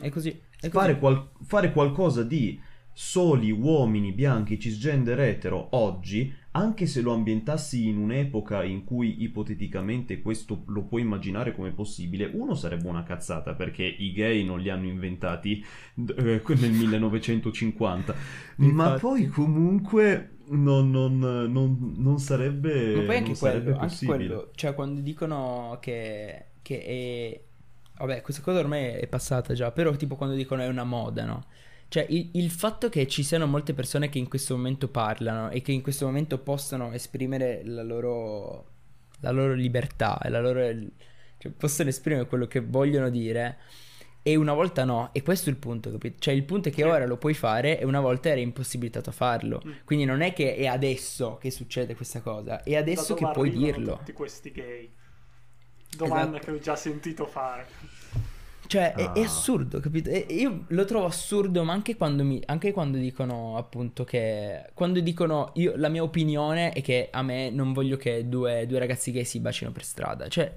È 0.00 0.08
così. 0.08 0.30
È 0.30 0.68
così. 0.68 0.70
Fare, 0.70 0.98
qual- 0.98 1.30
fare 1.42 1.72
qualcosa 1.72 2.22
di 2.22 2.60
soli 2.98 3.50
uomini 3.50 4.12
bianchi 4.12 4.58
cisgender 4.58 5.20
etero 5.20 5.68
oggi, 5.72 6.32
anche 6.52 6.86
se 6.86 7.02
lo 7.02 7.12
ambientassi 7.12 7.86
in 7.88 7.98
un'epoca 7.98 8.64
in 8.64 8.84
cui 8.84 9.22
ipoteticamente 9.22 10.22
questo 10.22 10.62
lo 10.68 10.84
puoi 10.84 11.02
immaginare 11.02 11.54
come 11.54 11.72
possibile, 11.72 12.30
uno 12.32 12.54
sarebbe 12.54 12.88
una 12.88 13.02
cazzata 13.02 13.54
perché 13.54 13.82
i 13.84 14.12
gay 14.12 14.42
non 14.44 14.60
li 14.60 14.70
hanno 14.70 14.86
inventati 14.86 15.62
eh, 16.16 16.42
nel 16.46 16.70
1950, 16.72 18.14
ma 18.56 18.92
poi 18.98 19.26
comunque 19.26 20.36
non, 20.48 20.90
non- 20.90 21.18
non- 21.18 21.94
non 21.98 22.18
sarebbe, 22.18 22.94
Ma 22.96 23.02
poi 23.02 23.16
anche 23.16 23.26
non 23.26 23.34
sarebbe 23.36 23.62
quello, 23.64 23.76
anche 23.78 23.88
possibile. 23.88 24.16
quello, 24.16 24.50
cioè 24.54 24.74
quando 24.74 25.00
dicono 25.02 25.76
che, 25.82 26.44
che 26.62 26.82
è... 26.84 27.44
Vabbè, 27.98 28.20
questa 28.20 28.42
cosa 28.42 28.58
ormai 28.58 28.84
è 28.94 29.06
passata 29.06 29.54
già, 29.54 29.70
però 29.72 29.92
tipo 29.96 30.16
quando 30.16 30.34
dicono 30.34 30.62
è 30.62 30.68
una 30.68 30.84
moda, 30.84 31.24
no? 31.24 31.46
Cioè 31.88 32.04
il, 32.08 32.30
il 32.34 32.50
fatto 32.50 32.88
che 32.88 33.06
ci 33.06 33.22
siano 33.22 33.46
molte 33.46 33.72
persone 33.72 34.08
che 34.08 34.18
in 34.18 34.28
questo 34.28 34.56
momento 34.56 34.88
parlano 34.88 35.50
e 35.50 35.62
che 35.62 35.72
in 35.72 35.82
questo 35.82 36.04
momento 36.06 36.38
possano 36.38 36.92
esprimere 36.92 37.62
la 37.64 37.82
loro, 37.82 38.66
la 39.20 39.30
loro 39.30 39.54
libertà 39.54 40.18
e 40.20 40.28
la 40.28 40.40
loro... 40.40 40.60
cioè 41.38 41.52
possono 41.52 41.88
esprimere 41.88 42.26
quello 42.26 42.46
che 42.46 42.60
vogliono 42.60 43.08
dire 43.08 43.58
e 44.22 44.34
una 44.34 44.54
volta 44.54 44.82
no, 44.82 45.10
e 45.12 45.22
questo 45.22 45.50
è 45.50 45.52
il 45.52 45.58
punto, 45.58 45.88
capito? 45.92 46.16
Cioè 46.18 46.34
il 46.34 46.42
punto 46.42 46.68
è 46.68 46.72
che 46.72 46.82
Sì. 46.82 46.88
ora 46.88 47.06
lo 47.06 47.16
puoi 47.16 47.32
fare 47.32 47.78
e 47.78 47.84
una 47.84 48.00
volta 48.00 48.28
eri 48.28 48.40
impossibilitato 48.42 49.10
a 49.10 49.12
farlo. 49.12 49.62
Mm. 49.64 49.72
Quindi 49.84 50.04
non 50.04 50.20
è 50.20 50.32
che 50.32 50.56
è 50.56 50.66
adesso 50.66 51.38
che 51.40 51.52
succede 51.52 51.94
questa 51.94 52.20
cosa, 52.20 52.64
è 52.64 52.74
adesso 52.74 53.14
che 53.14 53.28
puoi 53.30 53.50
dirlo. 53.50 53.98
Tutti 53.98 54.12
questi 54.12 54.50
gay. 54.50 54.92
Domanda 55.94 56.36
Esatto. 56.36 56.44
che 56.44 56.50
ho 56.50 56.60
già 56.60 56.76
sentito 56.76 57.26
fare. 57.26 57.66
Cioè, 58.66 58.94
è, 58.94 59.12
è 59.12 59.20
Ah. 59.20 59.24
assurdo, 59.24 59.78
capito? 59.78 60.10
E 60.10 60.26
io 60.30 60.64
lo 60.68 60.84
trovo 60.84 61.06
assurdo, 61.06 61.62
ma 61.62 61.72
anche 61.72 61.96
quando, 61.96 62.24
mi, 62.24 62.42
anche 62.46 62.72
quando 62.72 62.98
dicono 62.98 63.56
appunto 63.56 64.02
che... 64.02 64.70
Quando 64.74 64.98
dicono, 65.00 65.52
io, 65.54 65.74
la 65.76 65.88
mia 65.88 66.02
opinione 66.02 66.70
è 66.72 66.82
che 66.82 67.08
a 67.12 67.22
me 67.22 67.50
non 67.50 67.72
voglio 67.72 67.96
che 67.96 68.28
due, 68.28 68.66
due 68.66 68.78
ragazzi 68.80 69.12
gay 69.12 69.24
si 69.24 69.38
bacino 69.38 69.70
per 69.70 69.84
strada. 69.84 70.26
Cioè, 70.26 70.52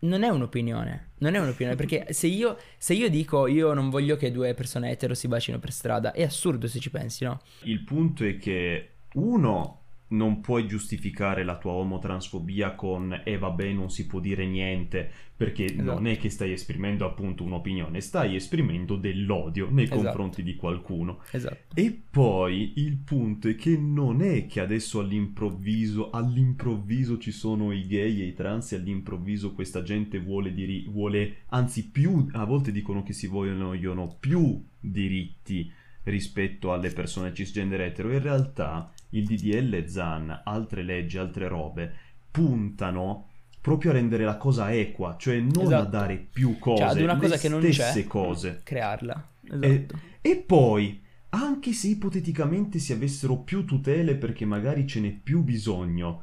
non 0.00 0.22
è 0.22 0.28
un'opinione, 0.28 1.10
non 1.18 1.34
è 1.34 1.40
un'opinione, 1.40 1.74
perché 1.76 2.12
se 2.12 2.28
io, 2.28 2.56
se 2.78 2.94
io 2.94 3.10
dico 3.10 3.48
io 3.48 3.72
non 3.74 3.90
voglio 3.90 4.14
che 4.16 4.30
due 4.30 4.54
persone 4.54 4.92
etero 4.92 5.12
si 5.14 5.26
bacino 5.26 5.58
per 5.58 5.72
strada, 5.72 6.12
è 6.12 6.22
assurdo 6.22 6.68
se 6.68 6.78
ci 6.78 6.90
pensi, 6.90 7.24
no? 7.24 7.40
Il 7.62 7.82
punto 7.82 8.22
è 8.24 8.36
che 8.38 8.90
uno 9.14 9.80
non 10.08 10.40
puoi 10.40 10.66
giustificare 10.66 11.44
la 11.44 11.58
tua 11.58 11.72
omotransfobia 11.72 12.74
con 12.74 13.20
e 13.24 13.36
vabbè 13.36 13.72
non 13.72 13.90
si 13.90 14.06
può 14.06 14.20
dire 14.20 14.46
niente 14.46 15.10
perché 15.36 15.66
Esatto. 15.66 15.82
non 15.82 16.06
è 16.06 16.16
che 16.18 16.30
stai 16.30 16.50
esprimendo 16.52 17.04
appunto 17.06 17.44
un'opinione, 17.44 18.00
stai 18.00 18.34
esprimendo 18.34 18.96
dell'odio 18.96 19.68
nei 19.70 19.84
Esatto. 19.84 20.00
confronti 20.02 20.42
di 20.42 20.56
qualcuno. 20.56 21.20
Esatto. 21.30 21.74
E 21.74 21.96
poi 22.10 22.72
il 22.76 22.96
punto 22.96 23.48
è 23.48 23.54
che 23.54 23.76
non 23.76 24.20
è 24.20 24.46
che 24.46 24.58
adesso 24.60 24.98
all'improvviso, 24.98 26.10
all'improvviso 26.10 27.18
ci 27.18 27.30
sono 27.30 27.70
i 27.70 27.86
gay 27.86 28.20
e 28.20 28.24
i 28.26 28.34
trans 28.34 28.72
e 28.72 28.76
all'improvviso 28.76 29.52
questa 29.52 29.82
gente 29.84 30.18
vuole, 30.18 30.52
diri- 30.52 30.88
vuole 30.88 31.42
anzi 31.50 31.88
più, 31.88 32.26
a 32.32 32.44
volte 32.44 32.72
dicono 32.72 33.04
che 33.04 33.12
si 33.12 33.28
vogliono 33.28 34.16
più 34.18 34.60
diritti 34.80 35.70
rispetto 36.04 36.72
alle 36.72 36.90
persone 36.90 37.32
cisgender 37.32 37.80
etero. 37.82 38.10
In 38.12 38.22
realtà 38.22 38.90
il 39.10 39.24
DDL 39.24 39.86
Zan, 39.86 40.42
altre 40.44 40.82
leggi, 40.82 41.18
altre 41.18 41.48
robe, 41.48 41.92
puntano 42.30 43.26
proprio 43.60 43.90
a 43.90 43.94
rendere 43.94 44.24
la 44.24 44.36
cosa 44.36 44.72
equa, 44.72 45.16
cioè 45.18 45.38
non 45.40 45.64
a 45.64 45.76
Esatto. 45.76 45.90
dare 45.90 46.16
più 46.16 46.58
cose, 46.58 46.82
Cioè, 46.82 46.88
ad 46.90 47.00
una 47.00 47.14
le 47.14 47.18
cosa 47.20 47.36
che 47.36 47.48
non 47.48 47.60
stesse 47.60 48.02
c'è, 48.02 48.06
cose. 48.06 48.60
crearla. 48.62 49.28
E, 49.42 49.56
Esatto. 49.68 49.98
e 50.22 50.36
poi, 50.36 51.00
anche 51.30 51.72
se 51.72 51.88
ipoteticamente 51.88 52.78
si 52.78 52.92
avessero 52.92 53.36
più 53.38 53.64
tutele 53.64 54.14
perché 54.14 54.44
magari 54.46 54.86
ce 54.86 55.00
n'è 55.00 55.10
più 55.12 55.42
bisogno, 55.42 56.22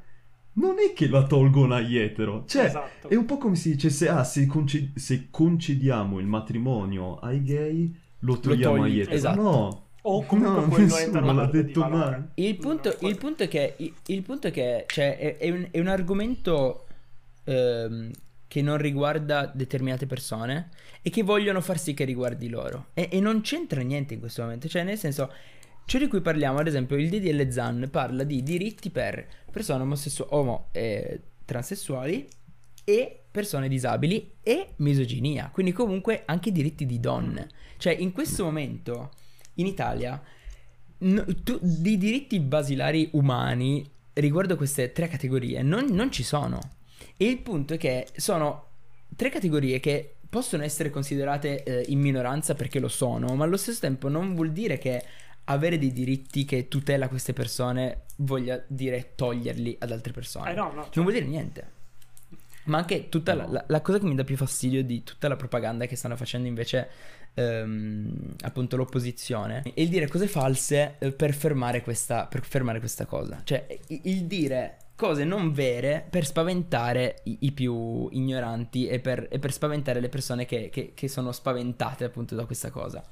non 0.53 0.76
è 0.80 0.93
che 0.93 1.07
la 1.09 1.26
tolgono 1.27 1.76
agli 1.76 1.97
etero. 1.97 2.45
Cioè, 2.47 2.65
esatto. 2.65 3.09
è 3.09 3.15
un 3.15 3.26
po' 3.26 3.38
come 3.38 3.55
si 3.55 3.72
dice, 3.73 3.89
se, 3.89 4.07
ah, 4.07 4.23
se, 4.23 4.45
conce- 4.47 4.91
se 4.95 5.27
concediamo 5.30 6.18
il 6.19 6.26
matrimonio 6.27 7.18
ai 7.19 7.43
gay, 7.43 7.93
lo 8.19 8.39
togliamo 8.39 8.77
togli, 8.77 8.89
agli 8.91 8.99
etero. 9.01 9.15
esatto. 9.15 9.41
No, 9.41 9.84
O 10.07 10.23
comunque 10.26 10.84
no, 10.84 11.34
parte 11.36 11.57
di 11.57 11.65
detto 11.65 11.80
valore. 11.80 12.18
mai. 12.18 12.27
Il 12.36 12.57
punto, 12.57 12.98
No, 12.99 13.07
il 13.10 13.18
punto 13.18 13.44
è 13.44 13.48
che, 13.48 13.73
il, 13.77 13.94
il 14.07 14.22
punto 14.22 14.48
è 14.48 14.52
che 14.52 14.86
cioè, 14.88 15.18
è, 15.18 15.38
è 15.38 15.49
un, 15.49 15.68
è 15.72 15.80
un 15.80 15.88
argomento 15.88 16.86
ehm, 17.44 18.11
che 18.48 18.61
non 18.61 18.77
riguarda 18.77 19.52
determinate 19.53 20.06
persone 20.06 20.69
e 21.02 21.10
che 21.10 21.23
vogliono 21.23 21.61
far 21.61 21.80
sì 21.80 21.94
che 21.94 22.03
riguardi 22.03 22.49
loro. 22.49 22.88
E, 22.94 23.10
e 23.11 23.19
non 23.19 23.41
c'entra 23.41 23.82
niente 23.82 24.14
in 24.14 24.19
questo 24.19 24.44
momento. 24.44 24.68
Cioè, 24.68 24.84
nel 24.84 24.98
senso, 24.98 25.32
Ciò 25.88 25.99
di 25.99 26.07
cui 26.07 26.19
parliamo, 26.19 26.57
ad 26.57 26.65
esempio, 26.65 26.98
il 26.98 27.10
DDL 27.10 27.48
ZAN 27.48 27.90
parla 27.91 28.23
di 28.23 28.41
diritti 28.41 28.90
per 28.90 29.27
persone 29.52 29.84
omosessuali, 29.84 30.34
homo 30.34 30.68
e 30.72 31.22
transessuali 31.45 32.27
e 32.84 33.19
persone 33.30 33.68
disabili 33.68 34.34
e 34.41 34.69
misoginia, 34.77 35.52
quindi 35.53 35.73
comunque 35.73 36.23
anche 36.26 36.49
i 36.49 36.52
diritti 36.52 36.88
di 36.88 36.99
donne. 36.99 37.49
Cioè, 37.77 37.94
in 37.94 38.14
questo 38.14 38.44
momento 38.45 39.11
in 39.56 39.65
Italia 39.68 40.22
no, 40.99 41.26
tu, 41.44 41.57
di 41.61 41.98
diritti 41.98 42.40
basilari 42.40 43.10
umani 43.14 43.90
riguardo 44.14 44.56
queste 44.56 44.91
tre 44.91 45.07
categorie 45.07 45.61
non, 45.61 45.86
non 45.88 46.11
ci 46.11 46.23
sono. 46.23 46.60
E 47.18 47.26
il 47.27 47.40
punto 47.40 47.73
è 47.73 47.77
che 47.77 48.07
sono 48.15 48.68
tre 49.15 49.30
categorie 49.30 49.80
che 49.80 50.15
possono 50.30 50.64
essere 50.64 50.90
considerate 50.90 51.64
eh, 51.64 51.86
in 51.90 51.99
minoranza 51.99 52.56
perché 52.56 52.80
lo 52.80 52.88
sono, 52.90 53.36
ma 53.36 53.45
allo 53.45 53.57
stesso 53.57 53.80
tempo 53.82 54.10
non 54.10 54.36
vuol 54.36 54.52
dire 54.52 54.77
che 54.77 55.03
avere 55.45 55.77
dei 55.77 55.94
diritti 55.94 56.44
che 56.44 56.68
tutela 56.68 57.07
queste 57.07 57.32
persone 57.34 58.02
voglia 58.18 58.61
dire 58.68 59.11
toglierli 59.15 59.77
ad 59.80 59.91
altre 59.91 60.11
persone. 60.11 60.52
Eh 60.52 60.56
no, 60.56 60.72
no, 60.73 60.90
Non 60.94 61.03
vuol 61.06 61.14
dire 61.14 61.26
niente. 61.26 61.73
Ma 62.65 62.80
anche 62.80 63.10
tutta 63.10 63.34
No. 63.36 63.52
la- 63.52 63.64
la 63.68 63.82
cosa 63.82 63.99
che 63.99 64.06
mi 64.06 64.15
dà 64.15 64.23
più 64.23 64.36
fastidio 64.38 64.84
di 64.84 65.03
tutta 65.03 65.27
la 65.27 65.36
propaganda 65.36 65.86
che 65.86 65.95
stanno 65.95 66.15
facendo 66.15 66.48
invece 66.48 66.90
ehm, 67.35 68.35
appunto 68.41 68.75
l'opposizione 68.75 69.61
è 69.63 69.81
il 69.81 69.89
dire 69.89 70.07
cose 70.07 70.27
false 70.27 70.95
eh, 70.99 71.11
per 71.11 71.33
fermare 71.33 71.81
questa, 71.81 72.25
per 72.25 72.43
fermare 72.43 72.79
questa 72.79 73.05
cosa. 73.05 73.41
Cioè 73.43 73.65
il 73.87 74.25
dire 74.25 74.77
cose 74.95 75.25
non 75.25 75.51
vere 75.51 76.05
per 76.09 76.25
spaventare 76.25 77.19
i, 77.25 77.37
i 77.41 77.51
più 77.51 78.07
ignoranti 78.11 78.87
e 78.87 78.99
per, 78.99 79.27
e 79.29 79.39
per 79.39 79.51
spaventare 79.51 79.99
le 79.99 80.09
persone 80.09 80.45
che, 80.45 80.69
che- 80.69 80.93
che 80.95 81.07
sono 81.07 81.31
spaventate 81.31 82.05
appunto 82.05 82.35
da 82.35 82.45
questa 82.45 82.69
cosa. 82.71 83.03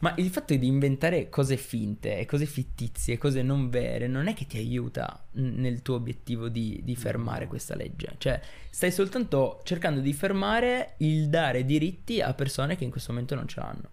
Ma 0.00 0.14
il 0.16 0.30
fatto 0.30 0.54
di 0.54 0.66
inventare 0.66 1.28
cose 1.28 1.56
finte 1.58 2.18
e 2.18 2.24
cose 2.24 2.46
fittizie, 2.46 3.18
cose 3.18 3.42
non 3.42 3.68
vere, 3.68 4.06
non 4.06 4.28
è 4.28 4.34
che 4.34 4.46
ti 4.46 4.56
aiuta 4.56 5.28
nel 5.32 5.82
tuo 5.82 5.96
obiettivo 5.96 6.48
di, 6.48 6.80
di 6.82 6.96
fermare 6.96 7.46
questa 7.46 7.76
legge. 7.76 8.14
Cioè, 8.16 8.40
stai 8.70 8.90
soltanto 8.92 9.60
cercando 9.62 10.00
di 10.00 10.12
fermare 10.14 10.94
il 10.98 11.28
dare 11.28 11.66
diritti 11.66 12.22
a 12.22 12.32
persone 12.32 12.76
che 12.76 12.84
in 12.84 12.90
questo 12.90 13.12
momento 13.12 13.34
non 13.34 13.46
ce 13.46 13.60
l'hanno. 13.60 13.90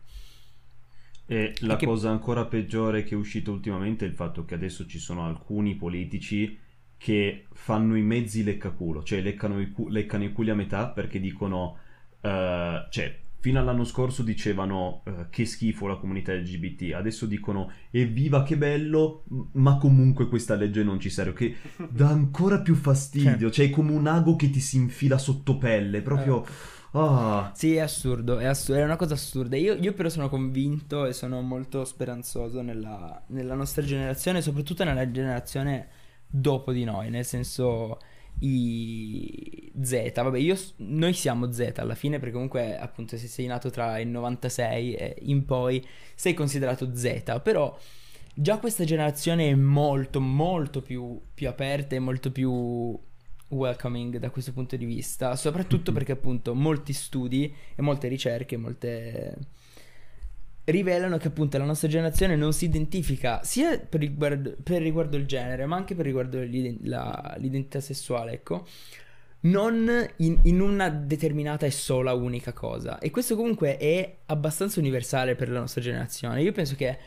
E 1.25 1.53
la 1.59 1.75
che- 1.75 1.85
cosa 1.85 2.09
ancora 2.09 2.45
peggiore 2.45 3.03
che 3.03 3.13
è 3.13 3.17
uscita 3.17 3.51
ultimamente 3.51 4.05
è 4.05 4.07
il 4.07 4.13
fatto 4.13 4.45
che 4.45 4.53
adesso 4.53 4.85
ci 4.87 4.99
sono 4.99 5.25
alcuni 5.25 5.75
politici 5.75 6.57
che 6.97 7.47
fanno 7.51 7.97
i 7.97 8.01
mezzi 8.01 8.43
leccaculo, 8.43 9.03
cioè 9.03 9.21
leccano 9.21 9.59
i, 9.59 9.71
cu- 9.71 9.89
leccano 9.89 10.23
i 10.23 10.31
culi 10.31 10.49
a 10.51 10.55
metà 10.55 10.87
perché 10.87 11.19
dicono, 11.19 11.77
eh, 12.21 12.87
cioè 12.89 13.19
fino 13.47 13.61
all'anno 13.61 13.85
scorso 13.85 14.23
dicevano 14.23 15.03
eh, 15.05 15.27
che 15.29 15.45
schifo 15.45 15.87
la 15.87 15.95
comunità 15.95 16.33
LGBT, 16.33 16.91
adesso 16.93 17.25
dicono 17.25 17.71
evviva 17.91 18.43
che 18.43 18.57
bello, 18.57 19.23
ma 19.53 19.77
comunque 19.77 20.27
questa 20.27 20.55
legge 20.55 20.83
non 20.83 20.99
ci 20.99 21.09
serve, 21.09 21.31
che 21.31 21.55
dà 21.89 22.09
ancora 22.09 22.59
più 22.59 22.75
fastidio, 22.75 23.49
cioè. 23.49 23.67
È 23.67 23.69
come 23.69 23.93
un 23.93 24.05
ago 24.05 24.35
che 24.35 24.49
ti 24.49 24.59
si 24.59 24.75
infila 24.75 25.17
sotto 25.17 25.57
pelle, 25.57 26.01
proprio... 26.01 26.41
Ah, 26.91 27.51
Sì, 27.55 27.75
è 27.75 27.79
assurdo, 27.79 28.37
è, 28.37 28.45
assurdo, 28.45 28.81
è 28.81 28.83
una 28.83 28.97
cosa 28.97 29.13
assurda. 29.13 29.55
Io, 29.55 29.75
io 29.75 29.93
però 29.93 30.09
sono 30.09 30.27
convinto 30.27 31.05
e 31.05 31.13
sono 31.13 31.39
molto 31.41 31.85
speranzoso 31.85 32.61
nella, 32.61 33.23
nella 33.27 33.55
nostra 33.55 33.81
generazione, 33.81 34.41
soprattutto 34.41 34.83
nella 34.83 35.09
generazione 35.09 35.87
dopo 36.27 36.73
di 36.73 36.83
noi, 36.83 37.09
nel 37.09 37.25
senso 37.25 37.97
i 38.39 39.71
Z. 39.81 40.11
Vabbè, 40.13 40.37
io, 40.37 40.55
noi 40.77 41.13
siamo 41.13 41.51
Z 41.51 41.73
alla 41.77 41.95
fine 41.95 42.19
perché 42.19 42.33
comunque 42.33 42.77
appunto 42.77 43.17
se 43.17 43.27
sei 43.27 43.45
nato 43.47 43.69
tra 43.69 43.99
il 43.99 44.07
96 44.07 44.93
e 44.93 45.15
in 45.21 45.45
poi 45.45 45.85
sei 46.15 46.33
considerato 46.33 46.95
Z, 46.95 47.39
però 47.43 47.77
già 48.33 48.57
questa 48.57 48.83
generazione 48.83 49.49
è 49.49 49.55
molto 49.55 50.19
molto 50.19 50.81
più, 50.81 51.19
più 51.33 51.47
aperta 51.47 51.95
e 51.95 51.99
molto 51.99 52.31
più 52.31 52.99
welcoming 53.49 54.17
da 54.17 54.29
questo 54.29 54.51
punto 54.51 54.75
di 54.75 54.85
vista, 54.85 55.35
soprattutto 55.35 55.91
perché 55.91 56.11
appunto 56.11 56.53
molti 56.53 56.93
studi 56.93 57.53
e 57.75 57.81
molte 57.81 58.07
ricerche, 58.07 58.57
molte 58.57 59.37
rivelano 60.67 61.17
che 61.17 61.27
appunto 61.27 61.57
la 61.57 61.63
nostra 61.63 61.87
generazione 61.87 62.35
non 62.35 62.51
si 62.51 62.65
identifica 62.65 63.41
sia 63.43 63.79
per 63.79 64.01
riguardo, 64.01 64.55
per 64.61 64.81
riguardo 64.81 65.15
il 65.15 65.25
genere, 65.25 65.65
ma 65.65 65.77
anche 65.77 65.95
per 65.95 66.05
riguardo 66.05 66.39
la- 66.81 67.35
l'identità 67.37 67.79
sessuale, 67.79 68.33
ecco, 68.33 68.65
non 69.41 69.89
in, 70.17 70.39
in 70.43 70.59
una 70.59 70.89
determinata 70.89 71.65
e 71.65 71.71
sola 71.71 72.13
unica 72.13 72.51
cosa. 72.51 72.99
E 72.99 73.11
questo 73.11 73.35
comunque 73.35 73.77
è 73.77 74.17
abbastanza 74.25 74.79
universale 74.79 75.35
per 75.35 75.49
la 75.49 75.59
nostra 75.59 75.81
generazione. 75.81 76.41
Io 76.41 76.51
penso 76.51 76.75
che 76.75 76.97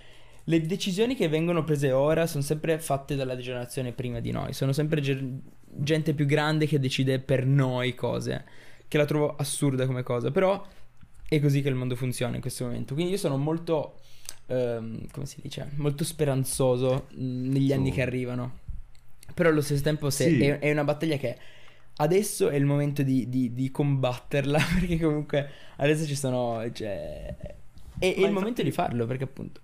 le 0.45 0.61
decisioni 0.63 1.15
che 1.15 1.29
vengono 1.29 1.63
prese 1.63 1.93
ora 1.93 2.27
sono 2.27 2.43
sempre 2.43 2.79
fatte 2.79 3.15
dalla 3.15 3.37
generazione 3.37 3.93
prima 3.93 4.21
di 4.21 4.31
noi, 4.31 4.55
sono 4.55 4.73
sempre 4.73 5.03
ge- 5.03 5.23
gente 5.67 6.15
più 6.15 6.25
grande 6.25 6.67
che 6.67 6.81
decide 6.81 7.19
per 7.19 7.45
noi 7.45 7.95
cose, 7.95 8.45
che 8.89 8.97
la 8.97 9.05
trovo 9.05 9.37
assurda 9.37 9.85
come 9.87 10.03
cosa, 10.03 10.31
però 10.31 10.65
è 11.31 11.41
così 11.41 11.63
che 11.63 11.69
il 11.69 11.75
mondo 11.77 11.97
funziona 11.97 12.35
in 12.35 12.41
questo 12.41 12.65
momento. 12.65 12.95
Quindi 12.95 13.13
io 13.13 13.19
sono 13.19 13.37
molto, 13.37 14.01
ehm, 14.47 15.09
come 15.13 15.27
si 15.27 15.41
dice, 15.41 15.71
molto 15.77 16.05
speranzoso 16.05 17.07
mh, 17.13 17.51
negli 17.51 17.73
anni 17.73 17.91
Su. 17.91 17.95
che 17.95 18.03
arrivano. 18.03 18.59
Però 19.35 19.49
allo 19.49 19.63
stesso 19.63 19.83
tempo 19.83 20.11
se 20.11 20.29
Sì. 20.29 20.45
è, 20.45 20.59
è 20.59 20.71
una 20.73 20.85
battaglia 20.85 21.17
che 21.17 21.39
adesso 21.97 22.49
è 22.49 22.57
il 22.57 22.65
momento 22.67 23.03
di, 23.03 23.29
di- 23.29 23.53
di 23.55 23.71
combatterla, 23.71 24.59
perché 24.79 24.99
comunque 24.99 25.51
adesso 25.77 26.07
ci 26.07 26.17
sono... 26.17 26.71
Cioè, 26.73 27.37
è, 27.99 28.15
è 28.15 28.25
il 28.25 28.31
infatti- 28.31 28.33
momento 28.33 28.63
di 28.63 28.71
farlo, 28.73 29.07
perché 29.07 29.25
appunto... 29.25 29.61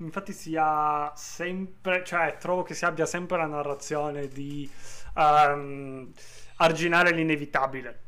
Infatti 0.00 0.32
si 0.32 0.54
ha 0.56 1.12
sempre, 1.16 2.04
cioè 2.04 2.36
trovo 2.38 2.62
che 2.62 2.74
si 2.74 2.84
abbia 2.84 3.04
sempre 3.04 3.36
la 3.36 3.46
narrazione 3.46 4.28
di 4.28 4.68
ehm, 5.16 6.12
arginare 6.56 7.12
l'inevitabile. 7.12 8.00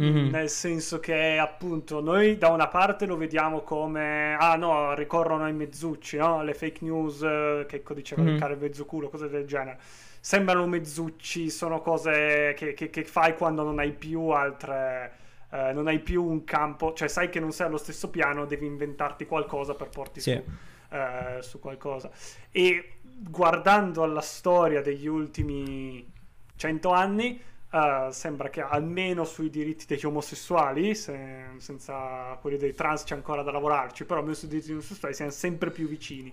Mhm. 0.00 0.28
Nel 0.30 0.48
senso 0.48 0.98
che 0.98 1.36
appunto 1.38 2.00
noi 2.00 2.38
da 2.38 2.48
una 2.48 2.68
parte 2.68 3.04
lo 3.06 3.16
vediamo 3.16 3.60
come 3.60 4.34
ah 4.38 4.56
no, 4.56 4.94
ricorrono 4.94 5.44
ai 5.44 5.52
mezzucci, 5.52 6.16
no? 6.16 6.42
Le 6.42 6.54
fake 6.54 6.78
news 6.84 7.22
eh, 7.22 7.66
che 7.68 7.82
diceva 7.94 8.22
Mhm. 8.22 8.32
Riccardo 8.32 8.56
mezzuculo, 8.64 9.08
cose 9.10 9.28
del 9.28 9.44
genere. 9.46 9.78
Sembrano 10.20 10.66
mezzucci, 10.66 11.50
sono 11.50 11.80
cose 11.80 12.54
che, 12.56 12.72
che- 12.74 12.88
che 12.90 13.04
fai 13.04 13.34
quando 13.36 13.62
non 13.62 13.78
hai 13.78 13.92
più 13.92 14.28
altre 14.28 15.12
eh, 15.52 15.72
non 15.72 15.88
hai 15.88 15.98
più 15.98 16.24
un 16.24 16.44
campo, 16.44 16.92
cioè 16.92 17.08
sai 17.08 17.28
che 17.28 17.40
non 17.40 17.50
sei 17.50 17.66
allo 17.66 17.76
stesso 17.76 18.08
piano, 18.08 18.44
devi 18.46 18.66
inventarti 18.66 19.26
qualcosa 19.26 19.74
per 19.74 19.88
porti 19.88 20.20
Sì. 20.20 20.32
su, 20.32 20.94
eh, 20.94 21.42
su 21.42 21.58
qualcosa. 21.58 22.08
E 22.52 22.98
guardando 23.28 24.04
alla 24.04 24.20
storia 24.20 24.80
degli 24.80 25.08
ultimi 25.08 26.08
cento 26.54 26.90
anni, 26.90 27.40
eh, 27.72 28.08
sembra 28.10 28.50
che 28.50 28.60
almeno 28.62 29.24
sui 29.24 29.50
diritti 29.50 29.86
degli 29.86 30.04
omosessuali, 30.06 30.94
se- 30.94 31.52
senza 31.58 32.36
quelli 32.40 32.56
dei 32.56 32.74
trans 32.74 33.04
c'è 33.04 33.14
ancora 33.14 33.42
da 33.42 33.50
lavorarci, 33.52 34.04
però 34.04 34.18
almeno 34.18 34.36
sui 34.36 34.48
diritti 34.48 34.68
degli 34.68 34.76
omosessuali 34.78 35.14
siamo 35.14 35.30
sempre 35.30 35.70
più 35.70 35.86
vicini. 35.88 36.32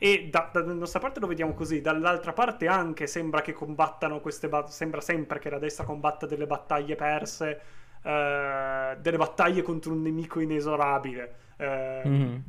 E 0.00 0.28
da, 0.30 0.48
dalla 0.52 0.72
nostra 0.74 1.00
parte 1.00 1.18
lo 1.18 1.26
vediamo 1.26 1.54
così, 1.54 1.80
dall'altra 1.80 2.32
parte 2.32 2.68
anche 2.68 3.08
sembra 3.08 3.40
che 3.42 3.52
combattano 3.52 4.20
queste 4.20 4.48
battaglie, 4.48 4.72
sembra 4.72 5.00
sempre 5.00 5.40
che 5.40 5.50
la 5.50 5.58
destra 5.58 5.84
combatta 5.84 6.24
delle 6.26 6.46
battaglie 6.46 6.94
perse, 6.94 7.60
eh, 8.02 8.96
delle 9.00 9.16
battaglie 9.16 9.62
contro 9.62 9.92
un 9.92 10.02
nemico 10.02 10.38
inesorabile, 10.38 11.34
eh, 11.56 12.02
Mhm. 12.04 12.42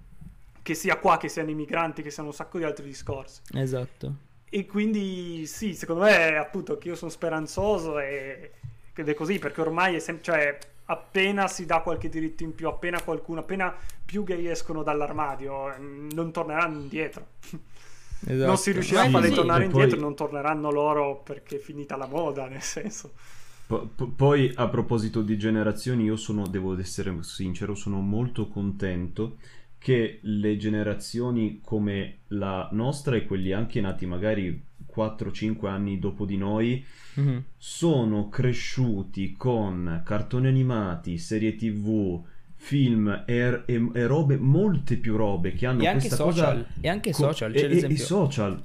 che 0.62 0.74
sia 0.76 0.98
qua, 0.98 1.18
che 1.18 1.28
siano 1.28 1.50
i 1.50 1.56
migranti, 1.56 2.04
che 2.04 2.12
siano 2.12 2.30
un 2.30 2.36
sacco 2.36 2.60
di 2.60 2.64
altri 2.66 2.86
discorsi. 2.86 3.42
Esatto. 3.54 4.14
E 4.50 4.66
quindi 4.66 5.46
sì, 5.46 5.74
secondo 5.76 6.04
me 6.04 6.36
appunto 6.38 6.78
che 6.78 6.88
io 6.90 6.96
sono 6.96 7.12
speranzoso 7.12 8.00
e 8.00 8.52
ed 9.00 9.08
è 9.08 9.14
così 9.14 9.40
perché 9.40 9.62
ormai 9.62 9.96
è 9.96 10.00
sempre, 10.00 10.24
cioè 10.24 10.58
appena 10.86 11.48
si 11.48 11.66
dà 11.66 11.80
qualche 11.82 12.10
diritto 12.10 12.44
in 12.44 12.54
più, 12.54 12.68
appena 12.68 13.02
qualcuno, 13.02 13.40
appena 13.40 13.74
più 14.04 14.24
gay 14.24 14.48
escono 14.48 14.84
dall'armadio, 14.84 15.74
mm, 15.80 16.10
non 16.12 16.32
torneranno 16.32 16.80
indietro. 16.80 17.28
esatto. 17.40 17.68
Non 18.46 18.58
si 18.58 18.72
riuscirà 18.74 19.02
Ma 19.02 19.08
a 19.08 19.10
farli 19.10 19.32
così. 19.32 19.40
tornare 19.40 19.64
indietro, 19.66 19.96
poi- 19.96 20.04
non 20.04 20.16
torneranno 20.16 20.72
loro 20.72 21.22
perché 21.24 21.56
è 21.56 21.60
finita 21.60 21.96
la 21.96 22.08
moda, 22.08 22.48
nel 22.48 22.62
senso. 22.62 23.14
Po- 23.68 23.88
po- 23.96 24.08
poi 24.08 24.52
a 24.56 24.68
proposito 24.68 25.22
di 25.22 25.38
generazioni, 25.38 26.04
io 26.04 26.16
sono, 26.18 26.48
devo 26.48 26.78
essere 26.78 27.16
sincero, 27.22 27.76
sono 27.76 28.00
molto 28.02 28.48
contento 28.48 29.38
che 29.80 30.20
le 30.24 30.58
generazioni 30.58 31.62
come 31.64 32.18
la 32.28 32.68
nostra 32.74 33.16
e 33.16 33.26
quelli 33.26 33.54
anche 33.54 33.80
nati 33.82 34.06
magari 34.06 34.62
4-5 34.94 35.68
anni 35.68 35.98
dopo 36.00 36.26
di 36.26 36.38
noi 36.38 36.86
Mhm. 37.16 37.44
sono 37.58 38.30
cresciuti 38.30 39.36
con 39.38 40.02
cartoni 40.06 40.48
animati, 40.48 41.18
serie 41.18 41.56
tv, 41.56 42.22
film 42.56 43.24
e, 43.26 43.64
e- 43.66 43.90
e 43.94 44.06
robe, 44.06 44.38
molte 44.38 44.98
più 44.98 45.16
robe 45.16 45.54
che 45.54 45.66
hanno 45.66 45.82
E 45.84 45.88
anche 45.88 46.08
questa 46.08 46.16
social, 46.18 46.58
cosa... 46.66 46.68
e 46.82 46.88
anche 46.90 47.12
co- 47.12 47.18
social, 47.24 47.56
e- 47.56 47.60
cioè 47.60 47.70
e- 47.72 47.88
i 47.94 47.98
social. 47.98 48.64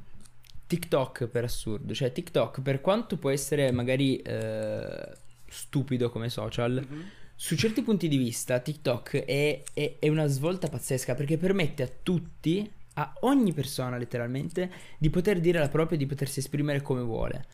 TikTok 0.66 1.26
per 1.28 1.44
assurdo, 1.44 1.94
cioè 1.94 2.10
TikTok 2.10 2.60
per 2.60 2.80
quanto 2.80 3.16
può 3.16 3.30
essere 3.30 3.70
magari 3.70 4.16
eh, 4.16 5.12
stupido 5.46 6.10
come 6.10 6.28
social, 6.28 6.84
Mhm. 6.88 7.02
Su 7.34 7.56
certi 7.56 7.82
punti 7.82 8.08
di 8.08 8.16
vista 8.16 8.58
TikTok 8.58 9.24
è, 9.24 9.62
è- 9.72 9.96
è 9.98 10.08
una 10.08 10.26
svolta 10.26 10.68
pazzesca 10.68 11.14
perché 11.14 11.36
permette 11.36 11.82
a 11.82 11.90
tutti 12.02 12.70
a 12.94 13.12
ogni 13.20 13.52
persona 13.52 13.96
letteralmente 13.98 14.70
di 14.98 15.10
poter 15.10 15.40
dire 15.40 15.58
la 15.58 15.68
propria 15.68 15.98
di 15.98 16.06
potersi 16.06 16.38
esprimere 16.38 16.80
come 16.80 17.02
vuole. 17.02 17.44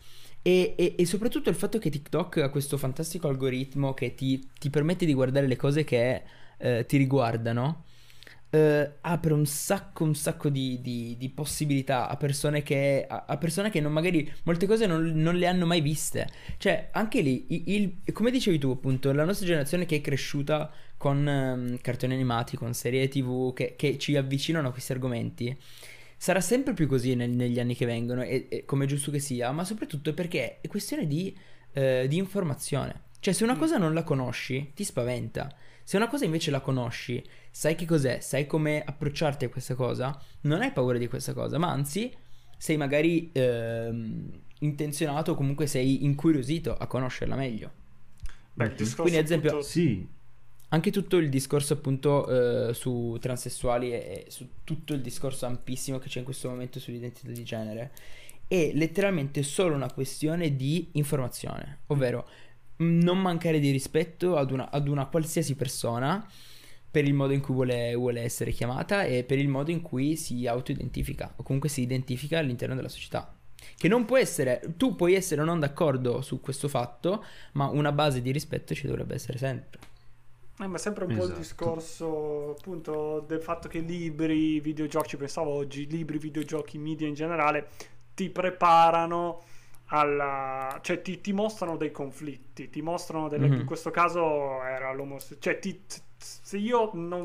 E, 0.43 0.75
e, 0.77 0.95
e, 0.99 1.07
soprattutto 1.07 1.51
il 1.51 1.57
fatto 1.57 1.79
che 1.79 1.91
TikTok 1.91 2.39
ha 2.39 2.49
questo 2.49 2.79
fantastico 2.79 3.29
algoritmo 3.29 3.93
che 3.93 4.15
ti, 4.15 4.49
ti 4.59 4.71
permette 4.71 5.05
di 5.05 5.13
guardare 5.13 5.47
le 5.47 5.57
cose 5.57 5.85
che 5.85 6.23
eh, 6.57 6.87
ti 6.87 6.97
riguardano 6.97 7.85
eh, 8.51 8.93
apre 9.01 9.33
un 9.33 9.47
sacco, 9.47 10.03
un 10.03 10.15
sacco 10.15 10.49
di, 10.49 10.81
di, 10.81 11.17
di 11.17 11.29
possibilità 11.29 12.09
a 12.09 12.17
persone 12.17 12.63
che, 12.63 13.07
a, 13.09 13.25
a 13.27 13.37
persone 13.37 13.71
che 13.71 13.81
non 13.81 13.93
magari 13.93 14.31
molte 14.43 14.67
cose 14.67 14.87
non, 14.87 15.13
non, 15.15 15.37
le 15.37 15.47
hanno 15.47 15.67
mai 15.67 15.81
viste. 15.81 16.29
Cioè, 16.59 16.89
anche 16.93 17.21
lì, 17.21 17.47
il, 17.49 17.95
il, 18.05 18.13
come 18.13 18.31
dicevi 18.31 18.59
tu, 18.59 18.71
appunto, 18.71 19.13
la 19.13 19.25
nostra 19.25 19.47
generazione 19.47 19.87
che 19.87 19.97
è 19.97 20.01
cresciuta 20.01 20.71
con 20.97 21.27
um, 21.27 21.79
cartoni 21.81 22.13
animati, 22.13 22.57
con 22.57 22.75
serie 22.75 23.09
TV 23.09 23.55
che, 23.55 23.75
che, 23.77 23.97
ci 23.99 24.17
avvicinano 24.17 24.69
a 24.69 24.73
questi 24.73 24.93
argomenti. 24.93 25.57
Sarà 26.17 26.41
sempre 26.41 26.75
più 26.75 26.87
così 26.87 27.15
nel, 27.15 27.31
negli 27.31 27.59
anni 27.61 27.75
che 27.75 27.87
vengono, 27.87 28.23
e, 28.23 28.47
e, 28.51 28.65
come 28.65 28.85
è 28.85 28.89
giusto 28.89 29.11
che 29.11 29.21
sia, 29.21 29.53
ma 29.53 29.65
soprattutto 29.65 30.13
perché 30.13 30.61
è 30.61 30.69
questione 30.69 31.07
di, 31.07 31.35
eh, 31.73 32.07
di 32.09 32.17
informazione. 32.17 33.09
Cioè, 33.21 33.33
se 33.33 33.45
una 33.45 33.55
mm. 33.55 33.59
cosa 33.59 33.79
non 33.79 33.95
la 33.95 34.03
conosci, 34.03 34.73
ti 34.75 34.83
spaventa. 34.83 35.55
Se 35.91 35.97
una 35.97 36.07
cosa 36.07 36.25
invece 36.25 36.53
la 36.53 36.61
conosci, 36.61 37.21
sai 37.51 37.75
che 37.75 37.85
cos'è, 37.85 38.21
sai 38.21 38.47
come 38.47 38.81
approcciarti 38.81 39.47
a 39.47 39.49
questa 39.49 39.75
cosa, 39.75 40.17
non 40.43 40.61
hai 40.61 40.71
paura 40.71 40.99
di 40.99 41.09
questa 41.09 41.33
cosa, 41.33 41.59
ma 41.59 41.69
anzi 41.69 42.15
sei 42.57 42.77
magari 42.77 43.29
ehm, 43.33 44.31
intenzionato 44.61 45.33
o 45.33 45.35
comunque 45.35 45.67
sei 45.67 46.05
incuriosito 46.05 46.77
a 46.77 46.87
conoscerla 46.87 47.35
meglio. 47.35 47.73
Beh, 48.53 48.73
Quindi 48.99 49.17
ad 49.17 49.25
esempio... 49.25 49.49
Appunto... 49.49 49.67
Sì. 49.67 50.07
Anche 50.69 50.93
tutto 50.93 51.17
il 51.17 51.29
discorso 51.29 51.73
appunto 51.73 52.69
eh, 52.69 52.73
su 52.73 53.19
transessuali 53.21 53.91
e, 53.91 53.97
e 53.97 54.25
su 54.29 54.47
tutto 54.63 54.95
il 54.95 55.01
discorso 55.01 55.47
ampissimo 55.47 55.99
che 55.99 56.07
c'è 56.07 56.21
in 56.21 56.25
questo 56.25 56.49
momento 56.49 56.79
sull'identità 56.79 57.33
di 57.33 57.43
genere 57.43 57.91
è 58.47 58.71
letteralmente 58.75 59.43
solo 59.43 59.75
una 59.75 59.93
questione 59.93 60.55
di 60.55 60.89
informazione, 60.93 61.81
ovvero 61.87 62.29
non 62.81 63.21
mancare 63.21 63.59
di 63.59 63.71
rispetto 63.71 64.37
ad 64.37 64.51
una, 64.51 64.71
ad 64.71 64.89
una 64.89 65.07
qualsiasi 65.07 65.55
persona 65.55 66.27
per 66.91 67.05
il 67.05 67.15
modo 67.15 67.33
in 67.33 67.41
cui 67.41 67.55
vuole, 67.55 67.95
vuole, 67.95 68.21
essere 68.23 68.51
chiamata 68.51 69.05
e 69.05 69.23
per 69.23 69.39
il 69.39 69.49
modo 69.49 69.71
in 69.71 69.81
cui 69.81 70.17
si 70.17 70.47
autoidentifica 70.47 71.35
o 71.37 71.43
comunque 71.43 71.69
si 71.69 71.83
identifica 71.83 72.39
all'interno 72.39 72.75
della 72.75 72.89
società. 72.89 73.33
Che 73.77 73.89
non 73.89 74.05
può 74.05 74.17
essere, 74.17 74.61
tu 74.77 74.97
puoi 74.97 75.15
essere 75.15 75.45
non 75.45 75.61
d'accordo 75.61 76.21
su 76.23 76.41
questo 76.41 76.67
fatto, 76.67 77.25
ma 77.53 77.69
una 77.69 77.93
base 77.93 78.23
di 78.23 78.33
rispetto 78.33 78.75
ci 78.75 78.87
dovrebbe 78.87 79.15
essere 79.15 79.39
sempre. 79.39 79.79
Eh, 80.59 80.67
ma 80.67 80.79
sempre 80.79 81.05
un 81.05 81.13
esatto. 81.13 81.27
po' 81.27 81.33
il 81.33 81.41
esatto. 81.41 81.65
discorso 81.65 82.51
appunto 82.59 83.25
del 83.27 83.41
fatto 83.41 83.69
che 83.69 83.81
libri, 83.81 84.61
videogiochi, 84.61 85.17
pensavo 85.17 85.51
oggi, 85.51 85.87
libri, 85.87 86.19
videogiochi, 86.19 86.77
media 86.77 87.07
in 87.07 87.15
generale 87.15 87.69
ti 88.15 88.29
preparano 88.29 89.43
alla... 89.91 90.79
cioè 90.83 91.01
ti, 91.01 91.21
ti 91.21 91.33
mostrano 91.33 91.77
dei 91.77 91.91
conflitti, 91.91 92.69
ti 92.71 92.83
mostrano 92.83 93.29
delle... 93.29 93.49
Mm-hmm. 93.49 93.61
in 93.61 93.67
questo 93.67 93.91
caso 93.91 94.63
era 94.63 94.93
l'omosessualità, 94.93 95.51
cioè 95.51 95.59
ti, 95.59 95.81
se 96.17 96.57
io 96.57 96.91
non, 96.95 97.25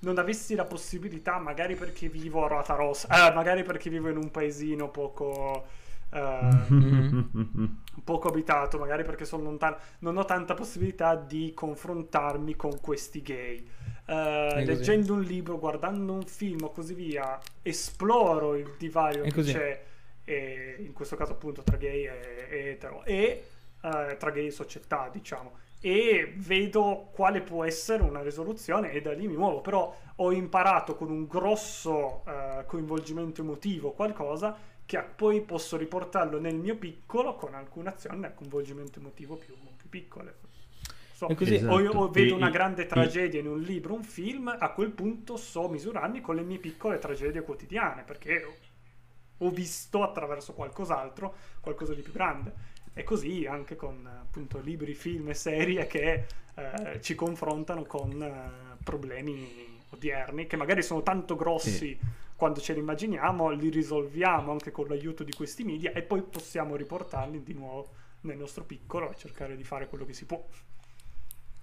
non, 0.00 0.18
avessi 0.18 0.54
la 0.54 0.64
possibilità, 0.64 1.38
magari 1.38 1.74
perché 1.74 2.08
vivo 2.08 2.44
a 2.44 2.48
Rota 2.48 2.74
Rossa, 2.74 3.30
eh, 3.30 3.34
magari 3.34 3.62
perché 3.62 3.90
vivo 3.90 4.08
in 4.08 4.16
un 4.16 4.30
paesino 4.30 4.88
poco... 4.90 5.66
Uh, 6.12 7.68
poco 8.02 8.26
abitato, 8.26 8.78
magari 8.78 9.04
perché 9.04 9.24
sono 9.24 9.44
lontano, 9.44 9.76
non 10.00 10.16
ho 10.16 10.24
tanta 10.24 10.54
possibilità 10.54 11.14
di 11.14 11.52
confrontarmi 11.54 12.56
con 12.56 12.80
questi 12.80 13.22
gay. 13.22 13.64
Uh, 14.06 14.64
leggendo 14.64 15.14
un 15.14 15.22
libro, 15.22 15.56
guardando 15.60 16.12
un 16.12 16.24
film 16.24 16.64
o 16.64 16.72
così 16.72 16.94
via, 16.94 17.38
esploro 17.62 18.56
il 18.56 18.74
divario 18.76 19.22
che 19.22 19.42
c'è 19.42 19.84
e 20.24 20.76
in 20.78 20.92
questo 20.92 21.16
caso 21.16 21.32
appunto 21.32 21.62
tra 21.62 21.76
gay 21.76 22.04
e, 22.04 22.46
e 22.48 22.58
etero. 22.70 23.04
E 23.04 23.44
uh, 23.82 24.16
tra 24.16 24.30
gay 24.30 24.46
e 24.46 24.50
società 24.50 25.08
diciamo. 25.12 25.58
E 25.80 26.34
vedo 26.36 27.08
quale 27.12 27.40
può 27.40 27.64
essere 27.64 28.02
una 28.02 28.22
risoluzione 28.22 28.92
e 28.92 29.00
da 29.00 29.12
lì 29.12 29.26
mi 29.26 29.36
muovo. 29.36 29.60
Però 29.60 29.96
ho 30.16 30.32
imparato 30.32 30.94
con 30.94 31.10
un 31.10 31.26
grosso 31.26 32.22
uh, 32.26 32.64
coinvolgimento 32.66 33.40
emotivo 33.40 33.92
qualcosa 33.92 34.56
che 34.84 35.00
poi 35.14 35.40
posso 35.40 35.76
riportarlo 35.76 36.40
nel 36.40 36.56
mio 36.56 36.76
piccolo 36.76 37.36
con 37.36 37.54
alcune 37.54 37.90
azioni 37.90 38.24
a 38.24 38.32
coinvolgimento 38.32 38.98
emotivo 38.98 39.36
più, 39.36 39.54
più 39.76 39.88
piccole. 39.88 40.34
So, 41.12 41.28
esatto. 41.28 41.72
o, 41.72 42.04
o 42.04 42.10
vedo 42.10 42.32
e, 42.32 42.36
una 42.36 42.50
grande 42.50 42.86
tragedia 42.86 43.38
e... 43.38 43.42
in 43.42 43.48
un 43.48 43.60
libro, 43.60 43.94
un 43.94 44.02
film, 44.02 44.48
a 44.58 44.70
quel 44.72 44.90
punto 44.90 45.36
so 45.36 45.68
misurarmi 45.68 46.20
con 46.20 46.34
le 46.34 46.42
mie 46.42 46.58
piccole 46.58 46.98
tragedie 46.98 47.42
quotidiane, 47.42 48.02
perché 48.02 48.56
ho 49.42 49.50
visto 49.50 50.02
attraverso 50.02 50.52
qualcos'altro, 50.52 51.34
qualcosa 51.60 51.94
di 51.94 52.02
più 52.02 52.12
grande. 52.12 52.68
E 52.92 53.04
così 53.04 53.46
anche 53.46 53.76
con 53.76 54.06
appunto 54.06 54.60
libri, 54.60 54.94
film 54.94 55.28
e 55.28 55.34
serie 55.34 55.86
che 55.86 56.26
eh, 56.54 57.00
ci 57.00 57.14
confrontano 57.14 57.84
con 57.84 58.22
eh, 58.22 58.76
problemi 58.82 59.78
odierni 59.90 60.46
che 60.46 60.56
magari 60.56 60.82
sono 60.82 61.02
tanto 61.02 61.36
grossi 61.36 61.70
sì. 61.70 61.98
quando 62.36 62.60
ce 62.60 62.72
li 62.74 62.80
immaginiamo, 62.80 63.50
li 63.50 63.68
risolviamo 63.68 64.52
anche 64.52 64.70
con 64.70 64.86
l'aiuto 64.88 65.24
di 65.24 65.32
questi 65.32 65.64
media 65.64 65.92
e 65.92 66.02
poi 66.02 66.22
possiamo 66.22 66.76
riportarli 66.76 67.42
di 67.42 67.54
nuovo 67.54 67.88
nel 68.22 68.36
nostro 68.36 68.64
piccolo 68.64 69.10
e 69.10 69.16
cercare 69.16 69.56
di 69.56 69.64
fare 69.64 69.88
quello 69.88 70.04
che 70.04 70.12
si 70.12 70.26
può. 70.26 70.44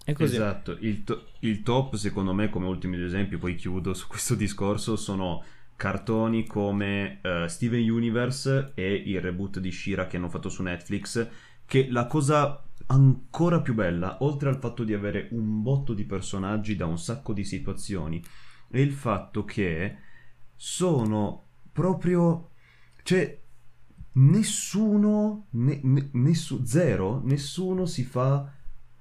Esatto, 0.06 0.72
il, 0.80 1.04
to- 1.04 1.28
il 1.40 1.64
top 1.64 1.96
secondo 1.96 2.34
me 2.34 2.50
come 2.50 2.68
ultimi 2.68 2.96
due 2.96 3.08
esempi, 3.08 3.38
poi 3.38 3.56
chiudo 3.56 3.94
su 3.94 4.08
questo 4.08 4.36
discorso, 4.36 4.96
sono 4.96 5.44
cartoni 5.78 6.46
come 6.46 7.22
uh, 7.24 7.48
Steven 7.48 7.90
Universe 7.90 8.74
e 8.74 8.94
il 8.94 9.22
reboot 9.22 9.60
di 9.60 9.72
Shira 9.72 10.08
che 10.08 10.18
hanno 10.18 10.28
fatto 10.28 10.50
su 10.50 10.64
Netflix, 10.64 11.26
che 11.66 11.88
la 11.90 12.08
cosa 12.08 12.62
ancora 12.88 13.62
più 13.62 13.74
bella, 13.74 14.18
oltre 14.22 14.50
al 14.50 14.58
fatto 14.58 14.84
di 14.84 14.94
avere 14.94 15.30
un 15.32 15.62
botto 15.62 15.94
di 15.94 16.04
personaggi 16.04 16.76
da 16.76 16.86
un 16.86 16.98
sacco 16.98 17.32
di 17.32 17.46
situazioni, 17.46 18.22
è 18.70 18.80
il 18.80 18.92
fatto 18.92 19.46
che 19.46 19.98
sono 20.56 21.46
proprio... 21.72 22.50
cioè 23.04 23.40
nessuno, 24.18 25.46
ne, 25.52 25.80
ne, 25.84 26.10
nessu, 26.14 26.64
zero, 26.66 27.22
nessuno 27.24 27.86
si 27.86 28.04
fa 28.04 28.52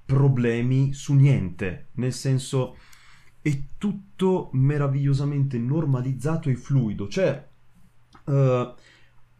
problemi 0.04 0.92
su 0.92 1.14
niente, 1.14 1.88
nel 1.92 2.12
senso 2.12 2.76
è 3.48 3.60
tutto 3.78 4.50
meravigliosamente 4.54 5.56
normalizzato 5.56 6.50
e 6.50 6.56
fluido. 6.56 7.06
Cioè, 7.06 7.46
uh, 8.24 8.74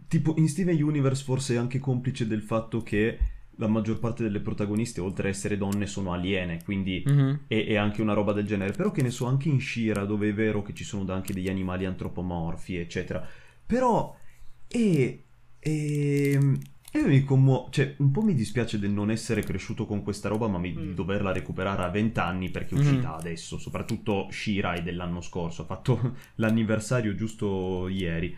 tipo 0.07 0.35
in 0.37 0.49
Steven 0.49 0.81
Universe 0.81 1.24
forse 1.24 1.55
è 1.55 1.59
anche 1.59 1.81
complice 1.81 2.28
del 2.28 2.43
fatto 2.43 2.83
che 2.83 3.19
la 3.57 3.66
maggior 3.66 3.99
parte 3.99 4.23
delle 4.23 4.39
protagoniste, 4.39 5.01
oltre 5.01 5.27
a 5.27 5.31
essere 5.31 5.57
donne, 5.57 5.87
sono 5.87 6.12
aliene, 6.12 6.62
quindi 6.62 7.03
mm-hmm. 7.09 7.35
è, 7.49 7.66
è, 7.66 7.74
anche 7.74 8.01
una 8.01 8.12
roba 8.12 8.33
del 8.33 8.47
genere. 8.47 8.73
Però 8.73 8.93
che 8.93 9.03
ne 9.03 9.11
so, 9.11 9.27
anche 9.27 9.49
in 9.49 9.61
Shira, 9.61 10.05
dove 10.05 10.28
è 10.28 10.35
vero 10.35 10.62
che 10.62 10.73
ci 10.73 10.85
sono 10.85 11.12
anche 11.12 11.33
degli 11.33 11.49
animali 11.49 11.85
antropomorfi, 11.85 12.77
eccetera. 12.77 13.27
Però 13.66 14.16
è... 14.69 15.19
è 15.59 16.39
e 16.97 17.01
io 17.01 17.09
mi 17.09 17.24
commuovo, 17.24 17.68
cioè 17.70 17.94
un 17.98 18.10
po' 18.10 18.23
mi 18.23 18.35
dispiace 18.35 18.78
del 18.78 18.90
non 18.90 19.10
essere 19.10 19.43
cresciuto 19.43 19.85
con 19.85 20.02
questa 20.02 20.28
roba, 20.28 20.48
ma 20.48 20.59
mi, 20.59 20.73
mm. 20.73 20.81
di 20.81 20.94
doverla 20.94 21.32
recuperare 21.32 21.82
a 21.82 21.90
20 21.90 22.18
anni 22.18 22.51
perché 22.51 22.74
è 22.74 22.78
uscita 22.78 23.10
mm. 23.10 23.18
adesso, 23.18 23.59
soprattutto 23.59 24.28
Shirai 24.31 24.82
dell'anno 24.82 25.20
scorso, 25.20 25.62
ha 25.62 25.66
fatto 25.66 26.16
l'anniversario 26.36 27.14
giusto 27.14 27.89
ieri. 27.89 28.36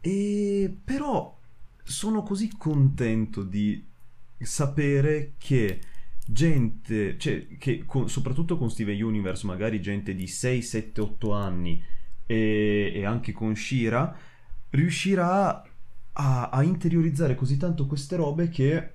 E 0.00 0.76
però 0.84 1.38
sono 1.82 2.22
così 2.22 2.50
contento 2.56 3.42
di 3.42 3.82
sapere 4.38 5.34
che 5.38 5.78
gente, 6.26 7.16
cioè 7.16 7.46
che 7.58 7.84
con, 7.84 8.08
soprattutto 8.08 8.58
con 8.58 8.70
Steven 8.70 9.00
Universe, 9.00 9.46
magari 9.46 9.80
gente 9.80 10.14
di 10.14 10.26
6, 10.26 10.62
7, 10.62 11.00
8 11.00 11.32
anni 11.32 11.82
e, 12.26 12.92
e 12.92 13.04
anche 13.04 13.32
con 13.32 13.54
Shira, 13.54 14.16
riuscirà 14.70 15.62
a, 16.14 16.48
a 16.50 16.62
interiorizzare 16.62 17.34
così 17.34 17.56
tanto 17.56 17.86
queste 17.86 18.16
robe 18.16 18.48
che 18.48 18.92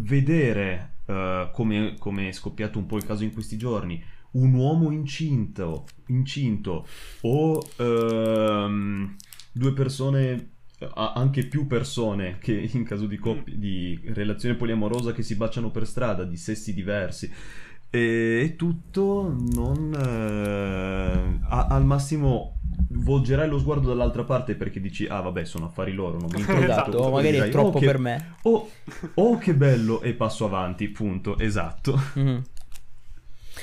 vedere 0.00 0.96
uh, 1.06 1.50
come, 1.52 1.96
come, 1.98 2.28
è 2.28 2.32
scoppiato 2.32 2.78
un 2.78 2.86
po' 2.86 2.96
il 2.96 3.04
caso 3.04 3.24
in 3.24 3.32
questi 3.32 3.56
giorni 3.56 4.02
un 4.32 4.52
uomo 4.54 4.90
incinto, 4.90 5.86
incinto 6.06 6.86
o 7.22 7.58
uh, 7.58 9.14
due 9.52 9.72
persone 9.72 10.48
anche 10.92 11.46
più 11.46 11.66
persone 11.66 12.38
che 12.38 12.68
in 12.72 12.84
caso 12.84 13.06
di, 13.06 13.16
coppia, 13.16 13.54
di 13.54 13.98
relazione 14.06 14.56
poliamorosa 14.56 15.12
che 15.12 15.22
si 15.22 15.36
baciano 15.36 15.70
per 15.70 15.86
strada 15.86 16.24
di 16.24 16.36
sessi 16.36 16.74
diversi 16.74 17.30
e 17.94 18.54
tutto 18.56 19.32
non 19.54 19.94
eh, 19.94 21.46
a, 21.48 21.66
al 21.68 21.84
massimo 21.84 22.58
volgerai 22.88 23.48
lo 23.48 23.56
sguardo 23.60 23.86
dall'altra 23.86 24.24
parte 24.24 24.56
perché 24.56 24.80
dici 24.80 25.06
ah 25.06 25.20
vabbè 25.20 25.44
sono 25.44 25.66
affari 25.66 25.92
loro 25.92 26.18
non 26.18 26.28
mi 26.32 26.40
importa 26.42 26.64
esatto, 26.64 26.98
o 26.98 27.10
magari 27.10 27.34
dirai, 27.34 27.48
è 27.48 27.52
troppo 27.52 27.76
oh, 27.76 27.80
che, 27.80 27.86
per 27.86 27.98
me 27.98 28.34
oh, 28.42 28.70
oh, 29.14 29.38
che 29.38 29.54
bello 29.54 30.02
e 30.02 30.12
passo 30.14 30.44
avanti 30.44 30.88
punto 30.88 31.38
esatto 31.38 32.00
mm-hmm. 32.18 32.38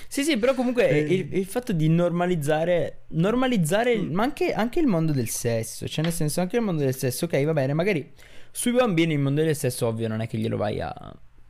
Sì, 0.08 0.24
sì, 0.24 0.38
però 0.38 0.53
comunque 0.53 0.90
Eh. 0.90 1.14
il, 1.14 1.34
il 1.36 1.45
fatto 1.45 1.72
di 1.72 1.88
normalizzare, 1.88 3.03
normalizzare, 3.10 3.98
Mm. 3.98 4.14
ma 4.14 4.24
anche, 4.24 4.52
anche 4.53 4.80
il 4.82 4.88
mondo 4.88 5.14
del 5.14 5.30
sesso, 5.30 5.88
cioè 5.88 6.03
nel 6.03 6.14
senso 6.14 6.41
anche 6.41 6.58
il 6.58 6.62
mondo 6.62 6.84
del 6.84 6.95
sesso, 6.95 7.26
ok, 7.26 7.44
va 7.45 7.53
bene, 7.53 7.74
magari 7.74 8.12
sui 8.52 8.74
bambini 8.74 9.14
il 9.14 9.20
mondo 9.20 9.41
del 9.41 9.56
sesso 9.56 9.88
ovvio 9.88 10.10
non 10.10 10.20
è 10.20 10.28
che 10.28 10.38
glielo 10.38 10.58
vai 10.58 10.82
a... 10.82 10.91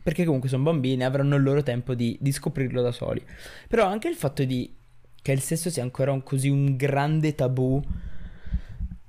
perché 0.01 0.25
comunque 0.25 0.49
sono 0.49 0.63
bambini, 0.63 1.03
avranno 1.03 1.35
il 1.35 1.43
loro 1.43 1.63
tempo 1.63 1.93
di, 1.93 2.17
di 2.19 2.31
scoprirlo 2.31 2.81
da 2.81 2.91
soli. 2.91 3.23
Però 3.67 3.85
anche 3.85 4.07
il 4.07 4.15
fatto 4.15 4.43
di 4.43 4.73
che 5.21 5.31
il 5.31 5.41
sesso 5.41 5.69
sia 5.69 5.83
ancora 5.83 6.11
un- 6.11 6.23
così 6.23 6.49
un 6.49 6.75
grande 6.75 7.35
tabù, 7.35 7.81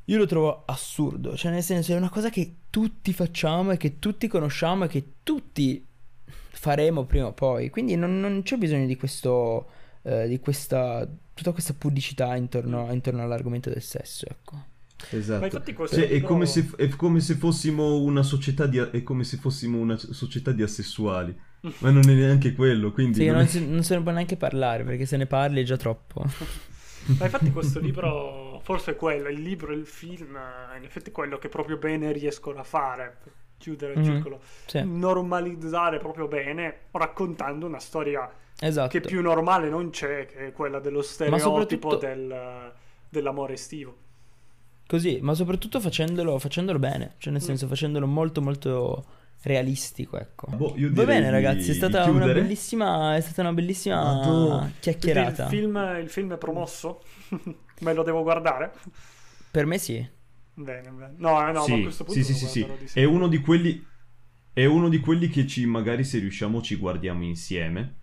io 0.05 0.19
lo 0.19 0.27
trovo 0.27 0.65
assurdo, 0.67 1.37
cioè 1.37 1.53
nel 1.53 1.63
senso 1.63 1.93
è 1.93 1.97
una 1.97 2.11
cosa 2.11 2.29
che 2.29 2.57
tutti 2.69 3.13
facciamo 3.13 3.71
e 3.71 3.77
che 3.77 3.99
tutti 3.99 4.29
conosciamo 4.29 4.85
e 4.85 4.89
che 4.89 5.05
tutti 5.23 5.85
faremo 6.25 7.05
prima 7.05 7.27
o 7.27 7.33
poi, 7.33 7.71
quindi 7.71 7.97
non, 7.97 8.21
non 8.21 8.43
c'è 8.43 8.57
bisogno 8.57 8.87
di 8.87 8.97
questo, 8.97 9.71
eh, 10.03 10.29
di 10.29 10.39
questa, 10.39 11.09
tutta 11.33 11.53
questa 11.53 11.73
pubblicità 11.73 12.37
intorno, 12.37 12.93
intorno 12.93 13.23
all'argomento 13.23 13.71
del 13.71 13.83
sesso, 13.83 14.27
ecco. 14.29 14.71
Esatto. 15.11 15.63
Cioè, 15.89 16.09
è, 16.09 16.21
come 16.21 16.47
se, 16.47 16.71
è 16.77 16.89
come 16.91 17.21
se 17.21 17.35
fossimo 17.35 17.99
una 17.99 18.23
società 18.23 18.67
di, 18.67 18.79
è 18.79 19.03
come 19.03 19.25
se 19.25 19.37
fossimo 19.37 19.79
una 19.79 19.97
società 19.97 20.53
di 20.53 20.63
asessuali. 20.63 21.37
Ma 21.79 21.91
non 21.91 22.03
è 22.09 22.13
neanche 22.15 22.55
quello, 22.55 22.91
quindi... 22.93 23.21
Sì, 23.21 23.27
non 23.27 23.41
è- 23.41 23.47
si- 23.47 23.67
non 23.69 23.83
se 23.85 23.97
ne 23.97 24.03
può 24.03 24.11
neanche 24.13 24.37
parlare 24.37 24.83
perché 24.85 25.07
se 25.07 25.17
ne 25.17 25.27
parli 25.27 25.61
è 25.61 25.65
già 25.65 25.77
troppo. 25.77 26.25
Ma 27.19 27.25
infatti 27.25 27.51
questo 27.51 27.81
libro, 27.81 28.61
forse 28.63 28.93
è 28.93 28.97
quello, 28.97 29.29
il 29.29 29.41
libro 29.41 29.73
e 29.73 29.77
il 29.77 29.87
film, 29.87 30.37
eh, 30.37 30.77
in 30.79 30.85
effetti 30.85 31.11
è 31.11 31.13
quello 31.13 31.37
che 31.39 31.49
proprio 31.49 31.77
bene 31.77 32.13
riescono 32.13 32.61
a 32.61 32.65
fare, 32.65 33.17
per 33.23 33.33
chiudere 33.59 33.93
il 33.95 33.99
Mhm. 34.01 34.05
circolo. 34.05 34.41
Sì, 34.67 34.83
Normalizzare 34.85 35.99
proprio 35.99 36.29
bene, 36.29 36.83
raccontando 36.93 37.67
una 37.67 37.81
storia 37.81 38.29
esatto. 38.61 38.89
che 38.89 39.01
più 39.01 39.21
normale 39.21 39.69
non 39.69 39.91
c'è, 39.91 40.27
che 40.27 40.47
è 40.49 40.53
quella 40.53 40.79
dello 40.81 41.03
stereotipo 41.03 41.49
soprattutto- 41.49 41.97
del- 41.97 42.73
dell'amore 43.09 43.53
estivo. 43.55 43.97
Così, 44.93 45.21
ma 45.23 45.33
soprattutto 45.33 45.81
facendolo, 45.81 46.39
facendolo 46.39 46.79
bene, 46.79 47.15
cioè 47.17 47.33
nel 47.33 47.41
Mm. 47.41 47.47
senso 47.47 47.67
facendolo 47.67 48.07
molto 48.07 48.43
molto 48.43 49.07
realistico, 49.41 50.19
ecco. 50.19 50.49
Boh, 50.55 50.75
io 50.77 50.91
Va 50.93 51.07
bene 51.07 51.31
ragazzi, 51.31 51.71
è 51.71 51.73
stata 51.73 52.05
una 52.11 52.27
bellissima, 52.27 53.17
è 53.17 53.21
stata 53.23 53.41
una 53.41 53.55
bellissima 53.55 54.71
chiacchierata. 54.81 55.45
Il 55.45 55.49
film, 55.49 55.97
il 55.99 56.11
film 56.11 56.35
è 56.35 56.37
promosso? 56.37 57.01
Me 57.81 57.95
lo 57.95 58.03
devo 58.03 58.23
guardare? 58.23 58.71
Per 59.51 59.65
me 59.65 59.79
sì. 59.79 60.07
Bene, 60.53 60.91
bene. 60.91 61.15
No, 61.17 61.41
eh, 61.41 61.53
no, 61.53 61.53
ma 61.53 61.61
a 61.61 61.63
sì, 61.63 61.83
questo 61.85 62.05
punto 62.05 62.23
sì, 62.23 62.35
sì, 62.35 62.47
sì, 62.47 62.67
sì. 62.85 62.99
È 62.99 63.05
uno 63.05 63.29
di 63.29 63.39
quelli... 63.39 63.87
È 64.53 64.67
uno 64.67 64.91
di 64.91 65.01
quelli 65.01 65.29
che 65.29 65.47
ci, 65.47 65.65
magari 65.65 66.05
se 66.05 66.19
riusciamo 66.19 66.61
ci 66.61 66.77
guardiamo 66.77 67.25
insieme, 67.25 67.95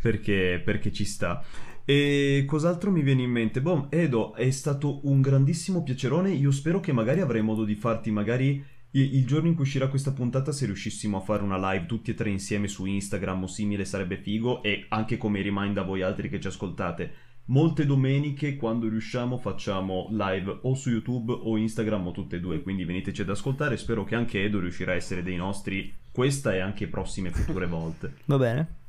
perché, 0.00 0.62
perché 0.64 0.92
ci 0.92 1.04
sta. 1.04 1.42
E 1.84 2.44
cos'altro 2.46 2.90
mi 2.90 3.02
viene 3.02 3.22
in 3.22 3.30
mente? 3.30 3.60
Boh, 3.60 3.88
Edo, 3.90 4.34
è 4.34 4.50
stato 4.50 5.00
un 5.08 5.20
grandissimo 5.20 5.82
piacerone. 5.82 6.30
Io 6.30 6.50
spero 6.50 6.80
che 6.80 6.92
magari 6.92 7.20
avrai 7.20 7.42
modo 7.42 7.64
di 7.64 7.74
farti 7.74 8.10
magari 8.10 8.64
il 8.94 9.24
giorno 9.26 9.48
in 9.48 9.54
cui 9.54 9.64
uscirà 9.64 9.88
questa 9.88 10.12
puntata, 10.12 10.52
se 10.52 10.66
riuscissimo 10.66 11.16
a 11.16 11.20
fare 11.20 11.42
una 11.42 11.72
live 11.72 11.86
tutti 11.86 12.10
e 12.10 12.14
tre 12.14 12.28
insieme 12.28 12.68
su 12.68 12.84
Instagram 12.84 13.44
o 13.44 13.46
simile, 13.46 13.84
sarebbe 13.84 14.18
figo. 14.18 14.62
E 14.62 14.86
anche 14.88 15.16
come 15.16 15.42
remind 15.42 15.78
a 15.78 15.82
voi 15.82 16.02
altri 16.02 16.28
che 16.28 16.38
ci 16.38 16.48
ascoltate, 16.48 17.12
molte 17.46 17.86
domeniche 17.86 18.56
quando 18.56 18.88
riusciamo 18.88 19.38
facciamo 19.38 20.08
live 20.10 20.58
o 20.62 20.74
su 20.74 20.90
YouTube 20.90 21.32
o 21.32 21.56
Instagram 21.56 22.06
o 22.06 22.12
tutte 22.12 22.36
e 22.36 22.40
due. 22.40 22.62
Quindi 22.62 22.84
veniteci 22.84 23.22
ad 23.22 23.30
ascoltare. 23.30 23.76
Spero 23.76 24.04
che 24.04 24.14
anche 24.14 24.44
Edo 24.44 24.60
riuscirà 24.60 24.92
a 24.92 24.96
essere 24.96 25.22
dei 25.22 25.36
nostri 25.36 25.92
questa 26.12 26.54
e 26.54 26.60
anche 26.60 26.86
prossime 26.86 27.30
future 27.30 27.66
volte. 27.66 28.16
Va 28.26 28.36
bene. 28.36 28.81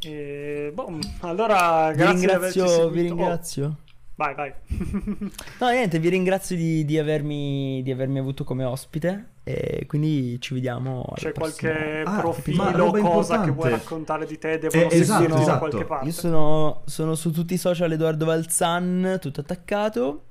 E, 0.00 0.70
boh, 0.74 0.98
allora, 1.20 1.90
Vi 1.90 1.96
grazie 1.96 2.26
di 2.26 2.32
averci 2.32 2.58
ringrazio, 2.60 2.88
vi 2.90 3.00
ringrazio. 3.02 3.64
Oh, 3.66 3.76
vai, 4.16 4.34
vai. 4.34 4.52
No, 5.60 5.70
niente, 5.70 5.98
vi 5.98 6.08
ringrazio 6.08 6.56
di, 6.56 6.84
di 6.84 6.98
avermi, 6.98 7.82
di 7.82 7.90
avermi 7.90 8.18
avuto 8.18 8.44
come 8.44 8.64
ospite 8.64 9.28
e 9.44 9.84
quindi 9.86 10.40
ci 10.40 10.54
vediamo 10.54 11.04
C'è 11.16 11.32
prossima. 11.32 11.70
qualche 11.72 12.02
Ah, 12.04 12.18
profilo 12.20 12.70
roba 12.70 13.00
cosa 13.00 13.34
importante. 13.34 13.44
che 13.46 13.50
vuoi 13.52 13.70
raccontare 13.70 14.26
di 14.26 14.38
te? 14.38 14.58
Devono 14.58 14.90
Eh, 14.90 14.96
esatto, 14.96 15.36
esatto. 15.36 15.58
qualche 15.58 15.84
parte. 15.84 16.06
Io 16.06 16.12
sono, 16.12 16.82
sono 16.86 17.14
su 17.14 17.30
tutti 17.30 17.54
i 17.54 17.58
social 17.58 17.92
Edoardo 17.92 18.24
Valzan, 18.24 19.18
tutto 19.20 19.40
attaccato 19.40 20.24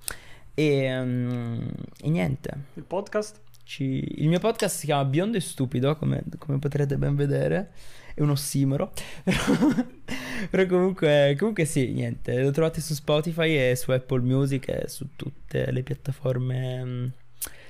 e, 0.54 1.00
mm, 1.04 1.62
e 2.02 2.10
niente. 2.10 2.52
Il 2.76 2.84
podcast? 2.84 3.40
Ci- 3.64 4.22
Il 4.22 4.28
mio 4.28 4.40
podcast 4.40 4.78
si 4.78 4.86
chiama 4.88 5.06
Biondo 5.06 5.38
e 5.38 5.42
Stupido, 5.42 5.96
come, 5.96 6.24
come 6.38 6.60
potrete 6.60 6.98
ben 6.98 7.16
vedere. 7.16 7.72
È 8.14 8.22
un 8.22 8.30
ossimoro. 8.30 8.92
Però, 10.50 10.66
comunque, 10.66 11.36
comunque 11.38 11.66
sì, 11.66 11.92
niente. 11.92 12.42
Lo 12.42 12.52
trovate 12.52 12.82
su 12.82 12.94
Spotify 12.94 13.58
e 13.58 13.76
su 13.76 13.92
Apple 13.92 14.22
Music 14.22 14.68
e 14.70 14.88
su 14.88 15.10
tutte 15.16 15.72
le 15.72 15.84
piattaforme 15.84 16.84
mm, 16.84 17.06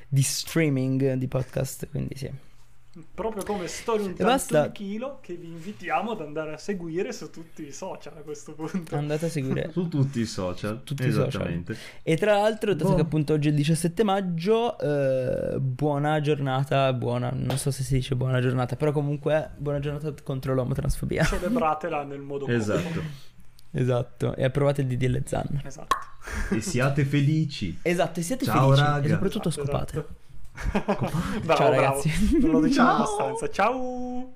di 0.07 0.21
streaming 0.21 1.13
di 1.13 1.27
podcast. 1.27 1.87
Quindi 1.89 2.15
sì. 2.15 2.31
Proprio 3.15 3.43
come 3.43 3.65
Storia 3.67 4.05
un 4.05 4.13
tanto 4.13 4.61
di 4.61 4.71
chilo 4.71 5.17
che 5.19 5.33
vi 5.33 5.47
invitiamo 5.47 6.11
ad 6.11 6.21
andare 6.21 6.53
a 6.53 6.57
seguire 6.57 7.11
su 7.11 7.31
tutti 7.31 7.65
i 7.65 7.71
social 7.71 8.15
a 8.17 8.21
questo 8.21 8.53
punto. 8.53 8.95
Andate 8.95 9.25
a 9.25 9.29
seguire. 9.29 9.71
Su 9.71 9.87
tutti 9.87 10.19
i 10.19 10.25
social. 10.27 10.83
Tutti 10.83 11.01
i 11.07 11.11
social. 11.11 11.27
Esattamente. 11.27 11.75
E 12.03 12.17
tra 12.17 12.33
l'altro, 12.37 12.75
dato 12.75 12.89
Boh. 12.91 12.95
che 12.95 13.01
appunto 13.01 13.33
oggi 13.33 13.47
è 13.47 13.49
il 13.51 13.57
17 13.57 14.03
maggio, 14.03 14.77
eh, 14.77 15.57
buona 15.59 16.21
giornata, 16.21 16.93
buona, 16.93 17.31
non 17.33 17.57
so 17.57 17.71
se 17.71 17.81
si 17.81 17.95
dice 17.95 18.15
buona 18.15 18.39
giornata, 18.39 18.75
però 18.75 18.91
comunque 18.91 19.49
buona 19.57 19.79
giornata 19.79 20.13
contro 20.21 20.53
l'omotransfobia. 20.53 21.23
Celebratela 21.25 22.03
nel 22.05 22.19
modo 22.21 22.45
comune. 22.45 22.61
Esatto. 22.61 23.31
Esatto, 23.75 24.35
e 24.35 24.43
approvate 24.43 24.81
il 24.81 24.87
DDL 24.87 25.23
Zan. 25.25 25.61
Esatto. 25.65 25.95
E 26.51 26.61
siate 26.61 27.03
felici. 27.05 27.79
Esatto, 27.81 28.19
e 28.19 28.23
siete 28.23 28.45
Ciao, 28.45 28.65
felici 28.69 28.81
raga. 28.83 29.07
e 29.07 29.09
soprattutto 29.09 29.49
Esatto, 29.49 29.65
scopate. 29.65 29.91
esatto. 29.97 30.15
bravo, 30.73 31.07
Ciao, 31.07 31.41
bravo. 31.43 31.71
ragazzi. 31.71 32.37
Non 32.39 32.51
lo 32.51 32.61
diciamo 32.61 32.91
abbastanza. 32.91 33.49
Ciao. 33.49 34.33